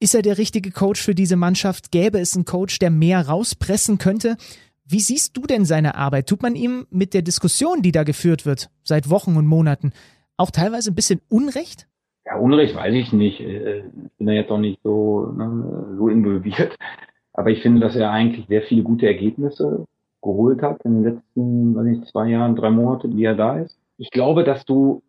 Ist 0.00 0.14
er 0.14 0.22
der 0.22 0.38
richtige 0.38 0.70
Coach 0.70 1.02
für 1.02 1.14
diese 1.14 1.36
Mannschaft? 1.36 1.90
Gäbe 1.90 2.18
es 2.20 2.34
einen 2.34 2.44
Coach, 2.44 2.78
der 2.78 2.90
mehr 2.90 3.26
rauspressen 3.26 3.98
könnte? 3.98 4.36
Wie 4.84 5.00
siehst 5.00 5.36
du 5.36 5.42
denn 5.42 5.64
seine 5.64 5.96
Arbeit? 5.96 6.28
Tut 6.28 6.42
man 6.42 6.54
ihm 6.54 6.86
mit 6.90 7.14
der 7.14 7.22
Diskussion, 7.22 7.82
die 7.82 7.92
da 7.92 8.04
geführt 8.04 8.46
wird, 8.46 8.70
seit 8.84 9.10
Wochen 9.10 9.36
und 9.36 9.46
Monaten, 9.46 9.92
auch 10.36 10.50
teilweise 10.50 10.92
ein 10.92 10.94
bisschen 10.94 11.20
Unrecht? 11.28 11.88
Ja, 12.24 12.36
Unrecht 12.36 12.74
weiß 12.74 12.94
ich 12.94 13.12
nicht. 13.12 13.40
Äh, 13.40 13.78
ich 13.78 14.12
bin 14.18 14.26
da 14.26 14.32
jetzt 14.32 14.50
auch 14.50 14.58
nicht 14.58 14.80
so, 14.82 15.32
ne, 15.36 15.94
so 15.98 16.08
involviert. 16.08 16.76
Aber 17.32 17.50
ich 17.50 17.62
finde, 17.62 17.80
dass 17.80 17.96
er 17.96 18.10
eigentlich 18.10 18.46
sehr 18.48 18.62
viele 18.62 18.82
gute 18.82 19.06
Ergebnisse 19.06 19.84
geholt 20.22 20.62
hat 20.62 20.80
in 20.84 21.02
den 21.02 21.14
letzten, 21.14 21.76
weiß 21.76 21.84
nicht, 21.84 22.06
zwei 22.08 22.28
Jahren, 22.28 22.56
drei 22.56 22.70
Monate, 22.70 23.14
wie 23.14 23.24
er 23.24 23.36
da 23.36 23.58
ist. 23.58 23.76
Ich 23.96 24.10
glaube, 24.10 24.44
dass 24.44 24.64
du 24.64 25.02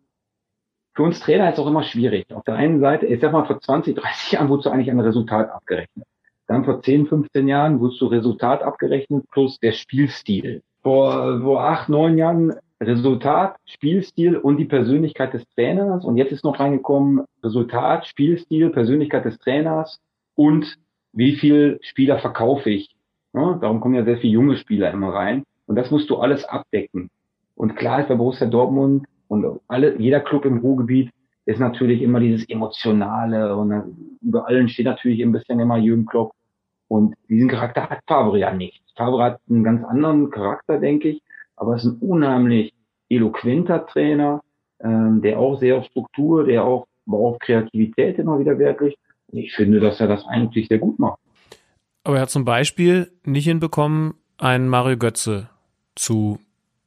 für 0.94 1.02
uns 1.02 1.20
Trainer 1.20 1.48
ist 1.48 1.54
es 1.54 1.60
auch 1.60 1.68
immer 1.68 1.82
schwierig. 1.82 2.26
Auf 2.34 2.44
der 2.44 2.54
einen 2.54 2.80
Seite, 2.80 3.06
ich 3.06 3.20
sag 3.20 3.32
mal, 3.32 3.44
vor 3.44 3.60
20, 3.60 3.96
30 3.96 4.32
Jahren 4.32 4.48
wurdest 4.48 4.66
du 4.66 4.70
eigentlich 4.70 4.90
ein 4.90 5.00
Resultat 5.00 5.50
abgerechnet. 5.50 6.06
Dann 6.46 6.64
vor 6.64 6.82
10, 6.82 7.06
15 7.06 7.46
Jahren 7.46 7.80
wurdest 7.80 8.00
du 8.00 8.06
Resultat 8.06 8.62
abgerechnet 8.62 9.24
plus 9.30 9.58
der 9.60 9.72
Spielstil. 9.72 10.62
Vor, 10.82 11.40
vor 11.42 11.62
acht, 11.62 11.88
neun 11.88 12.18
Jahren 12.18 12.54
Resultat, 12.82 13.56
Spielstil 13.66 14.36
und 14.36 14.56
die 14.56 14.64
Persönlichkeit 14.64 15.34
des 15.34 15.46
Trainers. 15.54 16.04
Und 16.04 16.16
jetzt 16.16 16.32
ist 16.32 16.44
noch 16.44 16.58
reingekommen 16.58 17.24
Resultat, 17.44 18.06
Spielstil, 18.06 18.70
Persönlichkeit 18.70 19.24
des 19.26 19.38
Trainers 19.38 20.00
und 20.34 20.76
wie 21.12 21.36
viel 21.36 21.78
Spieler 21.82 22.18
verkaufe 22.18 22.70
ich. 22.70 22.96
Ja, 23.32 23.58
darum 23.60 23.80
kommen 23.80 23.94
ja 23.94 24.04
sehr 24.04 24.18
viele 24.18 24.32
junge 24.32 24.56
Spieler 24.56 24.90
immer 24.90 25.12
rein. 25.12 25.44
Und 25.66 25.76
das 25.76 25.90
musst 25.90 26.10
du 26.10 26.16
alles 26.16 26.44
abdecken. 26.44 27.10
Und 27.54 27.76
klar 27.76 28.00
ist 28.00 28.08
bei 28.08 28.14
Borussia 28.14 28.46
Dortmund 28.46 29.06
und 29.30 29.60
alle, 29.68 29.96
jeder 30.00 30.18
Club 30.18 30.44
im 30.44 30.58
Ruhrgebiet 30.58 31.12
ist 31.46 31.60
natürlich 31.60 32.02
immer 32.02 32.18
dieses 32.18 32.48
Emotionale 32.48 33.56
und 33.56 34.18
über 34.20 34.48
allen 34.48 34.68
steht 34.68 34.86
natürlich 34.86 35.22
ein 35.22 35.30
bisschen 35.30 35.60
immer 35.60 35.78
Jürgen 35.78 36.04
Klopp. 36.04 36.32
Und 36.88 37.14
diesen 37.28 37.48
Charakter 37.48 37.88
hat 37.88 38.00
Favre 38.08 38.40
ja 38.40 38.52
nicht. 38.52 38.82
Favre 38.96 39.22
hat 39.22 39.40
einen 39.48 39.62
ganz 39.62 39.84
anderen 39.84 40.30
Charakter, 40.30 40.80
denke 40.80 41.10
ich, 41.10 41.22
aber 41.54 41.76
ist 41.76 41.84
ein 41.84 41.98
unheimlich 42.00 42.74
eloquenter 43.08 43.86
Trainer, 43.86 44.42
ähm, 44.80 45.22
der 45.22 45.38
auch 45.38 45.60
sehr 45.60 45.76
auf 45.76 45.84
Struktur, 45.84 46.44
der 46.44 46.64
auch 46.64 46.88
auf 47.08 47.38
Kreativität 47.38 48.18
immer 48.18 48.40
wieder 48.40 48.58
Wert 48.58 48.80
legt. 48.80 48.98
Ich 49.28 49.54
finde, 49.54 49.78
dass 49.78 50.00
er 50.00 50.08
das 50.08 50.26
eigentlich 50.26 50.66
sehr 50.66 50.78
gut 50.78 50.98
macht. 50.98 51.20
Aber 52.02 52.16
er 52.16 52.22
hat 52.22 52.30
zum 52.30 52.44
Beispiel 52.44 53.12
nicht 53.24 53.44
hinbekommen, 53.44 54.14
einen 54.38 54.68
Mario 54.68 54.96
Götze 54.96 55.50
zu 55.94 56.40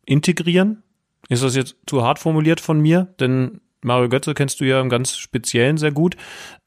integrieren 0.05 0.82
ist 1.29 1.43
das 1.43 1.55
jetzt 1.55 1.77
zu 1.87 2.03
hart 2.03 2.19
formuliert 2.19 2.59
von 2.59 2.79
mir? 2.79 3.13
Denn 3.19 3.61
Mario 3.83 4.09
Götze 4.09 4.33
kennst 4.33 4.61
du 4.61 4.65
ja 4.65 4.81
im 4.81 4.89
ganz 4.89 5.17
Speziellen 5.17 5.77
sehr 5.77 5.91
gut. 5.91 6.15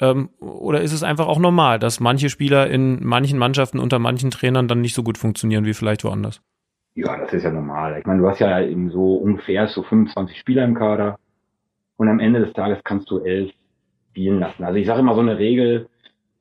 Ähm, 0.00 0.30
oder 0.40 0.80
ist 0.80 0.92
es 0.92 1.02
einfach 1.02 1.26
auch 1.26 1.38
normal, 1.38 1.78
dass 1.78 2.00
manche 2.00 2.28
Spieler 2.28 2.68
in 2.68 3.04
manchen 3.04 3.38
Mannschaften 3.38 3.78
unter 3.78 3.98
manchen 3.98 4.30
Trainern 4.30 4.68
dann 4.68 4.80
nicht 4.80 4.94
so 4.94 5.02
gut 5.02 5.18
funktionieren 5.18 5.64
wie 5.64 5.74
vielleicht 5.74 6.04
woanders? 6.04 6.42
Ja, 6.94 7.16
das 7.18 7.32
ist 7.32 7.44
ja 7.44 7.50
normal. 7.50 7.98
Ich 7.98 8.06
meine, 8.06 8.20
du 8.20 8.28
hast 8.28 8.38
ja 8.38 8.60
eben 8.60 8.90
so 8.90 9.16
ungefähr 9.16 9.68
so 9.68 9.82
25 9.82 10.38
Spieler 10.38 10.64
im 10.64 10.74
Kader 10.74 11.18
und 11.96 12.08
am 12.08 12.20
Ende 12.20 12.40
des 12.40 12.52
Tages 12.54 12.78
kannst 12.84 13.10
du 13.10 13.18
elf 13.18 13.52
spielen 14.10 14.40
lassen. 14.40 14.64
Also 14.64 14.78
ich 14.78 14.86
sage 14.86 15.00
immer 15.00 15.14
so 15.14 15.20
eine 15.20 15.38
Regel, 15.38 15.88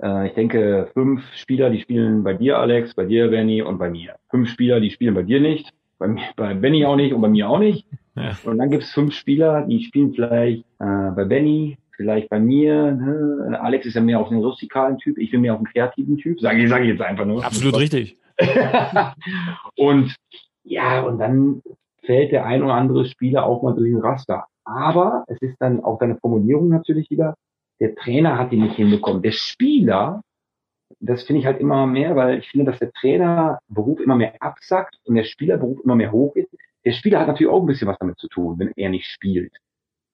äh, 0.02 0.28
ich 0.28 0.34
denke 0.34 0.90
fünf 0.94 1.22
Spieler, 1.36 1.70
die 1.70 1.82
spielen 1.82 2.24
bei 2.24 2.34
dir, 2.34 2.58
Alex, 2.58 2.94
bei 2.94 3.06
dir, 3.06 3.30
Benny 3.30 3.62
und 3.62 3.78
bei 3.78 3.90
mir. 3.90 4.16
Fünf 4.30 4.50
Spieler, 4.50 4.80
die 4.80 4.92
spielen 4.92 5.14
bei 5.14 5.24
dir 5.24 5.42
nicht, 5.42 5.74
bei, 5.98 6.16
bei 6.36 6.54
Benny 6.54 6.86
auch 6.86 6.96
nicht 6.96 7.14
und 7.14 7.22
bei 7.22 7.30
mir 7.30 7.50
auch 7.50 7.60
nicht. 7.60 7.86
Ja. 8.16 8.38
Und 8.46 8.58
dann 8.58 8.70
gibt 8.70 8.84
es 8.84 8.92
fünf 8.92 9.14
Spieler, 9.14 9.66
die 9.68 9.84
spielen 9.84 10.14
vielleicht 10.14 10.66
äh, 10.80 11.12
bei 11.16 11.26
Benny, 11.26 11.78
vielleicht 11.96 12.30
bei 12.30 12.40
mir. 12.40 12.92
Ne? 12.92 13.60
Alex 13.62 13.86
ist 13.86 13.96
ja 13.96 14.02
mehr 14.02 14.20
auf 14.20 14.30
den 14.30 14.40
rustikalen 14.40 14.98
Typ, 14.98 15.18
ich 15.18 15.32
bin 15.32 15.42
mehr 15.42 15.54
auf 15.54 15.60
den 15.60 15.68
kreativen 15.68 16.18
Typ. 16.18 16.40
Sage 16.40 16.64
ich, 16.64 16.70
sag 16.70 16.82
ich 16.82 16.90
jetzt 16.90 17.02
einfach 17.02 17.26
nur. 17.26 17.44
Absolut 17.44 17.78
richtig. 17.78 18.18
und 19.76 20.16
ja, 20.64 21.02
und 21.02 21.20
dann 21.20 21.62
fällt 22.04 22.32
der 22.32 22.46
ein 22.46 22.64
oder 22.64 22.74
andere 22.74 23.06
Spieler 23.06 23.46
auch 23.46 23.64
mal 23.64 23.74
durch 23.74 23.90
den 23.90 24.00
Raster. 24.00 24.46
Aber 24.64 25.26
es 25.28 25.42
ist 25.42 25.58
dann 25.60 25.84
auch 25.84 26.00
deine 26.00 26.18
Formulierung 26.18 26.70
natürlich 26.70 27.10
wieder, 27.10 27.36
der 27.80 27.96
Trainer 27.96 28.38
hat 28.38 28.52
die 28.52 28.58
nicht 28.58 28.76
hinbekommen. 28.76 29.22
Der 29.22 29.32
Spieler, 29.32 30.22
das 31.00 31.24
finde 31.24 31.40
ich 31.42 31.46
halt 31.46 31.60
immer 31.60 31.86
mehr, 31.88 32.16
weil 32.16 32.40
ich 32.40 32.50
finde, 32.50 32.72
dass 32.72 32.80
der 32.80 32.92
Trainerberuf 32.92 34.00
immer 34.00 34.16
mehr 34.16 34.36
absackt 34.42 34.98
und 35.06 35.16
der 35.16 35.24
Spielerberuf 35.24 35.80
immer 35.84 35.96
mehr 35.96 36.12
hoch 36.12 36.36
ist. 36.36 36.50
Der 36.84 36.92
Spieler 36.92 37.20
hat 37.20 37.28
natürlich 37.28 37.52
auch 37.52 37.62
ein 37.62 37.66
bisschen 37.66 37.88
was 37.88 37.98
damit 38.00 38.18
zu 38.20 38.28
tun, 38.28 38.60
wenn 38.60 38.72
er 38.76 38.90
nicht 38.90 39.08
spielt. 39.08 39.54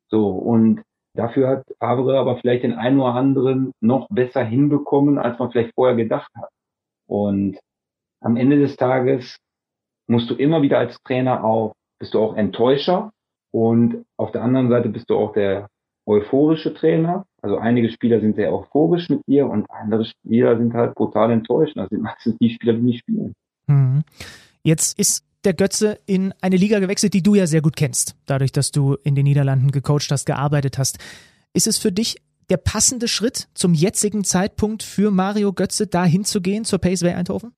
So, 0.07 0.29
und 0.29 0.83
dafür 1.13 1.47
hat 1.49 1.65
Favre 1.79 2.17
aber 2.17 2.37
vielleicht 2.37 2.63
den 2.63 2.73
einen 2.73 2.99
oder 2.99 3.15
anderen 3.15 3.73
noch 3.81 4.07
besser 4.09 4.43
hinbekommen, 4.43 5.17
als 5.17 5.37
man 5.39 5.51
vielleicht 5.51 5.73
vorher 5.75 5.95
gedacht 5.95 6.31
hat. 6.35 6.49
Und 7.07 7.59
am 8.21 8.37
Ende 8.37 8.59
des 8.59 8.77
Tages 8.77 9.37
musst 10.07 10.29
du 10.29 10.35
immer 10.35 10.61
wieder 10.61 10.79
als 10.79 11.01
Trainer 11.03 11.43
auch, 11.43 11.73
bist 11.99 12.13
du 12.13 12.19
auch 12.19 12.35
Enttäuscher 12.35 13.11
und 13.51 14.05
auf 14.17 14.31
der 14.31 14.43
anderen 14.43 14.69
Seite 14.69 14.89
bist 14.89 15.09
du 15.09 15.17
auch 15.17 15.33
der 15.33 15.67
euphorische 16.05 16.73
Trainer. 16.73 17.25
Also 17.41 17.57
einige 17.57 17.89
Spieler 17.89 18.19
sind 18.19 18.35
sehr 18.35 18.53
euphorisch 18.53 19.09
mit 19.09 19.21
dir 19.27 19.47
und 19.47 19.69
andere 19.69 20.05
Spieler 20.05 20.57
sind 20.57 20.73
halt 20.73 20.95
brutal 20.95 21.31
enttäuscht. 21.31 21.75
Das 21.75 21.89
sind 21.89 22.01
meistens 22.01 22.37
die 22.39 22.51
Spieler, 22.51 22.73
die 22.73 22.81
nicht 22.81 22.99
spielen. 22.99 23.33
Mhm. 23.67 24.03
Jetzt 24.63 24.99
ist 24.99 25.25
der 25.43 25.53
Götze 25.53 25.99
in 26.05 26.33
eine 26.41 26.57
Liga 26.57 26.79
gewechselt, 26.79 27.13
die 27.13 27.23
du 27.23 27.35
ja 27.35 27.47
sehr 27.47 27.61
gut 27.61 27.75
kennst, 27.75 28.15
dadurch, 28.27 28.51
dass 28.51 28.71
du 28.71 28.95
in 29.03 29.15
den 29.15 29.23
Niederlanden 29.23 29.71
gecoacht 29.71 30.11
hast, 30.11 30.25
gearbeitet 30.25 30.77
hast. 30.77 30.99
Ist 31.53 31.67
es 31.67 31.77
für 31.77 31.91
dich 31.91 32.17
der 32.49 32.57
passende 32.57 33.07
Schritt 33.07 33.47
zum 33.53 33.73
jetzigen 33.73 34.23
Zeitpunkt 34.23 34.83
für 34.83 35.09
Mario 35.09 35.53
Götze, 35.53 35.87
da 35.87 36.05
hinzugehen 36.05 36.65
zur 36.65 36.79
Paceway 36.79 37.13
Eindhoven? 37.13 37.53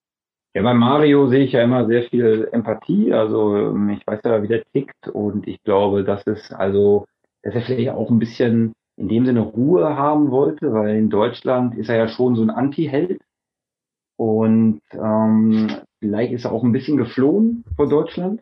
Ja, 0.55 0.61
bei 0.61 0.73
Mario 0.75 1.27
sehe 1.29 1.43
ich 1.43 1.51
ja 1.53 1.63
immer 1.63 1.87
sehr 1.87 2.03
viel 2.03 2.47
Empathie. 2.51 3.11
Also 3.11 3.57
ähm, 3.57 3.89
ich 3.89 4.05
weiß 4.05 4.19
ja, 4.23 4.43
wie 4.43 4.47
der 4.47 4.63
tickt 4.71 5.07
und 5.07 5.47
ich 5.47 5.61
glaube, 5.63 6.03
dass 6.03 6.25
es 6.27 6.51
also, 6.51 7.05
dass 7.43 7.53
er 7.53 7.61
vielleicht 7.61 7.89
auch 7.89 8.09
ein 8.09 8.19
bisschen 8.19 8.73
in 8.95 9.09
dem 9.09 9.25
Sinne 9.25 9.41
Ruhe 9.41 9.95
haben 9.95 10.31
wollte, 10.31 10.73
weil 10.73 10.95
in 10.95 11.09
Deutschland 11.09 11.75
ist 11.75 11.89
er 11.89 11.97
ja 11.97 12.07
schon 12.07 12.35
so 12.35 12.43
ein 12.43 12.49
Anti-Held 12.49 13.21
und 14.17 14.81
ähm, 14.91 15.69
vielleicht 15.99 16.33
ist 16.33 16.45
er 16.45 16.51
auch 16.51 16.63
ein 16.63 16.71
bisschen 16.71 16.97
geflohen 16.97 17.63
vor 17.75 17.89
Deutschland 17.89 18.41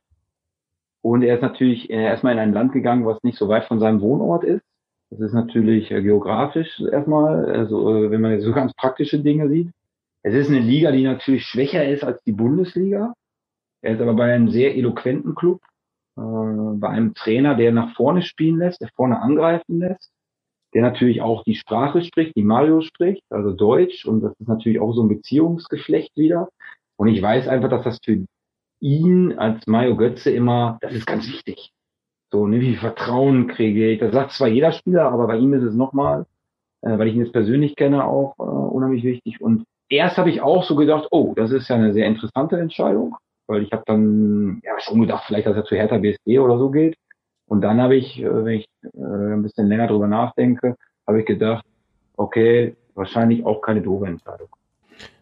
und 1.02 1.24
er 1.24 1.36
ist 1.36 1.42
natürlich 1.42 1.90
erstmal 1.90 2.34
in 2.34 2.40
ein 2.40 2.54
Land 2.54 2.74
gegangen, 2.74 3.06
was 3.06 3.22
nicht 3.24 3.38
so 3.38 3.48
weit 3.48 3.66
von 3.66 3.80
seinem 3.80 4.02
Wohnort 4.02 4.44
ist. 4.44 4.64
Das 5.10 5.20
ist 5.20 5.34
natürlich 5.34 5.92
äh, 5.92 6.02
geografisch 6.02 6.80
erstmal, 6.80 7.46
also 7.46 8.06
äh, 8.06 8.12
wenn 8.12 8.22
man 8.22 8.40
so 8.42 8.54
ganz 8.54 8.74
praktische 8.74 9.20
Dinge 9.20 9.50
sieht. 9.50 9.70
Es 10.24 10.34
ist 10.34 10.50
eine 10.50 10.60
Liga, 10.60 10.92
die 10.92 11.04
natürlich 11.04 11.44
schwächer 11.46 11.86
ist 11.86 12.04
als 12.04 12.22
die 12.24 12.32
Bundesliga. 12.32 13.14
Er 13.82 13.96
ist 13.96 14.02
aber 14.02 14.14
bei 14.14 14.34
einem 14.34 14.50
sehr 14.50 14.76
eloquenten 14.76 15.34
Club, 15.34 15.60
bei 16.16 16.90
einem 16.90 17.14
Trainer, 17.14 17.56
der 17.56 17.72
nach 17.72 17.96
vorne 17.96 18.22
spielen 18.22 18.58
lässt, 18.58 18.82
der 18.82 18.90
vorne 18.96 19.22
angreifen 19.22 19.80
lässt, 19.80 20.12
der 20.74 20.82
natürlich 20.82 21.22
auch 21.22 21.44
die 21.44 21.56
Sprache 21.56 22.04
spricht, 22.04 22.36
die 22.36 22.44
Mario 22.44 22.82
spricht, 22.82 23.24
also 23.30 23.52
Deutsch. 23.52 24.06
Und 24.06 24.22
das 24.22 24.34
ist 24.40 24.48
natürlich 24.48 24.80
auch 24.80 24.94
so 24.94 25.04
ein 25.04 25.10
Beziehungsgeflecht 25.10 26.16
wieder. 26.16 26.50
Und 26.98 27.08
ich 27.08 27.22
weiß 27.22 27.48
einfach, 27.48 27.70
dass 27.70 27.84
das 27.84 28.00
für 28.04 28.26
ihn 28.80 29.38
als 29.38 29.68
Mario 29.68 29.96
Götze 29.96 30.32
immer, 30.32 30.78
das 30.82 30.94
ist 30.94 31.06
ganz 31.06 31.28
wichtig. 31.28 31.72
So, 32.32 32.48
ne, 32.48 32.62
wie 32.62 32.76
Vertrauen 32.76 33.48
kriege 33.48 33.92
ich. 33.92 34.00
Das 34.00 34.14
sagt 34.14 34.32
zwar 34.32 34.48
jeder 34.48 34.72
Spieler, 34.72 35.12
aber 35.12 35.28
bei 35.28 35.38
ihm 35.38 35.54
ist 35.54 35.64
es 35.64 35.76
nochmal, 35.76 36.26
äh, 36.82 36.98
weil 36.98 37.08
ich 37.08 37.16
ihn 37.16 37.22
jetzt 37.22 37.34
persönlich 37.34 37.76
kenne, 37.76 38.06
auch 38.06 38.36
äh, 38.40 38.44
unheimlich 38.44 39.04
wichtig. 39.04 39.42
Und 39.42 39.66
erst 39.90 40.18
habe 40.18 40.30
ich 40.30 40.42
auch 40.42 40.64
so 40.64 40.76
gedacht, 40.76 41.08
oh, 41.12 41.34
das 41.36 41.52
ist 41.52 41.68
ja 41.68 41.76
eine 41.76 41.94
sehr 41.94 42.08
interessante 42.08 42.58
Entscheidung, 42.58 43.18
weil 43.52 43.64
ich 43.64 43.72
habe 43.74 43.84
dann 43.86 44.62
ja 44.64 44.80
schon 44.80 45.02
gedacht, 45.02 45.26
vielleicht, 45.28 45.46
dass 45.46 45.58
er 45.58 45.66
zu 45.66 45.76
Hertha 45.76 45.98
BSD 45.98 46.40
oder 46.40 46.58
so 46.58 46.72
geht. 46.72 46.96
Und 47.48 47.62
dann 47.62 47.82
habe 47.82 47.96
ich, 47.96 48.22
äh, 48.22 48.46
wenn 48.46 48.60
ich 48.60 48.66
äh, 48.84 49.34
ein 49.34 49.44
bisschen 49.44 49.68
länger 49.68 49.88
drüber 49.88 50.08
nachdenke, 50.08 50.78
habe 51.06 51.20
ich 51.20 51.26
gedacht, 51.26 51.66
okay, 52.16 52.76
wahrscheinlich 52.96 53.46
auch 53.46 53.62
keine 53.62 53.82
doofe 53.82 54.06
Entscheidung. 54.06 54.48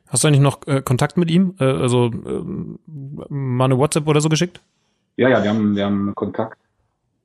Hast 0.07 0.23
du 0.23 0.27
eigentlich 0.27 0.41
noch 0.41 0.65
äh, 0.67 0.81
Kontakt 0.81 1.17
mit 1.17 1.31
ihm? 1.31 1.55
Äh, 1.59 1.63
also 1.63 2.05
äh, 2.05 3.33
mal 3.33 3.65
eine 3.65 3.79
WhatsApp 3.79 4.07
oder 4.07 4.21
so 4.21 4.29
geschickt? 4.29 4.61
Ja, 5.17 5.29
ja, 5.29 5.43
wir 5.43 5.49
haben, 5.49 5.75
wir 5.75 5.85
haben 5.85 6.13
Kontakt. 6.13 6.59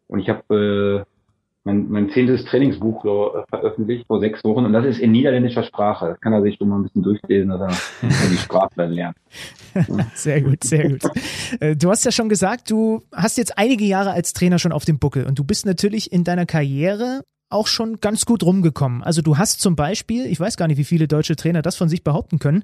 Und 0.09 0.21
ich 0.21 0.29
habe 0.31 1.05
äh, 1.05 1.14
mein, 1.65 1.91
mein 1.91 2.11
zehntes 2.11 2.45
Trainingsbuch 2.45 3.05
äh, 3.05 3.43
veröffentlicht 3.49 4.07
vor 4.07 4.21
sechs 4.21 4.45
Wochen 4.45 4.67
und 4.67 4.73
das 4.73 4.85
ist 4.85 4.99
in 4.99 5.13
niederländischer 5.13 5.65
Sprache. 5.65 6.09
Das 6.09 6.21
kann 6.21 6.33
er 6.33 6.43
sich 6.43 6.57
schon 6.57 6.69
mal 6.69 6.77
ein 6.77 6.83
bisschen 6.85 7.03
durchlesen, 7.03 7.49
dass 7.49 7.61
er 8.03 8.09
die 8.31 8.37
Sprache 8.37 8.85
lernt. 8.85 9.17
sehr 10.15 10.43
gut, 10.43 10.63
sehr 10.63 10.91
gut. 10.91 11.03
Äh, 11.61 11.75
du 11.75 11.91
hast 11.91 12.05
ja 12.05 12.13
schon 12.13 12.29
gesagt, 12.29 12.71
du 12.71 13.03
hast 13.13 13.39
jetzt 13.39 13.59
einige 13.59 13.85
Jahre 13.85 14.13
als 14.13 14.35
Trainer 14.35 14.59
schon 14.59 14.73
auf 14.73 14.85
dem 14.85 14.99
Buckel 14.99 15.25
und 15.25 15.39
du 15.39 15.45
bist 15.45 15.67
natürlich 15.67 16.13
in 16.13 16.23
deiner 16.23 16.47
Karriere 16.47 17.23
auch 17.49 17.67
schon 17.67 18.01
ganz 18.01 18.27
gut 18.27 18.43
rumgekommen. 18.43 19.03
Also 19.03 19.23
du 19.23 19.39
hast 19.39 19.61
zum 19.61 19.77
Beispiel, 19.77 20.27
ich 20.27 20.41
weiß 20.41 20.57
gar 20.57 20.69
nicht, 20.69 20.79
wie 20.79 20.85
viele 20.85 21.09
deutsche 21.09 21.37
Trainer 21.37 21.63
das 21.63 21.77
von 21.77 21.89
sich 21.89 22.03
behaupten 22.03 22.39
können, 22.39 22.63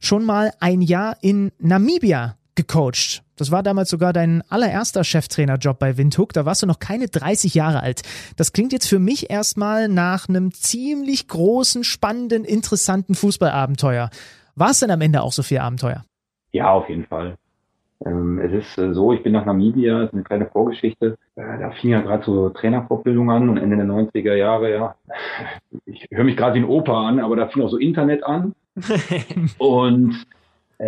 schon 0.00 0.24
mal 0.24 0.52
ein 0.60 0.82
Jahr 0.82 1.16
in 1.22 1.52
Namibia 1.58 2.36
gecoacht. 2.54 3.22
Das 3.36 3.50
war 3.50 3.62
damals 3.62 3.90
sogar 3.90 4.12
dein 4.12 4.42
allererster 4.48 5.04
Cheftrainerjob 5.04 5.78
bei 5.78 5.96
Windhoek. 5.96 6.32
Da 6.32 6.44
warst 6.44 6.62
du 6.62 6.66
noch 6.66 6.78
keine 6.78 7.08
30 7.08 7.54
Jahre 7.54 7.82
alt. 7.82 8.02
Das 8.36 8.52
klingt 8.52 8.72
jetzt 8.72 8.88
für 8.88 8.98
mich 8.98 9.30
erstmal 9.30 9.88
nach 9.88 10.28
einem 10.28 10.52
ziemlich 10.52 11.28
großen, 11.28 11.84
spannenden, 11.84 12.44
interessanten 12.44 13.14
Fußballabenteuer. 13.14 14.10
War 14.54 14.70
es 14.70 14.80
denn 14.80 14.90
am 14.90 15.00
Ende 15.00 15.22
auch 15.22 15.32
so 15.32 15.42
viel 15.42 15.58
Abenteuer? 15.58 16.04
Ja, 16.52 16.70
auf 16.70 16.88
jeden 16.88 17.06
Fall. 17.06 17.36
Ähm, 18.04 18.38
es 18.38 18.52
ist 18.52 18.78
äh, 18.78 18.92
so, 18.92 19.12
ich 19.12 19.22
bin 19.22 19.32
nach 19.32 19.44
Namibia, 19.44 20.00
das 20.00 20.08
ist 20.08 20.14
eine 20.14 20.24
kleine 20.24 20.46
Vorgeschichte. 20.46 21.16
Äh, 21.36 21.58
da 21.58 21.70
fing 21.70 21.90
ja 21.90 22.00
gerade 22.00 22.24
so 22.24 22.50
Trainerfortbildung 22.50 23.30
an 23.30 23.48
und 23.48 23.58
Ende 23.58 23.76
der 23.76 23.86
90er 23.86 24.34
Jahre, 24.34 24.72
ja. 24.72 24.94
Ich 25.86 26.06
höre 26.10 26.24
mich 26.24 26.36
gerade 26.36 26.54
wie 26.54 26.60
ein 26.60 26.68
Opa 26.68 27.08
an, 27.08 27.20
aber 27.20 27.36
da 27.36 27.48
fing 27.48 27.62
auch 27.62 27.70
so 27.70 27.78
Internet 27.78 28.24
an. 28.24 28.54
und 29.58 30.26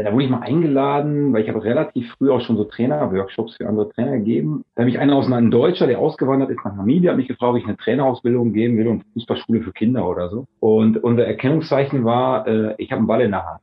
da 0.02 0.12
wurde 0.12 0.24
ich 0.24 0.30
mal 0.30 0.40
eingeladen, 0.40 1.32
weil 1.32 1.42
ich 1.42 1.48
habe 1.48 1.62
relativ 1.62 2.10
früh 2.14 2.30
auch 2.30 2.40
schon 2.40 2.56
so 2.56 2.64
Trainer-Workshops 2.64 3.56
für 3.56 3.68
andere 3.68 3.90
Trainer 3.90 4.18
gegeben. 4.18 4.64
Da 4.74 4.82
hat 4.82 4.86
mich 4.86 4.98
einer 4.98 5.14
aus 5.14 5.30
einem 5.30 5.50
Deutscher, 5.50 5.86
der 5.86 6.00
ausgewandert 6.00 6.50
ist 6.50 6.64
nach 6.64 6.74
Namibia, 6.74 7.12
hat 7.12 7.16
mich 7.16 7.28
gefragt, 7.28 7.52
ob 7.52 7.58
ich 7.58 7.64
eine 7.64 7.76
Trainerausbildung 7.76 8.52
geben 8.52 8.76
will 8.76 8.88
und 8.88 9.04
Fußballschule 9.12 9.62
für 9.62 9.72
Kinder 9.72 10.08
oder 10.08 10.30
so. 10.30 10.46
Und 10.58 11.02
unser 11.04 11.26
Erkennungszeichen 11.26 12.04
war, 12.04 12.46
äh, 12.48 12.74
ich 12.78 12.90
habe 12.90 12.98
einen 12.98 13.06
Ball 13.06 13.20
in 13.20 13.30
der 13.30 13.46
Hand. 13.46 13.62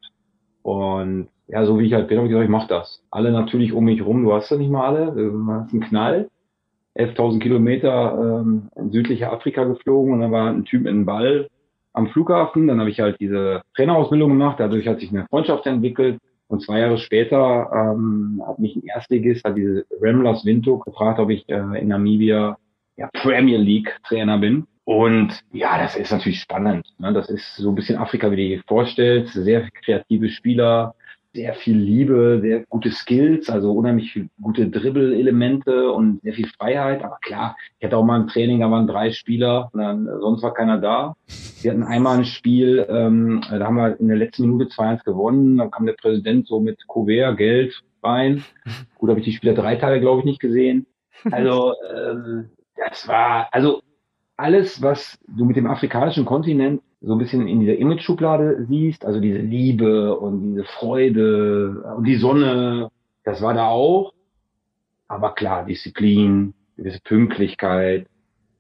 Und 0.63 1.27
ja, 1.47 1.65
so 1.65 1.79
wie 1.79 1.87
ich 1.87 1.93
halt 1.93 2.07
bin, 2.07 2.17
habe 2.17 2.27
ich 2.27 2.31
gesagt, 2.31 2.45
ich 2.45 2.51
mach 2.51 2.67
das. 2.67 3.03
Alle 3.11 3.31
natürlich 3.31 3.73
um 3.73 3.83
mich 3.83 4.05
rum, 4.05 4.23
du 4.23 4.31
hast 4.31 4.49
ja 4.51 4.57
nicht 4.57 4.71
mal 4.71 4.87
alle, 4.87 5.11
du 5.11 5.45
hast 5.47 5.73
einen 5.73 5.81
Knall. 5.81 6.29
11.000 6.97 7.39
Kilometer 7.39 8.41
ähm, 8.41 8.69
in 8.75 8.91
südliche 8.91 9.31
Afrika 9.31 9.63
geflogen 9.63 10.13
und 10.13 10.19
dann 10.21 10.31
war 10.31 10.49
ein 10.49 10.65
Typ 10.65 10.83
mit 10.83 10.91
einem 10.91 11.05
Ball 11.05 11.47
am 11.93 12.07
Flughafen. 12.07 12.67
Dann 12.67 12.79
habe 12.79 12.89
ich 12.89 12.99
halt 12.99 13.19
diese 13.19 13.61
Trainerausbildung 13.75 14.29
gemacht. 14.29 14.59
Dadurch 14.59 14.87
hat 14.87 14.99
sich 14.99 15.09
eine 15.09 15.25
Freundschaft 15.27 15.65
entwickelt. 15.65 16.19
Und 16.47 16.61
zwei 16.61 16.79
Jahre 16.79 16.97
später 16.97 17.69
ähm, 17.73 18.43
hat 18.45 18.59
mich 18.59 18.75
ein 18.75 18.83
Erstligist, 18.83 19.45
hat 19.45 19.55
diese 19.55 19.85
Ramblers 20.01 20.43
Windhoek 20.43 20.83
gefragt, 20.83 21.19
ob 21.19 21.29
ich 21.29 21.47
äh, 21.47 21.79
in 21.79 21.87
Namibia 21.87 22.57
ja, 22.97 23.09
Premier 23.13 23.57
League 23.57 23.97
Trainer 24.05 24.37
bin. 24.37 24.67
Und 24.83 25.39
ja, 25.53 25.77
das 25.77 25.95
ist 25.95 26.11
natürlich 26.11 26.41
spannend. 26.41 26.85
Ne? 26.99 27.13
Das 27.13 27.29
ist 27.29 27.55
so 27.55 27.69
ein 27.69 27.75
bisschen 27.75 27.97
Afrika, 27.97 28.29
wie 28.31 28.35
du 28.35 28.41
dir 28.41 28.63
vorstellst. 28.67 29.33
Sehr 29.33 29.69
kreative 29.71 30.27
Spieler, 30.29 30.95
sehr 31.33 31.53
viel 31.53 31.77
Liebe, 31.77 32.39
sehr 32.41 32.65
gute 32.67 32.91
Skills, 32.91 33.49
also 33.49 33.71
unheimlich 33.71 34.19
gute 34.41 34.69
Dribbel-Elemente 34.69 35.91
und 35.91 36.21
sehr 36.23 36.33
viel 36.33 36.47
Freiheit. 36.47 37.03
Aber 37.03 37.17
klar, 37.21 37.55
ich 37.79 37.85
hatte 37.85 37.97
auch 37.97 38.03
mal 38.03 38.19
ein 38.19 38.27
Training, 38.27 38.59
da 38.59 38.69
waren 38.69 38.87
drei 38.87 39.11
Spieler, 39.11 39.69
dann, 39.73 40.07
sonst 40.19 40.43
war 40.43 40.53
keiner 40.53 40.77
da. 40.77 41.15
Wir 41.61 41.71
hatten 41.71 41.83
einmal 41.83 42.17
ein 42.17 42.25
Spiel, 42.25 42.85
ähm, 42.89 43.41
da 43.49 43.65
haben 43.65 43.75
wir 43.75 43.99
in 43.99 44.07
der 44.07 44.17
letzten 44.17 44.43
Minute 44.43 44.65
2-1 44.65 45.03
gewonnen. 45.05 45.57
Dann 45.57 45.71
kam 45.71 45.85
der 45.85 45.93
Präsident 45.93 46.47
so 46.47 46.59
mit 46.59 46.85
Kuvert, 46.87 47.37
Geld 47.37 47.81
rein. 48.03 48.43
Gut, 48.95 49.09
habe 49.09 49.19
ich 49.19 49.25
die 49.25 49.33
Spieler 49.33 49.53
drei 49.53 49.75
Tage, 49.75 49.99
glaube 50.01 50.19
ich, 50.19 50.25
nicht 50.25 50.41
gesehen. 50.41 50.85
Also 51.29 51.73
ähm, 51.95 52.49
das 52.75 53.07
war, 53.07 53.47
also 53.51 53.81
alles, 54.37 54.81
was 54.81 55.19
du 55.27 55.45
mit 55.45 55.55
dem 55.55 55.67
afrikanischen 55.67 56.25
Kontinent 56.25 56.81
so 57.01 57.13
ein 57.13 57.17
bisschen 57.17 57.47
in 57.47 57.59
dieser 57.59 57.77
Image-Schublade 57.77 58.65
siehst, 58.67 59.05
also 59.05 59.19
diese 59.19 59.39
Liebe 59.39 60.17
und 60.17 60.53
diese 60.53 60.65
Freude 60.65 61.83
und 61.97 62.05
die 62.05 62.17
Sonne, 62.17 62.89
das 63.23 63.41
war 63.41 63.53
da 63.53 63.69
auch. 63.69 64.13
Aber 65.07 65.33
klar, 65.33 65.65
Disziplin, 65.65 66.53
gewisse 66.77 67.01
Pünktlichkeit, 67.01 68.07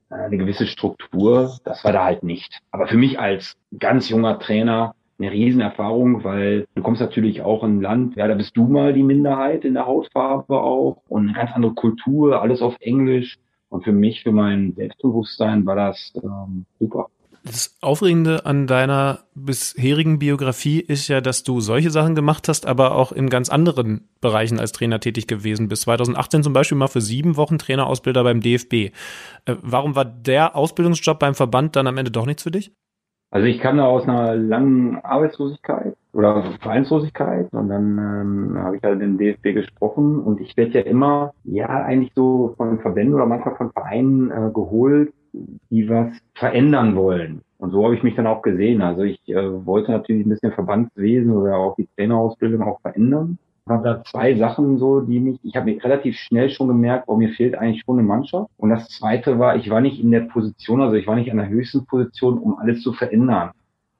äh, 0.09 0.15
eine 0.15 0.37
gewisse 0.37 0.65
Struktur, 0.65 1.57
das 1.63 1.83
war 1.83 1.93
da 1.93 2.03
halt 2.03 2.23
nicht. 2.23 2.59
Aber 2.71 2.87
für 2.87 2.97
mich 2.97 3.19
als 3.19 3.55
ganz 3.77 4.09
junger 4.09 4.39
Trainer 4.39 4.95
eine 5.19 5.31
Riesenerfahrung, 5.31 6.23
weil 6.23 6.67
du 6.73 6.81
kommst 6.81 6.99
natürlich 6.99 7.43
auch 7.43 7.63
in 7.63 7.77
ein 7.77 7.81
Land, 7.81 8.15
ja, 8.15 8.27
da 8.27 8.33
bist 8.33 8.57
du 8.57 8.65
mal 8.65 8.91
die 8.91 9.03
Minderheit 9.03 9.65
in 9.65 9.75
der 9.75 9.85
Hautfarbe 9.85 10.59
auch 10.59 10.97
und 11.07 11.27
eine 11.27 11.33
ganz 11.33 11.51
andere 11.53 11.73
Kultur, 11.73 12.41
alles 12.41 12.61
auf 12.61 12.75
Englisch. 12.79 13.37
Und 13.69 13.85
für 13.85 13.93
mich, 13.93 14.23
für 14.23 14.33
mein 14.33 14.73
Selbstbewusstsein 14.73 15.65
war 15.65 15.75
das 15.75 16.11
ähm, 16.15 16.65
super. 16.79 17.07
Das 17.43 17.75
Aufregende 17.81 18.45
an 18.45 18.67
deiner 18.67 19.19
bisherigen 19.33 20.19
Biografie 20.19 20.79
ist 20.79 21.07
ja, 21.07 21.21
dass 21.21 21.43
du 21.43 21.59
solche 21.59 21.89
Sachen 21.89 22.13
gemacht 22.13 22.47
hast, 22.47 22.67
aber 22.67 22.93
auch 22.93 23.11
in 23.11 23.31
ganz 23.31 23.49
anderen 23.49 24.07
Bereichen 24.21 24.59
als 24.59 24.73
Trainer 24.73 24.99
tätig 24.99 25.25
gewesen 25.25 25.67
bist. 25.67 25.83
2018 25.83 26.43
zum 26.43 26.53
Beispiel 26.53 26.77
mal 26.77 26.87
für 26.87 27.01
sieben 27.01 27.37
Wochen 27.37 27.57
Trainerausbilder 27.57 28.23
beim 28.23 28.41
DFB. 28.41 28.73
Äh, 28.73 28.91
warum 29.63 29.95
war 29.95 30.05
der 30.05 30.55
Ausbildungsjob 30.55 31.17
beim 31.17 31.33
Verband 31.33 31.75
dann 31.75 31.87
am 31.87 31.97
Ende 31.97 32.11
doch 32.11 32.27
nichts 32.27 32.43
für 32.43 32.51
dich? 32.51 32.73
Also 33.31 33.47
ich 33.47 33.59
kam 33.59 33.77
da 33.77 33.85
aus 33.85 34.03
einer 34.03 34.35
langen 34.35 34.97
Arbeitslosigkeit 34.97 35.95
oder 36.13 36.43
Vereinslosigkeit 36.59 37.51
und 37.53 37.69
dann 37.69 37.97
ähm, 37.97 38.57
habe 38.59 38.75
ich 38.75 38.83
halt 38.83 39.01
im 39.01 39.17
DFB 39.17 39.53
gesprochen 39.53 40.19
und 40.19 40.41
ich 40.41 40.57
werde 40.57 40.79
ja 40.79 40.81
immer, 40.81 41.33
ja 41.45 41.69
eigentlich 41.69 42.11
so 42.13 42.53
von 42.57 42.79
Verbänden 42.81 43.15
oder 43.15 43.25
manchmal 43.25 43.55
von 43.55 43.71
Vereinen 43.71 44.29
äh, 44.29 44.51
geholt, 44.53 45.13
die 45.33 45.89
was 45.89 46.13
verändern 46.35 46.95
wollen. 46.95 47.41
Und 47.57 47.71
so 47.71 47.83
habe 47.83 47.95
ich 47.95 48.03
mich 48.03 48.15
dann 48.15 48.27
auch 48.27 48.41
gesehen. 48.41 48.81
Also 48.81 49.03
ich 49.03 49.19
äh, 49.27 49.65
wollte 49.65 49.91
natürlich 49.91 50.25
ein 50.25 50.29
bisschen 50.29 50.51
Verbandswesen 50.51 51.31
oder 51.31 51.57
auch 51.57 51.75
die 51.75 51.87
Trainerausbildung 51.95 52.63
auch 52.63 52.81
verändern. 52.81 53.37
Habe 53.67 53.83
da 53.83 54.03
zwei 54.03 54.35
Sachen 54.35 54.79
so, 54.79 55.01
die 55.01 55.19
mich, 55.19 55.39
ich 55.43 55.55
habe 55.55 55.71
mich 55.71 55.83
relativ 55.83 56.17
schnell 56.17 56.49
schon 56.49 56.67
gemerkt, 56.67 57.05
oh, 57.07 57.15
mir 57.15 57.29
fehlt 57.29 57.55
eigentlich 57.55 57.83
schon 57.85 57.99
eine 57.99 58.07
Mannschaft. 58.07 58.49
Und 58.57 58.71
das 58.71 58.89
zweite 58.89 59.37
war, 59.37 59.55
ich 59.55 59.69
war 59.69 59.79
nicht 59.79 60.01
in 60.01 60.11
der 60.11 60.21
Position, 60.21 60.81
also 60.81 60.95
ich 60.95 61.07
war 61.07 61.15
nicht 61.15 61.31
an 61.31 61.37
der 61.37 61.49
höchsten 61.49 61.85
Position, 61.85 62.39
um 62.39 62.57
alles 62.57 62.81
zu 62.81 62.93
verändern. 62.93 63.51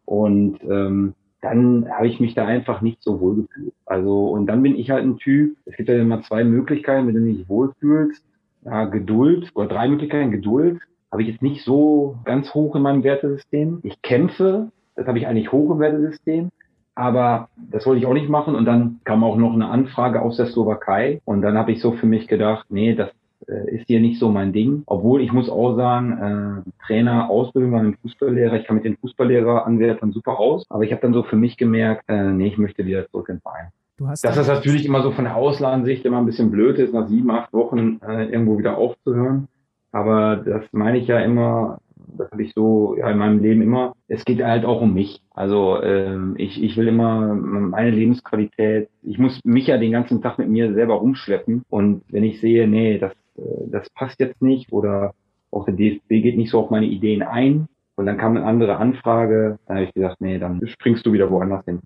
Und 0.05 0.57
ähm, 0.63 1.13
dann 1.41 1.87
habe 1.89 2.07
ich 2.07 2.19
mich 2.19 2.33
da 2.33 2.45
einfach 2.45 2.81
nicht 2.81 3.01
so 3.01 3.21
wohl 3.21 3.35
gefühlt. 3.35 3.73
Also, 3.85 4.29
und 4.29 4.47
dann 4.47 4.63
bin 4.63 4.75
ich 4.75 4.89
halt 4.89 5.03
ein 5.03 5.17
Typ, 5.17 5.55
es 5.65 5.75
gibt 5.75 5.89
ja 5.89 5.95
immer 5.95 6.21
zwei 6.23 6.43
Möglichkeiten, 6.43 7.07
denen 7.07 7.25
du 7.25 7.33
dich 7.33 7.49
wohlfühlst. 7.49 8.23
Ja, 8.63 8.85
Geduld, 8.85 9.49
oder 9.55 9.67
drei 9.67 9.87
Möglichkeiten, 9.87 10.31
Geduld, 10.31 10.79
habe 11.11 11.23
ich 11.23 11.29
jetzt 11.29 11.41
nicht 11.41 11.63
so 11.63 12.17
ganz 12.23 12.53
hoch 12.53 12.75
in 12.75 12.81
meinem 12.81 13.03
Wertesystem. 13.03 13.79
Ich 13.83 14.01
kämpfe, 14.01 14.71
das 14.95 15.07
habe 15.07 15.19
ich 15.19 15.27
eigentlich 15.27 15.51
hoch 15.51 15.71
im 15.71 15.79
Wertesystem. 15.79 16.49
Aber 16.95 17.49
das 17.69 17.85
wollte 17.85 17.99
ich 17.99 18.05
auch 18.05 18.13
nicht 18.13 18.29
machen. 18.29 18.55
Und 18.55 18.65
dann 18.65 18.99
kam 19.03 19.23
auch 19.23 19.37
noch 19.37 19.53
eine 19.53 19.69
Anfrage 19.69 20.21
aus 20.21 20.37
der 20.37 20.47
Slowakei. 20.47 21.21
Und 21.25 21.41
dann 21.41 21.57
habe 21.57 21.71
ich 21.71 21.81
so 21.81 21.93
für 21.93 22.05
mich 22.05 22.27
gedacht, 22.27 22.65
nee, 22.69 22.95
das 22.95 23.09
äh, 23.47 23.75
ist 23.75 23.87
hier 23.87 23.99
nicht 23.99 24.19
so 24.19 24.29
mein 24.29 24.53
Ding. 24.53 24.83
Obwohl 24.85 25.21
ich 25.21 25.31
muss 25.31 25.49
auch 25.49 25.75
sagen, 25.75 26.63
äh, 26.65 26.85
Trainer, 26.85 27.29
Ausbildung 27.29 27.73
an 27.75 27.79
einem 27.79 27.97
Fußballlehrer, 28.01 28.55
ich 28.57 28.65
kann 28.65 28.75
mit 28.75 28.85
den 28.85 28.97
Fußballlehrer-Anwärtern 28.97 30.11
super 30.11 30.37
aus. 30.39 30.65
Aber 30.69 30.83
ich 30.83 30.91
habe 30.91 31.01
dann 31.01 31.13
so 31.13 31.23
für 31.23 31.37
mich 31.37 31.57
gemerkt, 31.57 32.03
äh, 32.07 32.23
nee, 32.23 32.47
ich 32.47 32.57
möchte 32.57 32.85
wieder 32.85 33.07
zurück 33.09 33.29
in 33.29 33.35
den 33.35 33.41
Verein. 33.41 33.67
Du 33.97 34.07
hast 34.07 34.23
Dass 34.23 34.35
das 34.35 34.47
natürlich 34.47 34.85
immer 34.85 35.03
so 35.03 35.11
von 35.11 35.25
der 35.25 35.35
Auslandsicht 35.35 36.05
immer 36.05 36.17
ein 36.17 36.25
bisschen 36.25 36.51
blöd 36.51 36.77
ist, 36.77 36.93
nach 36.93 37.07
sieben, 37.07 37.29
acht 37.31 37.53
Wochen 37.53 37.99
äh, 38.05 38.25
irgendwo 38.25 38.57
wieder 38.57 38.77
aufzuhören. 38.77 39.47
Aber 39.91 40.37
das 40.37 40.63
meine 40.71 40.97
ich 40.97 41.07
ja 41.07 41.19
immer, 41.19 41.79
das 42.17 42.31
habe 42.31 42.43
ich 42.43 42.53
so 42.53 42.95
ja, 42.97 43.09
in 43.09 43.17
meinem 43.17 43.39
Leben 43.39 43.61
immer. 43.61 43.93
Es 44.07 44.25
geht 44.25 44.41
halt 44.43 44.65
auch 44.65 44.81
um 44.81 44.93
mich. 44.93 45.21
Also 45.31 45.81
ähm, 45.81 46.35
ich, 46.37 46.61
ich 46.61 46.77
will 46.77 46.87
immer 46.87 47.33
meine 47.33 47.91
Lebensqualität, 47.91 48.89
ich 49.01 49.17
muss 49.17 49.39
mich 49.43 49.67
ja 49.67 49.77
den 49.77 49.91
ganzen 49.91 50.21
Tag 50.21 50.37
mit 50.37 50.49
mir 50.49 50.73
selber 50.73 50.95
rumschleppen. 50.95 51.63
Und 51.69 52.03
wenn 52.09 52.23
ich 52.23 52.39
sehe, 52.39 52.67
nee, 52.67 52.97
das, 52.97 53.13
äh, 53.37 53.69
das 53.69 53.89
passt 53.91 54.19
jetzt 54.19 54.41
nicht 54.41 54.71
oder 54.71 55.13
auch 55.51 55.65
der 55.65 55.73
DFB 55.73 56.07
geht 56.07 56.37
nicht 56.37 56.51
so 56.51 56.59
auf 56.59 56.69
meine 56.69 56.85
Ideen 56.85 57.23
ein, 57.23 57.67
und 58.01 58.07
dann 58.07 58.17
kam 58.17 58.35
eine 58.35 58.45
andere 58.45 58.77
Anfrage, 58.77 59.59
dann 59.67 59.77
habe 59.77 59.85
ich 59.85 59.93
gesagt, 59.93 60.21
nee, 60.21 60.39
dann 60.39 60.65
springst 60.65 61.05
du 61.05 61.13
wieder 61.13 61.29
woanders 61.29 61.63
hin. 61.65 61.81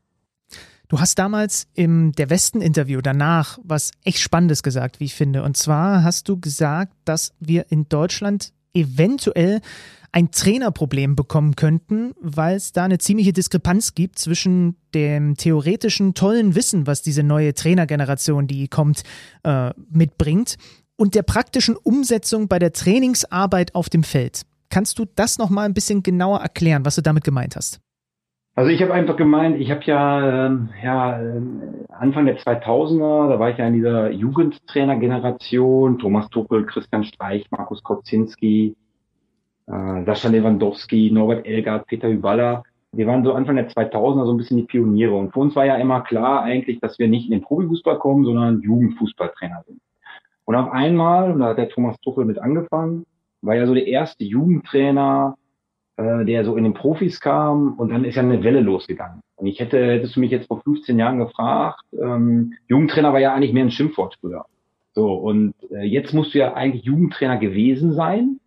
Du 0.87 0.99
hast 0.99 1.17
damals 1.17 1.67
im 1.73 2.11
Der 2.11 2.29
Westen-Interview 2.29 3.01
danach 3.01 3.57
was 3.63 3.91
echt 4.03 4.19
Spannendes 4.19 4.61
gesagt, 4.63 4.99
wie 4.99 5.05
ich 5.05 5.15
finde. 5.15 5.43
Und 5.43 5.57
zwar 5.57 6.03
hast 6.03 6.29
du 6.29 6.39
gesagt, 6.39 6.93
dass 7.05 7.33
wir 7.39 7.65
in 7.69 7.89
Deutschland 7.89 8.53
eventuell 8.73 9.61
ein 10.11 10.31
Trainerproblem 10.31 11.15
bekommen 11.15 11.55
könnten, 11.55 12.13
weil 12.21 12.55
es 12.55 12.71
da 12.71 12.85
eine 12.85 12.99
ziemliche 12.99 13.33
Diskrepanz 13.33 13.95
gibt 13.95 14.17
zwischen 14.17 14.77
dem 14.93 15.35
theoretischen 15.35 16.13
tollen 16.13 16.55
Wissen, 16.55 16.87
was 16.87 17.01
diese 17.01 17.23
neue 17.23 17.53
Trainergeneration, 17.53 18.47
die 18.47 18.69
kommt, 18.69 19.03
äh, 19.43 19.71
mitbringt, 19.89 20.55
und 20.95 21.15
der 21.15 21.23
praktischen 21.23 21.75
Umsetzung 21.75 22.47
bei 22.47 22.59
der 22.59 22.71
Trainingsarbeit 22.71 23.75
auf 23.75 23.89
dem 23.89 24.03
Feld. 24.03 24.43
Kannst 24.69 24.99
du 24.99 25.05
das 25.15 25.37
noch 25.37 25.49
mal 25.49 25.63
ein 25.63 25.73
bisschen 25.73 26.01
genauer 26.01 26.39
erklären, 26.39 26.85
was 26.85 26.95
du 26.95 27.01
damit 27.01 27.25
gemeint 27.25 27.57
hast? 27.57 27.81
Also 28.57 28.71
ich 28.71 28.81
habe 28.81 28.93
einfach 28.93 29.17
gemeint, 29.17 29.59
ich 29.59 29.69
habe 29.69 29.83
ja, 29.83 30.45
ähm, 30.45 30.69
ja 30.81 31.19
ähm, 31.19 31.85
Anfang 31.89 32.25
der 32.25 32.37
2000er, 32.37 33.27
da 33.27 33.37
war 33.37 33.49
ich 33.49 33.57
ja 33.57 33.67
in 33.67 33.73
dieser 33.73 34.11
Jugendtrainergeneration, 34.11 35.99
Thomas 35.99 36.29
Tuchel, 36.29 36.65
Christian 36.65 37.03
Streich, 37.03 37.45
Markus 37.51 37.83
Kocinski, 37.83 38.77
äh, 39.67 40.05
Sascha 40.05 40.29
Lewandowski, 40.29 41.11
Norbert 41.11 41.45
Elgard, 41.45 41.85
Peter 41.87 42.07
Hyballa. 42.07 42.63
Wir 42.93 43.07
waren 43.07 43.25
so 43.25 43.33
Anfang 43.33 43.57
der 43.57 43.69
2000er 43.69 44.25
so 44.25 44.31
ein 44.31 44.37
bisschen 44.37 44.55
die 44.55 44.63
Pioniere. 44.63 45.15
Und 45.15 45.33
für 45.33 45.39
uns 45.41 45.53
war 45.57 45.65
ja 45.65 45.75
immer 45.75 45.99
klar 46.01 46.43
eigentlich, 46.43 46.79
dass 46.79 46.97
wir 46.97 47.09
nicht 47.09 47.25
in 47.25 47.31
den 47.31 47.41
Profifußball 47.41 47.99
kommen, 47.99 48.23
sondern 48.23 48.61
Jugendfußballtrainer 48.61 49.63
sind. 49.67 49.81
Und 50.45 50.55
auf 50.55 50.71
einmal, 50.71 51.29
und 51.33 51.39
da 51.39 51.47
hat 51.47 51.57
der 51.57 51.67
Thomas 51.67 51.99
Tuchel 51.99 52.23
mit 52.23 52.39
angefangen, 52.39 53.05
war 53.41 53.55
ja 53.55 53.67
so 53.67 53.73
der 53.73 53.87
erste 53.87 54.23
Jugendtrainer, 54.23 55.35
äh, 55.97 56.25
der 56.25 56.43
so 56.43 56.57
in 56.57 56.63
den 56.63 56.73
Profis 56.73 57.21
kam 57.21 57.73
und 57.73 57.89
dann 57.89 58.03
ist 58.03 58.15
ja 58.15 58.21
eine 58.21 58.43
Welle 58.43 58.59
losgegangen. 58.59 59.21
Und 59.37 59.47
ich 59.47 59.59
hätte, 59.59 59.93
hättest 59.93 60.15
du 60.15 60.19
mich 60.19 60.31
jetzt 60.31 60.47
vor 60.47 60.61
15 60.61 60.99
Jahren 60.99 61.19
gefragt, 61.19 61.83
ähm, 61.93 62.53
Jugendtrainer 62.67 63.13
war 63.13 63.19
ja 63.19 63.33
eigentlich 63.33 63.53
mehr 63.53 63.63
ein 63.63 63.71
Schimpfwort 63.71 64.17
früher. 64.19 64.45
So, 64.93 65.13
und 65.13 65.53
äh, 65.71 65.83
jetzt 65.83 66.13
musst 66.13 66.33
du 66.33 66.39
ja 66.39 66.53
eigentlich 66.53 66.83
Jugendtrainer 66.83 67.37
gewesen 67.37 67.93
sein, 67.93 68.39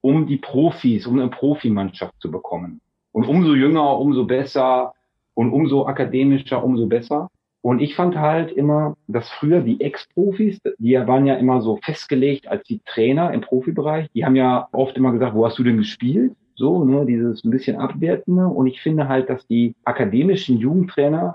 um 0.00 0.26
die 0.26 0.36
Profis, 0.36 1.06
um 1.06 1.18
eine 1.18 1.28
Profimannschaft 1.28 2.14
zu 2.20 2.30
bekommen. 2.30 2.80
Und 3.12 3.26
umso 3.26 3.54
jünger, 3.54 3.98
umso 3.98 4.24
besser 4.24 4.92
und 5.34 5.52
umso 5.52 5.86
akademischer, 5.86 6.62
umso 6.62 6.86
besser. 6.86 7.28
Und 7.62 7.80
ich 7.80 7.96
fand 7.96 8.16
halt 8.16 8.52
immer, 8.52 8.96
dass 9.08 9.28
früher 9.28 9.60
die 9.60 9.80
Ex-Profis, 9.80 10.60
die 10.78 10.94
waren 10.94 11.26
ja 11.26 11.34
immer 11.34 11.60
so 11.60 11.78
festgelegt 11.82 12.46
als 12.46 12.62
die 12.64 12.80
Trainer 12.84 13.32
im 13.32 13.40
Profibereich, 13.40 14.08
die 14.14 14.24
haben 14.24 14.36
ja 14.36 14.68
oft 14.72 14.96
immer 14.96 15.12
gesagt, 15.12 15.34
wo 15.34 15.44
hast 15.44 15.58
du 15.58 15.64
denn 15.64 15.78
gespielt? 15.78 16.32
So, 16.56 16.84
ne, 16.84 17.04
dieses 17.06 17.44
ein 17.44 17.50
bisschen 17.50 17.76
abwertende. 17.76 18.46
Und 18.46 18.66
ich 18.66 18.80
finde 18.80 19.08
halt, 19.08 19.28
dass 19.28 19.46
die 19.46 19.74
akademischen 19.84 20.58
Jugendtrainer 20.58 21.34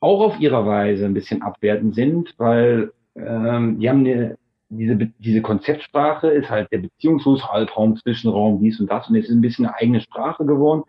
auch 0.00 0.20
auf 0.20 0.40
ihrer 0.40 0.66
Weise 0.66 1.06
ein 1.06 1.14
bisschen 1.14 1.42
abwertend 1.42 1.94
sind, 1.94 2.34
weil 2.36 2.92
ähm, 3.14 3.78
die 3.78 3.88
haben 3.88 4.00
eine, 4.00 4.36
diese, 4.68 4.96
diese 4.96 5.42
Konzeptsprache 5.42 6.28
ist 6.28 6.50
halt 6.50 6.70
der 6.72 6.78
beziehungslos 6.78 7.48
Halbraum, 7.48 7.96
Zwischenraum, 7.96 8.60
dies 8.60 8.80
und 8.80 8.90
das. 8.90 9.08
Und 9.08 9.16
es 9.16 9.28
ist 9.28 9.34
ein 9.34 9.40
bisschen 9.40 9.66
eine 9.66 9.76
eigene 9.76 10.00
Sprache 10.00 10.44
geworden. 10.44 10.82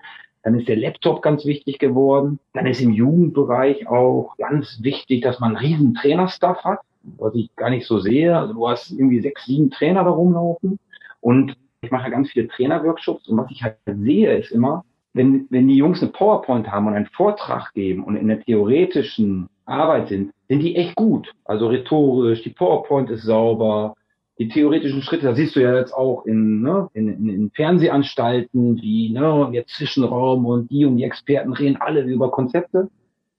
Dann 0.44 0.60
ist 0.60 0.68
der 0.68 0.78
Laptop 0.78 1.22
ganz 1.22 1.46
wichtig 1.46 1.78
geworden. 1.78 2.40
Dann 2.54 2.66
ist 2.66 2.82
im 2.82 2.94
Jugendbereich 2.94 3.88
auch 3.88 4.36
ganz 4.38 4.80
wichtig, 4.82 5.22
dass 5.22 5.40
man 5.40 5.56
einen 5.56 5.66
riesen 5.66 5.94
Trainerstaff 5.94 6.64
hat, 6.64 6.80
was 7.18 7.36
ich 7.36 7.56
gar 7.56 7.70
nicht 7.70 7.86
so 7.86 8.00
sehe. 8.00 8.38
Also 8.38 8.54
du 8.54 8.68
hast 8.68 8.92
irgendwie 8.92 9.22
sechs, 9.22 9.46
sieben 9.46 9.70
Trainer 9.70 10.04
da 10.04 10.10
rumlaufen. 10.10 10.80
Und 11.22 11.56
ich 11.88 11.92
mache 11.92 12.12
ganz 12.12 12.30
viele 12.32 12.50
Trainerworkshops 12.50 13.28
und 13.28 13.38
was 13.38 13.50
ich 13.50 13.64
halt 13.64 13.78
sehe, 13.86 14.38
ist 14.38 14.52
immer, 14.52 14.84
wenn, 15.14 15.48
wenn 15.50 15.68
die 15.68 15.78
Jungs 15.78 16.02
eine 16.02 16.12
PowerPoint 16.12 16.70
haben 16.70 16.88
und 16.88 16.94
einen 16.94 17.08
Vortrag 17.08 17.74
geben 17.74 18.04
und 18.04 18.18
in 18.18 18.28
der 18.28 18.42
theoretischen 18.42 19.48
Arbeit 19.66 20.10
sind, 20.10 20.34
sind 20.50 20.60
die 20.60 20.76
echt 20.76 20.96
gut. 20.96 21.34
Also 21.46 21.68
rhetorisch, 21.68 22.44
die 22.44 22.50
PowerPoint 22.50 23.10
ist 23.10 23.24
sauber, 23.24 23.96
die 24.38 24.50
theoretischen 24.50 25.02
Schritte, 25.02 25.28
da 25.28 25.34
siehst 25.34 25.56
du 25.56 25.62
ja 25.62 25.76
jetzt 25.76 25.94
auch 25.94 26.26
in, 26.26 26.62
ne, 26.62 26.90
in, 26.94 27.08
in, 27.08 27.30
in 27.30 27.52
Fernsehanstalten, 27.52 28.82
wie 28.82 29.12
ne, 29.12 29.50
der 29.54 29.66
Zwischenraum 29.66 30.46
und 30.46 30.70
die 30.70 30.86
und 30.86 30.98
die 30.98 31.06
Experten 31.06 31.54
reden 31.54 31.78
alle 31.78 32.02
über 32.02 32.30
Konzepte. 32.30 32.90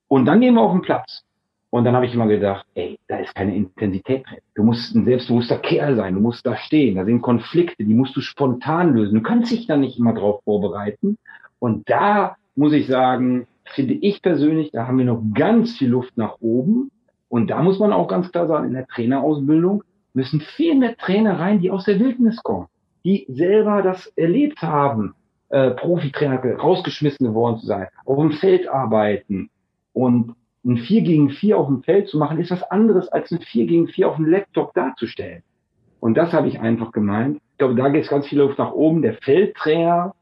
Und 0.07 0.25
dann 0.25 0.41
gehen 0.41 0.55
wir 0.55 0.61
auf 0.61 0.71
den 0.71 0.81
Platz. 0.81 1.23
Und 1.71 1.83
dann 1.83 1.95
habe 1.95 2.05
ich 2.05 2.15
immer 2.15 2.27
gedacht, 2.27 2.65
ey, 2.73 2.97
da 3.07 3.17
ist 3.17 3.35
keine 3.35 3.55
Intensität 3.55 4.25
drin. 4.25 4.39
Du 4.55 4.63
musst 4.63 4.95
ein 4.95 5.05
selbstbewusster 5.05 5.59
Kerl 5.59 5.95
sein, 5.95 6.15
du 6.15 6.19
musst 6.19 6.45
da 6.45 6.55
stehen, 6.55 6.95
da 6.95 7.05
sind 7.05 7.21
Konflikte, 7.21 7.85
die 7.85 7.93
musst 7.93 8.15
du 8.15 8.21
spontan 8.21 8.93
lösen. 8.93 9.15
Du 9.15 9.21
kannst 9.21 9.51
dich 9.51 9.67
da 9.67 9.77
nicht 9.77 9.99
immer 9.99 10.13
drauf 10.13 10.41
vorbereiten. 10.43 11.17
Und 11.59 11.87
da 11.89 12.37
muss 12.55 12.73
ich 12.73 12.87
sagen, 12.87 13.45
finde 13.65 13.93
ich 13.93 14.21
persönlich, 14.21 14.71
da 14.71 14.87
haben 14.87 14.97
wir 14.97 15.05
noch 15.05 15.21
ganz 15.33 15.77
viel 15.77 15.89
Luft 15.89 16.17
nach 16.17 16.37
oben. 16.41 16.89
Und 17.27 17.51
da 17.51 17.61
muss 17.61 17.77
man 17.77 17.93
auch 17.93 18.07
ganz 18.07 18.31
klar 18.31 18.47
sagen, 18.47 18.67
in 18.67 18.73
der 18.73 18.87
Trainerausbildung 18.87 19.83
müssen 20.13 20.41
viel 20.41 20.75
mehr 20.75 20.97
Trainer 20.97 21.39
rein, 21.39 21.59
die 21.59 21.69
aus 21.69 21.85
der 21.85 21.99
Wildnis 21.99 22.41
kommen, 22.41 22.67
die 23.05 23.27
selber 23.29 23.83
das 23.83 24.07
erlebt 24.15 24.63
haben, 24.63 25.13
äh, 25.49 25.71
Profitrainer 25.71 26.41
rausgeschmissen 26.55 27.27
geworden 27.27 27.59
zu 27.59 27.67
sein, 27.67 27.87
auf 28.05 28.17
dem 28.17 28.31
Feld 28.31 28.67
arbeiten 28.67 29.51
und 29.93 30.35
ein 30.65 30.77
4 30.77 31.01
gegen 31.01 31.29
4 31.29 31.57
auf 31.57 31.67
dem 31.67 31.83
Feld 31.83 32.09
zu 32.09 32.17
machen, 32.17 32.39
ist 32.39 32.51
was 32.51 32.63
anderes 32.63 33.07
als 33.09 33.31
ein 33.31 33.39
4 33.39 33.65
gegen 33.65 33.87
4 33.87 34.09
auf 34.09 34.15
dem 34.17 34.25
Laptop 34.25 34.73
darzustellen. 34.73 35.43
Und 35.99 36.15
das 36.15 36.33
habe 36.33 36.47
ich 36.47 36.59
einfach 36.59 36.91
gemeint. 36.91 37.37
Ich 37.51 37.57
glaube, 37.57 37.75
da 37.75 37.89
geht 37.89 38.03
es 38.03 38.09
ganz 38.09 38.27
viel 38.27 38.39
Luft 38.39 38.57
nach 38.57 38.71
oben. 38.71 39.01
Der 39.01 39.15
Feldtrainer, 39.15 40.13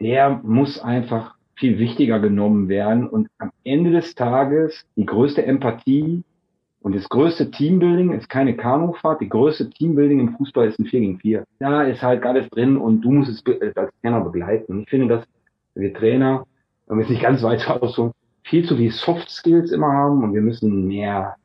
der 0.00 0.40
muss 0.42 0.80
einfach 0.80 1.34
viel 1.56 1.78
wichtiger 1.78 2.20
genommen 2.20 2.68
werden. 2.68 3.08
Und 3.08 3.28
am 3.38 3.50
Ende 3.64 3.90
des 3.90 4.14
Tages 4.14 4.84
die 4.96 5.06
größte 5.06 5.44
Empathie 5.44 6.22
und 6.82 6.94
das 6.94 7.08
größte 7.08 7.50
Teambuilding 7.50 8.12
ist 8.12 8.28
keine 8.28 8.56
Kanufahrt. 8.56 9.20
Die 9.20 9.28
größte 9.28 9.68
Teambuilding 9.70 10.20
im 10.20 10.36
Fußball 10.36 10.68
ist 10.68 10.78
ein 10.78 10.86
4 10.86 11.00
gegen 11.00 11.18
4. 11.18 11.44
Da 11.58 11.82
ist 11.82 12.02
halt 12.02 12.24
alles 12.24 12.48
drin 12.50 12.76
und 12.76 13.02
du 13.02 13.10
musst 13.10 13.30
es 13.30 13.76
als 13.76 13.90
Trainer 14.00 14.20
begleiten. 14.20 14.72
Und 14.72 14.82
ich 14.82 14.88
finde, 14.88 15.08
das 15.08 15.26
wir 15.74 15.94
Trainer, 15.94 16.46
wenn 16.86 16.98
wir 16.98 17.04
es 17.04 17.10
nicht 17.10 17.22
ganz 17.22 17.42
weit 17.42 17.68
aussuchen, 17.68 18.12
viel 18.50 18.66
zu 18.66 18.76
viel 18.76 18.90
Soft 18.90 19.30
Skills 19.30 19.70
immer 19.70 19.92
haben 19.92 20.22
und 20.24 20.34
wir 20.34 20.42
müssen 20.42 20.86
mehr 20.86 21.36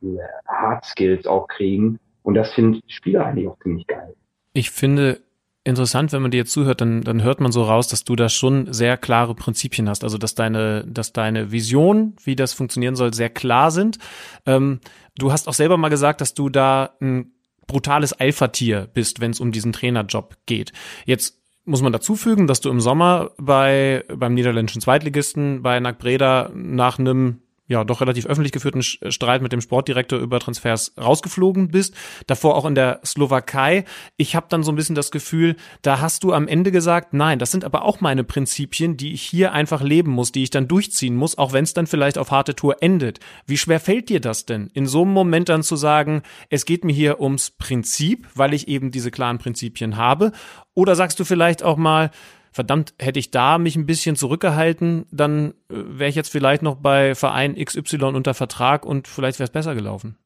Hard 0.46 0.84
Skills 0.84 1.26
auch 1.26 1.46
kriegen. 1.46 1.98
Und 2.22 2.34
das 2.34 2.52
finden 2.52 2.82
Spieler 2.88 3.24
eigentlich 3.24 3.48
auch 3.48 3.58
ziemlich 3.60 3.86
geil. 3.86 4.14
Ich 4.52 4.72
finde 4.72 5.20
interessant, 5.62 6.12
wenn 6.12 6.22
man 6.22 6.32
dir 6.32 6.38
jetzt 6.38 6.52
zuhört, 6.52 6.80
dann, 6.80 7.02
dann 7.02 7.22
hört 7.22 7.40
man 7.40 7.52
so 7.52 7.62
raus, 7.62 7.86
dass 7.86 8.04
du 8.04 8.16
da 8.16 8.28
schon 8.28 8.72
sehr 8.72 8.96
klare 8.96 9.34
Prinzipien 9.34 9.88
hast. 9.88 10.02
Also 10.02 10.18
dass 10.18 10.34
deine, 10.34 10.84
dass 10.86 11.12
deine 11.12 11.52
Vision, 11.52 12.16
wie 12.24 12.34
das 12.34 12.52
funktionieren 12.52 12.96
soll, 12.96 13.14
sehr 13.14 13.30
klar 13.30 13.70
sind. 13.70 13.98
Ähm, 14.44 14.80
du 15.16 15.30
hast 15.30 15.46
auch 15.46 15.54
selber 15.54 15.76
mal 15.76 15.88
gesagt, 15.88 16.20
dass 16.20 16.34
du 16.34 16.48
da 16.48 16.90
ein 17.00 17.32
brutales 17.68 18.12
Alpha-Tier 18.12 18.88
bist, 18.92 19.20
wenn 19.20 19.30
es 19.30 19.40
um 19.40 19.52
diesen 19.52 19.72
Trainerjob 19.72 20.36
geht. 20.46 20.72
Jetzt 21.04 21.40
muss 21.66 21.82
man 21.82 21.92
dazu 21.92 22.16
fügen, 22.16 22.46
dass 22.46 22.60
du 22.60 22.70
im 22.70 22.80
Sommer 22.80 23.32
bei 23.36 24.04
beim 24.08 24.34
niederländischen 24.34 24.80
Zweitligisten 24.80 25.62
bei 25.62 25.78
Nack 25.80 25.98
Breda 25.98 26.50
nach 26.54 26.98
einem 26.98 27.42
ja 27.68 27.84
doch 27.84 28.00
relativ 28.00 28.26
öffentlich 28.26 28.52
geführten 28.52 28.80
äh, 29.00 29.10
Streit 29.10 29.42
mit 29.42 29.52
dem 29.52 29.60
Sportdirektor 29.60 30.18
über 30.18 30.40
Transfers 30.40 30.92
rausgeflogen 30.98 31.68
bist. 31.68 31.94
Davor 32.26 32.56
auch 32.56 32.64
in 32.64 32.74
der 32.74 33.00
Slowakei. 33.04 33.84
Ich 34.16 34.36
habe 34.36 34.46
dann 34.48 34.62
so 34.62 34.72
ein 34.72 34.76
bisschen 34.76 34.94
das 34.94 35.10
Gefühl, 35.10 35.56
da 35.82 36.00
hast 36.00 36.24
du 36.24 36.32
am 36.32 36.48
Ende 36.48 36.72
gesagt, 36.72 37.12
nein, 37.12 37.38
das 37.38 37.50
sind 37.50 37.64
aber 37.64 37.84
auch 37.84 38.00
meine 38.00 38.24
Prinzipien, 38.24 38.96
die 38.96 39.12
ich 39.12 39.22
hier 39.22 39.52
einfach 39.52 39.82
leben 39.82 40.10
muss, 40.10 40.32
die 40.32 40.42
ich 40.42 40.50
dann 40.50 40.68
durchziehen 40.68 41.16
muss, 41.16 41.38
auch 41.38 41.52
wenn 41.52 41.64
es 41.64 41.74
dann 41.74 41.86
vielleicht 41.86 42.18
auf 42.18 42.30
harte 42.30 42.54
Tour 42.54 42.82
endet. 42.82 43.20
Wie 43.46 43.56
schwer 43.56 43.80
fällt 43.80 44.08
dir 44.08 44.20
das 44.20 44.46
denn, 44.46 44.70
in 44.74 44.86
so 44.86 45.02
einem 45.02 45.12
Moment 45.12 45.48
dann 45.48 45.62
zu 45.62 45.76
sagen, 45.76 46.22
es 46.50 46.64
geht 46.64 46.84
mir 46.84 46.92
hier 46.92 47.20
ums 47.20 47.50
Prinzip, 47.50 48.28
weil 48.34 48.54
ich 48.54 48.68
eben 48.68 48.90
diese 48.90 49.10
klaren 49.10 49.38
Prinzipien 49.38 49.96
habe? 49.96 50.32
Oder 50.74 50.94
sagst 50.94 51.18
du 51.18 51.24
vielleicht 51.24 51.62
auch 51.62 51.76
mal, 51.76 52.10
verdammt, 52.56 52.94
hätte 52.98 53.20
ich 53.20 53.30
da 53.30 53.58
mich 53.58 53.76
ein 53.76 53.86
bisschen 53.86 54.16
zurückgehalten, 54.16 55.06
dann 55.12 55.50
äh, 55.70 55.74
wäre 55.98 56.10
ich 56.10 56.16
jetzt 56.16 56.32
vielleicht 56.32 56.62
noch 56.62 56.76
bei 56.76 57.14
Verein 57.14 57.54
XY 57.54 58.04
unter 58.16 58.34
Vertrag 58.34 58.84
und 58.84 59.06
vielleicht 59.06 59.38
wäre 59.38 59.44
es 59.44 59.52
besser 59.52 59.74
gelaufen. 59.74 60.16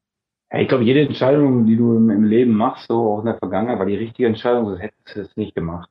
Ja, 0.51 0.59
ich 0.59 0.67
glaube, 0.67 0.83
jede 0.83 1.01
Entscheidung, 1.01 1.65
die 1.65 1.77
du 1.77 1.95
im, 1.95 2.09
im, 2.09 2.23
Leben 2.23 2.53
machst, 2.53 2.87
so 2.87 3.13
auch 3.13 3.19
in 3.19 3.25
der 3.25 3.37
Vergangenheit, 3.37 3.77
war 3.77 3.85
die 3.85 3.95
richtige 3.95 4.27
Entscheidung, 4.27 4.65
sonst 4.65 4.81
hättest 4.81 5.15
du 5.15 5.21
es 5.21 5.37
nicht 5.37 5.53
gemacht. 5.53 5.89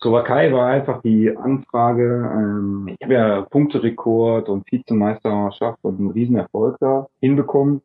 Slowakei 0.00 0.52
war 0.52 0.68
einfach 0.68 1.00
die 1.02 1.34
Anfrage, 1.36 2.30
ähm, 2.34 2.88
ich 2.88 3.02
habe 3.02 3.14
ja 3.14 3.40
Punkterekord 3.42 4.48
und 4.48 4.70
Vizemeisterschaft 4.70 5.78
und 5.82 5.98
einen 5.98 6.10
Riesenerfolg 6.10 6.76
da 6.80 7.06
hinbekommen. 7.20 7.80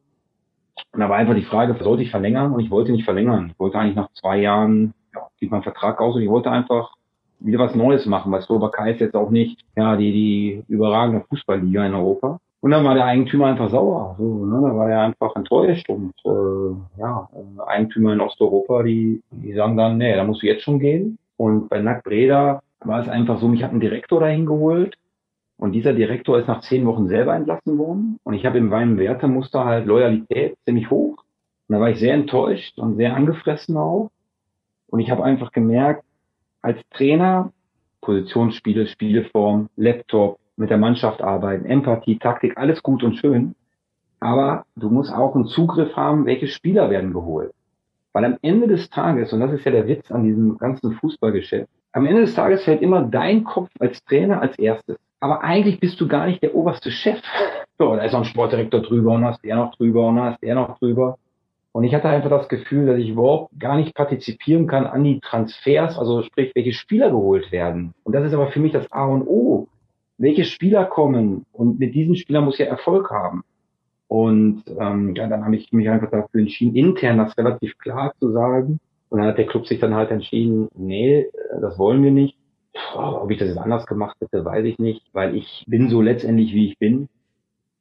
Und 0.92 1.00
da 1.00 1.10
war 1.10 1.18
einfach 1.18 1.36
die 1.36 1.44
Frage, 1.44 1.76
sollte 1.82 2.04
ich 2.04 2.12
verlängern? 2.12 2.54
Und 2.54 2.60
ich 2.60 2.72
wollte 2.72 2.92
nicht 2.92 3.06
verlängern. 3.06 3.52
Ich 3.52 3.60
wollte 3.60 3.80
eigentlich 3.80 3.96
nach 3.96 4.12
zwei 4.14 4.38
Jahren, 4.40 4.94
ja, 5.14 5.28
sieht 5.40 5.52
mein 5.52 5.64
Vertrag 5.64 6.00
aus 6.02 6.16
und 6.16 6.22
ich 6.22 6.30
wollte 6.30 6.52
einfach 6.52 6.98
wieder 7.40 7.60
was 7.60 7.76
Neues 7.76 8.06
machen, 8.06 8.32
weil 8.32 8.42
Slowakei 8.42 8.92
ist 8.92 9.02
jetzt 9.02 9.16
auch 9.16 9.30
nicht 9.30 9.64
ja 9.76 9.96
die, 9.96 10.12
die 10.12 10.64
überragende 10.68 11.26
Fußballliga 11.30 11.86
in 11.86 11.94
Europa. 11.94 12.40
Und 12.60 12.72
dann 12.72 12.84
war 12.84 12.96
der 12.96 13.06
Eigentümer 13.06 13.48
einfach 13.48 13.70
sauer. 13.70 14.16
So, 14.18 14.46
ne? 14.46 14.68
Da 14.68 14.76
war 14.76 14.90
er 14.90 15.02
einfach 15.02 15.36
enttäuscht. 15.36 15.88
Und 15.90 16.14
äh, 16.26 17.00
ja, 17.00 17.30
Eigentümer 17.66 18.14
in 18.14 18.22
Osteuropa, 18.22 18.84
die, 18.84 19.22
die 19.32 19.54
sagen 19.54 19.78
dann, 19.78 19.98
nee, 19.98 20.16
da 20.16 20.24
musst 20.24 20.42
du 20.42 20.48
jetzt 20.48 20.64
schon 20.64 20.80
gehen. 20.80 21.20
Und 21.38 21.70
bei 21.70 21.80
Nack 21.80 22.04
Breda 22.04 22.62
war 22.82 23.02
es 23.02 23.08
einfach 23.08 23.40
so, 23.40 23.48
mich 23.48 23.64
hat 23.64 23.74
ein 23.74 23.80
Direktor 23.80 24.20
dahin 24.20 24.46
geholt. 24.46 24.96
Und 25.58 25.72
dieser 25.72 25.94
Direktor 25.94 26.40
ist 26.40 26.48
nach 26.48 26.62
zehn 26.62 26.86
Wochen 26.86 27.08
selber 27.08 27.36
entlassen 27.36 27.78
worden. 27.78 28.20
Und 28.24 28.34
ich 28.34 28.46
habe 28.46 28.58
in 28.58 28.70
meinem 28.70 28.98
Wertemuster 28.98 29.66
halt 29.66 29.86
Loyalität 29.86 30.58
ziemlich 30.66 30.90
hoch. 30.90 31.24
Und 31.68 31.76
da 31.76 31.80
war 31.80 31.90
ich 31.90 32.00
sehr 32.00 32.14
enttäuscht 32.14 32.78
und 32.80 32.98
sehr 32.98 33.16
angefressen 33.16 33.78
auch. 33.78 34.10
Und 34.90 35.00
ich 35.00 35.12
habe 35.12 35.24
einfach 35.24 35.52
gemerkt, 35.52 36.04
als 36.68 36.80
Trainer 36.90 37.54
Positionsspiele, 38.02 38.88
Spieleform, 38.88 39.70
Laptop, 39.76 40.38
mit 40.58 40.70
der 40.70 40.78
Mannschaft 40.78 41.22
arbeiten, 41.22 41.66
Empathie, 41.66 42.18
Taktik, 42.18 42.58
alles 42.58 42.82
gut 42.84 43.04
und 43.04 43.16
schön. 43.16 43.56
Aber 44.20 44.66
du 44.76 44.90
musst 44.90 45.14
auch 45.14 45.36
einen 45.36 45.46
Zugriff 45.46 45.96
haben, 45.96 46.26
welche 46.26 46.48
Spieler 46.48 46.90
werden 46.90 47.14
geholt. 47.14 47.54
Weil 48.14 48.26
am 48.26 48.38
Ende 48.42 48.68
des 48.68 48.90
Tages, 48.90 49.32
und 49.32 49.40
das 49.40 49.52
ist 49.52 49.64
ja 49.66 49.72
der 49.72 49.88
Witz 49.88 50.12
an 50.12 50.24
diesem 50.24 50.58
ganzen 50.58 50.94
Fußballgeschäft, 50.94 51.70
am 51.92 52.06
Ende 52.06 52.22
des 52.22 52.34
Tages 52.34 52.64
fällt 52.64 52.82
immer 52.82 53.04
dein 53.04 53.44
Kopf 53.44 53.70
als 53.80 54.04
Trainer 54.06 54.42
als 54.42 54.58
erstes. 54.58 54.98
Aber 55.20 55.44
eigentlich 55.44 55.80
bist 55.80 56.02
du 56.02 56.08
gar 56.08 56.26
nicht 56.26 56.42
der 56.42 56.56
oberste 56.56 56.92
Chef. 56.92 57.22
So, 57.80 57.96
da 57.96 58.02
ist 58.02 58.14
noch 58.14 58.22
ein 58.22 58.26
Sportdirektor 58.26 58.82
drüber 58.82 59.12
und 59.12 59.24
hast 59.24 59.44
der 59.44 59.56
noch 59.56 59.76
drüber 59.76 60.08
und 60.08 60.20
hast 60.20 60.42
der 60.42 60.56
noch 60.56 60.80
drüber. 60.80 61.20
Und 61.72 61.84
ich 61.84 61.94
hatte 61.94 62.10
einfach 62.10 62.30
das 62.30 62.50
Gefühl, 62.50 62.88
dass 62.88 62.98
ich 62.98 63.10
überhaupt 63.10 63.52
gar 63.60 63.78
nicht 63.78 63.94
partizipieren 63.94 64.68
kann 64.68 64.88
an 64.88 65.04
die 65.04 65.20
Transfers, 65.20 65.98
also 65.98 66.24
sprich, 66.24 66.52
welche 66.56 66.74
Spieler 66.74 67.12
geholt 67.12 67.52
werden. 67.52 67.94
Und 68.04 68.14
das 68.14 68.26
ist 68.26 68.34
aber 68.34 68.48
für 68.48 68.60
mich 68.60 68.72
das 68.72 68.92
A 68.92 69.06
und 69.06 69.28
O. 69.28 69.68
Welche 70.18 70.46
Spieler 70.46 70.86
kommen 70.86 71.46
und 71.52 71.80
mit 71.80 71.94
diesen 71.94 72.16
Spielern 72.16 72.46
muss 72.46 72.56
ich 72.56 72.66
ja 72.66 72.72
Erfolg 72.72 73.12
haben. 73.12 73.44
Und 74.08 74.64
ähm, 74.80 75.14
ja, 75.16 75.28
dann 75.28 75.46
habe 75.46 75.56
ich 75.56 75.72
mich 75.72 75.90
einfach 75.90 76.10
dafür 76.10 76.42
entschieden, 76.42 76.76
intern 76.76 77.18
das 77.18 77.38
relativ 77.38 77.78
klar 77.78 78.14
zu 78.20 78.32
sagen. 78.32 78.80
Und 79.10 79.20
dann 79.20 79.28
hat 79.28 79.38
der 79.38 79.48
Club 79.48 79.68
sich 79.68 79.80
dann 79.80 79.96
halt 79.96 80.12
entschieden, 80.12 80.70
nee, 80.76 81.28
das 81.62 81.78
wollen 81.78 82.04
wir 82.04 82.12
nicht. 82.12 82.38
Puh, 82.74 83.00
ob 83.00 83.32
ich 83.32 83.38
das 83.38 83.50
jetzt 83.50 83.58
anders 83.58 83.86
gemacht 83.86 84.18
hätte, 84.20 84.44
weiß 84.44 84.66
ich 84.66 84.80
nicht, 84.80 85.04
weil 85.14 85.36
ich 85.36 85.64
bin 85.68 85.90
so 85.90 86.02
letztendlich, 86.02 86.54
wie 86.54 86.70
ich 86.70 86.78
bin. 86.78 87.10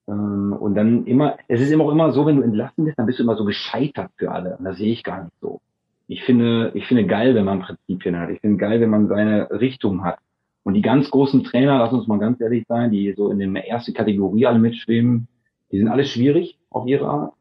Ähm, 0.08 0.56
und 0.58 0.74
dann 0.74 1.06
immer, 1.06 1.36
es 1.48 1.60
ist 1.60 1.70
immer 1.70 1.84
auch 1.84 1.92
immer 1.92 2.12
so, 2.12 2.26
wenn 2.26 2.36
du 2.36 2.42
entlassen 2.42 2.84
bist, 2.84 2.98
dann 2.98 3.06
bist 3.06 3.18
du 3.18 3.22
immer 3.22 3.36
so 3.36 3.44
gescheitert 3.44 4.10
für 4.16 4.30
alle. 4.30 4.56
Und 4.56 4.64
das 4.64 4.78
sehe 4.78 4.92
ich 4.92 5.02
gar 5.02 5.24
nicht 5.24 5.34
so. 5.40 5.60
Ich 6.08 6.22
finde, 6.22 6.70
ich 6.74 6.86
finde 6.86 7.06
geil, 7.06 7.34
wenn 7.34 7.44
man 7.44 7.60
Prinzipien 7.60 8.16
hat. 8.16 8.30
Ich 8.30 8.40
finde 8.40 8.58
geil, 8.58 8.80
wenn 8.80 8.90
man 8.90 9.08
seine 9.08 9.50
Richtung 9.50 10.04
hat. 10.04 10.18
Und 10.62 10.74
die 10.74 10.82
ganz 10.82 11.10
großen 11.10 11.44
Trainer, 11.44 11.78
lass 11.78 11.92
uns 11.92 12.06
mal 12.06 12.18
ganz 12.18 12.40
ehrlich 12.40 12.64
sein, 12.68 12.90
die 12.90 13.12
so 13.16 13.30
in 13.30 13.38
der 13.54 13.68
ersten 13.68 13.94
Kategorie 13.94 14.46
alle 14.46 14.58
mitschwimmen, 14.58 15.28
die 15.70 15.78
sind 15.78 15.88
alle 15.88 16.04
schwierig 16.04 16.58
auf 16.70 16.86
ihre 16.86 17.08
Art. 17.08 17.32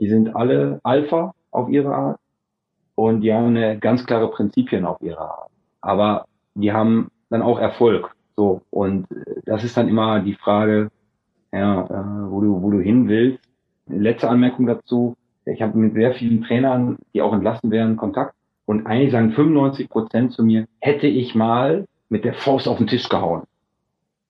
Die 0.00 0.08
sind 0.08 0.34
alle 0.34 0.80
Alpha 0.82 1.34
auf 1.50 1.68
ihre 1.68 1.94
Art. 1.94 2.20
Und 2.96 3.22
die 3.22 3.32
haben 3.32 3.56
eine 3.56 3.78
ganz 3.78 4.06
klare 4.06 4.30
Prinzipien 4.30 4.84
auf 4.84 5.00
ihre 5.00 5.20
Art. 5.20 5.50
Aber 5.80 6.26
die 6.54 6.72
haben 6.72 7.10
dann 7.30 7.42
auch 7.42 7.58
Erfolg. 7.58 8.14
So. 8.36 8.62
Und 8.70 9.06
das 9.46 9.64
ist 9.64 9.76
dann 9.76 9.88
immer 9.88 10.20
die 10.20 10.34
Frage, 10.34 10.90
ja, 11.54 11.84
äh, 11.84 12.30
wo 12.30 12.40
du, 12.40 12.62
wo 12.62 12.70
du 12.70 12.80
hin 12.80 13.08
willst. 13.08 13.38
Letzte 13.86 14.28
Anmerkung 14.28 14.66
dazu. 14.66 15.16
Ich 15.46 15.62
habe 15.62 15.78
mit 15.78 15.94
sehr 15.94 16.14
vielen 16.14 16.42
Trainern, 16.42 16.98
die 17.12 17.22
auch 17.22 17.32
entlassen 17.32 17.70
werden, 17.70 17.96
Kontakt. 17.96 18.34
Und 18.66 18.86
eigentlich 18.86 19.12
sagen 19.12 19.32
95 19.32 19.88
Prozent 19.88 20.32
zu 20.32 20.42
mir, 20.42 20.66
hätte 20.80 21.06
ich 21.06 21.34
mal 21.34 21.86
mit 22.08 22.24
der 22.24 22.34
Faust 22.34 22.66
auf 22.66 22.78
den 22.78 22.86
Tisch 22.86 23.08
gehauen. 23.08 23.42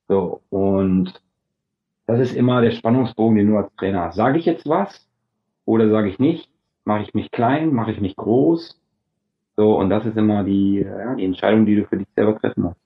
So, 0.08 0.40
und 0.50 1.14
das 2.06 2.20
ist 2.20 2.36
immer 2.36 2.60
der 2.60 2.72
Spannungsbogen, 2.72 3.36
den 3.36 3.48
du 3.48 3.56
als 3.56 3.74
Trainer 3.76 4.02
hast. 4.02 4.16
Sage 4.16 4.38
ich 4.38 4.44
jetzt 4.44 4.68
was 4.68 5.08
oder 5.64 5.88
sage 5.88 6.08
ich 6.08 6.18
nicht? 6.18 6.50
Mache 6.84 7.02
ich 7.02 7.14
mich 7.14 7.30
klein? 7.30 7.72
Mache 7.72 7.92
ich 7.92 8.00
mich 8.00 8.16
groß? 8.16 8.78
So, 9.56 9.78
und 9.78 9.88
das 9.88 10.04
ist 10.04 10.16
immer 10.16 10.44
die, 10.44 10.84
ja, 10.84 11.14
die 11.14 11.24
Entscheidung, 11.24 11.64
die 11.64 11.76
du 11.76 11.86
für 11.86 11.96
dich 11.96 12.08
selber 12.14 12.38
treffen 12.38 12.64
musst. 12.64 12.83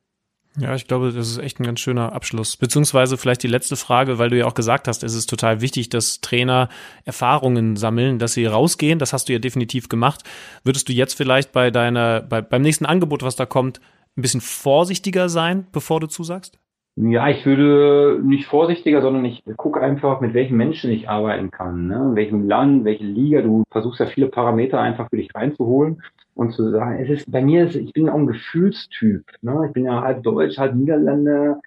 Ja, 0.61 0.75
ich 0.75 0.87
glaube, 0.87 1.13
das 1.13 1.29
ist 1.29 1.39
echt 1.39 1.61
ein 1.61 1.65
ganz 1.65 1.79
schöner 1.81 2.13
Abschluss. 2.13 2.57
Beziehungsweise 2.57 3.17
vielleicht 3.17 3.43
die 3.43 3.49
letzte 3.49 3.77
Frage, 3.77 4.19
weil 4.19 4.31
du 4.31 4.39
ja 4.39 4.47
auch 4.47 4.55
gesagt 4.55 4.89
hast, 4.89 5.05
es 5.05 5.15
ist 5.15 5.31
total 5.31 5.61
wichtig, 5.61 5.89
dass 5.89 6.21
Trainer 6.21 6.69
Erfahrungen 7.05 7.77
sammeln, 7.77 8.19
dass 8.19 8.33
sie 8.33 8.47
rausgehen. 8.47 8.99
Das 8.99 9.13
hast 9.13 9.29
du 9.29 9.33
ja 9.33 9.39
definitiv 9.39 9.89
gemacht. 9.89 10.25
Würdest 10.65 10.89
du 10.89 10.93
jetzt 10.93 11.15
vielleicht 11.15 11.53
bei 11.53 11.71
deiner, 11.71 12.23
bei, 12.23 12.43
beim 12.43 12.63
nächsten 12.63 12.87
Angebot, 12.87 13.23
was 13.23 13.37
da 13.37 13.47
kommt, 13.47 13.81
ein 14.17 14.23
bisschen 14.23 14.41
vorsichtiger 14.41 15.29
sein, 15.29 15.67
bevor 15.71 16.01
du 16.01 16.09
zusagst? 16.09 16.59
Ja, 17.01 17.28
ich 17.28 17.46
würde 17.46 18.20
nicht 18.24 18.46
vorsichtiger, 18.46 19.03
sondern 19.03 19.24
ich 19.24 19.44
gucke 19.57 19.80
einfach, 19.80 20.20
mit 20.20 20.34
welchen 20.34 20.57
Menschen 20.57 20.90
ich 20.90 21.09
arbeiten 21.09 21.53
kann, 21.53 21.86
ne? 21.86 22.09
in 22.11 22.16
welchem 22.16 22.49
Land, 22.49 22.84
welche 22.84 23.05
Liga. 23.05 23.40
Du 23.40 23.62
versuchst 23.70 24.01
ja 24.01 24.07
viele 24.07 24.26
Parameter 24.26 24.80
einfach 24.80 25.09
für 25.09 25.16
dich 25.16 25.32
reinzuholen 25.32 26.03
und 26.34 26.55
zu 26.55 26.72
sagen, 26.72 26.99
es 27.01 27.09
ist 27.09 27.30
bei 27.30 27.40
mir, 27.40 27.66
ich 27.66 27.92
bin 27.92 28.09
auch 28.09 28.16
ein 28.16 28.26
Gefühlstyp. 28.26 29.24
Ne? 29.42 29.66
Ich 29.68 29.72
bin 29.74 29.84
ja 29.84 30.03
halb 30.03 30.24
Deutsch, 30.24 30.59
halb 30.59 30.74
Niederländer. 30.74 31.61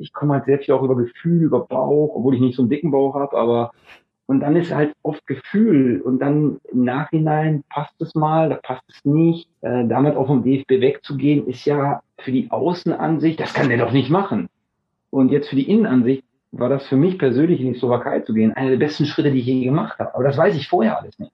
Ich 0.00 0.12
komme 0.12 0.34
halt 0.34 0.44
sehr 0.44 0.58
viel 0.58 0.74
auch 0.74 0.82
über 0.82 0.96
Gefühl, 0.96 1.44
über 1.44 1.60
Bauch, 1.60 2.14
obwohl 2.16 2.34
ich 2.34 2.40
nicht 2.40 2.56
so 2.56 2.62
einen 2.62 2.70
dicken 2.70 2.90
Bauch 2.90 3.14
habe, 3.14 3.38
aber 3.38 3.70
und 4.26 4.40
dann 4.40 4.56
ist 4.56 4.74
halt 4.74 4.92
oft 5.02 5.26
Gefühl 5.26 6.02
und 6.02 6.18
dann 6.18 6.58
im 6.70 6.84
Nachhinein 6.84 7.64
passt 7.70 7.98
es 8.02 8.14
mal, 8.14 8.50
da 8.50 8.56
passt 8.56 8.84
es 8.90 9.02
nicht. 9.06 9.48
Äh, 9.62 9.86
damit 9.86 10.16
auch 10.16 10.26
vom 10.26 10.44
DFB 10.44 10.82
wegzugehen, 10.82 11.46
ist 11.46 11.64
ja 11.64 12.02
für 12.18 12.32
die 12.32 12.50
Außenansicht, 12.50 13.40
das 13.40 13.54
kann 13.54 13.70
der 13.70 13.78
doch 13.78 13.92
nicht 13.92 14.10
machen. 14.10 14.50
Und 15.10 15.30
jetzt 15.30 15.48
für 15.48 15.56
die 15.56 15.70
Innenansicht 15.70 16.24
war 16.52 16.68
das 16.68 16.86
für 16.86 16.96
mich 16.96 17.18
persönlich 17.18 17.60
in 17.60 17.72
die 17.72 17.78
Slowakei 17.78 18.20
zu 18.20 18.34
gehen, 18.34 18.52
einer 18.52 18.70
der 18.70 18.76
besten 18.78 19.06
Schritte, 19.06 19.30
die 19.30 19.40
ich 19.40 19.46
je 19.46 19.64
gemacht 19.64 19.98
habe. 19.98 20.14
Aber 20.14 20.24
das 20.24 20.36
weiß 20.36 20.56
ich 20.56 20.68
vorher 20.68 20.98
alles 20.98 21.18
nicht 21.18 21.32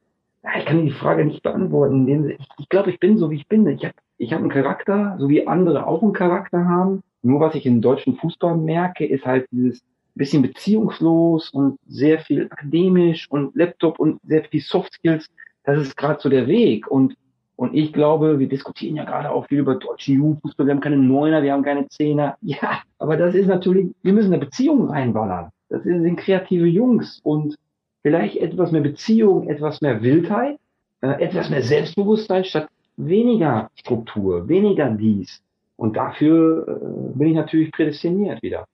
ich 0.58 0.66
kann 0.66 0.84
die 0.84 0.92
Frage 0.92 1.24
nicht 1.24 1.42
beantworten. 1.42 2.28
Ich, 2.28 2.48
ich 2.58 2.68
glaube, 2.68 2.90
ich 2.90 3.00
bin 3.00 3.18
so, 3.18 3.30
wie 3.30 3.36
ich 3.36 3.48
bin. 3.48 3.66
Ich 3.66 3.84
habe 3.84 3.94
ich 4.18 4.32
hab 4.32 4.40
einen 4.40 4.50
Charakter, 4.50 5.16
so 5.18 5.28
wie 5.28 5.46
andere 5.46 5.86
auch 5.86 6.02
einen 6.02 6.12
Charakter 6.12 6.64
haben. 6.66 7.02
Nur 7.22 7.40
was 7.40 7.54
ich 7.54 7.66
im 7.66 7.80
deutschen 7.80 8.16
Fußball 8.16 8.56
merke, 8.56 9.06
ist 9.06 9.24
halt 9.24 9.48
dieses 9.50 9.82
bisschen 10.14 10.42
beziehungslos 10.42 11.50
und 11.50 11.78
sehr 11.88 12.20
viel 12.20 12.46
akademisch 12.50 13.28
und 13.30 13.56
Laptop 13.56 13.98
und 13.98 14.20
sehr 14.22 14.44
viel 14.44 14.60
Soft 14.60 14.92
Skills. 14.92 15.28
Das 15.64 15.80
ist 15.80 15.96
gerade 15.96 16.20
so 16.20 16.28
der 16.28 16.46
Weg. 16.46 16.88
Und 16.88 17.16
Und 17.56 17.74
ich 17.74 17.92
glaube, 17.92 18.38
wir 18.38 18.48
diskutieren 18.48 18.96
ja 18.96 19.04
gerade 19.04 19.30
auch 19.30 19.46
viel 19.46 19.60
über 19.60 19.76
deutschen 19.76 20.16
Jugendfußball. 20.16 20.66
Wir 20.66 20.74
haben 20.74 20.80
keine 20.80 20.96
Neuner, 20.96 21.42
wir 21.42 21.52
haben 21.52 21.62
keine 21.62 21.88
Zehner. 21.88 22.36
Ja, 22.42 22.82
aber 22.98 23.16
das 23.16 23.34
ist 23.34 23.46
natürlich, 23.46 23.94
wir 24.02 24.12
müssen 24.12 24.32
eine 24.32 24.44
Beziehung 24.44 24.88
reinballern. 24.88 25.50
Das 25.68 25.82
sind 25.82 26.16
kreative 26.16 26.66
Jungs 26.66 27.20
und 27.22 27.56
vielleicht 28.02 28.36
etwas 28.36 28.70
mehr 28.72 28.80
Beziehung, 28.80 29.48
etwas 29.48 29.80
mehr 29.80 30.02
Wildheit, 30.02 30.58
äh, 31.00 31.22
etwas 31.22 31.48
mehr 31.50 31.62
Selbstbewusstsein 31.62 32.44
statt 32.44 32.68
weniger 32.96 33.70
Struktur, 33.76 34.48
weniger 34.48 34.90
dies. 34.90 35.42
Und 35.76 35.96
dafür 35.96 36.66
äh, 36.68 37.18
bin 37.18 37.28
ich 37.28 37.34
natürlich 37.34 37.72
prädestiniert 37.72 38.42
wieder. 38.42 38.64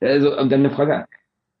Also, 0.00 0.36
und 0.36 0.50
dann 0.50 0.60
eine 0.60 0.70
Frage, 0.70 1.06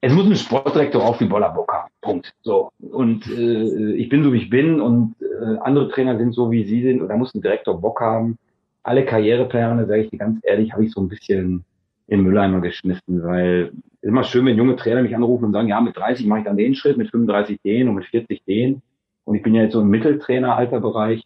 es 0.02 0.12
muss 0.12 0.26
ein 0.26 0.36
Sportdirektor 0.36 1.04
auf 1.04 1.20
wie 1.20 1.26
Boller 1.26 1.50
Bock 1.50 1.72
haben. 1.72 1.90
Punkt. 2.00 2.32
So. 2.42 2.70
Und 2.78 3.26
äh, 3.28 3.92
ich 3.94 4.08
bin 4.08 4.24
so, 4.24 4.32
wie 4.32 4.38
ich 4.38 4.50
bin 4.50 4.80
und 4.80 5.14
äh, 5.20 5.58
andere 5.60 5.88
Trainer 5.90 6.16
sind 6.16 6.32
so, 6.32 6.50
wie 6.50 6.64
sie 6.64 6.82
sind. 6.82 7.02
Und 7.02 7.08
da 7.08 7.16
muss 7.16 7.34
ein 7.34 7.42
Direktor 7.42 7.80
Bock 7.80 8.00
haben. 8.00 8.38
Alle 8.82 9.04
Karrierepläne, 9.04 9.86
sage 9.86 10.04
ich 10.04 10.10
dir 10.10 10.18
ganz 10.18 10.40
ehrlich, 10.42 10.72
habe 10.72 10.84
ich 10.84 10.92
so 10.92 11.00
ein 11.00 11.08
bisschen 11.08 11.64
in 12.06 12.22
Mülleimer 12.22 12.60
geschmissen, 12.60 13.22
weil 13.22 13.72
ist 14.00 14.08
immer 14.08 14.24
schön, 14.24 14.46
wenn 14.46 14.56
junge 14.56 14.76
Trainer 14.76 15.02
mich 15.02 15.14
anrufen 15.14 15.44
und 15.44 15.52
sagen, 15.52 15.68
ja, 15.68 15.80
mit 15.80 15.96
30 15.96 16.26
mache 16.26 16.40
ich 16.40 16.44
dann 16.46 16.56
den 16.56 16.74
Schritt, 16.74 16.96
mit 16.96 17.10
35 17.10 17.60
den 17.62 17.88
und 17.88 17.96
mit 17.96 18.06
40 18.06 18.42
den. 18.44 18.82
Und 19.24 19.34
ich 19.34 19.42
bin 19.42 19.54
ja 19.54 19.62
jetzt 19.62 19.74
so 19.74 19.82
im 19.82 19.90
Mitteltrainer-Alterbereich. 19.90 21.22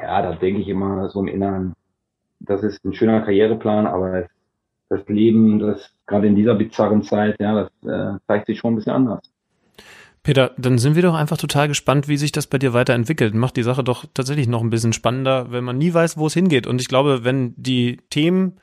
Ja, 0.00 0.22
da 0.22 0.34
denke 0.34 0.60
ich 0.60 0.68
immer 0.68 1.08
so 1.08 1.20
im 1.20 1.28
Inneren, 1.28 1.74
das 2.38 2.62
ist 2.62 2.84
ein 2.84 2.92
schöner 2.92 3.22
Karriereplan, 3.22 3.86
aber 3.86 4.26
das 4.88 5.08
Leben, 5.08 5.58
das 5.58 5.92
gerade 6.10 6.26
in 6.26 6.34
dieser 6.34 6.54
bizarren 6.54 7.02
Zeit, 7.02 7.40
ja, 7.40 7.54
das 7.54 7.90
äh, 7.90 8.18
zeigt 8.26 8.46
sich 8.46 8.58
schon 8.58 8.74
ein 8.74 8.76
bisschen 8.76 8.92
anders. 8.92 9.20
Peter, 10.22 10.50
dann 10.58 10.76
sind 10.76 10.96
wir 10.96 11.02
doch 11.02 11.14
einfach 11.14 11.38
total 11.38 11.68
gespannt, 11.68 12.06
wie 12.06 12.18
sich 12.18 12.30
das 12.30 12.46
bei 12.46 12.58
dir 12.58 12.74
weiterentwickelt. 12.74 13.34
Macht 13.34 13.56
die 13.56 13.62
Sache 13.62 13.82
doch 13.82 14.04
tatsächlich 14.12 14.48
noch 14.48 14.60
ein 14.60 14.68
bisschen 14.68 14.92
spannender, 14.92 15.50
wenn 15.50 15.64
man 15.64 15.78
nie 15.78 15.94
weiß, 15.94 16.18
wo 16.18 16.26
es 16.26 16.34
hingeht. 16.34 16.66
Und 16.66 16.80
ich 16.80 16.88
glaube, 16.88 17.24
wenn 17.24 17.54
die 17.56 17.98
Themen 18.10 18.58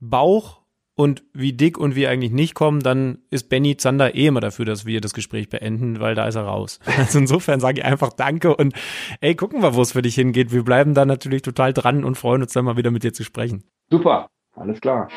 Bauch 0.00 0.62
und 0.94 1.22
wie 1.34 1.52
dick 1.52 1.76
und 1.76 1.96
wie 1.96 2.06
eigentlich 2.06 2.32
nicht 2.32 2.54
kommen, 2.54 2.80
dann 2.80 3.18
ist 3.30 3.50
Benny 3.50 3.76
Zander 3.76 4.14
eh 4.14 4.26
immer 4.26 4.40
dafür, 4.40 4.64
dass 4.64 4.86
wir 4.86 5.02
das 5.02 5.12
Gespräch 5.12 5.50
beenden, 5.50 6.00
weil 6.00 6.14
da 6.14 6.26
ist 6.26 6.36
er 6.36 6.44
raus. 6.44 6.80
Also 6.96 7.18
insofern 7.18 7.60
sage 7.60 7.80
ich 7.80 7.84
einfach 7.84 8.14
Danke 8.14 8.56
und 8.56 8.72
ey, 9.20 9.34
gucken 9.34 9.60
wir, 9.60 9.74
wo 9.74 9.82
es 9.82 9.92
für 9.92 10.02
dich 10.02 10.14
hingeht. 10.14 10.50
Wir 10.50 10.64
bleiben 10.64 10.94
da 10.94 11.04
natürlich 11.04 11.42
total 11.42 11.74
dran 11.74 12.04
und 12.04 12.16
freuen 12.16 12.42
uns 12.42 12.54
dann 12.54 12.64
mal 12.64 12.78
wieder 12.78 12.90
mit 12.90 13.04
dir 13.04 13.12
zu 13.12 13.22
sprechen. 13.22 13.64
Super, 13.90 14.28
alles 14.54 14.80
klar. 14.80 15.08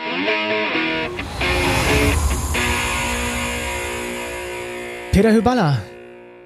Peter 5.16 5.32
Hüballa, 5.32 5.82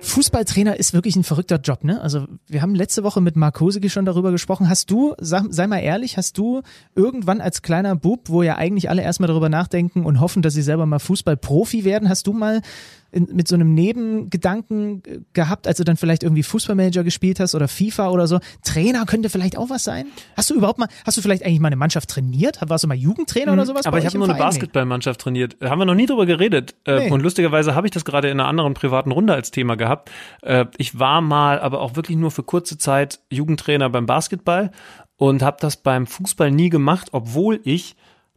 Fußballtrainer 0.02 0.78
ist 0.78 0.94
wirklich 0.94 1.16
ein 1.16 1.24
verrückter 1.24 1.56
Job, 1.56 1.84
ne? 1.84 2.00
Also 2.02 2.28
wir 2.48 2.62
haben 2.62 2.76
letzte 2.76 3.04
Woche 3.04 3.20
mit 3.20 3.36
Mark 3.36 3.60
Hosege 3.60 3.90
schon 3.90 4.06
darüber 4.06 4.30
gesprochen. 4.30 4.70
Hast 4.70 4.92
du, 4.92 5.16
sag, 5.18 5.46
sei 5.50 5.66
mal 5.66 5.80
ehrlich, 5.80 6.18
hast 6.18 6.38
du 6.38 6.62
irgendwann 6.94 7.42
als 7.42 7.64
kleiner 7.64 7.96
Bub, 7.96 8.30
wo 8.30 8.44
ja 8.44 8.58
eigentlich 8.60 8.92
alle 8.92 9.02
erstmal 9.02 9.26
darüber 9.26 9.50
nachdenken 9.50 10.06
und 10.06 10.20
hoffen, 10.20 10.44
dass 10.44 10.54
sie 10.54 10.62
selber 10.62 10.86
mal 10.86 11.00
Fußballprofi 11.00 11.84
werden, 11.84 12.10
hast 12.10 12.28
du 12.28 12.34
mal 12.34 12.62
in, 13.12 13.28
mit 13.34 13.48
so 13.48 13.56
einem 13.56 13.74
Nebengedanken 13.74 15.04
gehabt, 15.34 15.68
als 15.68 15.78
du 15.78 15.84
dann 15.84 15.98
vielleicht 15.98 16.24
irgendwie 16.24 16.44
Fußballmanager 16.44 17.04
gespielt 17.04 17.40
hast 17.40 17.56
oder 17.56 17.68
FIFA 17.68 18.10
oder 18.10 18.28
so? 18.28 18.40
Trainer 18.64 19.06
könnte 19.06 19.30
vielleicht 19.30 19.58
auch 19.58 19.70
was 19.70 19.84
sein? 19.84 20.08
Hast 20.36 20.50
du 20.50 20.56
überhaupt 20.56 20.80
mal, 20.80 20.88
hast 21.06 21.18
du 21.18 21.22
vielleicht 21.22 21.44
eigentlich 21.44 21.60
mal 21.60 21.68
eine 21.68 21.76
Mannschaft 21.76 22.10
trainiert? 22.10 22.60
Warst 22.68 22.84
du 22.84 22.88
mal 22.88 22.96
Jugendtrainer 22.96 23.54
oder 23.54 23.62
hm, 23.62 23.68
sowas? 23.68 23.86
Aber 23.86 23.98
ich 24.00 24.06
habe 24.06 24.18
nur 24.18 24.30
eine 24.30 24.38
Basketballmannschaft 24.38 25.22
trainiert. 25.22 25.58
Haben 25.62 25.80
wir 25.80 25.86
noch 25.86 25.96
nie 25.96 26.06
drüber 26.06 26.26
geredet. 26.26 26.76
Äh, 26.86 27.00
nee. 27.00 27.12
Und 27.12 27.22
lustigerweise 27.22 27.76
habe 27.76 27.88
ich 27.88 27.92
das 27.92 28.06
gerade 28.06 28.30
in 28.30 28.40
einer 28.40 28.48
anderen 28.48 28.74
privaten 28.74 29.12
Runde 29.12 29.34
als 29.34 29.52
Thema 29.52 29.76
gehabt. 29.76 30.12
Äh, 30.42 30.66
ich 30.78 31.00
war 31.00 31.22
mal, 31.22 31.60
aber 31.60 31.82
auch 31.82 31.96
wirklich 31.96 32.18
nur 32.18 32.32
für 32.32 32.44
kurze 32.44 32.78
Zeit 32.78 33.20
Jugendtrainer 33.30 33.90
beim 33.90 34.06
Basketball 34.06 34.72
und 35.18 35.42
habe 35.42 35.58
das 35.60 35.78
beim 35.78 36.08
Fußball 36.08 36.52
nie 36.52 36.70
gemacht, 36.70 37.10
obwohl 37.12 37.60
ich 37.64 37.96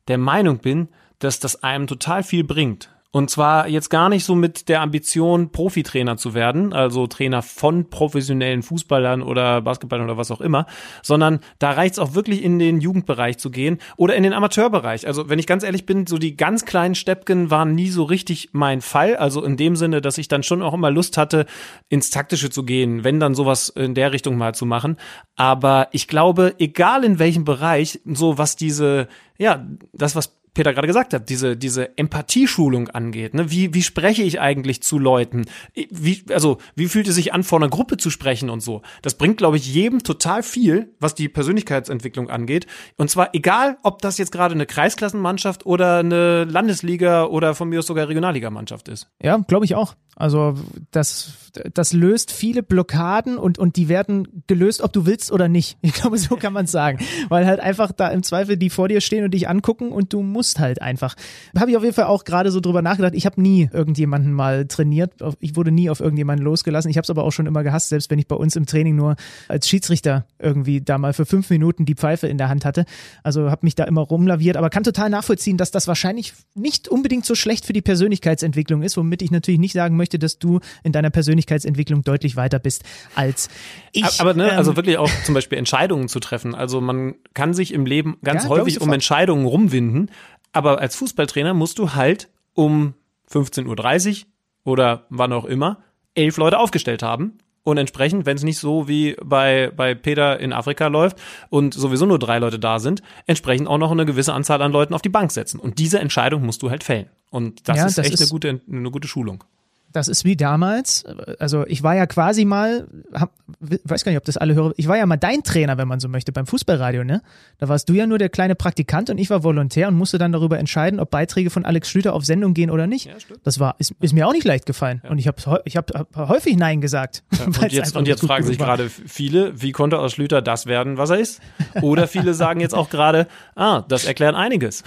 der 0.08 0.18
Meinung 0.18 0.58
bin, 0.58 0.88
dass 1.20 1.38
das 1.38 1.62
einem 1.62 1.86
total 1.86 2.22
viel 2.22 2.44
bringt. 2.44 2.91
Und 3.14 3.28
zwar 3.28 3.68
jetzt 3.68 3.90
gar 3.90 4.08
nicht 4.08 4.24
so 4.24 4.34
mit 4.34 4.70
der 4.70 4.80
Ambition, 4.80 5.52
Profitrainer 5.52 6.16
zu 6.16 6.32
werden, 6.32 6.72
also 6.72 7.06
Trainer 7.06 7.42
von 7.42 7.90
professionellen 7.90 8.62
Fußballern 8.62 9.22
oder 9.22 9.60
Basketballern 9.60 10.06
oder 10.06 10.16
was 10.16 10.30
auch 10.30 10.40
immer, 10.40 10.64
sondern 11.02 11.40
da 11.58 11.72
reicht 11.72 11.92
es 11.92 11.98
auch 11.98 12.14
wirklich 12.14 12.42
in 12.42 12.58
den 12.58 12.80
Jugendbereich 12.80 13.36
zu 13.36 13.50
gehen 13.50 13.78
oder 13.98 14.16
in 14.16 14.22
den 14.22 14.32
Amateurbereich. 14.32 15.06
Also 15.06 15.28
wenn 15.28 15.38
ich 15.38 15.46
ganz 15.46 15.62
ehrlich 15.62 15.84
bin, 15.84 16.06
so 16.06 16.16
die 16.16 16.38
ganz 16.38 16.64
kleinen 16.64 16.94
Steppken 16.94 17.50
waren 17.50 17.74
nie 17.74 17.88
so 17.88 18.04
richtig 18.04 18.48
mein 18.52 18.80
Fall. 18.80 19.16
Also 19.16 19.44
in 19.44 19.58
dem 19.58 19.76
Sinne, 19.76 20.00
dass 20.00 20.16
ich 20.16 20.28
dann 20.28 20.42
schon 20.42 20.62
auch 20.62 20.72
immer 20.72 20.90
Lust 20.90 21.18
hatte, 21.18 21.44
ins 21.90 22.08
Taktische 22.08 22.48
zu 22.48 22.64
gehen, 22.64 23.04
wenn 23.04 23.20
dann 23.20 23.34
sowas 23.34 23.68
in 23.68 23.94
der 23.94 24.12
Richtung 24.12 24.38
mal 24.38 24.54
zu 24.54 24.64
machen. 24.64 24.96
Aber 25.36 25.88
ich 25.92 26.08
glaube, 26.08 26.54
egal 26.58 27.04
in 27.04 27.18
welchem 27.18 27.44
Bereich, 27.44 28.00
so 28.06 28.38
was 28.38 28.56
diese, 28.56 29.06
ja, 29.36 29.66
das, 29.92 30.16
was 30.16 30.41
Peter 30.54 30.74
gerade 30.74 30.86
gesagt 30.86 31.14
hat, 31.14 31.28
diese, 31.30 31.56
diese 31.56 31.96
Empathieschulung 31.96 32.88
angeht. 32.88 33.32
Ne? 33.32 33.50
Wie, 33.50 33.72
wie 33.72 33.82
spreche 33.82 34.22
ich 34.22 34.40
eigentlich 34.40 34.82
zu 34.82 34.98
Leuten? 34.98 35.46
Wie, 35.74 36.22
also, 36.30 36.58
wie 36.74 36.88
fühlt 36.88 37.08
es 37.08 37.14
sich 37.14 37.32
an, 37.32 37.42
vor 37.42 37.58
einer 37.58 37.70
Gruppe 37.70 37.96
zu 37.96 38.10
sprechen 38.10 38.50
und 38.50 38.60
so? 38.60 38.82
Das 39.00 39.14
bringt, 39.14 39.38
glaube 39.38 39.56
ich, 39.56 39.72
jedem 39.72 40.02
total 40.02 40.42
viel, 40.42 40.94
was 41.00 41.14
die 41.14 41.28
Persönlichkeitsentwicklung 41.28 42.28
angeht. 42.28 42.66
Und 42.96 43.10
zwar 43.10 43.34
egal, 43.34 43.78
ob 43.82 44.02
das 44.02 44.18
jetzt 44.18 44.32
gerade 44.32 44.54
eine 44.54 44.66
Kreisklassenmannschaft 44.66 45.64
oder 45.64 45.98
eine 45.98 46.44
Landesliga 46.44 47.24
oder 47.24 47.54
von 47.54 47.70
mir 47.70 47.78
aus 47.78 47.86
sogar 47.86 48.08
Regionalligamannschaft 48.08 48.88
ist. 48.88 49.08
Ja, 49.22 49.38
glaube 49.38 49.64
ich 49.64 49.74
auch. 49.74 49.94
Also 50.14 50.54
das, 50.90 51.50
das 51.72 51.94
löst 51.94 52.32
viele 52.32 52.62
Blockaden 52.62 53.38
und, 53.38 53.58
und 53.58 53.76
die 53.76 53.88
werden 53.88 54.44
gelöst, 54.46 54.82
ob 54.82 54.92
du 54.92 55.06
willst 55.06 55.32
oder 55.32 55.48
nicht. 55.48 55.78
Ich 55.92 55.94
glaube, 55.94 56.16
so 56.16 56.36
kann 56.36 56.54
man 56.54 56.64
es 56.64 56.72
sagen. 56.72 57.04
Weil 57.28 57.46
halt 57.46 57.60
einfach 57.60 57.92
da 57.92 58.08
im 58.08 58.22
Zweifel 58.22 58.56
die 58.56 58.70
vor 58.70 58.88
dir 58.88 59.00
stehen 59.00 59.24
und 59.24 59.32
dich 59.32 59.48
angucken 59.48 59.92
und 59.92 60.12
du 60.12 60.22
musst 60.22 60.41
halt 60.58 60.82
einfach. 60.82 61.14
Habe 61.58 61.70
ich 61.70 61.76
auf 61.76 61.82
jeden 61.82 61.94
Fall 61.94 62.06
auch 62.06 62.24
gerade 62.24 62.50
so 62.50 62.60
drüber 62.60 62.82
nachgedacht. 62.82 63.14
Ich 63.14 63.26
habe 63.26 63.40
nie 63.40 63.70
irgendjemanden 63.72 64.32
mal 64.32 64.66
trainiert. 64.66 65.12
Ich 65.38 65.56
wurde 65.56 65.70
nie 65.70 65.88
auf 65.88 66.00
irgendjemanden 66.00 66.44
losgelassen. 66.44 66.90
Ich 66.90 66.96
habe 66.96 67.04
es 67.04 67.10
aber 67.10 67.24
auch 67.24 67.30
schon 67.30 67.46
immer 67.46 67.62
gehasst, 67.62 67.90
selbst 67.90 68.10
wenn 68.10 68.18
ich 68.18 68.26
bei 68.26 68.36
uns 68.36 68.56
im 68.56 68.66
Training 68.66 68.96
nur 68.96 69.16
als 69.48 69.68
Schiedsrichter 69.68 70.26
irgendwie 70.38 70.80
da 70.80 70.98
mal 70.98 71.12
für 71.12 71.26
fünf 71.26 71.48
Minuten 71.50 71.84
die 71.84 71.94
Pfeife 71.94 72.26
in 72.26 72.38
der 72.38 72.48
Hand 72.48 72.64
hatte. 72.64 72.84
Also 73.22 73.50
habe 73.50 73.64
mich 73.64 73.74
da 73.74 73.84
immer 73.84 74.00
rumlaviert, 74.00 74.56
aber 74.56 74.70
kann 74.70 74.82
total 74.82 75.10
nachvollziehen, 75.10 75.56
dass 75.56 75.70
das 75.70 75.86
wahrscheinlich 75.86 76.34
nicht 76.54 76.88
unbedingt 76.88 77.24
so 77.24 77.34
schlecht 77.34 77.66
für 77.66 77.72
die 77.72 77.82
Persönlichkeitsentwicklung 77.82 78.82
ist, 78.82 78.96
womit 78.96 79.22
ich 79.22 79.30
natürlich 79.30 79.60
nicht 79.60 79.72
sagen 79.72 79.96
möchte, 79.96 80.18
dass 80.18 80.38
du 80.38 80.60
in 80.82 80.92
deiner 80.92 81.10
Persönlichkeitsentwicklung 81.10 82.02
deutlich 82.02 82.36
weiter 82.36 82.58
bist 82.58 82.82
als 83.14 83.48
ich. 83.92 84.20
Aber 84.20 84.34
ne, 84.34 84.44
also 84.44 84.72
ähm, 84.72 84.72
also 84.72 84.76
wirklich 84.76 84.98
auch 84.98 85.10
zum 85.24 85.34
Beispiel 85.34 85.58
Entscheidungen 85.58 86.08
zu 86.08 86.20
treffen. 86.20 86.54
Also 86.54 86.80
man 86.80 87.14
kann 87.34 87.54
sich 87.54 87.72
im 87.72 87.86
Leben 87.86 88.16
ganz 88.22 88.44
ja, 88.44 88.48
häufig 88.48 88.80
um 88.80 88.92
Entscheidungen 88.92 89.44
rumwinden, 89.46 90.10
aber 90.52 90.80
als 90.80 90.96
Fußballtrainer 90.96 91.54
musst 91.54 91.78
du 91.78 91.94
halt 91.94 92.28
um 92.54 92.94
15.30 93.30 94.24
Uhr 94.64 94.72
oder 94.72 95.06
wann 95.08 95.32
auch 95.32 95.44
immer 95.44 95.78
elf 96.14 96.36
Leute 96.36 96.58
aufgestellt 96.58 97.02
haben 97.02 97.38
und 97.64 97.78
entsprechend, 97.78 98.26
wenn 98.26 98.36
es 98.36 98.42
nicht 98.42 98.58
so 98.58 98.88
wie 98.88 99.16
bei, 99.22 99.72
bei 99.74 99.94
Peter 99.94 100.38
in 100.40 100.52
Afrika 100.52 100.88
läuft 100.88 101.18
und 101.48 101.74
sowieso 101.74 102.06
nur 102.06 102.18
drei 102.18 102.38
Leute 102.38 102.58
da 102.58 102.78
sind, 102.78 103.02
entsprechend 103.26 103.68
auch 103.68 103.78
noch 103.78 103.92
eine 103.92 104.04
gewisse 104.04 104.34
Anzahl 104.34 104.60
an 104.62 104.72
Leuten 104.72 104.94
auf 104.94 105.02
die 105.02 105.08
Bank 105.08 105.32
setzen. 105.32 105.60
Und 105.60 105.78
diese 105.78 106.00
Entscheidung 106.00 106.44
musst 106.44 106.62
du 106.62 106.70
halt 106.70 106.82
fällen. 106.82 107.06
Und 107.30 107.68
das 107.68 107.78
ja, 107.78 107.86
ist 107.86 107.98
das 107.98 108.06
echt 108.06 108.14
ist, 108.14 108.20
eine, 108.22 108.30
gute, 108.30 108.60
eine 108.70 108.90
gute 108.90 109.08
Schulung. 109.08 109.44
Das 109.92 110.08
ist 110.08 110.24
wie 110.24 110.36
damals. 110.36 111.04
Also 111.38 111.66
ich 111.66 111.82
war 111.82 111.94
ja 111.94 112.06
quasi 112.06 112.44
mal, 112.44 112.86
hab, 113.12 113.32
weiß 113.60 114.04
gar 114.04 114.12
nicht, 114.12 114.18
ob 114.18 114.24
das 114.24 114.36
alle 114.36 114.54
hören. 114.54 114.72
Ich 114.76 114.88
war 114.88 114.96
ja 114.96 115.06
mal 115.06 115.16
dein 115.16 115.42
Trainer, 115.42 115.78
wenn 115.78 115.88
man 115.88 116.00
so 116.00 116.08
möchte, 116.08 116.32
beim 116.32 116.46
Fußballradio, 116.46 117.04
ne? 117.04 117.22
Da 117.58 117.68
warst 117.68 117.88
du 117.88 117.92
ja 117.92 118.06
nur 118.06 118.18
der 118.18 118.28
kleine 118.28 118.54
Praktikant 118.54 119.10
und 119.10 119.18
ich 119.18 119.30
war 119.30 119.44
Volontär 119.44 119.88
und 119.88 119.94
musste 119.94 120.18
dann 120.18 120.32
darüber 120.32 120.58
entscheiden, 120.58 120.98
ob 121.00 121.10
Beiträge 121.10 121.50
von 121.50 121.64
Alex 121.64 121.90
Schlüter 121.90 122.14
auf 122.14 122.24
Sendung 122.24 122.54
gehen 122.54 122.70
oder 122.70 122.86
nicht. 122.86 123.06
Ja. 123.06 123.14
Das 123.44 123.60
war, 123.60 123.76
ist, 123.78 123.94
ist 124.00 124.12
mir 124.12 124.26
auch 124.26 124.32
nicht 124.32 124.44
leicht 124.44 124.66
gefallen. 124.66 125.00
Ja. 125.04 125.10
Und 125.10 125.18
ich 125.18 125.26
habe 125.26 125.62
ich 125.64 125.76
hab, 125.76 125.90
hab 125.94 126.28
häufig 126.28 126.56
Nein 126.56 126.80
gesagt. 126.80 127.22
Ja, 127.38 127.44
und 127.62 127.72
jetzt, 127.72 127.96
und 127.96 128.08
jetzt 128.08 128.24
fragen 128.24 128.44
sich 128.44 128.58
gerade 128.58 128.88
viele, 128.88 129.60
wie 129.60 129.72
konnte 129.72 129.98
aus 129.98 130.12
Schlüter 130.12 130.42
das 130.42 130.66
werden, 130.66 130.96
was 130.96 131.10
er 131.10 131.18
ist? 131.18 131.40
Oder 131.82 132.06
viele 132.08 132.34
sagen 132.34 132.60
jetzt 132.60 132.74
auch 132.74 132.88
gerade, 132.90 133.26
ah, 133.54 133.82
das 133.88 134.04
erklärt 134.04 134.34
einiges. 134.34 134.82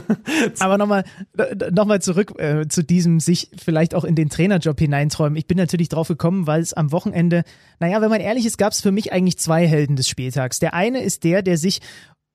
Aber 0.58 0.78
nochmal 0.78 1.04
noch 1.72 1.86
mal 1.86 2.02
zurück 2.02 2.38
äh, 2.38 2.66
zu 2.68 2.82
diesem 2.82 3.20
sich 3.20 3.50
vielleicht 3.56 3.94
auch 3.94 4.04
in 4.04 4.14
den 4.14 4.28
Trainerjob 4.40 4.78
hineinträumen. 4.78 5.36
Ich 5.36 5.46
bin 5.46 5.58
natürlich 5.58 5.90
drauf 5.90 6.08
gekommen, 6.08 6.46
weil 6.46 6.62
es 6.62 6.72
am 6.72 6.92
Wochenende, 6.92 7.42
naja, 7.78 8.00
wenn 8.00 8.08
man 8.08 8.22
ehrlich 8.22 8.46
ist, 8.46 8.56
gab 8.56 8.72
es 8.72 8.80
für 8.80 8.90
mich 8.90 9.12
eigentlich 9.12 9.36
zwei 9.36 9.66
Helden 9.66 9.96
des 9.96 10.08
Spieltags. 10.08 10.58
Der 10.60 10.72
eine 10.72 11.02
ist 11.02 11.24
der, 11.24 11.42
der 11.42 11.58
sich 11.58 11.80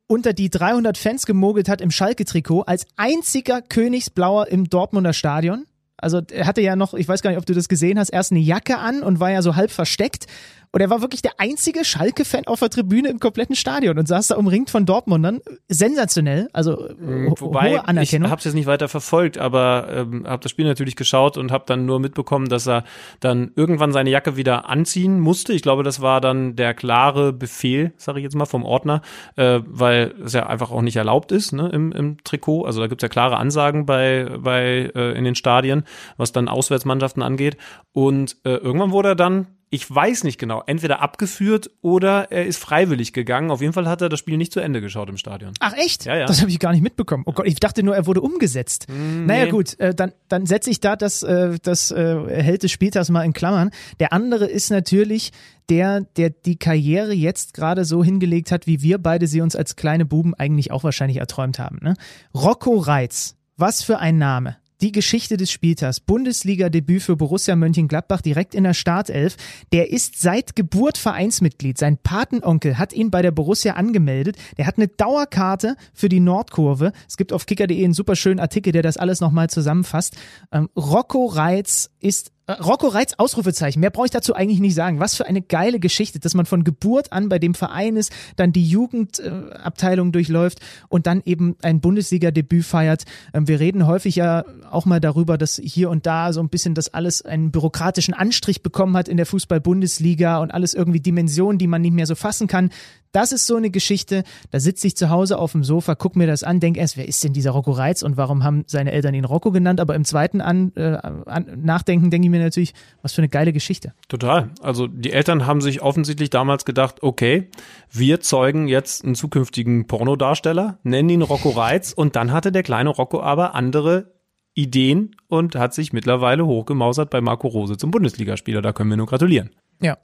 unter 0.08 0.34
die 0.34 0.52
300 0.52 1.00
Fans 1.00 1.26
gemogelt 1.26 1.68
hat 1.68 1.82
im 1.82 1.90
Schalke-Trikot 1.90 2.62
als 2.62 2.86
einziger 2.96 3.64
Königsblauer 3.64 4.50
im 4.50 4.70
Dortmunder 4.70 5.14
Stadion. 5.14 5.66
Also 5.98 6.22
er 6.32 6.46
hatte 6.46 6.62
ja 6.62 6.76
noch, 6.76 6.94
ich 6.94 7.08
weiß 7.08 7.24
gar 7.24 7.32
nicht, 7.32 7.40
ob 7.40 7.48
du 7.48 7.56
das 7.56 7.68
gesehen 7.68 7.98
hast, 7.98 8.10
erst 8.10 8.32
eine 8.32 8.42
Jacke 8.42 8.78
an 8.78 9.02
und 9.02 9.20
war 9.20 9.32
ja 9.32 9.42
so 9.42 9.56
halb 9.56 9.72
versteckt 9.72 10.28
Und 10.76 10.82
er 10.82 10.90
war 10.90 11.00
wirklich 11.00 11.22
der 11.22 11.40
einzige 11.40 11.86
Schalke-Fan 11.86 12.48
auf 12.48 12.60
der 12.60 12.70
Tribüne 12.70 13.08
im 13.08 13.22
kompletten 13.22 13.56
Stadion 13.56 13.98
und 13.98 14.10
saß 14.10 14.28
da 14.28 14.36
umringt 14.36 14.70
von 14.70 14.86
Dortmundern. 14.86 15.40
Sensationell, 15.70 16.50
also 16.52 16.90
mhm, 17.00 17.34
Wobei, 17.40 17.78
hohe 17.78 17.88
Anerkennung. 17.88 18.26
Ich 18.26 18.32
habe 18.32 18.40
es 18.40 18.44
jetzt 18.44 18.56
nicht 18.56 18.66
weiter 18.66 18.90
verfolgt, 18.90 19.38
aber 19.38 19.88
ähm, 19.90 20.28
habe 20.28 20.44
das 20.44 20.52
Spiel 20.52 20.66
natürlich 20.66 20.98
geschaut 20.98 21.38
und 21.38 21.54
habe 21.54 21.64
dann 21.66 21.86
nur 21.86 22.02
mitbekommen, 22.02 22.50
dass 22.50 22.68
er 22.68 22.84
dann 23.22 23.54
irgendwann 23.56 23.94
seine 23.94 24.10
Jacke 24.10 24.36
wieder 24.36 24.68
anziehen 24.68 25.22
musste. 25.22 25.54
Ich 25.54 25.62
glaube, 25.62 25.84
das 25.84 26.02
war 26.02 26.20
dann 26.20 26.58
der 26.58 26.74
klare 26.74 27.32
Befehl, 27.32 27.94
sage 27.96 28.20
ich 28.20 28.24
jetzt 28.24 28.36
mal, 28.36 28.44
vom 28.44 28.66
Ordner, 28.66 29.02
äh, 29.38 29.62
weil 29.66 30.14
es 30.26 30.34
ja 30.34 30.48
einfach 30.48 30.72
auch 30.72 30.82
nicht 30.82 30.98
erlaubt 30.98 31.32
ist 31.32 31.54
ne, 31.54 31.70
im, 31.70 31.94
im 31.94 32.22
Trikot. 32.26 32.66
Also 32.66 32.82
da 32.82 32.88
gibt's 32.88 33.02
ja 33.02 33.08
klare 33.08 33.38
Ansagen 33.38 33.86
bei, 33.86 34.28
bei 34.40 34.92
äh, 34.94 35.18
in 35.18 35.24
den 35.24 35.36
Stadien, 35.36 35.86
was 36.18 36.34
dann 36.34 36.50
Auswärtsmannschaften 36.50 37.24
angeht. 37.24 37.56
Und 37.94 38.36
äh, 38.44 38.56
irgendwann 38.56 38.92
wurde 38.92 39.08
er 39.08 39.16
dann 39.16 39.48
ich 39.76 39.94
weiß 39.94 40.24
nicht 40.24 40.40
genau, 40.40 40.64
entweder 40.66 41.02
abgeführt 41.02 41.70
oder 41.82 42.32
er 42.32 42.46
ist 42.46 42.58
freiwillig 42.58 43.12
gegangen. 43.12 43.52
Auf 43.52 43.60
jeden 43.60 43.74
Fall 43.74 43.88
hat 43.88 44.02
er 44.02 44.08
das 44.08 44.20
Spiel 44.20 44.38
nicht 44.38 44.54
zu 44.54 44.62
Ende 44.62 44.80
geschaut 44.80 45.10
im 45.10 45.18
Stadion. 45.18 45.52
Ach 45.60 45.74
echt? 45.76 46.06
Ja, 46.06 46.16
ja. 46.16 46.26
Das 46.26 46.40
habe 46.40 46.50
ich 46.50 46.60
gar 46.60 46.72
nicht 46.72 46.82
mitbekommen. 46.82 47.24
Oh 47.28 47.34
Gott, 47.34 47.46
ich 47.46 47.56
dachte 47.56 47.84
nur, 47.84 47.94
er 47.94 48.08
wurde 48.08 48.22
umgesetzt. 48.22 48.88
Mm, 48.88 49.26
naja 49.26 49.46
nee. 49.46 49.52
gut, 49.52 49.78
äh, 49.80 49.94
dann, 49.94 50.14
dann 50.30 50.46
setze 50.46 50.70
ich 50.70 50.80
da 50.80 50.96
das, 50.96 51.24
äh, 51.24 51.58
das 51.62 51.92
äh, 51.92 52.42
Held 52.42 52.64
des 52.64 52.72
Spieltags 52.72 53.10
mal 53.10 53.24
in 53.24 53.34
Klammern. 53.34 53.72
Der 54.00 54.14
andere 54.14 54.46
ist 54.46 54.70
natürlich 54.70 55.32
der, 55.68 56.02
der 56.16 56.30
die 56.30 56.58
Karriere 56.58 57.14
jetzt 57.14 57.54
gerade 57.54 57.84
so 57.84 58.02
hingelegt 58.02 58.52
hat, 58.52 58.68
wie 58.68 58.82
wir 58.82 58.98
beide 58.98 59.28
sie 59.28 59.42
uns 59.42 59.58
als 59.58 59.76
kleine 59.76 60.06
Buben 60.06 60.34
eigentlich 60.34 60.72
auch 60.72 60.86
wahrscheinlich 60.86 61.18
erträumt 61.18 61.60
haben. 61.60 61.80
Ne? 61.82 61.96
Rocco 62.34 62.78
Reitz, 62.78 63.36
was 63.58 63.84
für 63.84 64.00
ein 64.00 64.18
Name 64.18 64.56
die 64.82 64.92
Geschichte 64.92 65.38
des 65.38 65.52
Spieltags. 65.52 66.00
Bundesliga-Debüt 66.00 67.02
für 67.02 67.16
Borussia 67.16 67.56
Mönchengladbach 67.56 68.22
direkt 68.22 68.56
in 68.56 68.64
der 68.64 68.74
Startelf. 68.74 69.38
Der 69.72 69.92
ist 69.92 70.22
seit 70.22 70.56
Geburt 70.56 70.98
Vereinsmitglied. 70.98 71.78
Sein 71.78 71.98
Patenonkel 71.98 72.78
hat 72.78 72.94
ihn 72.94 73.12
bei 73.12 73.22
der 73.22 73.32
Borussia 73.32 73.74
angemeldet. 73.74 74.38
Der 74.58 74.68
hat 74.68 74.78
eine 74.78 74.88
Dauerkarte 74.88 75.76
für 75.94 76.10
die 76.10 76.20
Nordkurve. 76.20 76.92
Es 77.08 77.18
gibt 77.18 77.34
auf 77.34 77.46
kicker.de 77.46 77.84
einen 77.84 77.94
super 77.94 78.16
schönen 78.16 78.40
Artikel, 78.40 78.72
der 78.72 78.84
das 78.84 78.98
alles 78.98 79.22
nochmal 79.22 79.50
zusammenfasst. 79.50 80.16
Ähm, 80.52 80.70
Rocco 80.76 81.26
Reitz 81.26 81.90
ist 82.00 82.35
Rocco 82.48 82.88
Reitz, 82.88 83.14
Ausrufezeichen. 83.18 83.80
Mehr 83.80 83.90
brauche 83.90 84.06
ich 84.06 84.12
dazu 84.12 84.36
eigentlich 84.36 84.60
nicht 84.60 84.76
sagen. 84.76 85.00
Was 85.00 85.16
für 85.16 85.26
eine 85.26 85.42
geile 85.42 85.80
Geschichte, 85.80 86.20
dass 86.20 86.36
man 86.36 86.46
von 86.46 86.64
Geburt 86.64 87.12
an 87.12 87.28
bei 87.28 87.40
dem 87.40 87.56
Verein 87.56 87.96
ist, 87.96 88.12
dann 88.36 88.52
die 88.52 88.68
Jugendabteilung 88.68 90.12
durchläuft 90.12 90.60
und 90.88 91.08
dann 91.08 91.24
eben 91.26 91.56
ein 91.64 91.82
Bundesliga-Debüt 91.82 92.64
feiert. 92.64 93.06
Ähm, 93.34 93.48
wir 93.48 93.60
reden 93.60 93.88
häufig 93.88 94.16
ja 94.16 94.46
auch 94.70 94.86
mal 94.86 95.00
darüber, 95.00 95.40
dass 95.40 95.60
hier 95.64 95.90
und 95.90 96.06
da 96.06 96.34
so 96.34 96.40
ein 96.40 96.50
bisschen 96.50 96.76
das 96.76 96.94
alles 96.94 97.24
einen 97.24 97.50
bürokratischen 97.50 98.14
Anstrich 98.14 98.62
bekommen 98.62 98.96
hat 98.96 99.08
in 99.08 99.18
der 99.18 99.26
Fußball-Bundesliga 99.26 100.38
und 100.38 100.52
alles 100.52 100.76
irgendwie 100.76 101.00
Dimensionen, 101.00 101.58
die 101.58 101.68
man 101.68 101.82
nicht 101.82 101.94
mehr 101.94 102.06
so 102.06 102.14
fassen 102.14 102.48
kann. 102.48 102.70
Das 103.16 103.32
ist 103.32 103.48
so 103.48 103.56
eine 103.56 103.70
Geschichte, 103.70 104.26
da 104.52 104.60
sitze 104.60 104.88
ich 104.88 104.98
zu 104.98 105.10
Hause 105.10 105.40
auf 105.40 105.54
dem 105.54 105.64
Sofa, 105.64 105.96
guck 105.96 106.18
mir 106.18 106.28
das 106.28 106.44
an, 106.44 106.60
denk 106.60 106.76
erst, 106.76 106.98
wer 106.98 107.08
ist 107.08 107.24
denn 107.24 107.32
dieser 107.32 107.52
Rocco 107.52 107.72
Reitz 107.72 108.04
und 108.04 108.18
warum 108.18 108.44
haben 108.44 108.66
seine 108.68 108.92
Eltern 108.92 109.14
ihn 109.14 109.24
Rocco 109.24 109.52
genannt? 109.52 109.80
Aber 109.80 109.96
im 109.96 110.04
zweiten 110.04 110.42
an, 110.42 110.74
äh, 110.76 110.98
an 111.26 111.62
Nachdenken 111.64 112.10
denke 112.10 112.26
ich 112.26 112.30
mir 112.30 112.35
natürlich, 112.40 112.74
was 113.02 113.14
für 113.14 113.22
eine 113.22 113.30
geile 113.30 113.54
Geschichte. 113.54 113.94
Total. 114.08 114.52
Also 114.62 114.88
die 114.88 115.12
Eltern 115.12 115.46
haben 115.46 115.62
sich 115.62 115.82
offensichtlich 115.82 116.30
damals 116.30 116.66
gedacht, 116.66 117.04
okay, 117.04 117.50
wir 117.92 118.22
zeugen 118.22 118.68
jetzt 118.68 119.04
einen 119.04 119.16
zukünftigen 119.16 119.88
Pornodarsteller, 119.88 120.80
nennen 120.84 121.10
ihn 121.10 121.22
Rocco 121.22 121.50
Reitz 121.50 121.94
und 121.94 122.16
dann 122.16 122.32
hatte 122.32 122.52
der 122.52 122.64
kleine 122.64 122.90
Rocco 122.90 123.22
aber 123.22 123.56
andere 123.56 124.14
Ideen 124.54 125.16
und 125.28 125.56
hat 125.56 125.74
sich 125.74 125.94
mittlerweile 125.94 126.46
hochgemausert 126.46 127.10
bei 127.10 127.22
Marco 127.22 127.48
Rose 127.48 127.78
zum 127.78 127.92
Bundesligaspieler. 127.92 128.62
Da 128.62 128.72
können 128.72 128.90
wir 128.90 128.98
nur 128.98 129.08
gratulieren. 129.08 129.50
Ja, 129.82 129.98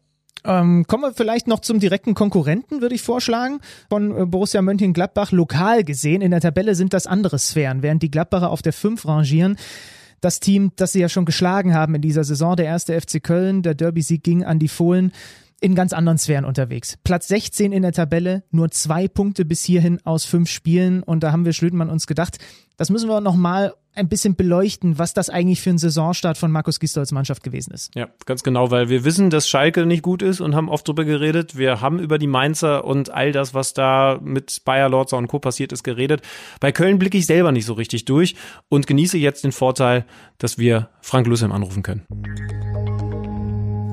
ähm, 0.44 0.86
kommen 0.88 1.04
wir 1.04 1.14
vielleicht 1.14 1.48
noch 1.48 1.60
zum 1.60 1.80
direkten 1.80 2.16
Konkurrenten, 2.16 2.82
würde 2.82 2.96
ich 2.96 3.02
vorschlagen, 3.02 3.60
von 3.90 4.16
äh, 4.16 4.26
Borussia 4.26 4.62
Mönchengladbach. 4.62 5.32
Lokal 5.32 5.84
gesehen, 5.84 6.22
in 6.22 6.32
der 6.32 6.42
Tabelle 6.42 6.76
sind 6.76 6.94
das 6.94 7.06
andere 7.06 7.38
Sphären, 7.38 7.84
während 7.84 8.02
die 8.02 8.12
Gladbacher 8.12 8.50
auf 8.50 8.62
der 8.62 8.74
5 8.74 9.06
rangieren. 9.08 9.58
Das 10.22 10.40
Team, 10.40 10.72
das 10.76 10.94
sie 10.94 11.02
ja 11.02 11.10
schon 11.10 11.26
geschlagen 11.26 11.74
haben 11.74 11.96
in 11.96 12.02
dieser 12.02 12.24
Saison, 12.24 12.56
der 12.56 12.66
erste 12.66 13.00
FC 13.00 13.22
Köln, 13.22 13.64
der 13.64 13.74
Derby-Sieg 13.74 14.24
ging 14.24 14.44
an 14.44 14.60
die 14.60 14.68
Fohlen 14.68 15.12
in 15.60 15.76
ganz 15.76 15.94
anderen 15.94 16.18
Sphären 16.18 16.46
unterwegs. 16.46 16.98
Platz 17.04 17.28
16 17.28 17.72
in 17.72 17.84
der 17.84 17.92
Tabelle, 17.92 18.44
nur 18.50 18.72
zwei 18.72 19.08
Punkte 19.08 19.46
bis 19.46 19.64
hierhin 19.64 20.00
aus 20.04 20.26
fünf 20.26 20.50
Spielen. 20.50 21.04
Und 21.04 21.22
da 21.22 21.32
haben 21.32 21.46
wir 21.46 21.54
Schlütenmann 21.54 21.90
uns 21.90 22.08
gedacht, 22.08 22.40
das 22.78 22.90
müssen 22.90 23.08
wir 23.08 23.22
nochmal 23.22 23.74
ein 23.94 24.08
bisschen 24.08 24.36
beleuchten, 24.36 24.98
was 24.98 25.14
das 25.14 25.30
eigentlich 25.30 25.62
für 25.62 25.70
ein 25.70 25.78
Saisonstart 25.78 26.38
von 26.38 26.52
Markus 26.52 26.80
Gistolz 26.80 27.12
Mannschaft 27.12 27.44
gewesen 27.44 27.74
ist. 27.74 27.94
Ja, 27.96 28.08
ganz 28.26 28.44
genau, 28.44 28.72
weil 28.72 28.90
wir 28.90 29.04
wissen, 29.04 29.30
dass 29.30 29.50
Schalke 29.50 29.86
nicht 29.86 30.02
gut 30.02 30.22
ist 30.22 30.40
und 30.40 30.56
haben 30.56 30.70
oft 30.70 30.88
drüber 30.88 31.04
geredet. 31.04 31.58
Wir 31.58 31.82
haben 31.82 32.00
über 32.00 32.18
die 32.18 32.28
Mainzer 32.28 32.86
und 32.86 33.10
all 33.10 33.32
das, 33.32 33.54
was 33.54 33.74
da 33.74 34.20
mit 34.22 34.64
Bayer 34.64 34.90
Lorzer 34.90 35.18
und 35.18 35.28
Co. 35.28 35.40
passiert 35.40 35.74
ist, 35.74 35.84
geredet. 35.84 36.22
Bei 36.60 36.72
Köln 36.72 37.00
blicke 37.00 37.18
ich 37.18 37.26
selber 37.26 37.52
nicht 37.52 37.66
so 37.66 37.74
richtig 37.74 38.06
durch 38.06 38.36
und 38.70 38.88
genieße 38.88 39.18
jetzt 39.18 39.44
den 39.44 39.52
Vorteil, 39.52 40.06
dass 40.38 40.58
wir 40.58 40.90
Frank 41.02 41.28
Lussem 41.28 41.52
anrufen 41.52 41.84
können. 41.84 42.06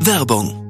Werbung 0.00 0.67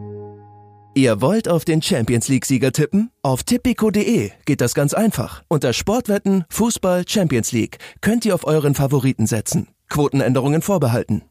Ihr 0.99 1.21
wollt 1.21 1.49
auf 1.49 1.65
den 1.65 1.81
Champions 1.81 2.27
League-Sieger 2.27 2.73
tippen? 2.73 3.13
Auf 3.23 3.45
tipico.de 3.45 4.33
geht 4.47 4.61
das 4.61 4.75
ganz 4.75 4.95
einfach. 4.95 5.45
Unter 5.47 5.73
Sportwetten, 5.73 6.45
Fußball, 6.51 7.05
Champions 7.07 7.53
League 7.53 7.79
könnt 8.01 8.25
ihr 8.25 8.35
auf 8.35 8.45
euren 8.45 8.75
Favoriten 8.75 9.29
setzen. 9.29 9.69
Quotenänderungen 9.89 10.61
vorbehalten. 10.61 11.23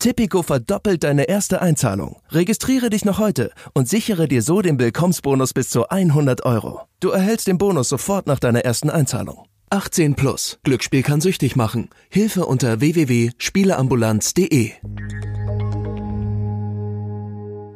Tipico 0.00 0.42
verdoppelt 0.42 1.04
deine 1.04 1.28
erste 1.28 1.62
Einzahlung. 1.62 2.16
Registriere 2.30 2.90
dich 2.90 3.04
noch 3.04 3.20
heute 3.20 3.52
und 3.74 3.88
sichere 3.88 4.26
dir 4.26 4.42
so 4.42 4.60
den 4.60 4.80
Willkommensbonus 4.80 5.52
bis 5.52 5.68
zu 5.68 5.88
100 5.88 6.44
Euro. 6.44 6.80
Du 6.98 7.10
erhältst 7.10 7.46
den 7.46 7.58
Bonus 7.58 7.90
sofort 7.90 8.26
nach 8.26 8.40
deiner 8.40 8.64
ersten 8.64 8.90
Einzahlung. 8.90 9.44
18 9.70 10.16
plus. 10.16 10.58
Glücksspiel 10.64 11.04
kann 11.04 11.20
süchtig 11.20 11.54
machen. 11.54 11.90
Hilfe 12.10 12.44
unter 12.44 12.80
www.spieleambulanz.de. 12.80 14.72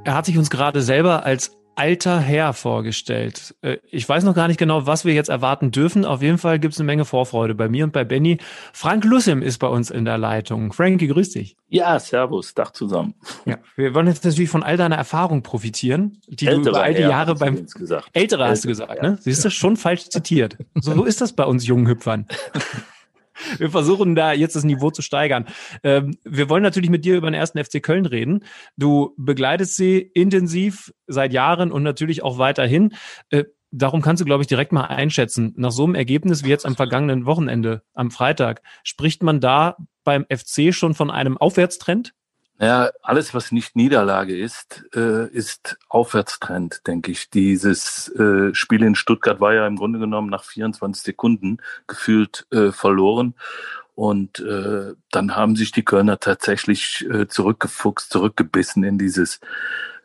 Er 0.06 0.14
hat 0.14 0.26
sich 0.26 0.38
uns 0.38 0.50
gerade 0.50 0.82
selber 0.82 1.26
als 1.26 1.56
alter 1.74 2.20
Herr 2.20 2.52
vorgestellt. 2.52 3.56
Äh, 3.60 3.78
ich 3.90 4.08
weiß 4.08 4.22
noch 4.22 4.36
gar 4.36 4.46
nicht 4.46 4.56
genau, 4.56 4.86
was 4.86 5.04
wir 5.04 5.12
jetzt 5.12 5.28
erwarten 5.28 5.72
dürfen. 5.72 6.04
Auf 6.04 6.22
jeden 6.22 6.38
Fall 6.38 6.60
gibt 6.60 6.74
es 6.74 6.80
eine 6.80 6.86
Menge 6.86 7.04
Vorfreude 7.04 7.56
bei 7.56 7.68
mir 7.68 7.82
und 7.82 7.92
bei 7.92 8.04
Benny. 8.04 8.38
Frank 8.72 9.04
Lussim 9.04 9.42
ist 9.42 9.58
bei 9.58 9.66
uns 9.66 9.90
in 9.90 10.04
der 10.04 10.16
Leitung. 10.16 10.72
Frankie, 10.72 11.08
grüß 11.08 11.30
dich. 11.30 11.56
Ja, 11.66 11.98
servus, 11.98 12.54
Dach 12.54 12.70
zusammen. 12.70 13.14
Ja, 13.46 13.58
wir 13.74 13.94
wollen 13.94 14.06
jetzt 14.06 14.24
natürlich 14.24 14.48
von 14.48 14.62
all 14.62 14.76
deiner 14.76 14.94
Erfahrung 14.96 15.42
profitieren, 15.42 16.20
die 16.28 16.46
Ältere 16.46 16.62
du 16.62 16.70
über 16.70 16.82
all 16.84 16.94
die 16.94 17.02
Jahre 17.02 17.34
beim 17.34 17.66
gesagt. 17.66 18.08
Ältere 18.12 18.46
hast 18.46 18.62
du 18.62 18.68
gesagt, 18.68 19.02
ne? 19.02 19.18
Siehst 19.20 19.44
du, 19.44 19.50
schon 19.50 19.76
falsch 19.76 20.08
zitiert. 20.08 20.56
So 20.76 21.02
ist 21.02 21.20
das 21.20 21.32
bei 21.32 21.44
uns 21.44 21.66
jungen 21.66 21.88
Hüpfern. 21.88 22.26
wir 23.58 23.70
versuchen 23.70 24.14
da 24.14 24.32
jetzt 24.32 24.56
das 24.56 24.64
Niveau 24.64 24.90
zu 24.90 25.02
steigern. 25.02 25.46
Ähm, 25.82 26.16
wir 26.24 26.48
wollen 26.48 26.62
natürlich 26.62 26.90
mit 26.90 27.04
dir 27.04 27.16
über 27.16 27.30
den 27.30 27.34
ersten 27.34 27.62
FC 27.62 27.82
Köln 27.82 28.06
reden. 28.06 28.44
Du 28.76 29.14
begleitest 29.16 29.76
sie 29.76 29.98
intensiv 29.98 30.92
seit 31.06 31.32
Jahren 31.32 31.72
und 31.72 31.82
natürlich 31.82 32.22
auch 32.22 32.38
weiterhin. 32.38 32.94
Äh, 33.30 33.44
darum 33.70 34.02
kannst 34.02 34.20
du, 34.20 34.24
glaube 34.24 34.42
ich, 34.42 34.48
direkt 34.48 34.72
mal 34.72 34.84
einschätzen. 34.84 35.52
Nach 35.56 35.72
so 35.72 35.84
einem 35.84 35.94
Ergebnis 35.94 36.44
wie 36.44 36.48
jetzt 36.48 36.66
am 36.66 36.76
vergangenen 36.76 37.26
Wochenende, 37.26 37.82
am 37.94 38.10
Freitag, 38.10 38.62
spricht 38.82 39.22
man 39.22 39.40
da 39.40 39.76
beim 40.04 40.24
FC 40.24 40.72
schon 40.72 40.94
von 40.94 41.10
einem 41.10 41.36
Aufwärtstrend? 41.36 42.14
Ja, 42.58 42.90
alles, 43.02 43.34
was 43.34 43.52
nicht 43.52 43.76
Niederlage 43.76 44.36
ist, 44.36 44.84
äh, 44.94 45.28
ist 45.28 45.78
Aufwärtstrend, 45.88 46.86
denke 46.86 47.10
ich. 47.10 47.28
Dieses 47.28 48.08
äh, 48.08 48.54
Spiel 48.54 48.82
in 48.82 48.94
Stuttgart 48.94 49.40
war 49.40 49.52
ja 49.52 49.66
im 49.66 49.76
Grunde 49.76 49.98
genommen 49.98 50.30
nach 50.30 50.44
24 50.44 51.02
Sekunden 51.02 51.58
gefühlt 51.86 52.46
äh, 52.50 52.72
verloren. 52.72 53.34
Und 53.94 54.40
äh, 54.40 54.94
dann 55.10 55.36
haben 55.36 55.56
sich 55.56 55.70
die 55.72 55.84
Kölner 55.84 56.18
tatsächlich 56.18 57.06
äh, 57.10 57.28
zurückgefuchst, 57.28 58.10
zurückgebissen 58.10 58.84
in 58.84 58.98
dieses 58.98 59.40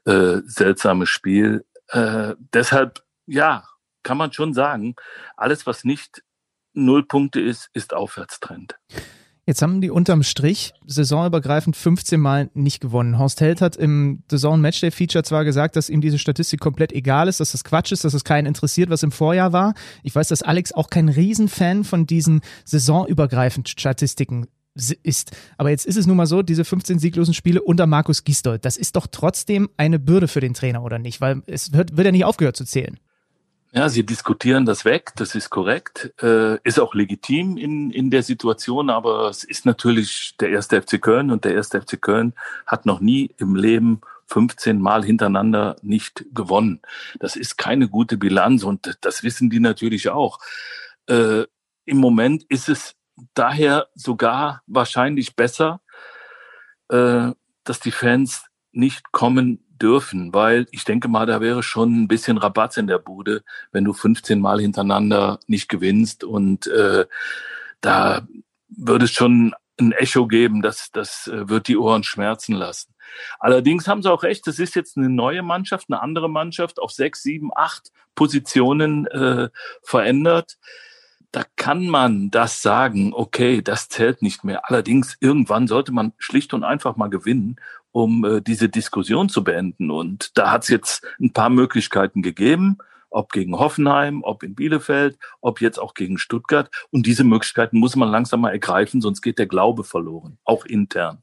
äh, 0.06 0.40
seltsame 0.46 1.06
Spiel. 1.06 1.66
Deshalb, 2.54 3.04
ja, 3.26 3.66
kann 4.02 4.18
man 4.18 4.32
schon 4.32 4.54
sagen, 4.54 4.96
alles, 5.36 5.68
was 5.68 5.84
nicht 5.84 6.24
Null 6.72 7.06
Punkte 7.06 7.42
ist, 7.42 7.70
ist 7.74 7.94
Aufwärtstrend. 7.94 8.78
Jetzt 9.48 9.64
haben 9.64 9.82
die 9.82 9.90
unterm 9.90 10.22
Strich 10.22 10.72
saisonübergreifend 10.86 11.76
15 11.76 12.20
Mal 12.20 12.52
nicht 12.54 12.80
gewonnen. 12.80 13.18
Horst 13.18 13.42
Held 13.42 13.60
hat 13.60 13.76
im 13.76 14.22
Zone 14.28 14.62
Matchday 14.62 14.92
Feature 14.92 15.24
zwar 15.24 15.46
gesagt, 15.46 15.76
dass 15.76 15.90
ihm 15.90 16.00
diese 16.00 16.20
Statistik 16.20 16.60
komplett 16.60 16.92
egal 16.92 17.28
ist, 17.28 17.40
dass 17.40 17.52
das 17.52 17.64
Quatsch 17.64 17.92
ist, 17.92 18.04
dass 18.04 18.14
es 18.14 18.24
keinen 18.24 18.46
interessiert, 18.46 18.92
was 18.92 19.02
im 19.02 19.12
Vorjahr 19.12 19.52
war. 19.52 19.74
Ich 20.04 20.14
weiß, 20.14 20.28
dass 20.28 20.44
Alex 20.44 20.74
auch 20.74 20.92
kein 20.92 21.10
Riesenfan 21.10 21.84
von 21.84 22.06
diesen 22.06 22.42
saisonübergreifenden 22.66 23.68
Statistiken 23.68 24.46
ist. 25.04 25.32
Aber 25.58 25.72
jetzt 25.72 25.88
ist 25.88 25.98
es 25.98 26.06
nun 26.06 26.18
mal 26.18 26.28
so, 26.28 26.44
diese 26.44 26.64
15 26.64 27.00
sieglosen 27.00 27.34
Spiele 27.34 27.64
unter 27.64 27.88
Markus 27.88 28.24
Gisdol, 28.24 28.60
das 28.60 28.78
ist 28.78 28.96
doch 28.96 29.08
trotzdem 29.08 29.70
eine 29.76 29.98
Bürde 29.98 30.28
für 30.28 30.40
den 30.40 30.54
Trainer, 30.54 30.84
oder 30.84 31.00
nicht? 31.00 31.20
Weil 31.20 31.42
es 31.48 31.74
wird, 31.74 31.98
wird 31.98 32.06
ja 32.06 32.12
nicht 32.12 32.26
aufgehört 32.26 32.56
zu 32.56 32.64
zählen. 32.64 33.00
Ja, 33.74 33.88
Sie 33.88 34.06
diskutieren 34.06 34.66
das 34.66 34.84
weg, 34.84 35.14
das 35.16 35.34
ist 35.34 35.50
korrekt, 35.50 36.14
äh, 36.22 36.58
ist 36.64 36.78
auch 36.78 36.94
legitim 36.94 37.56
in, 37.56 37.90
in 37.90 38.12
der 38.12 38.22
Situation, 38.22 38.90
aber 38.90 39.30
es 39.30 39.46
ist 39.46 39.66
natürlich 39.66 40.36
der 40.42 40.50
erste 40.50 40.82
FC 40.82 41.02
Köln 41.02 41.32
und 41.32 41.46
der 41.46 41.56
erste 41.56 41.82
FC 41.82 42.02
Köln 42.02 42.34
hat 42.68 42.86
noch 42.86 43.00
nie 43.00 43.34
im 43.38 43.56
Leben 43.56 44.02
15 44.28 44.78
Mal 44.82 45.06
hintereinander 45.06 45.78
nicht 45.84 46.26
gewonnen. 46.34 46.82
Das 47.20 47.38
ist 47.38 47.58
keine 47.58 47.88
gute 47.88 48.18
Bilanz 48.18 48.64
und 48.64 48.98
das 49.00 49.24
wissen 49.24 49.50
die 49.50 49.62
natürlich 49.62 50.10
auch. 50.10 50.40
Äh, 51.08 51.44
Im 51.86 51.98
Moment 51.98 52.44
ist 52.50 52.68
es 52.68 52.96
daher 53.36 53.88
sogar 53.96 54.64
wahrscheinlich 54.68 55.38
besser, 55.38 55.80
äh, 56.90 57.32
dass 57.64 57.80
die 57.80 57.92
Fans 57.92 58.44
nicht 58.74 59.14
kommen 59.14 59.61
dürfen, 59.82 60.34
weil 60.34 60.68
ich 60.72 60.84
denke 60.84 61.08
mal, 61.08 61.26
da 61.26 61.42
wäre 61.42 61.64
schon 61.64 62.04
ein 62.04 62.08
bisschen 62.08 62.38
Rabatz 62.38 62.78
in 62.78 62.88
der 62.88 63.00
Bude, 63.00 63.44
wenn 63.72 63.84
du 63.84 63.94
15 63.94 64.40
Mal 64.40 64.60
hintereinander 64.60 65.40
nicht 65.48 65.70
gewinnst 65.70 66.24
und 66.24 66.68
äh, 66.68 67.06
da 67.82 68.28
würde 68.70 69.06
es 69.06 69.12
schon 69.12 69.54
ein 69.80 69.92
Echo 69.94 70.28
geben, 70.28 70.62
das, 70.62 70.92
das 70.92 71.28
äh, 71.28 71.50
wird 71.50 71.68
die 71.68 71.78
Ohren 71.78 72.04
schmerzen 72.04 72.54
lassen. 72.54 72.94
Allerdings 73.40 73.88
haben 73.88 74.02
Sie 74.02 74.12
auch 74.12 74.24
recht, 74.24 74.48
es 74.48 74.60
ist 74.60 74.76
jetzt 74.76 74.98
eine 74.98 75.10
neue 75.10 75.42
Mannschaft, 75.42 75.88
eine 75.90 76.02
andere 76.02 76.30
Mannschaft 76.30 76.80
auf 76.80 76.92
sechs, 76.92 77.24
sieben, 77.24 77.50
acht 77.56 77.92
Positionen 78.16 79.08
äh, 79.08 79.50
verändert. 79.82 80.58
Da 81.32 81.44
kann 81.56 81.88
man 81.88 82.30
das 82.30 82.62
sagen, 82.62 83.14
okay, 83.14 83.62
das 83.62 83.90
zählt 83.90 84.22
nicht 84.22 84.44
mehr. 84.44 84.70
Allerdings 84.70 85.18
irgendwann 85.20 85.68
sollte 85.68 85.92
man 85.92 86.14
schlicht 86.18 86.54
und 86.54 86.64
einfach 86.64 86.98
mal 86.98 87.10
gewinnen, 87.10 87.58
um 87.92 88.26
äh, 88.26 88.42
diese 88.42 88.70
Diskussion 88.70 89.30
zu 89.30 89.44
beenden. 89.44 89.92
Und 89.92 90.38
da 90.38 90.52
hat 90.52 90.64
es 90.64 90.70
jetzt 90.70 91.06
ein 91.20 91.34
paar 91.34 91.50
Möglichkeiten 91.50 92.22
gegeben 92.22 92.78
ob 93.12 93.32
gegen 93.32 93.60
Hoffenheim, 93.60 94.24
ob 94.24 94.42
in 94.42 94.56
Bielefeld, 94.56 95.18
ob 95.42 95.62
jetzt 95.62 95.78
auch 95.78 95.94
gegen 95.94 96.18
Stuttgart. 96.18 96.72
Und 96.90 97.06
diese 97.06 97.24
Möglichkeiten 97.24 97.78
muss 97.78 97.96
man 97.96 98.10
langsam 98.10 98.42
mal 98.42 98.52
ergreifen, 98.52 99.02
sonst 99.02 99.22
geht 99.22 99.38
der 99.38 99.48
Glaube 99.48 99.84
verloren, 99.84 100.38
auch 100.46 100.66
intern. 100.66 101.22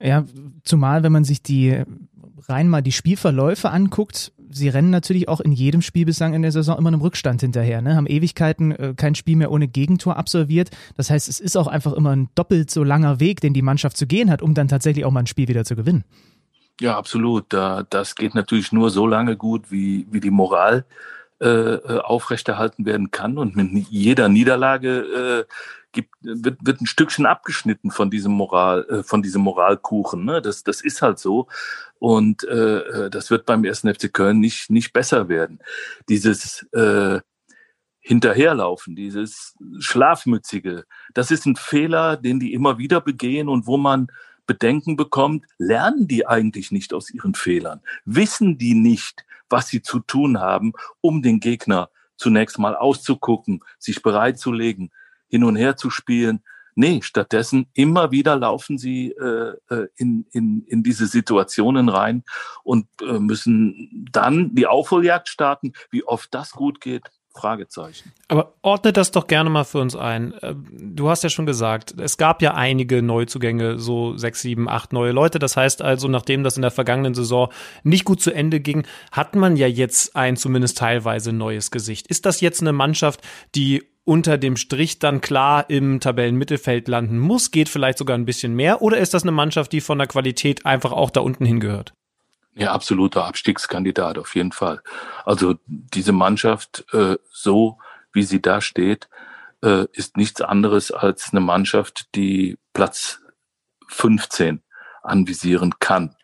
Ja, 0.00 0.24
zumal 0.64 1.02
wenn 1.02 1.12
man 1.12 1.24
sich 1.24 1.42
die 1.42 1.82
rein 2.48 2.68
mal 2.68 2.82
die 2.82 2.92
Spielverläufe 2.92 3.70
anguckt, 3.70 4.32
sie 4.50 4.68
rennen 4.68 4.90
natürlich 4.90 5.28
auch 5.28 5.40
in 5.40 5.52
jedem 5.52 5.82
Spiel 5.82 6.06
bislang 6.06 6.34
in 6.34 6.42
der 6.42 6.52
Saison 6.52 6.78
immer 6.78 6.88
einem 6.88 7.00
Rückstand 7.00 7.40
hinterher, 7.40 7.82
ne? 7.82 7.96
haben 7.96 8.06
Ewigkeiten 8.06 8.72
äh, 8.72 8.94
kein 8.96 9.14
Spiel 9.14 9.36
mehr 9.36 9.50
ohne 9.50 9.68
Gegentor 9.68 10.16
absolviert. 10.16 10.70
Das 10.96 11.10
heißt, 11.10 11.28
es 11.28 11.40
ist 11.40 11.56
auch 11.56 11.66
einfach 11.66 11.92
immer 11.92 12.14
ein 12.14 12.28
doppelt 12.34 12.70
so 12.70 12.84
langer 12.84 13.20
Weg, 13.20 13.40
den 13.40 13.54
die 13.54 13.62
Mannschaft 13.62 13.96
zu 13.96 14.06
gehen 14.06 14.30
hat, 14.30 14.42
um 14.42 14.54
dann 14.54 14.68
tatsächlich 14.68 15.04
auch 15.04 15.10
mal 15.10 15.20
ein 15.20 15.26
Spiel 15.26 15.48
wieder 15.48 15.64
zu 15.64 15.76
gewinnen. 15.76 16.04
Ja, 16.80 16.96
absolut. 16.96 17.46
Da, 17.48 17.84
das 17.88 18.14
geht 18.14 18.34
natürlich 18.34 18.72
nur 18.72 18.90
so 18.90 19.06
lange 19.06 19.36
gut, 19.36 19.70
wie, 19.70 20.06
wie 20.10 20.20
die 20.20 20.30
Moral 20.30 20.84
äh, 21.40 21.48
äh 21.48 22.00
aufrechterhalten 22.00 22.86
werden 22.86 23.10
kann. 23.10 23.36
Und 23.36 23.56
mit 23.56 23.88
jeder 23.90 24.28
Niederlage 24.28 25.46
äh, 25.48 25.52
gibt, 25.92 26.14
wird, 26.20 26.58
wird 26.60 26.80
ein 26.80 26.86
Stückchen 26.86 27.26
abgeschnitten 27.26 27.90
von 27.90 28.10
diesem 28.10 28.32
Moral, 28.32 28.86
äh, 28.88 29.02
von 29.02 29.22
diesem 29.22 29.42
Moralkuchen. 29.42 30.24
Ne? 30.24 30.42
Das, 30.42 30.62
das 30.62 30.80
ist 30.80 31.02
halt 31.02 31.18
so. 31.18 31.48
Und 31.98 32.44
äh, 32.44 32.78
äh 33.06 33.10
das 33.10 33.30
wird 33.30 33.46
beim 33.46 33.64
ersten 33.64 33.92
FC 33.92 34.12
Köln 34.12 34.40
nicht, 34.40 34.70
nicht 34.70 34.92
besser 34.92 35.28
werden. 35.28 35.60
Dieses 36.08 36.66
äh, 36.72 37.20
Hinterherlaufen, 38.00 38.96
dieses 38.96 39.54
Schlafmützige, 39.80 40.84
das 41.14 41.30
ist 41.30 41.46
ein 41.46 41.56
Fehler, 41.56 42.16
den 42.16 42.40
die 42.40 42.54
immer 42.54 42.78
wieder 42.78 43.00
begehen 43.00 43.48
und 43.48 43.66
wo 43.66 43.76
man 43.76 44.08
Bedenken 44.46 44.96
bekommt, 44.96 45.44
lernen 45.58 46.08
die 46.08 46.26
eigentlich 46.26 46.72
nicht 46.72 46.94
aus 46.94 47.10
ihren 47.10 47.34
Fehlern? 47.34 47.82
Wissen 48.06 48.56
die 48.56 48.74
nicht, 48.74 49.26
was 49.50 49.68
sie 49.68 49.82
zu 49.82 50.00
tun 50.00 50.40
haben, 50.40 50.72
um 51.02 51.22
den 51.22 51.38
Gegner 51.38 51.90
zunächst 52.16 52.58
mal 52.58 52.74
auszugucken, 52.74 53.60
sich 53.78 54.02
bereitzulegen, 54.02 54.90
hin 55.28 55.44
und 55.44 55.56
her 55.56 55.76
zu 55.76 55.90
spielen? 55.90 56.42
Nee, 56.74 57.00
stattdessen 57.02 57.66
immer 57.74 58.12
wieder 58.12 58.36
laufen 58.36 58.78
sie 58.78 59.10
äh, 59.10 59.54
äh 59.68 59.88
in, 59.96 60.26
in, 60.30 60.62
in 60.68 60.82
diese 60.84 61.08
Situationen 61.08 61.88
rein 61.88 62.22
und 62.62 62.86
äh, 63.02 63.18
müssen 63.18 64.06
dann 64.12 64.54
die 64.54 64.68
Aufholjagd 64.68 65.28
starten. 65.28 65.72
Wie 65.90 66.04
oft 66.04 66.32
das 66.32 66.52
gut 66.52 66.80
geht, 66.80 67.10
Fragezeichen. 67.38 68.12
Aber 68.28 68.54
ordne 68.62 68.92
das 68.92 69.10
doch 69.10 69.26
gerne 69.26 69.48
mal 69.48 69.64
für 69.64 69.78
uns 69.78 69.96
ein. 69.96 70.34
Äh, 70.34 70.54
du 70.70 71.08
hast 71.08 71.22
ja 71.22 71.30
schon 71.30 71.46
gesagt, 71.46 71.94
es 71.98 72.16
gab 72.16 72.42
ja 72.42 72.54
einige 72.54 73.02
Neuzugänge, 73.02 73.78
so 73.78 74.16
sechs, 74.16 74.42
sieben, 74.42 74.68
acht 74.68 74.92
neue 74.92 75.12
Leute. 75.12 75.38
Das 75.38 75.56
heißt 75.56 75.80
also, 75.82 76.08
nachdem 76.08 76.42
das 76.42 76.56
in 76.56 76.62
der 76.62 76.70
vergangenen 76.70 77.14
Saison 77.14 77.50
nicht 77.82 78.04
gut 78.04 78.20
zu 78.20 78.32
Ende 78.32 78.60
ging, 78.60 78.86
hat 79.12 79.34
man 79.36 79.56
ja 79.56 79.66
jetzt 79.66 80.16
ein 80.16 80.36
zumindest 80.36 80.78
teilweise 80.78 81.32
neues 81.32 81.70
Gesicht. 81.70 82.08
Ist 82.08 82.26
das 82.26 82.40
jetzt 82.40 82.60
eine 82.60 82.72
Mannschaft, 82.72 83.20
die 83.54 83.87
unter 84.08 84.38
dem 84.38 84.56
Strich 84.56 84.98
dann 84.98 85.20
klar 85.20 85.68
im 85.68 86.00
Tabellenmittelfeld 86.00 86.88
landen 86.88 87.18
muss? 87.18 87.50
Geht 87.50 87.68
vielleicht 87.68 87.98
sogar 87.98 88.16
ein 88.16 88.24
bisschen 88.24 88.54
mehr? 88.54 88.80
Oder 88.80 88.96
ist 88.96 89.12
das 89.12 89.22
eine 89.22 89.32
Mannschaft, 89.32 89.70
die 89.72 89.82
von 89.82 89.98
der 89.98 90.06
Qualität 90.06 90.64
einfach 90.64 90.92
auch 90.92 91.10
da 91.10 91.20
unten 91.20 91.44
hingehört? 91.44 91.92
Ja, 92.54 92.72
absoluter 92.72 93.26
Abstiegskandidat 93.26 94.16
auf 94.16 94.34
jeden 94.34 94.52
Fall. 94.52 94.80
Also 95.26 95.56
diese 95.66 96.12
Mannschaft, 96.12 96.86
äh, 96.94 97.18
so 97.30 97.76
wie 98.14 98.22
sie 98.22 98.40
da 98.40 98.62
steht, 98.62 99.10
äh, 99.62 99.84
ist 99.92 100.16
nichts 100.16 100.40
anderes 100.40 100.90
als 100.90 101.28
eine 101.32 101.40
Mannschaft, 101.40 102.14
die 102.14 102.56
Platz 102.72 103.20
15 103.88 104.62
anvisieren 105.02 105.74
kann. 105.80 106.16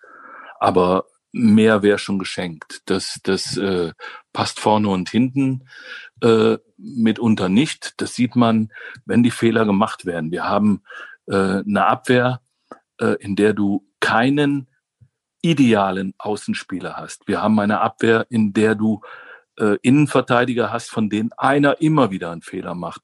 Aber 0.58 1.04
mehr 1.34 1.82
wäre 1.82 1.98
schon 1.98 2.18
geschenkt. 2.18 2.82
Das, 2.86 3.18
das 3.24 3.56
äh, 3.56 3.92
passt 4.32 4.60
vorne 4.60 4.88
und 4.88 5.10
hinten 5.10 5.66
äh, 6.22 6.58
mitunter 6.78 7.48
nicht. 7.48 7.94
Das 7.96 8.14
sieht 8.14 8.36
man, 8.36 8.72
wenn 9.04 9.24
die 9.24 9.32
Fehler 9.32 9.64
gemacht 9.66 10.06
werden. 10.06 10.30
Wir 10.30 10.44
haben 10.44 10.82
äh, 11.26 11.34
eine 11.34 11.86
Abwehr, 11.86 12.40
äh, 13.00 13.16
in 13.18 13.34
der 13.34 13.52
du 13.52 13.84
keinen 13.98 14.68
idealen 15.42 16.14
Außenspieler 16.18 16.96
hast. 16.96 17.26
Wir 17.26 17.42
haben 17.42 17.58
eine 17.58 17.80
Abwehr, 17.80 18.26
in 18.30 18.52
der 18.52 18.76
du 18.76 19.00
äh, 19.58 19.76
Innenverteidiger 19.82 20.72
hast, 20.72 20.88
von 20.88 21.10
denen 21.10 21.32
einer 21.36 21.80
immer 21.80 22.12
wieder 22.12 22.30
einen 22.30 22.42
Fehler 22.42 22.74
macht. 22.74 23.02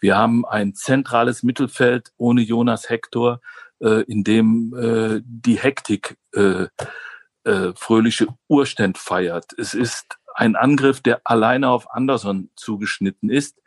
Wir 0.00 0.16
haben 0.16 0.46
ein 0.46 0.74
zentrales 0.74 1.42
Mittelfeld 1.42 2.12
ohne 2.16 2.40
Jonas 2.40 2.88
Hector, 2.88 3.40
äh, 3.80 4.02
in 4.04 4.24
dem 4.24 4.74
äh, 4.74 5.20
die 5.24 5.58
Hektik 5.58 6.16
äh, 6.32 6.66
äh, 7.48 7.72
fröhliche 7.74 8.26
Urständ 8.46 8.98
feiert. 8.98 9.54
Es 9.58 9.74
ist 9.74 10.18
ein 10.34 10.54
Angriff, 10.54 11.00
der 11.00 11.22
alleine 11.24 11.70
auf 11.70 11.90
Anderson 11.90 12.50
zugeschnitten 12.54 13.30
ist. 13.30 13.58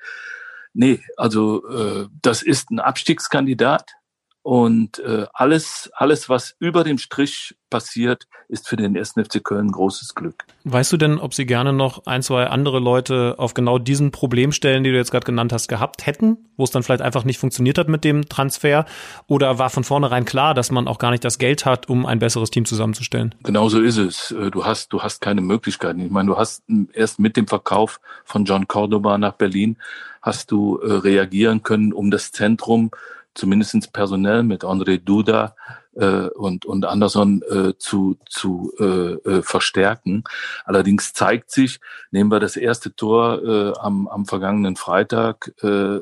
Nee, 0.74 1.02
also 1.18 1.68
äh, 1.68 2.08
das 2.22 2.44
ist 2.44 2.72
ein 2.72 2.80
Abstiegskandidat 2.80 3.96
und 4.44 5.00
äh, 5.00 5.28
alles, 5.34 5.92
alles, 5.94 6.28
was 6.28 6.56
über 6.60 6.84
dem 6.84 6.98
Strich 6.98 7.56
passiert, 7.70 8.28
ist 8.48 8.68
für 8.68 8.76
den 8.76 8.98
1. 8.98 9.12
FC 9.12 9.44
Köln 9.44 9.72
großes 9.72 10.16
Glück. 10.16 10.46
Weißt 10.64 10.92
du 10.92 10.98
denn, 10.98 11.20
ob 11.20 11.34
sie 11.34 11.46
gerne 11.46 11.74
noch 11.74 12.06
ein, 12.06 12.24
zwei 12.24 12.48
andere 12.48 12.80
Leute 12.80 13.36
auf 13.38 13.54
genau 13.54 13.78
diesen 13.78 14.12
Problemstellen, 14.12 14.84
die 14.84 14.92
du 14.92 14.98
jetzt 14.98 15.12
gerade 15.12 15.26
genannt 15.26 15.54
hast, 15.54 15.68
gehabt 15.68 16.06
hätten, 16.06 16.38
wo 16.58 16.64
es 16.64 16.72
dann 16.72 16.82
vielleicht 16.82 17.02
einfach 17.02 17.24
nicht 17.24 17.40
funktioniert 17.40 17.78
hat 17.78 17.88
mit 17.88 18.04
dem 18.04 18.28
Transfer? 18.28 18.86
Oder 19.28 19.60
war 19.60 19.70
von 19.70 19.84
vornherein 19.84 20.26
klar, 20.26 20.54
dass 20.54 20.72
man 20.72 20.88
auch 20.88 20.98
gar 20.98 21.12
nicht 21.12 21.24
das 21.24 21.38
Geld 21.38 21.66
hat, 21.66 21.88
um 21.88 22.06
ein 22.06 22.20
besseres 22.20 22.50
Team 22.50 22.66
zusammenzustellen? 22.66 23.36
Genau 23.44 23.70
so 23.70 23.80
ist 23.80 23.98
es. 23.98 24.32
Äh, 24.32 24.50
du 24.50 24.66
hast, 24.66 24.92
du 24.92 25.04
hast 25.04 25.22
keine 25.22 25.42
Möglichkeiten. 25.42 26.00
Ich 26.00 26.12
meine, 26.12 26.28
du 26.28 26.38
hast 26.38 26.64
erst 26.94 27.20
mit 27.20 27.38
dem 27.38 27.48
Verkauf 27.48 28.02
von 28.26 28.46
John 28.46 28.68
Cordoba 28.68 29.18
nach 29.18 29.34
Berlin 29.34 29.78
hast 30.22 30.52
du 30.52 30.78
äh, 30.78 30.94
reagieren 30.94 31.64
können, 31.64 31.94
um 31.94 32.12
das 32.12 32.32
Zentrum 32.32 32.92
zumindestens 33.34 33.88
personell 33.88 34.44
mit 34.44 34.64
André 34.64 34.98
Duda 34.98 35.56
äh, 35.94 36.28
und, 36.30 36.66
und 36.66 36.86
Anderson 36.86 37.42
äh, 37.50 37.74
zu, 37.78 38.18
zu 38.30 38.74
äh, 38.80 38.84
äh, 38.84 39.42
verstärken. 39.42 40.24
Allerdings 40.66 41.14
zeigt 41.14 41.52
sich, 41.52 41.80
nehmen 42.12 42.32
wir 42.32 42.40
das 42.40 42.56
erste 42.58 42.96
Tor 42.96 43.44
äh, 43.44 43.74
am, 43.80 44.08
am 44.08 44.26
vergangenen 44.26 44.76
Freitag, 44.76 45.54
äh, 45.64 46.00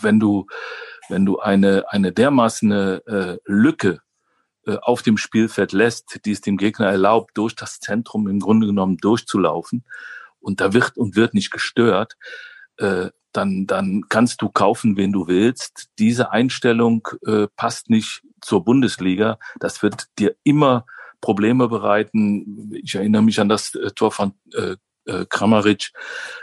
wenn 0.00 0.20
du, 0.20 0.46
wenn 1.08 1.26
du 1.26 1.38
eine, 1.38 1.84
eine 1.88 2.12
dermaßen 2.12 2.72
äh, 2.72 3.38
Lücke 3.44 4.00
äh, 4.66 4.76
auf 4.76 5.02
dem 5.02 5.16
Spielfeld 5.16 5.72
lässt, 5.72 6.24
die 6.24 6.32
es 6.32 6.40
dem 6.40 6.56
Gegner 6.56 6.86
erlaubt, 6.86 7.32
durch 7.34 7.54
das 7.54 7.80
Zentrum 7.80 8.28
im 8.28 8.40
Grunde 8.40 8.66
genommen 8.66 8.96
durchzulaufen, 8.96 9.84
und 10.42 10.60
da 10.60 10.72
wird 10.72 10.96
und 10.96 11.16
wird 11.16 11.34
nicht 11.34 11.50
gestört, 11.50 12.16
äh, 12.76 13.10
dann, 13.32 13.66
dann 13.66 14.04
kannst 14.08 14.42
du 14.42 14.48
kaufen, 14.48 14.96
wen 14.96 15.12
du 15.12 15.26
willst. 15.26 15.88
Diese 15.98 16.32
Einstellung 16.32 17.08
äh, 17.26 17.46
passt 17.56 17.90
nicht 17.90 18.22
zur 18.40 18.64
Bundesliga. 18.64 19.38
Das 19.58 19.82
wird 19.82 20.06
dir 20.18 20.34
immer 20.44 20.84
Probleme 21.20 21.68
bereiten. 21.68 22.72
Ich 22.74 22.94
erinnere 22.94 23.22
mich 23.22 23.40
an 23.40 23.48
das 23.48 23.74
äh, 23.74 23.90
Tor 23.92 24.12
von 24.12 24.34
äh, 24.54 24.76
äh, 25.04 25.26
Kramaric 25.28 25.92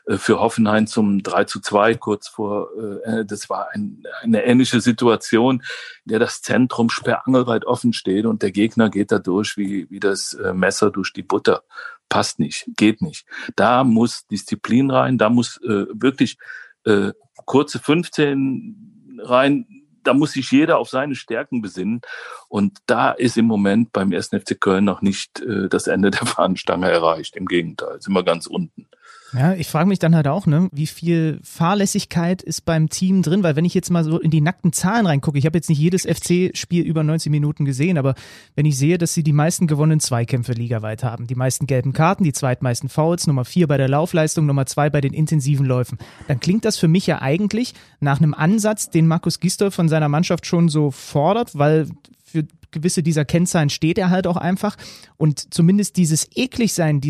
äh, 0.06 0.18
für 0.18 0.40
Hoffenheim 0.40 0.86
zum 0.86 1.24
3 1.24 1.46
zu 1.46 1.62
2 1.62 1.96
kurz 1.96 2.28
vor, 2.28 2.70
äh, 3.06 3.24
das 3.26 3.50
war 3.50 3.70
ein, 3.72 4.04
eine 4.22 4.44
ähnliche 4.44 4.82
Situation, 4.82 5.64
in 6.06 6.10
der 6.10 6.20
das 6.20 6.42
Zentrum 6.42 6.90
sperrangelweit 6.90 7.66
offen 7.66 7.94
steht 7.94 8.26
und 8.26 8.42
der 8.42 8.52
Gegner 8.52 8.90
geht 8.90 9.14
da 9.14 9.20
durch 9.20 9.56
wie, 9.56 9.90
wie 9.90 10.02
das 10.02 10.38
Messer 10.54 10.92
durch 10.92 11.14
die 11.14 11.24
Butter. 11.24 11.64
Passt 12.10 12.40
nicht, 12.40 12.66
geht 12.76 13.02
nicht. 13.02 13.26
Da 13.56 13.84
muss 13.84 14.26
Disziplin 14.28 14.92
rein, 14.92 15.18
da 15.18 15.30
muss 15.30 15.58
äh, 15.64 15.86
wirklich 15.94 16.38
äh, 16.86 17.11
kurze 17.45 17.80
15 17.80 19.19
rein, 19.23 19.65
da 20.03 20.13
muss 20.13 20.32
sich 20.32 20.51
jeder 20.51 20.77
auf 20.77 20.89
seine 20.89 21.15
Stärken 21.15 21.61
besinnen. 21.61 22.01
Und 22.47 22.80
da 22.86 23.11
ist 23.11 23.38
im 23.38 23.45
Moment 23.45 23.91
beim 23.91 24.11
1. 24.11 24.30
FC 24.30 24.59
Köln 24.59 24.86
noch 24.86 25.01
nicht 25.01 25.41
äh, 25.41 25.67
das 25.69 25.88
Ende 25.88 26.11
der 26.11 26.25
Fahnenstange 26.25 26.89
erreicht. 26.89 27.36
Im 27.36 27.45
Gegenteil, 27.45 28.01
sind 28.01 28.13
wir 28.13 28.23
ganz 28.23 28.47
unten. 28.47 28.88
Ja, 29.34 29.53
ich 29.53 29.67
frage 29.67 29.88
mich 29.88 29.99
dann 29.99 30.15
halt 30.15 30.27
auch, 30.27 30.47
ne, 30.47 30.69
wie 30.71 30.88
viel 30.88 31.39
Fahrlässigkeit 31.43 32.41
ist 32.41 32.65
beim 32.65 32.89
Team 32.89 33.21
drin, 33.21 33.43
weil 33.43 33.55
wenn 33.55 33.65
ich 33.65 33.73
jetzt 33.73 33.91
mal 33.91 34.03
so 34.03 34.19
in 34.19 34.32
die 34.32 34.41
nackten 34.41 34.73
Zahlen 34.73 35.05
reingucke, 35.05 35.38
ich 35.38 35.45
habe 35.45 35.57
jetzt 35.57 35.69
nicht 35.69 35.80
jedes 35.80 36.05
FC-Spiel 36.05 36.84
über 36.84 37.03
90 37.03 37.32
Minuten 37.32 37.65
gesehen, 37.65 37.97
aber 37.97 38.15
wenn 38.55 38.65
ich 38.65 38.77
sehe, 38.77 38.97
dass 38.97 39.13
sie 39.13 39.23
die 39.23 39.34
meisten 39.34 39.67
gewonnenen 39.67 39.99
Zweikämpfe 39.99 40.53
ligaweit 40.53 41.03
haben, 41.03 41.27
die 41.27 41.36
meisten 41.36 41.67
gelben 41.67 41.93
Karten, 41.93 42.23
die 42.23 42.34
zweitmeisten 42.34 42.89
Fouls, 42.89 43.27
Nummer 43.27 43.45
vier 43.45 43.67
bei 43.67 43.77
der 43.77 43.89
Laufleistung, 43.89 44.45
Nummer 44.45 44.65
zwei 44.65 44.89
bei 44.89 45.01
den 45.01 45.13
intensiven 45.13 45.65
Läufen, 45.65 45.99
dann 46.27 46.39
klingt 46.39 46.65
das 46.65 46.77
für 46.77 46.88
mich 46.88 47.05
ja 47.05 47.21
eigentlich 47.21 47.73
nach 47.99 48.19
einem 48.19 48.34
Ansatz, 48.34 48.89
den 48.89 49.07
Markus 49.07 49.39
Gisdol 49.39 49.71
von 49.71 49.89
seiner 49.89 50.09
Mannschaft 50.09 50.45
schon 50.45 50.69
so 50.69 50.89
fordert, 50.91 51.57
weil 51.57 51.88
für 52.23 52.45
gewisse 52.71 53.03
dieser 53.03 53.25
Kennzahlen 53.25 53.69
steht 53.69 53.97
er 53.97 54.09
halt 54.09 54.27
auch 54.27 54.38
einfach. 54.38 54.75
Und 55.17 55.53
zumindest 55.53 55.97
dieses 55.97 56.27
eklig 56.36 56.73
sein, 56.73 57.01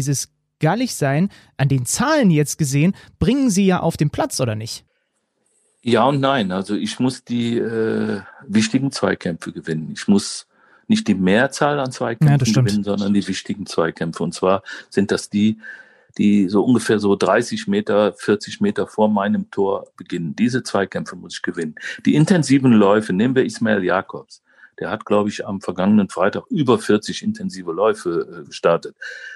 gallig 0.59 0.95
sein, 0.95 1.29
an 1.57 1.67
den 1.67 1.85
Zahlen 1.85 2.31
jetzt 2.31 2.57
gesehen, 2.57 2.95
bringen 3.19 3.49
sie 3.49 3.65
ja 3.65 3.79
auf 3.79 3.97
den 3.97 4.09
Platz, 4.09 4.39
oder 4.39 4.55
nicht? 4.55 4.85
Ja 5.81 6.05
und 6.05 6.19
nein. 6.19 6.51
Also 6.51 6.75
ich 6.75 6.99
muss 6.99 7.23
die 7.23 7.57
äh, 7.57 8.21
wichtigen 8.47 8.91
Zweikämpfe 8.91 9.51
gewinnen. 9.51 9.91
Ich 9.93 10.07
muss 10.07 10.47
nicht 10.87 11.07
die 11.07 11.15
Mehrzahl 11.15 11.79
an 11.79 11.91
Zweikämpfen 11.91 12.53
ja, 12.53 12.61
gewinnen, 12.61 12.83
sondern 12.83 13.13
die 13.13 13.25
wichtigen 13.27 13.65
Zweikämpfe. 13.65 14.23
Und 14.23 14.33
zwar 14.33 14.63
sind 14.89 15.11
das 15.11 15.29
die, 15.29 15.59
die 16.17 16.49
so 16.49 16.63
ungefähr 16.63 16.99
so 16.99 17.15
30 17.15 17.67
Meter, 17.67 18.13
40 18.13 18.59
Meter 18.59 18.87
vor 18.87 19.07
meinem 19.07 19.49
Tor 19.51 19.87
beginnen. 19.95 20.35
Diese 20.35 20.63
Zweikämpfe 20.63 21.15
muss 21.15 21.35
ich 21.35 21.41
gewinnen. 21.41 21.75
Die 22.05 22.15
intensiven 22.15 22.73
Läufe, 22.73 23.13
nehmen 23.13 23.35
wir 23.35 23.45
Ismail 23.45 23.83
Jakobs. 23.83 24.41
Der 24.79 24.89
hat, 24.89 25.05
glaube 25.05 25.29
ich, 25.29 25.45
am 25.45 25.61
vergangenen 25.61 26.09
Freitag 26.09 26.45
über 26.49 26.79
40 26.79 27.23
intensive 27.23 27.71
Läufe 27.71 28.41
äh, 28.41 28.45
gestartet. 28.45 28.95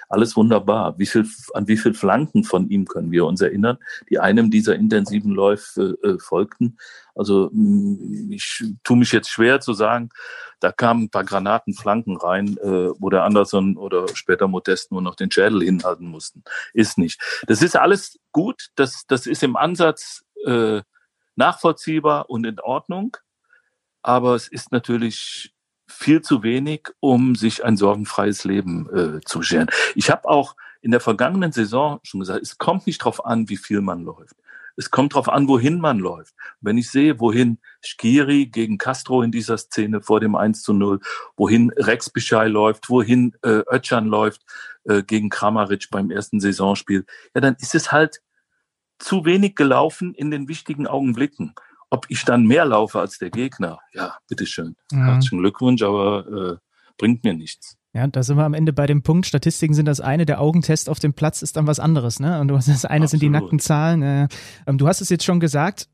Alles 0.09 0.35
wunderbar. 0.35 0.97
Wie 0.97 1.05
viel, 1.05 1.27
an 1.53 1.67
wie 1.67 1.77
viel 1.77 1.93
Flanken 1.93 2.43
von 2.43 2.69
ihm 2.69 2.85
können 2.85 3.11
wir 3.11 3.25
uns 3.25 3.41
erinnern, 3.41 3.77
die 4.09 4.19
einem 4.19 4.51
dieser 4.51 4.75
intensiven 4.75 5.31
Läufe 5.31 5.97
äh, 6.03 6.19
folgten? 6.19 6.77
Also 7.15 7.49
mm, 7.51 8.31
ich 8.31 8.63
tue 8.83 8.97
mich 8.97 9.11
jetzt 9.11 9.29
schwer 9.29 9.59
zu 9.59 9.73
sagen, 9.73 10.09
da 10.59 10.71
kamen 10.71 11.03
ein 11.03 11.09
paar 11.09 11.25
Granatenflanken 11.25 12.17
rein, 12.17 12.57
äh, 12.57 12.89
wo 12.99 13.09
der 13.09 13.23
Anderson 13.23 13.75
oder 13.77 14.07
später 14.13 14.47
Modest 14.47 14.91
nur 14.91 15.01
noch 15.01 15.15
den 15.15 15.29
Schädel 15.29 15.61
hinhalten 15.61 16.07
mussten. 16.07 16.43
Ist 16.73 16.97
nicht. 16.97 17.21
Das 17.47 17.61
ist 17.61 17.75
alles 17.75 18.17
gut. 18.31 18.69
Das, 18.75 19.03
das 19.07 19.25
ist 19.25 19.43
im 19.43 19.57
Ansatz 19.57 20.23
äh, 20.45 20.81
nachvollziehbar 21.35 22.29
und 22.29 22.45
in 22.45 22.59
Ordnung 22.59 23.17
aber 24.03 24.35
es 24.35 24.47
ist 24.47 24.71
natürlich 24.71 25.53
viel 25.87 26.21
zu 26.21 26.43
wenig, 26.43 26.89
um 26.99 27.35
sich 27.35 27.63
ein 27.63 27.77
sorgenfreies 27.77 28.43
Leben 28.43 28.89
äh, 28.93 29.21
zu 29.21 29.41
scheren. 29.41 29.67
Ich 29.95 30.09
habe 30.09 30.27
auch 30.27 30.55
in 30.81 30.91
der 30.91 30.99
vergangenen 30.99 31.51
Saison 31.51 31.99
schon 32.03 32.19
gesagt, 32.19 32.41
es 32.41 32.57
kommt 32.57 32.87
nicht 32.87 33.01
darauf 33.01 33.25
an, 33.25 33.49
wie 33.49 33.57
viel 33.57 33.81
man 33.81 34.03
läuft. 34.03 34.35
Es 34.75 34.89
kommt 34.89 35.13
darauf 35.13 35.29
an, 35.29 35.47
wohin 35.47 35.79
man 35.79 35.99
läuft. 35.99 36.33
Wenn 36.59 36.77
ich 36.77 36.89
sehe, 36.89 37.19
wohin 37.19 37.59
Skiri 37.81 38.47
gegen 38.47 38.77
Castro 38.77 39.21
in 39.21 39.31
dieser 39.31 39.57
Szene 39.57 40.01
vor 40.01 40.19
dem 40.19 40.35
1 40.35 40.63
zu 40.63 40.73
0, 40.73 40.99
wohin 41.37 41.71
Rex 41.77 42.09
Bischai 42.09 42.47
läuft, 42.47 42.89
wohin 42.89 43.35
äh, 43.43 43.61
Ötchan 43.69 44.07
läuft 44.07 44.41
äh, 44.85 45.03
gegen 45.03 45.29
Kramaric 45.29 45.89
beim 45.91 46.09
ersten 46.09 46.39
Saisonspiel, 46.39 47.05
ja, 47.35 47.41
dann 47.41 47.55
ist 47.59 47.75
es 47.75 47.91
halt 47.91 48.21
zu 48.97 49.25
wenig 49.25 49.55
gelaufen 49.55 50.13
in 50.15 50.31
den 50.31 50.47
wichtigen 50.47 50.87
Augenblicken. 50.87 51.53
Ob 51.93 52.07
ich 52.09 52.25
dann 52.25 52.47
mehr 52.47 52.65
laufe 52.65 52.99
als 52.99 53.19
der 53.19 53.29
Gegner, 53.29 53.77
ja, 53.93 54.15
bitteschön. 54.27 54.75
Mhm. 54.91 55.05
Herzlichen 55.05 55.37
Glückwunsch, 55.37 55.83
aber 55.83 56.25
äh, 56.25 56.57
bringt 56.97 57.23
mir 57.23 57.35
nichts. 57.35 57.77
Ja, 57.93 58.07
da 58.07 58.23
sind 58.23 58.37
wir 58.37 58.45
am 58.45 58.55
Ende 58.55 58.73
bei 58.73 58.87
dem 58.87 59.03
Punkt. 59.03 59.27
Statistiken 59.27 59.75
sind 59.75 59.85
das 59.85 60.01
eine, 60.01 60.25
der 60.25 60.41
Augentest 60.41 60.89
auf 60.89 60.97
dem 60.97 61.13
Platz 61.13 61.43
ist 61.43 61.55
dann 61.55 61.67
was 61.67 61.79
anderes, 61.79 62.19
ne? 62.19 62.41
Und 62.41 62.47
du 62.47 62.55
hast 62.55 62.67
das 62.67 62.85
eine 62.85 63.03
Absolut. 63.03 63.09
sind 63.11 63.21
die 63.21 63.29
nackten 63.29 63.59
Zahlen. 63.59 64.01
Äh, 64.01 64.27
du 64.65 64.87
hast 64.87 65.01
es 65.01 65.09
jetzt 65.09 65.23
schon 65.23 65.39
gesagt, 65.39 65.87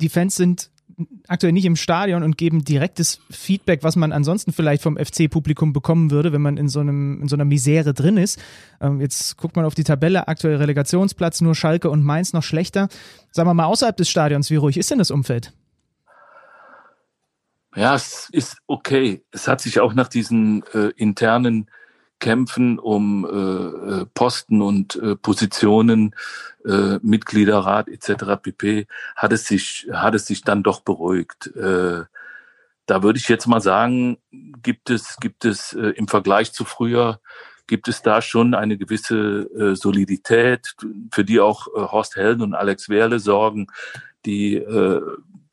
die 0.00 0.08
Fans 0.08 0.34
sind 0.34 0.72
aktuell 1.28 1.52
nicht 1.52 1.64
im 1.64 1.76
Stadion 1.76 2.22
und 2.22 2.36
geben 2.36 2.64
direktes 2.64 3.20
Feedback, 3.30 3.82
was 3.82 3.96
man 3.96 4.12
ansonsten 4.12 4.52
vielleicht 4.52 4.82
vom 4.82 4.96
FC-Publikum 4.96 5.72
bekommen 5.72 6.10
würde, 6.10 6.32
wenn 6.32 6.42
man 6.42 6.56
in 6.56 6.68
so, 6.68 6.80
einem, 6.80 7.22
in 7.22 7.28
so 7.28 7.36
einer 7.36 7.44
Misere 7.44 7.94
drin 7.94 8.16
ist. 8.16 8.40
Ähm, 8.80 9.00
jetzt 9.00 9.36
guckt 9.36 9.56
man 9.56 9.64
auf 9.64 9.74
die 9.74 9.84
Tabelle, 9.84 10.28
aktuell 10.28 10.56
Relegationsplatz, 10.56 11.40
nur 11.40 11.54
Schalke 11.54 11.90
und 11.90 12.02
Mainz 12.04 12.32
noch 12.32 12.42
schlechter. 12.42 12.88
Sagen 13.30 13.48
wir 13.48 13.54
mal 13.54 13.66
außerhalb 13.66 13.96
des 13.96 14.08
Stadions, 14.08 14.50
wie 14.50 14.56
ruhig 14.56 14.76
ist 14.76 14.90
denn 14.90 14.98
das 14.98 15.10
Umfeld? 15.10 15.52
Ja, 17.76 17.94
es 17.94 18.28
ist 18.30 18.58
okay. 18.66 19.24
Es 19.32 19.48
hat 19.48 19.60
sich 19.60 19.80
auch 19.80 19.94
nach 19.94 20.08
diesen 20.08 20.62
äh, 20.74 20.90
internen 20.96 21.68
Kämpfen 22.18 22.78
um 22.78 23.24
äh, 23.24 24.00
äh, 24.02 24.06
Posten 24.14 24.62
und 24.62 24.96
äh, 24.96 25.16
Positionen, 25.16 26.14
äh, 26.64 26.98
Mitgliederrat 27.02 27.88
etc. 27.88 28.40
pp. 28.42 28.86
hat 29.16 29.32
es 29.32 29.46
sich 29.46 29.88
hat 29.92 30.14
es 30.14 30.26
sich 30.26 30.42
dann 30.42 30.62
doch 30.62 30.80
beruhigt. 30.80 31.54
Äh, 31.56 32.04
da 32.86 33.02
würde 33.02 33.18
ich 33.18 33.28
jetzt 33.28 33.46
mal 33.46 33.60
sagen, 33.60 34.18
gibt 34.62 34.90
es 34.90 35.16
gibt 35.20 35.44
es 35.44 35.72
äh, 35.72 35.88
im 35.90 36.08
Vergleich 36.08 36.52
zu 36.52 36.64
früher 36.64 37.20
gibt 37.66 37.88
es 37.88 38.02
da 38.02 38.20
schon 38.20 38.54
eine 38.54 38.76
gewisse 38.76 39.48
äh, 39.56 39.74
Solidität, 39.74 40.74
für 41.10 41.24
die 41.24 41.40
auch 41.40 41.66
äh, 41.68 41.80
Horst 41.80 42.16
Helden 42.16 42.42
und 42.42 42.54
Alex 42.54 42.88
Werle 42.88 43.18
sorgen, 43.18 43.68
die 44.26 44.56
äh, 44.56 45.00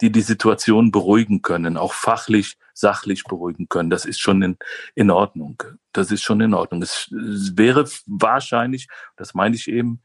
die 0.02 0.12
die 0.12 0.22
Situation 0.22 0.92
beruhigen 0.92 1.42
können, 1.42 1.78
auch 1.78 1.94
fachlich, 1.94 2.58
sachlich 2.82 3.24
beruhigen 3.24 3.70
können. 3.70 3.90
Das 3.90 4.04
ist 4.04 4.20
schon 4.20 4.42
in, 4.42 4.58
in 4.96 5.10
Ordnung. 5.10 5.64
Das 5.94 6.12
ist 6.12 6.22
schon 6.22 6.42
in 6.42 6.54
Ordnung. 6.54 6.82
Es, 6.82 7.10
es 7.12 7.58
wäre 7.58 7.88
wahrscheinlich, 8.06 8.90
das 9.16 9.34
meine 9.34 9.56
ich 9.56 9.70
eben, 9.70 10.02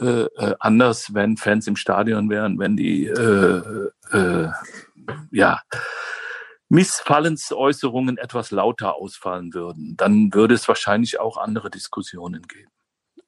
äh, 0.00 0.24
äh, 0.24 0.54
anders, 0.58 1.14
wenn 1.14 1.36
Fans 1.36 1.66
im 1.66 1.76
Stadion 1.76 2.28
wären, 2.28 2.58
wenn 2.58 2.76
die 2.76 3.06
äh, 3.06 3.90
äh, 4.10 4.48
ja 5.30 5.60
Missfallensäußerungen 6.68 8.18
etwas 8.18 8.50
lauter 8.50 8.96
ausfallen 8.96 9.54
würden, 9.54 9.96
dann 9.96 10.34
würde 10.34 10.54
es 10.54 10.66
wahrscheinlich 10.66 11.20
auch 11.20 11.36
andere 11.36 11.70
Diskussionen 11.70 12.42
geben. 12.42 12.70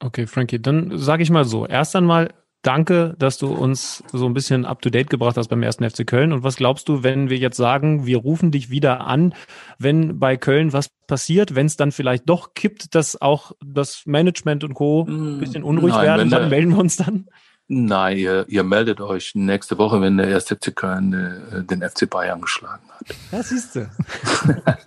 Okay, 0.01 0.27
Frankie, 0.27 0.61
dann 0.61 0.99
sage 0.99 1.23
ich 1.23 1.31
mal 1.31 1.45
so. 1.45 1.67
Erst 1.67 1.95
einmal 1.95 2.35
Danke, 2.67 3.15
dass 3.21 3.39
du 3.39 3.47
uns 3.47 4.03
so 4.13 4.27
ein 4.27 4.35
bisschen 4.35 4.65
up 4.65 4.83
to 4.83 4.91
date 4.91 5.09
gebracht 5.09 5.37
hast 5.37 5.47
beim 5.47 5.63
ersten 5.63 5.89
FC 5.89 6.05
Köln. 6.05 6.33
Und 6.33 6.43
was 6.43 6.57
glaubst 6.57 6.89
du, 6.89 7.05
wenn 7.05 7.31
wir 7.31 7.37
jetzt 7.37 7.57
sagen, 7.57 8.07
wir 8.07 8.17
rufen 8.19 8.51
dich 8.51 8.71
wieder 8.71 9.07
an, 9.07 9.35
wenn 9.79 10.19
bei 10.19 10.37
Köln 10.37 10.73
was 10.73 10.89
passiert, 11.07 11.55
wenn 11.55 11.67
es 11.67 11.77
dann 11.77 11.93
vielleicht 11.93 12.29
doch 12.29 12.55
kippt, 12.55 12.97
dass 12.97 13.23
auch 13.23 13.53
das 13.65 14.03
Management 14.07 14.65
und 14.65 14.75
Co. 14.75 15.05
ein 15.05 15.07
hm, 15.07 15.39
bisschen 15.39 15.63
unruhig 15.63 15.95
Nein, 15.95 16.07
werden, 16.07 16.31
dann 16.31 16.49
melden 16.49 16.71
wir 16.73 16.79
uns 16.79 16.97
dann? 16.97 17.27
Nein, 17.69 18.17
ihr, 18.17 18.45
ihr 18.49 18.63
meldet 18.63 19.01
euch 19.01 19.35
nächste 19.35 19.77
Woche, 19.77 20.01
wenn 20.01 20.17
der 20.17 20.29
erste 20.29 20.55
FC 20.55 20.75
Köln 20.75 21.13
äh, 21.13 21.65
den 21.65 21.83
FC 21.83 22.09
Bayern 22.09 22.41
geschlagen 22.41 22.83
hat. 22.91 23.07
Ja, 23.33 23.43
siehst 23.43 23.75
du. 23.75 23.81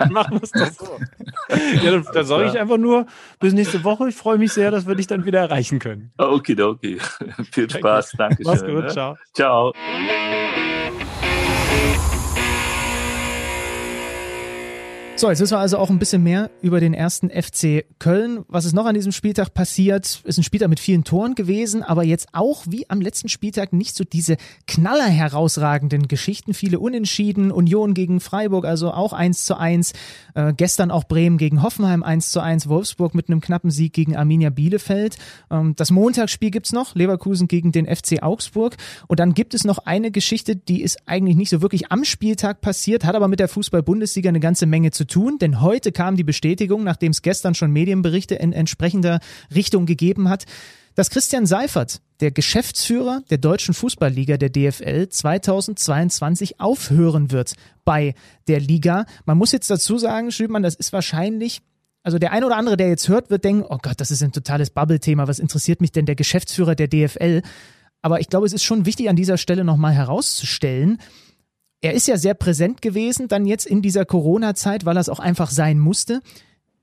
Machen 0.10 0.40
wir 0.40 0.44
es 0.44 0.52
doch 0.52 0.88
so. 0.88 1.00
Ja, 1.84 1.92
dann, 1.92 2.08
dann 2.14 2.26
sage 2.26 2.46
ich 2.46 2.58
einfach 2.58 2.78
nur, 2.78 3.06
bis 3.40 3.54
nächste 3.54 3.84
Woche. 3.84 4.10
Ich 4.10 4.16
freue 4.16 4.38
mich 4.38 4.54
sehr, 4.54 4.72
dass 4.72 4.88
wir 4.88 4.96
dich 4.96 5.08
dann 5.08 5.26
wieder 5.26 5.40
erreichen 5.40 5.80
können. 5.80 6.12
Okay, 6.18 6.62
okay. 6.62 7.00
Viel 7.52 7.70
Spaß. 7.70 8.14
Danke 8.18 8.38
schön. 8.38 8.46
Mach's 8.46 8.62
gut. 8.62 8.84
Ne? 8.84 8.88
Ciao. 8.88 9.18
Ciao. 9.34 9.74
So, 15.20 15.30
jetzt 15.30 15.42
wissen 15.42 15.56
wir 15.56 15.60
also 15.60 15.78
auch 15.78 15.90
ein 15.90 16.00
bisschen 16.00 16.24
mehr 16.24 16.50
über 16.62 16.80
den 16.80 16.94
ersten 16.94 17.30
FC 17.30 17.84
Köln. 18.00 18.46
Was 18.48 18.64
ist 18.64 18.72
noch 18.72 18.86
an 18.86 18.94
diesem 18.94 19.12
Spieltag 19.12 19.54
passiert? 19.54 20.22
Ist 20.24 20.38
ein 20.38 20.44
Spieltag 20.44 20.70
mit 20.70 20.80
vielen 20.80 21.04
Toren 21.04 21.36
gewesen, 21.36 21.84
aber 21.84 22.06
jetzt 22.06 22.30
auch 22.32 22.64
wie 22.70 22.90
am 22.90 23.02
letzten 23.02 23.28
Spieltag 23.28 23.74
nicht 23.74 23.98
so 23.98 24.06
diese 24.06 24.38
knaller 24.66 25.08
herausragenden 25.08 26.08
Geschichten. 26.08 26.54
Viele 26.54 26.80
Unentschieden, 26.80 27.52
Union 27.52 27.96
gegen 27.96 28.22
Freiburg, 28.22 28.64
also 28.64 28.94
auch 28.94 29.12
1 29.12 29.44
zu 29.44 29.58
1. 29.58 29.92
Äh, 30.36 30.54
gestern 30.56 30.90
auch 30.90 31.04
Bremen 31.04 31.38
gegen 31.38 31.64
Hoffenheim 31.64 32.02
1 32.02 32.32
zu 32.32 32.40
1. 32.40 32.70
Wolfsburg 32.70 33.14
mit 33.14 33.28
einem 33.28 33.42
knappen 33.42 33.72
Sieg 33.72 33.92
gegen 33.92 34.16
Arminia 34.16 34.52
Bielefeld. 34.52 35.18
Ähm, 35.52 35.74
das 35.76 35.92
Montagsspiel 35.92 36.50
gibt's 36.50 36.72
noch, 36.72 36.96
Leverkusen 36.96 37.50
gegen 37.50 37.74
den 37.74 37.94
FC 37.94 38.24
Augsburg. 38.24 38.78
Und 39.08 39.20
dann 39.20 39.34
gibt 39.34 39.54
es 39.54 39.66
noch 39.66 39.80
eine 39.80 40.12
Geschichte, 40.12 40.56
die 40.56 40.82
ist 40.82 41.00
eigentlich 41.08 41.36
nicht 41.36 41.50
so 41.50 41.62
wirklich 41.62 41.92
am 41.92 42.06
Spieltag 42.06 42.62
passiert, 42.62 43.04
hat 43.04 43.16
aber 43.16 43.28
mit 43.28 43.42
der 43.42 43.50
Fußball-Bundesliga 43.50 44.30
eine 44.30 44.40
ganze 44.40 44.66
Menge 44.66 44.92
zu 44.92 45.09
tun, 45.10 45.38
denn 45.40 45.62
heute 45.62 45.92
kam 45.92 46.16
die 46.16 46.24
Bestätigung, 46.24 46.84
nachdem 46.84 47.12
es 47.12 47.22
gestern 47.22 47.56
schon 47.56 47.72
Medienberichte 47.72 48.36
in 48.36 48.54
entsprechender 48.54 49.20
Richtung 49.54 49.86
gegeben 49.86 50.30
hat, 50.30 50.46
dass 50.96 51.10
Christian 51.10 51.46
Seifert, 51.46 52.02
der 52.20 52.32
Geschäftsführer 52.32 53.22
der 53.30 53.38
Deutschen 53.38 53.74
Fußballliga 53.74 54.38
der 54.38 54.50
DFL 54.50 55.08
2022 55.10 56.60
aufhören 56.60 57.32
wird 57.32 57.54
bei 57.86 58.16
der 58.48 58.60
Liga. 58.60 59.06
Man 59.26 59.38
muss 59.38 59.52
jetzt 59.52 59.70
dazu 59.70 59.98
sagen, 59.98 60.32
Schübmann, 60.32 60.64
das 60.64 60.76
ist 60.76 60.92
wahrscheinlich 60.92 61.62
also 62.04 62.18
der 62.18 62.32
eine 62.32 62.46
oder 62.46 62.56
andere, 62.56 62.78
der 62.78 62.88
jetzt 62.88 63.10
hört, 63.10 63.30
wird 63.30 63.44
denken, 63.44 63.66
oh 63.68 63.78
Gott, 63.82 64.00
das 64.00 64.10
ist 64.10 64.24
ein 64.24 64.32
totales 64.32 64.70
Bubble-Thema. 64.70 65.28
Was 65.28 65.40
interessiert 65.40 65.82
mich 65.82 65.92
denn 65.92 66.06
der 66.06 66.16
Geschäftsführer 66.16 66.74
der 66.74 66.88
DFL? 66.88 67.42
Aber 68.02 68.22
ich 68.22 68.30
glaube, 68.30 68.46
es 68.46 68.54
ist 68.54 68.64
schon 68.64 68.86
wichtig, 68.86 69.10
an 69.10 69.16
dieser 69.16 69.38
Stelle 69.38 69.66
nochmal 69.66 69.94
herauszustellen, 69.94 71.00
er 71.82 71.94
ist 71.94 72.08
ja 72.08 72.18
sehr 72.18 72.34
präsent 72.34 72.82
gewesen, 72.82 73.28
dann 73.28 73.46
jetzt 73.46 73.66
in 73.66 73.82
dieser 73.82 74.06
Corona-Zeit, 74.06 74.86
weil 74.86 74.98
er 74.98 75.02
es 75.02 75.10
auch 75.10 75.20
einfach 75.20 75.50
sein 75.50 75.80
musste. 75.80 76.22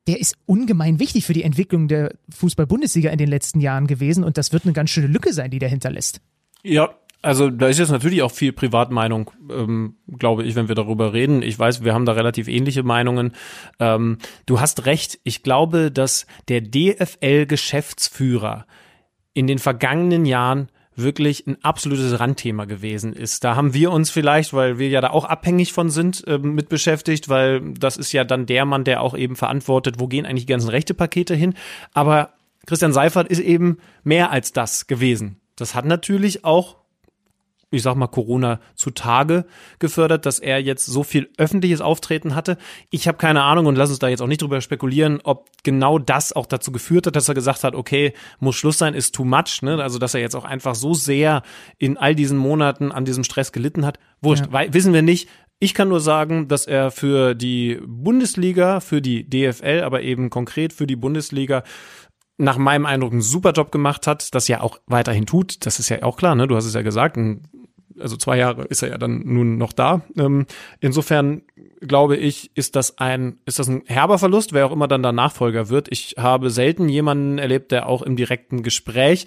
Der 0.06 0.20
ist 0.20 0.36
ungemein 0.46 1.00
wichtig 1.00 1.26
für 1.26 1.32
die 1.32 1.42
Entwicklung 1.42 1.88
der 1.88 2.14
Fußball-Bundesliga 2.30 3.10
in 3.10 3.18
den 3.18 3.28
letzten 3.28 3.60
Jahren 3.60 3.86
gewesen 3.86 4.24
und 4.24 4.38
das 4.38 4.52
wird 4.52 4.64
eine 4.64 4.72
ganz 4.72 4.90
schöne 4.90 5.08
Lücke 5.08 5.32
sein, 5.32 5.50
die 5.50 5.58
der 5.58 5.68
hinterlässt. 5.68 6.20
Ja, 6.62 6.90
also 7.22 7.50
da 7.50 7.66
ist 7.66 7.78
jetzt 7.78 7.90
natürlich 7.90 8.22
auch 8.22 8.30
viel 8.30 8.52
Privatmeinung, 8.52 9.32
ähm, 9.50 9.96
glaube 10.16 10.44
ich, 10.44 10.54
wenn 10.54 10.68
wir 10.68 10.76
darüber 10.76 11.12
reden. 11.12 11.42
Ich 11.42 11.58
weiß, 11.58 11.82
wir 11.82 11.92
haben 11.92 12.06
da 12.06 12.12
relativ 12.12 12.46
ähnliche 12.46 12.84
Meinungen. 12.84 13.32
Ähm, 13.80 14.18
du 14.46 14.60
hast 14.60 14.86
recht. 14.86 15.18
Ich 15.24 15.42
glaube, 15.42 15.90
dass 15.90 16.26
der 16.48 16.60
DFL-Geschäftsführer 16.60 18.66
in 19.34 19.48
den 19.48 19.58
vergangenen 19.58 20.24
Jahren 20.24 20.68
wirklich 20.96 21.46
ein 21.46 21.62
absolutes 21.62 22.18
Randthema 22.18 22.64
gewesen 22.64 23.12
ist. 23.12 23.44
Da 23.44 23.54
haben 23.54 23.74
wir 23.74 23.92
uns 23.92 24.10
vielleicht, 24.10 24.52
weil 24.52 24.78
wir 24.78 24.88
ja 24.88 25.00
da 25.00 25.10
auch 25.10 25.24
abhängig 25.24 25.72
von 25.72 25.90
sind, 25.90 26.26
äh, 26.26 26.38
mit 26.38 26.68
beschäftigt, 26.68 27.28
weil 27.28 27.74
das 27.74 27.96
ist 27.96 28.12
ja 28.12 28.24
dann 28.24 28.46
der 28.46 28.64
Mann, 28.64 28.84
der 28.84 29.02
auch 29.02 29.16
eben 29.16 29.36
verantwortet, 29.36 29.96
wo 29.98 30.06
gehen 30.06 30.26
eigentlich 30.26 30.46
die 30.46 30.52
ganzen 30.52 30.70
Rechtepakete 30.70 31.34
hin. 31.34 31.54
Aber 31.92 32.30
Christian 32.66 32.92
Seifert 32.92 33.28
ist 33.28 33.40
eben 33.40 33.78
mehr 34.02 34.30
als 34.30 34.52
das 34.52 34.86
gewesen. 34.86 35.40
Das 35.54 35.74
hat 35.74 35.84
natürlich 35.84 36.44
auch 36.44 36.76
ich 37.70 37.82
sag 37.82 37.96
mal, 37.96 38.06
Corona 38.06 38.60
zutage 38.74 39.44
gefördert, 39.78 40.24
dass 40.24 40.38
er 40.38 40.60
jetzt 40.60 40.86
so 40.86 41.02
viel 41.02 41.28
öffentliches 41.36 41.80
Auftreten 41.80 42.34
hatte. 42.34 42.58
Ich 42.90 43.08
habe 43.08 43.18
keine 43.18 43.42
Ahnung 43.42 43.66
und 43.66 43.76
lass 43.76 43.90
uns 43.90 43.98
da 43.98 44.08
jetzt 44.08 44.22
auch 44.22 44.28
nicht 44.28 44.42
drüber 44.42 44.60
spekulieren, 44.60 45.20
ob 45.24 45.48
genau 45.64 45.98
das 45.98 46.32
auch 46.32 46.46
dazu 46.46 46.70
geführt 46.70 47.06
hat, 47.06 47.16
dass 47.16 47.28
er 47.28 47.34
gesagt 47.34 47.64
hat, 47.64 47.74
okay, 47.74 48.12
muss 48.38 48.56
Schluss 48.56 48.78
sein, 48.78 48.94
ist 48.94 49.14
too 49.14 49.24
much. 49.24 49.62
Ne? 49.62 49.82
Also, 49.82 49.98
dass 49.98 50.14
er 50.14 50.20
jetzt 50.20 50.36
auch 50.36 50.44
einfach 50.44 50.76
so 50.76 50.94
sehr 50.94 51.42
in 51.78 51.96
all 51.96 52.14
diesen 52.14 52.38
Monaten 52.38 52.92
an 52.92 53.04
diesem 53.04 53.24
Stress 53.24 53.50
gelitten 53.50 53.84
hat. 53.84 53.98
Wurscht, 54.20 54.46
ja. 54.52 54.72
wissen 54.72 54.92
wir 54.92 55.02
nicht. 55.02 55.28
Ich 55.58 55.72
kann 55.72 55.88
nur 55.88 56.00
sagen, 56.00 56.48
dass 56.48 56.66
er 56.66 56.90
für 56.90 57.34
die 57.34 57.80
Bundesliga, 57.86 58.80
für 58.80 59.00
die 59.00 59.28
DFL, 59.28 59.82
aber 59.84 60.02
eben 60.02 60.28
konkret 60.28 60.74
für 60.74 60.86
die 60.86 60.96
Bundesliga 60.96 61.62
nach 62.38 62.58
meinem 62.58 62.86
Eindruck 62.86 63.12
einen 63.12 63.22
super 63.22 63.52
Job 63.52 63.72
gemacht 63.72 64.06
hat, 64.06 64.34
das 64.34 64.48
ja 64.48 64.60
auch 64.60 64.78
weiterhin 64.86 65.26
tut. 65.26 65.64
Das 65.64 65.78
ist 65.78 65.88
ja 65.88 66.02
auch 66.02 66.16
klar, 66.16 66.34
ne? 66.34 66.46
Du 66.46 66.56
hast 66.56 66.66
es 66.66 66.74
ja 66.74 66.82
gesagt, 66.82 67.16
also 67.98 68.16
zwei 68.16 68.36
Jahre 68.38 68.64
ist 68.64 68.82
er 68.82 68.90
ja 68.90 68.98
dann 68.98 69.22
nun 69.24 69.56
noch 69.58 69.72
da. 69.72 70.02
Ähm, 70.18 70.46
insofern 70.80 71.42
glaube 71.80 72.16
ich, 72.16 72.50
ist 72.54 72.76
das 72.76 72.98
ein, 72.98 73.38
ist 73.46 73.58
das 73.58 73.68
ein 73.68 73.82
herber 73.86 74.18
Verlust, 74.18 74.52
wer 74.52 74.66
auch 74.66 74.72
immer 74.72 74.88
dann 74.88 75.02
der 75.02 75.12
Nachfolger 75.12 75.68
wird. 75.68 75.88
Ich 75.90 76.16
habe 76.18 76.50
selten 76.50 76.88
jemanden 76.88 77.38
erlebt, 77.38 77.72
der 77.72 77.88
auch 77.88 78.02
im 78.02 78.16
direkten 78.16 78.62
Gespräch 78.62 79.26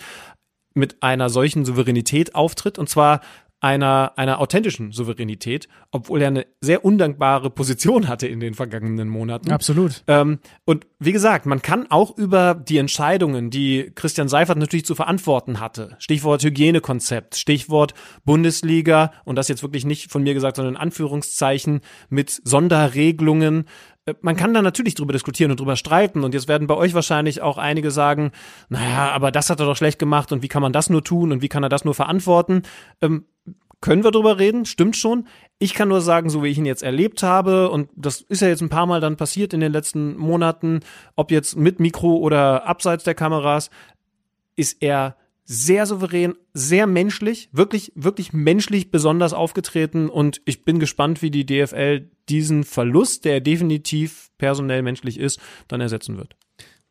mit 0.74 1.02
einer 1.02 1.30
solchen 1.30 1.66
Souveränität 1.66 2.36
auftritt. 2.36 2.78
Und 2.78 2.90
zwar 2.90 3.22
einer, 3.62 4.14
einer 4.16 4.40
authentischen 4.40 4.92
Souveränität, 4.92 5.68
obwohl 5.92 6.22
er 6.22 6.28
eine 6.28 6.46
sehr 6.62 6.86
undankbare 6.86 7.50
Position 7.50 8.08
hatte 8.08 8.28
in 8.28 8.40
den 8.40 8.54
vergangenen 8.54 9.10
Monaten. 9.10 9.52
Absolut. 9.52 10.04
Ähm, 10.08 10.40
und 10.66 10.88
wie 11.00 11.12
gesagt, 11.12 11.46
man 11.46 11.62
kann 11.62 11.90
auch 11.90 12.18
über 12.18 12.54
die 12.56 12.78
Entscheidungen, 12.78 13.50
die 13.50 13.92
Christian 13.96 14.30
Seifert 14.30 14.58
natürlich 14.58 14.86
zu 14.86 14.96
verantworten 14.96 15.60
hatte, 15.60 15.96
Stichwort 16.00 16.44
Hygienekonzept, 16.44 17.36
Stichwort 17.36 17.94
Bundesliga, 18.24 19.12
und 19.26 19.36
das 19.36 19.48
jetzt 19.50 19.64
wirklich 19.64 19.86
nicht 19.86 20.12
von 20.12 20.24
mir 20.24 20.34
gesagt, 20.34 20.56
sondern 20.56 20.76
in 20.76 20.82
Anführungszeichen 20.82 21.82
mit 22.10 22.30
Sonderregelungen, 22.44 23.66
äh, 24.10 24.14
man 24.22 24.36
kann 24.36 24.54
da 24.54 24.62
natürlich 24.62 24.96
drüber 24.96 25.14
diskutieren 25.14 25.52
und 25.52 25.60
drüber 25.60 25.76
streiten 25.76 26.24
und 26.24 26.34
jetzt 26.34 26.48
werden 26.48 26.68
bei 26.68 26.76
euch 26.76 26.94
wahrscheinlich 26.94 27.42
auch 27.42 27.58
einige 27.58 27.92
sagen, 27.92 28.32
naja, 28.70 29.12
aber 29.12 29.32
das 29.32 29.50
hat 29.50 29.60
er 29.60 29.66
doch 29.66 29.76
schlecht 29.76 30.00
gemacht 30.00 30.32
und 30.32 30.42
wie 30.42 30.48
kann 30.48 30.62
man 30.62 30.74
das 30.74 30.90
nur 30.90 31.04
tun 31.04 31.32
und 31.32 31.42
wie 31.42 31.50
kann 31.50 31.64
er 31.64 31.70
das 31.70 31.86
nur 31.86 31.94
verantworten? 31.94 32.64
Ähm, 33.02 33.26
können 33.82 34.04
wir 34.04 34.12
drüber 34.12 34.40
reden, 34.40 34.66
stimmt 34.66 34.98
schon. 34.98 35.28
Ich 35.58 35.74
kann 35.74 35.90
nur 35.90 36.02
sagen, 36.02 36.30
so 36.30 36.44
wie 36.44 36.50
ich 36.50 36.58
ihn 36.58 36.66
jetzt 36.66 36.84
erlebt 36.84 37.24
habe, 37.24 37.70
und 37.70 37.90
das 37.96 38.22
ist 38.22 38.42
ja 38.42 38.48
jetzt 38.48 38.62
ein 38.62 38.70
paar 38.70 38.86
Mal 38.86 39.02
dann 39.02 39.18
passiert 39.18 39.54
in 39.54 39.60
den 39.60 39.72
letzten 39.72 40.18
Monaten, 40.18 40.82
ob 41.16 41.32
jetzt 41.32 41.56
mit 41.56 41.80
Mikro 41.80 42.18
oder 42.18 42.66
abseits 42.66 43.04
der 43.04 43.16
Kameras, 43.16 43.70
ist 44.56 44.82
er 44.82 45.16
sehr 45.46 45.88
souverän, 45.88 46.36
sehr 46.54 46.86
menschlich, 46.86 47.50
wirklich, 47.52 47.92
wirklich 47.96 48.34
menschlich 48.34 48.92
besonders 48.92 49.34
aufgetreten 49.34 50.08
und 50.08 50.42
ich 50.46 50.64
bin 50.64 50.78
gespannt, 50.78 51.24
wie 51.24 51.32
die 51.32 51.46
DFL 51.46 52.08
diesen 52.30 52.64
Verlust, 52.64 53.26
der 53.26 53.42
definitiv 53.42 54.30
personell 54.38 54.84
menschlich 54.84 55.20
ist, 55.20 55.40
dann 55.68 55.82
ersetzen 55.82 56.18
wird. 56.18 56.36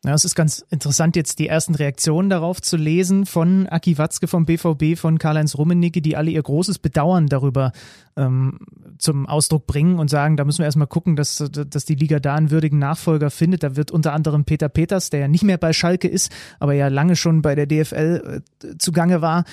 Ja, 0.05 0.13
es 0.13 0.23
ist 0.23 0.35
ganz 0.35 0.65
interessant, 0.69 1.17
jetzt 1.17 1.39
die 1.39 1.49
ersten 1.49 1.75
Reaktionen 1.75 2.29
darauf 2.29 2.61
zu 2.61 2.77
lesen 2.77 3.25
von 3.25 3.67
Aki 3.67 3.97
Watzke 3.97 4.29
vom 4.29 4.45
BVB, 4.45 4.97
von 4.97 5.19
Karl-Heinz 5.19 5.57
Rummenigge, 5.57 6.01
die 6.01 6.15
alle 6.15 6.31
ihr 6.31 6.41
großes 6.41 6.79
Bedauern 6.79 7.27
darüber 7.27 7.73
ähm, 8.15 8.59
zum 8.97 9.27
Ausdruck 9.27 9.67
bringen 9.67 9.99
und 9.99 10.09
sagen, 10.09 10.37
da 10.37 10.45
müssen 10.45 10.59
wir 10.59 10.65
erstmal 10.67 10.87
gucken, 10.87 11.17
dass, 11.17 11.43
dass 11.51 11.83
die 11.83 11.95
Liga 11.95 12.21
da 12.21 12.35
einen 12.35 12.49
würdigen 12.49 12.79
Nachfolger 12.79 13.29
findet. 13.29 13.61
Da 13.61 13.75
wird 13.75 13.91
unter 13.91 14.13
anderem 14.13 14.45
Peter 14.45 14.69
Peters, 14.69 15.09
der 15.09 15.19
ja 15.19 15.27
nicht 15.27 15.43
mehr 15.43 15.57
bei 15.57 15.73
Schalke 15.73 16.07
ist, 16.07 16.31
aber 16.61 16.73
ja 16.73 16.87
lange 16.87 17.17
schon 17.17 17.41
bei 17.41 17.55
der 17.55 17.67
DFL 17.67 18.41
äh, 18.63 18.77
zugange 18.77 19.21
war, 19.21 19.43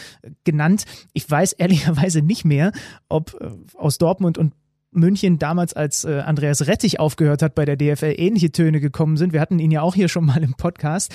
genannt. 0.45 0.85
Ich 1.13 1.29
weiß 1.29 1.55
ehrlicherweise 1.55 2.23
nicht 2.23 2.45
mehr, 2.45 2.71
ob 3.09 3.35
äh, 3.41 3.51
aus 3.77 3.99
Dortmund 3.99 4.39
und 4.39 4.53
München 4.97 5.39
damals, 5.39 5.75
als 5.75 6.05
äh, 6.05 6.21
Andreas 6.21 6.67
Rettich 6.67 6.99
aufgehört 6.99 7.43
hat 7.43 7.55
bei 7.55 7.65
der 7.65 7.77
DFL, 7.77 8.15
ähnliche 8.17 8.51
Töne 8.51 8.81
gekommen 8.81 9.17
sind. 9.17 9.33
Wir 9.33 9.41
hatten 9.41 9.59
ihn 9.59 9.71
ja 9.71 9.83
auch 9.83 9.95
hier 9.95 10.09
schon 10.09 10.25
mal 10.25 10.43
im 10.43 10.55
Podcast 10.55 11.13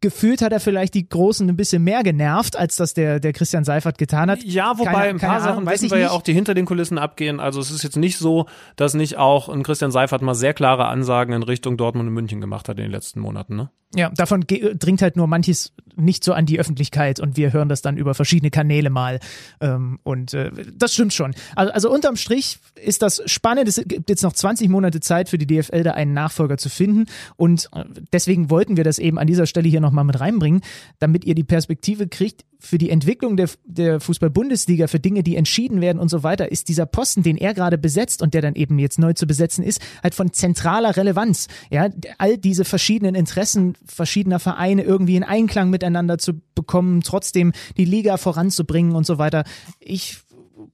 gefühlt 0.00 0.42
hat 0.42 0.52
er 0.52 0.60
vielleicht 0.60 0.94
die 0.94 1.08
Großen 1.08 1.48
ein 1.48 1.56
bisschen 1.56 1.82
mehr 1.82 2.02
genervt, 2.02 2.56
als 2.56 2.76
das 2.76 2.94
der, 2.94 3.20
der 3.20 3.32
Christian 3.32 3.64
Seifert 3.64 3.98
getan 3.98 4.30
hat. 4.30 4.42
Ja, 4.42 4.78
wobei 4.78 4.92
keine, 4.92 5.08
ein 5.08 5.18
paar 5.18 5.40
Sachen 5.40 5.66
wissen 5.66 5.90
wir 5.90 5.98
ja 5.98 6.10
auch, 6.10 6.22
die 6.22 6.32
hinter 6.32 6.54
den 6.54 6.66
Kulissen 6.66 6.98
abgehen. 6.98 7.40
Also 7.40 7.60
es 7.60 7.70
ist 7.70 7.82
jetzt 7.82 7.96
nicht 7.96 8.18
so, 8.18 8.46
dass 8.76 8.94
nicht 8.94 9.16
auch 9.16 9.48
ein 9.48 9.62
Christian 9.62 9.90
Seifert 9.90 10.22
mal 10.22 10.34
sehr 10.34 10.54
klare 10.54 10.86
Ansagen 10.86 11.34
in 11.34 11.42
Richtung 11.42 11.76
Dortmund 11.76 12.08
und 12.08 12.14
München 12.14 12.40
gemacht 12.40 12.68
hat 12.68 12.78
in 12.78 12.84
den 12.84 12.92
letzten 12.92 13.20
Monaten, 13.20 13.56
ne? 13.56 13.70
Ja, 13.94 14.08
davon 14.08 14.44
dringt 14.46 15.02
halt 15.02 15.16
nur 15.16 15.26
manches 15.26 15.74
nicht 15.96 16.24
so 16.24 16.32
an 16.32 16.46
die 16.46 16.58
Öffentlichkeit 16.58 17.20
und 17.20 17.36
wir 17.36 17.52
hören 17.52 17.68
das 17.68 17.82
dann 17.82 17.98
über 17.98 18.14
verschiedene 18.14 18.50
Kanäle 18.50 18.88
mal. 18.88 19.20
Ähm, 19.60 19.98
und 20.02 20.32
äh, 20.32 20.50
das 20.74 20.94
stimmt 20.94 21.12
schon. 21.12 21.34
Also, 21.54 21.72
also 21.72 21.92
unterm 21.92 22.16
Strich 22.16 22.58
ist 22.74 23.02
das 23.02 23.22
spannend. 23.26 23.68
Es 23.68 23.82
gibt 23.84 24.08
jetzt 24.08 24.22
noch 24.22 24.32
20 24.32 24.70
Monate 24.70 25.00
Zeit 25.00 25.28
für 25.28 25.36
die 25.36 25.46
DFL, 25.46 25.82
da 25.82 25.90
einen 25.90 26.14
Nachfolger 26.14 26.56
zu 26.56 26.70
finden. 26.70 27.04
Und 27.36 27.68
äh, 27.74 27.84
deswegen 28.14 28.48
wollten 28.48 28.78
wir 28.78 28.84
das 28.84 28.98
eben 28.98 29.18
an 29.18 29.26
dieser 29.26 29.44
Stelle 29.44 29.61
hier 29.70 29.80
nochmal 29.80 30.04
mit 30.04 30.20
reinbringen, 30.20 30.62
damit 30.98 31.24
ihr 31.24 31.34
die 31.34 31.44
Perspektive 31.44 32.08
kriegt, 32.08 32.44
für 32.62 32.78
die 32.78 32.90
Entwicklung 32.90 33.36
der, 33.36 33.50
der 33.64 33.98
Fußball-Bundesliga, 33.98 34.86
für 34.86 35.00
Dinge, 35.00 35.24
die 35.24 35.34
entschieden 35.34 35.80
werden 35.80 35.98
und 35.98 36.08
so 36.08 36.22
weiter, 36.22 36.52
ist 36.52 36.68
dieser 36.68 36.86
Posten, 36.86 37.24
den 37.24 37.36
er 37.36 37.54
gerade 37.54 37.76
besetzt 37.76 38.22
und 38.22 38.34
der 38.34 38.40
dann 38.40 38.54
eben 38.54 38.78
jetzt 38.78 39.00
neu 39.00 39.14
zu 39.14 39.26
besetzen 39.26 39.64
ist, 39.64 39.80
halt 40.00 40.14
von 40.14 40.32
zentraler 40.32 40.96
Relevanz. 40.96 41.48
Ja, 41.70 41.88
all 42.18 42.38
diese 42.38 42.64
verschiedenen 42.64 43.16
Interessen 43.16 43.74
verschiedener 43.84 44.38
Vereine 44.38 44.84
irgendwie 44.84 45.16
in 45.16 45.24
Einklang 45.24 45.70
miteinander 45.70 46.18
zu 46.18 46.34
bekommen, 46.54 47.00
trotzdem 47.00 47.52
die 47.76 47.84
Liga 47.84 48.16
voranzubringen 48.16 48.92
und 48.92 49.06
so 49.06 49.18
weiter. 49.18 49.42
Ich 49.80 50.18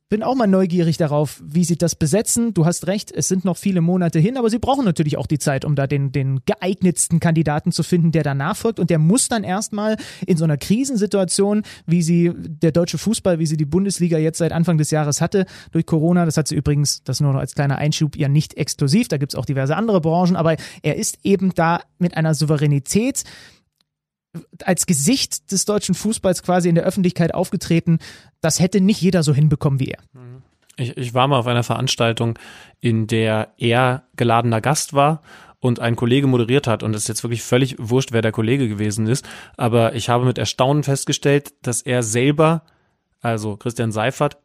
bin 0.08 0.22
auch 0.22 0.34
mal 0.34 0.46
neugierig 0.46 0.96
darauf, 0.96 1.42
wie 1.44 1.64
sie 1.64 1.76
das 1.76 1.94
besetzen. 1.94 2.54
Du 2.54 2.64
hast 2.64 2.86
recht, 2.86 3.12
es 3.12 3.28
sind 3.28 3.44
noch 3.44 3.58
viele 3.58 3.82
Monate 3.82 4.18
hin, 4.18 4.38
aber 4.38 4.48
sie 4.48 4.58
brauchen 4.58 4.86
natürlich 4.86 5.18
auch 5.18 5.26
die 5.26 5.38
Zeit, 5.38 5.66
um 5.66 5.74
da 5.74 5.86
den, 5.86 6.12
den 6.12 6.40
geeignetsten 6.46 7.20
Kandidaten 7.20 7.72
zu 7.72 7.82
finden, 7.82 8.10
der 8.10 8.22
danach 8.22 8.56
folgt. 8.56 8.80
Und 8.80 8.88
der 8.88 8.98
muss 8.98 9.28
dann 9.28 9.44
erstmal 9.44 9.96
in 10.26 10.38
so 10.38 10.44
einer 10.44 10.56
Krisensituation, 10.56 11.62
wie 11.86 12.02
sie 12.02 12.32
der 12.34 12.72
deutsche 12.72 12.96
Fußball, 12.96 13.38
wie 13.38 13.46
sie 13.46 13.58
die 13.58 13.66
Bundesliga 13.66 14.16
jetzt 14.16 14.38
seit 14.38 14.52
Anfang 14.52 14.78
des 14.78 14.90
Jahres 14.90 15.20
hatte, 15.20 15.44
durch 15.72 15.84
Corona, 15.84 16.24
das 16.24 16.38
hat 16.38 16.48
sie 16.48 16.56
übrigens, 16.56 17.02
das 17.04 17.20
nur 17.20 17.34
noch 17.34 17.40
als 17.40 17.54
kleiner 17.54 17.76
Einschub, 17.76 18.16
ja 18.16 18.28
nicht 18.28 18.56
exklusiv, 18.56 19.08
da 19.08 19.18
gibt's 19.18 19.34
auch 19.34 19.44
diverse 19.44 19.76
andere 19.76 20.00
Branchen, 20.00 20.36
aber 20.36 20.56
er 20.82 20.96
ist 20.96 21.18
eben 21.22 21.52
da 21.54 21.80
mit 21.98 22.16
einer 22.16 22.34
Souveränität, 22.34 23.24
als 24.64 24.86
Gesicht 24.86 25.52
des 25.52 25.64
deutschen 25.64 25.94
Fußballs 25.94 26.42
quasi 26.42 26.68
in 26.68 26.74
der 26.74 26.84
Öffentlichkeit 26.84 27.34
aufgetreten. 27.34 27.98
Das 28.40 28.60
hätte 28.60 28.80
nicht 28.80 29.00
jeder 29.00 29.22
so 29.22 29.34
hinbekommen 29.34 29.80
wie 29.80 29.88
er. 29.88 30.00
Ich, 30.76 30.96
ich 30.96 31.14
war 31.14 31.26
mal 31.28 31.38
auf 31.38 31.46
einer 31.46 31.64
Veranstaltung, 31.64 32.38
in 32.80 33.06
der 33.06 33.52
er 33.58 34.04
geladener 34.16 34.60
Gast 34.60 34.94
war 34.94 35.22
und 35.60 35.80
ein 35.80 35.96
Kollege 35.96 36.26
moderiert 36.26 36.66
hat. 36.66 36.82
Und 36.82 36.94
es 36.94 37.02
ist 37.02 37.08
jetzt 37.08 37.24
wirklich 37.24 37.42
völlig 37.42 37.76
wurscht, 37.78 38.12
wer 38.12 38.22
der 38.22 38.32
Kollege 38.32 38.68
gewesen 38.68 39.06
ist. 39.06 39.28
Aber 39.56 39.94
ich 39.94 40.08
habe 40.08 40.24
mit 40.24 40.38
Erstaunen 40.38 40.84
festgestellt, 40.84 41.52
dass 41.62 41.82
er 41.82 42.02
selber, 42.02 42.62
also 43.20 43.56
Christian 43.56 43.92
Seifert, 43.92 44.38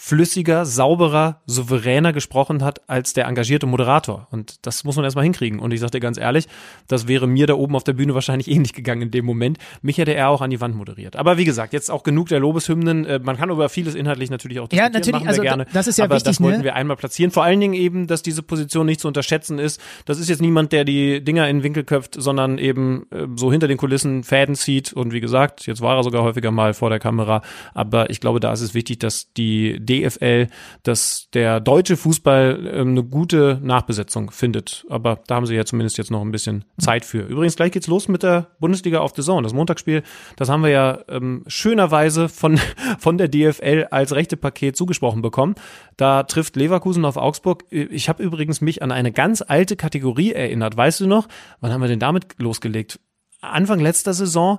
flüssiger, 0.00 0.64
sauberer, 0.64 1.42
souveräner 1.46 2.12
gesprochen 2.12 2.62
hat 2.62 2.88
als 2.88 3.14
der 3.14 3.26
engagierte 3.26 3.66
Moderator. 3.66 4.28
Und 4.30 4.64
das 4.64 4.84
muss 4.84 4.94
man 4.94 5.04
erstmal 5.04 5.24
hinkriegen. 5.24 5.58
Und 5.58 5.72
ich 5.72 5.80
sag 5.80 5.90
dir 5.90 5.98
ganz 5.98 6.18
ehrlich, 6.18 6.46
das 6.86 7.08
wäre 7.08 7.26
mir 7.26 7.48
da 7.48 7.54
oben 7.54 7.74
auf 7.74 7.82
der 7.82 7.94
Bühne 7.94 8.14
wahrscheinlich 8.14 8.48
ähnlich 8.48 8.72
gegangen 8.74 9.02
in 9.02 9.10
dem 9.10 9.24
Moment. 9.24 9.58
Mich 9.82 9.98
hätte 9.98 10.14
er 10.14 10.28
auch 10.28 10.40
an 10.40 10.50
die 10.50 10.60
Wand 10.60 10.76
moderiert. 10.76 11.16
Aber 11.16 11.36
wie 11.36 11.44
gesagt, 11.44 11.72
jetzt 11.72 11.90
auch 11.90 12.04
genug 12.04 12.28
der 12.28 12.38
Lobeshymnen. 12.38 13.06
Äh, 13.06 13.18
man 13.18 13.36
kann 13.36 13.50
über 13.50 13.68
vieles 13.68 13.96
inhaltlich 13.96 14.30
natürlich 14.30 14.60
auch 14.60 14.68
diskutieren. 14.68 14.92
Ja, 14.92 14.98
natürlich, 14.98 15.26
also 15.26 15.42
gerne. 15.42 15.66
das 15.72 15.88
ist 15.88 15.98
ja 15.98 16.04
aber 16.04 16.14
wichtig. 16.14 16.36
Das 16.36 16.40
wollten 16.40 16.58
ne? 16.58 16.64
wir 16.64 16.76
einmal 16.76 16.96
platzieren. 16.96 17.32
Vor 17.32 17.42
allen 17.42 17.58
Dingen 17.58 17.74
eben, 17.74 18.06
dass 18.06 18.22
diese 18.22 18.44
Position 18.44 18.86
nicht 18.86 19.00
zu 19.00 19.08
unterschätzen 19.08 19.58
ist. 19.58 19.80
Das 20.04 20.20
ist 20.20 20.28
jetzt 20.28 20.40
niemand, 20.40 20.70
der 20.70 20.84
die 20.84 21.24
Dinger 21.24 21.48
in 21.48 21.58
den 21.58 21.62
Winkel 21.64 21.82
köpft, 21.82 22.14
sondern 22.16 22.58
eben 22.58 23.06
äh, 23.10 23.26
so 23.34 23.50
hinter 23.50 23.66
den 23.66 23.76
Kulissen 23.76 24.22
Fäden 24.22 24.54
zieht. 24.54 24.92
Und 24.92 25.12
wie 25.12 25.20
gesagt, 25.20 25.66
jetzt 25.66 25.80
war 25.80 25.96
er 25.96 26.04
sogar 26.04 26.22
häufiger 26.22 26.52
mal 26.52 26.72
vor 26.72 26.88
der 26.88 27.00
Kamera. 27.00 27.42
Aber 27.74 28.10
ich 28.10 28.20
glaube, 28.20 28.38
da 28.38 28.52
ist 28.52 28.60
es 28.60 28.74
wichtig, 28.74 29.00
dass 29.00 29.32
die 29.32 29.87
DFL, 29.88 30.48
dass 30.82 31.28
der 31.32 31.60
deutsche 31.60 31.96
Fußball 31.96 32.70
ähm, 32.72 32.88
eine 32.90 33.04
gute 33.04 33.58
Nachbesetzung 33.62 34.30
findet. 34.30 34.84
Aber 34.88 35.20
da 35.26 35.36
haben 35.36 35.46
sie 35.46 35.54
ja 35.54 35.64
zumindest 35.64 35.98
jetzt 35.98 36.10
noch 36.10 36.20
ein 36.20 36.30
bisschen 36.30 36.64
Zeit 36.78 37.04
für. 37.04 37.20
Übrigens, 37.20 37.56
gleich 37.56 37.72
geht's 37.72 37.86
los 37.86 38.08
mit 38.08 38.22
der 38.22 38.48
Bundesliga 38.60 39.00
auf 39.00 39.12
the 39.16 39.22
Zone. 39.22 39.42
Das 39.42 39.52
Montagsspiel, 39.52 40.02
das 40.36 40.48
haben 40.48 40.62
wir 40.62 40.70
ja 40.70 40.98
ähm, 41.08 41.44
schönerweise 41.46 42.28
von, 42.28 42.58
von 42.98 43.18
der 43.18 43.28
DFL 43.28 43.88
als 43.90 44.14
rechte 44.14 44.36
Paket 44.36 44.76
zugesprochen 44.76 45.22
bekommen. 45.22 45.54
Da 45.96 46.24
trifft 46.24 46.56
Leverkusen 46.56 47.04
auf 47.04 47.16
Augsburg. 47.16 47.64
Ich 47.70 48.08
habe 48.08 48.22
übrigens 48.22 48.60
mich 48.60 48.82
an 48.82 48.92
eine 48.92 49.12
ganz 49.12 49.42
alte 49.42 49.76
Kategorie 49.76 50.32
erinnert. 50.32 50.76
Weißt 50.76 51.00
du 51.00 51.06
noch? 51.06 51.28
Wann 51.60 51.72
haben 51.72 51.80
wir 51.80 51.88
denn 51.88 52.00
damit 52.00 52.26
losgelegt? 52.38 53.00
Anfang 53.40 53.80
letzter 53.80 54.14
Saison 54.14 54.58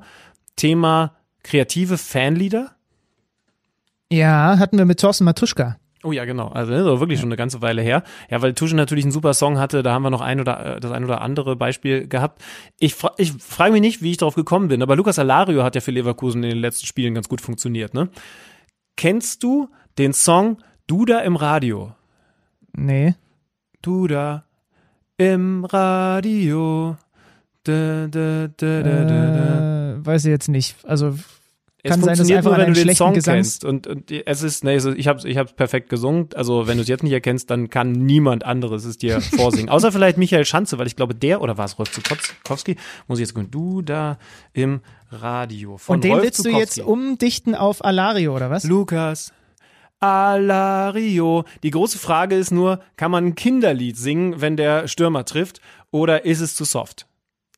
Thema 0.56 1.16
kreative 1.44 1.98
Fanlieder. 1.98 2.76
Ja, 4.12 4.58
hatten 4.58 4.78
wir 4.78 4.86
mit 4.86 5.00
Thorsten 5.00 5.24
Matuschka. 5.24 5.78
Oh 6.04 6.14
ja, 6.14 6.24
genau. 6.24 6.48
Also 6.48 6.72
das 6.72 6.82
ist 6.82 7.00
wirklich 7.02 7.20
schon 7.20 7.28
eine 7.28 7.36
ganze 7.36 7.62
Weile 7.62 7.82
her. 7.82 8.04
Ja, 8.30 8.42
weil 8.42 8.54
Tusche 8.54 8.76
natürlich 8.76 9.04
einen 9.04 9.12
super 9.12 9.34
Song 9.34 9.60
hatte, 9.60 9.84
da 9.84 9.94
haben 9.94 10.04
wir 10.04 10.10
noch 10.10 10.22
ein 10.22 10.40
oder 10.40 10.78
äh, 10.78 10.80
das 10.80 10.92
ein 10.92 11.04
oder 11.04 11.22
andere 11.22 11.58
Beispiel 11.58 12.08
gehabt. 12.08 12.42
Ich, 12.80 12.96
fra 12.96 13.12
ich 13.18 13.34
frage 13.34 13.74
mich 13.74 13.82
nicht, 13.82 14.02
wie 14.02 14.12
ich 14.12 14.18
darauf 14.18 14.36
gekommen 14.36 14.70
bin, 14.70 14.82
aber 14.82 14.96
Lukas 14.96 15.20
Alario 15.20 15.64
hat 15.64 15.76
ja 15.76 15.82
für 15.82 15.92
Leverkusen 15.92 16.42
in 16.44 16.50
den 16.52 16.60
letzten 16.60 16.86
Spielen 16.86 17.14
ganz 17.16 17.28
gut 17.28 17.42
funktioniert, 17.42 17.94
ne? 17.94 18.10
Kennst 18.96 19.44
du 19.44 19.70
den 19.98 20.14
Song 20.14 20.58
Duda 20.88 21.20
im 21.20 21.36
Radio? 21.36 21.94
Nee. 22.72 23.16
Duda 23.82 24.46
im 25.18 25.66
Radio. 25.66 26.96
Da, 27.64 28.08
da, 28.08 28.48
da, 28.56 28.82
da, 28.82 29.04
da, 29.04 29.96
Äh, 29.96 30.06
weiß 30.06 30.26
ich 30.26 30.30
jetzt 30.30 30.48
nicht. 30.48 30.78
Also 30.86 31.16
Es 31.82 31.92
kann 31.92 32.02
sein, 32.02 32.10
dass 32.10 32.18
funktioniert 32.20 32.38
einfach 32.40 32.58
nur, 32.58 32.66
wenn 32.68 32.74
du 32.74 32.84
den 32.84 32.96
Song 32.96 33.14
Gesangs 33.14 33.36
kennst. 33.36 33.66
Und, 33.66 33.88
und 33.88 34.12
es 34.12 34.44
ist, 34.44 34.66
nee, 34.66 34.76
ich 34.76 35.08
habe 35.08 35.28
ich 35.30 35.38
hab's 35.38 35.54
perfekt 35.54 35.90
gesungen. 35.90 36.28
Also 36.36 36.68
wenn 36.68 36.78
du 36.78 36.82
es 36.82 36.90
jetzt 36.90 37.04
nicht 37.04 37.14
erkennst, 37.14 37.50
dann 37.50 37.70
kann 37.70 37.94
niemand 37.94 38.46
anderes 38.46 38.84
es 38.84 38.98
dir 38.98 39.22
vorsingen. 39.38 39.70
Außer 39.70 39.92
vielleicht 39.94 40.18
Michael 40.18 40.44
Schanze, 40.44 40.78
weil 40.78 40.88
ich 40.88 40.98
glaube, 40.98 41.16
der, 41.16 41.42
oder 41.42 41.58
war 41.58 41.66
es 41.66 41.80
Rolf 41.80 41.92
Zukowski, 41.92 42.76
muss 43.08 43.20
ich 43.20 43.24
jetzt 43.24 43.34
gucken, 43.34 43.50
du 43.50 43.82
da 43.82 44.18
im 44.52 44.82
Radio. 45.10 45.78
Von 45.78 45.96
Und 45.96 46.04
den 46.04 46.12
Rolf 46.12 46.24
willst 46.24 46.46
du 46.46 46.50
jetzt 46.50 46.76
Zukowski. 46.76 46.92
umdichten 46.92 47.56
auf 47.56 47.84
Alario, 47.84 48.36
oder 48.36 48.50
was? 48.50 48.66
Lukas. 48.66 49.32
Alario. 50.02 51.46
Die 51.64 51.72
große 51.72 51.98
Frage 51.98 52.36
ist 52.36 52.52
nur, 52.52 52.82
kann 52.98 53.12
man 53.12 53.28
ein 53.28 53.36
Kinderlied 53.36 53.98
singen, 53.98 54.42
wenn 54.42 54.58
der 54.58 54.88
Stürmer 54.88 55.26
trifft, 55.26 55.62
oder 55.92 56.26
ist 56.26 56.42
es 56.42 56.56
zu 56.56 56.66
soft? 56.66 57.08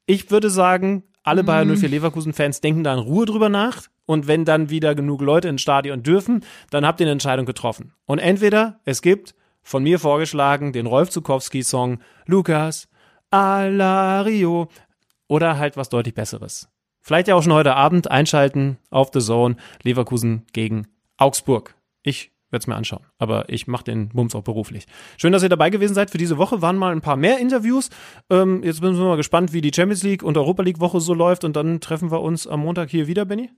Ich 0.05 0.31
würde 0.31 0.49
sagen, 0.49 1.03
alle 1.23 1.43
Bayern 1.43 1.75
04 1.75 1.89
Leverkusen-Fans 1.89 2.61
denken 2.61 2.83
da 2.83 2.93
in 2.93 2.99
Ruhe 2.99 3.25
drüber 3.25 3.49
nach. 3.49 3.83
Und 4.05 4.27
wenn 4.27 4.45
dann 4.45 4.69
wieder 4.69 4.95
genug 4.95 5.21
Leute 5.21 5.47
ins 5.47 5.61
Stadion 5.61 6.03
dürfen, 6.03 6.43
dann 6.69 6.85
habt 6.85 6.99
ihr 6.99 7.05
eine 7.05 7.13
Entscheidung 7.13 7.45
getroffen. 7.45 7.93
Und 8.05 8.19
entweder 8.19 8.79
es 8.85 9.01
gibt, 9.01 9.35
von 9.63 9.83
mir 9.83 9.99
vorgeschlagen, 9.99 10.73
den 10.73 10.85
Rolf 10.87 11.09
Zukowski-Song 11.09 11.99
Lukas 12.25 12.87
Alario 13.29 14.67
oder 15.27 15.57
halt 15.57 15.77
was 15.77 15.89
deutlich 15.89 16.13
Besseres. 16.13 16.67
Vielleicht 16.99 17.27
ja 17.27 17.35
auch 17.35 17.43
schon 17.43 17.53
heute 17.53 17.75
Abend 17.75 18.11
einschalten 18.11 18.77
auf 18.89 19.09
The 19.13 19.21
Zone 19.21 19.55
Leverkusen 19.83 20.45
gegen 20.53 20.87
Augsburg. 21.17 21.75
Ich 22.03 22.31
werde 22.51 22.63
es 22.63 22.67
mir 22.67 22.75
anschauen, 22.75 23.05
aber 23.17 23.47
ich 23.47 23.65
mache 23.67 23.85
den 23.85 24.09
Bums 24.09 24.35
auch 24.35 24.43
beruflich. 24.43 24.85
Schön, 25.17 25.31
dass 25.31 25.41
ihr 25.41 25.49
dabei 25.49 25.69
gewesen 25.69 25.93
seid 25.93 26.11
für 26.11 26.17
diese 26.17 26.37
Woche. 26.37 26.61
Waren 26.61 26.77
mal 26.77 26.91
ein 26.91 27.01
paar 27.01 27.15
mehr 27.15 27.39
Interviews. 27.39 27.89
Ähm, 28.29 28.61
jetzt 28.63 28.81
sind 28.81 28.97
wir 28.97 29.05
mal 29.05 29.15
gespannt, 29.15 29.53
wie 29.53 29.61
die 29.61 29.71
Champions 29.73 30.03
League 30.03 30.21
und 30.21 30.37
Europa 30.37 30.61
League 30.61 30.81
Woche 30.81 30.99
so 30.99 31.13
läuft 31.13 31.45
und 31.45 31.55
dann 31.55 31.79
treffen 31.79 32.11
wir 32.11 32.21
uns 32.21 32.45
am 32.45 32.59
Montag 32.59 32.89
hier 32.89 33.07
wieder, 33.07 33.23
Benny. 33.23 33.49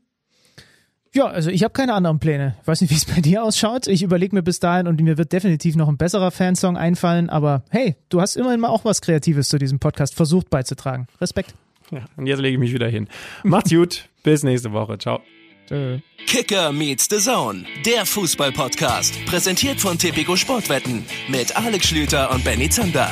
Ja, 1.13 1.27
also 1.27 1.51
ich 1.51 1.63
habe 1.63 1.73
keine 1.73 1.93
anderen 1.93 2.19
Pläne. 2.19 2.55
Ich 2.61 2.67
weiß 2.67 2.81
nicht, 2.81 2.89
wie 2.89 2.95
es 2.95 3.05
bei 3.05 3.21
dir 3.21 3.43
ausschaut. 3.43 3.85
Ich 3.87 4.01
überlege 4.01 4.35
mir 4.35 4.41
bis 4.41 4.59
dahin 4.59 4.87
und 4.87 4.99
mir 4.99 5.17
wird 5.17 5.31
definitiv 5.31 5.75
noch 5.75 5.87
ein 5.87 5.97
besserer 5.97 6.31
Fansong 6.31 6.75
einfallen. 6.75 7.29
Aber 7.29 7.63
hey, 7.69 7.95
du 8.09 8.19
hast 8.19 8.35
immerhin 8.35 8.59
mal 8.59 8.69
auch 8.69 8.83
was 8.83 9.01
Kreatives 9.01 9.49
zu 9.49 9.59
diesem 9.59 9.79
Podcast 9.79 10.15
versucht 10.15 10.49
beizutragen. 10.49 11.07
Respekt. 11.21 11.53
Ja, 11.91 12.05
und 12.17 12.25
jetzt 12.25 12.39
lege 12.39 12.53
ich 12.55 12.59
mich 12.59 12.73
wieder 12.73 12.87
hin. 12.87 13.07
Macht's 13.43 13.69
gut, 13.69 14.09
bis 14.23 14.43
nächste 14.43 14.71
Woche. 14.71 14.97
Ciao. 14.97 15.21
Tschö. 15.69 15.99
Kicker 16.25 16.71
meets 16.71 17.07
the 17.09 17.17
Zone, 17.17 17.65
der 17.85 18.05
Fußball-Podcast. 18.05 19.25
Präsentiert 19.25 19.79
von 19.79 19.97
Tipico 19.97 20.35
Sportwetten 20.35 21.05
mit 21.29 21.55
Alex 21.55 21.87
Schlüter 21.87 22.31
und 22.31 22.43
Benny 22.43 22.69
Zander. 22.69 23.09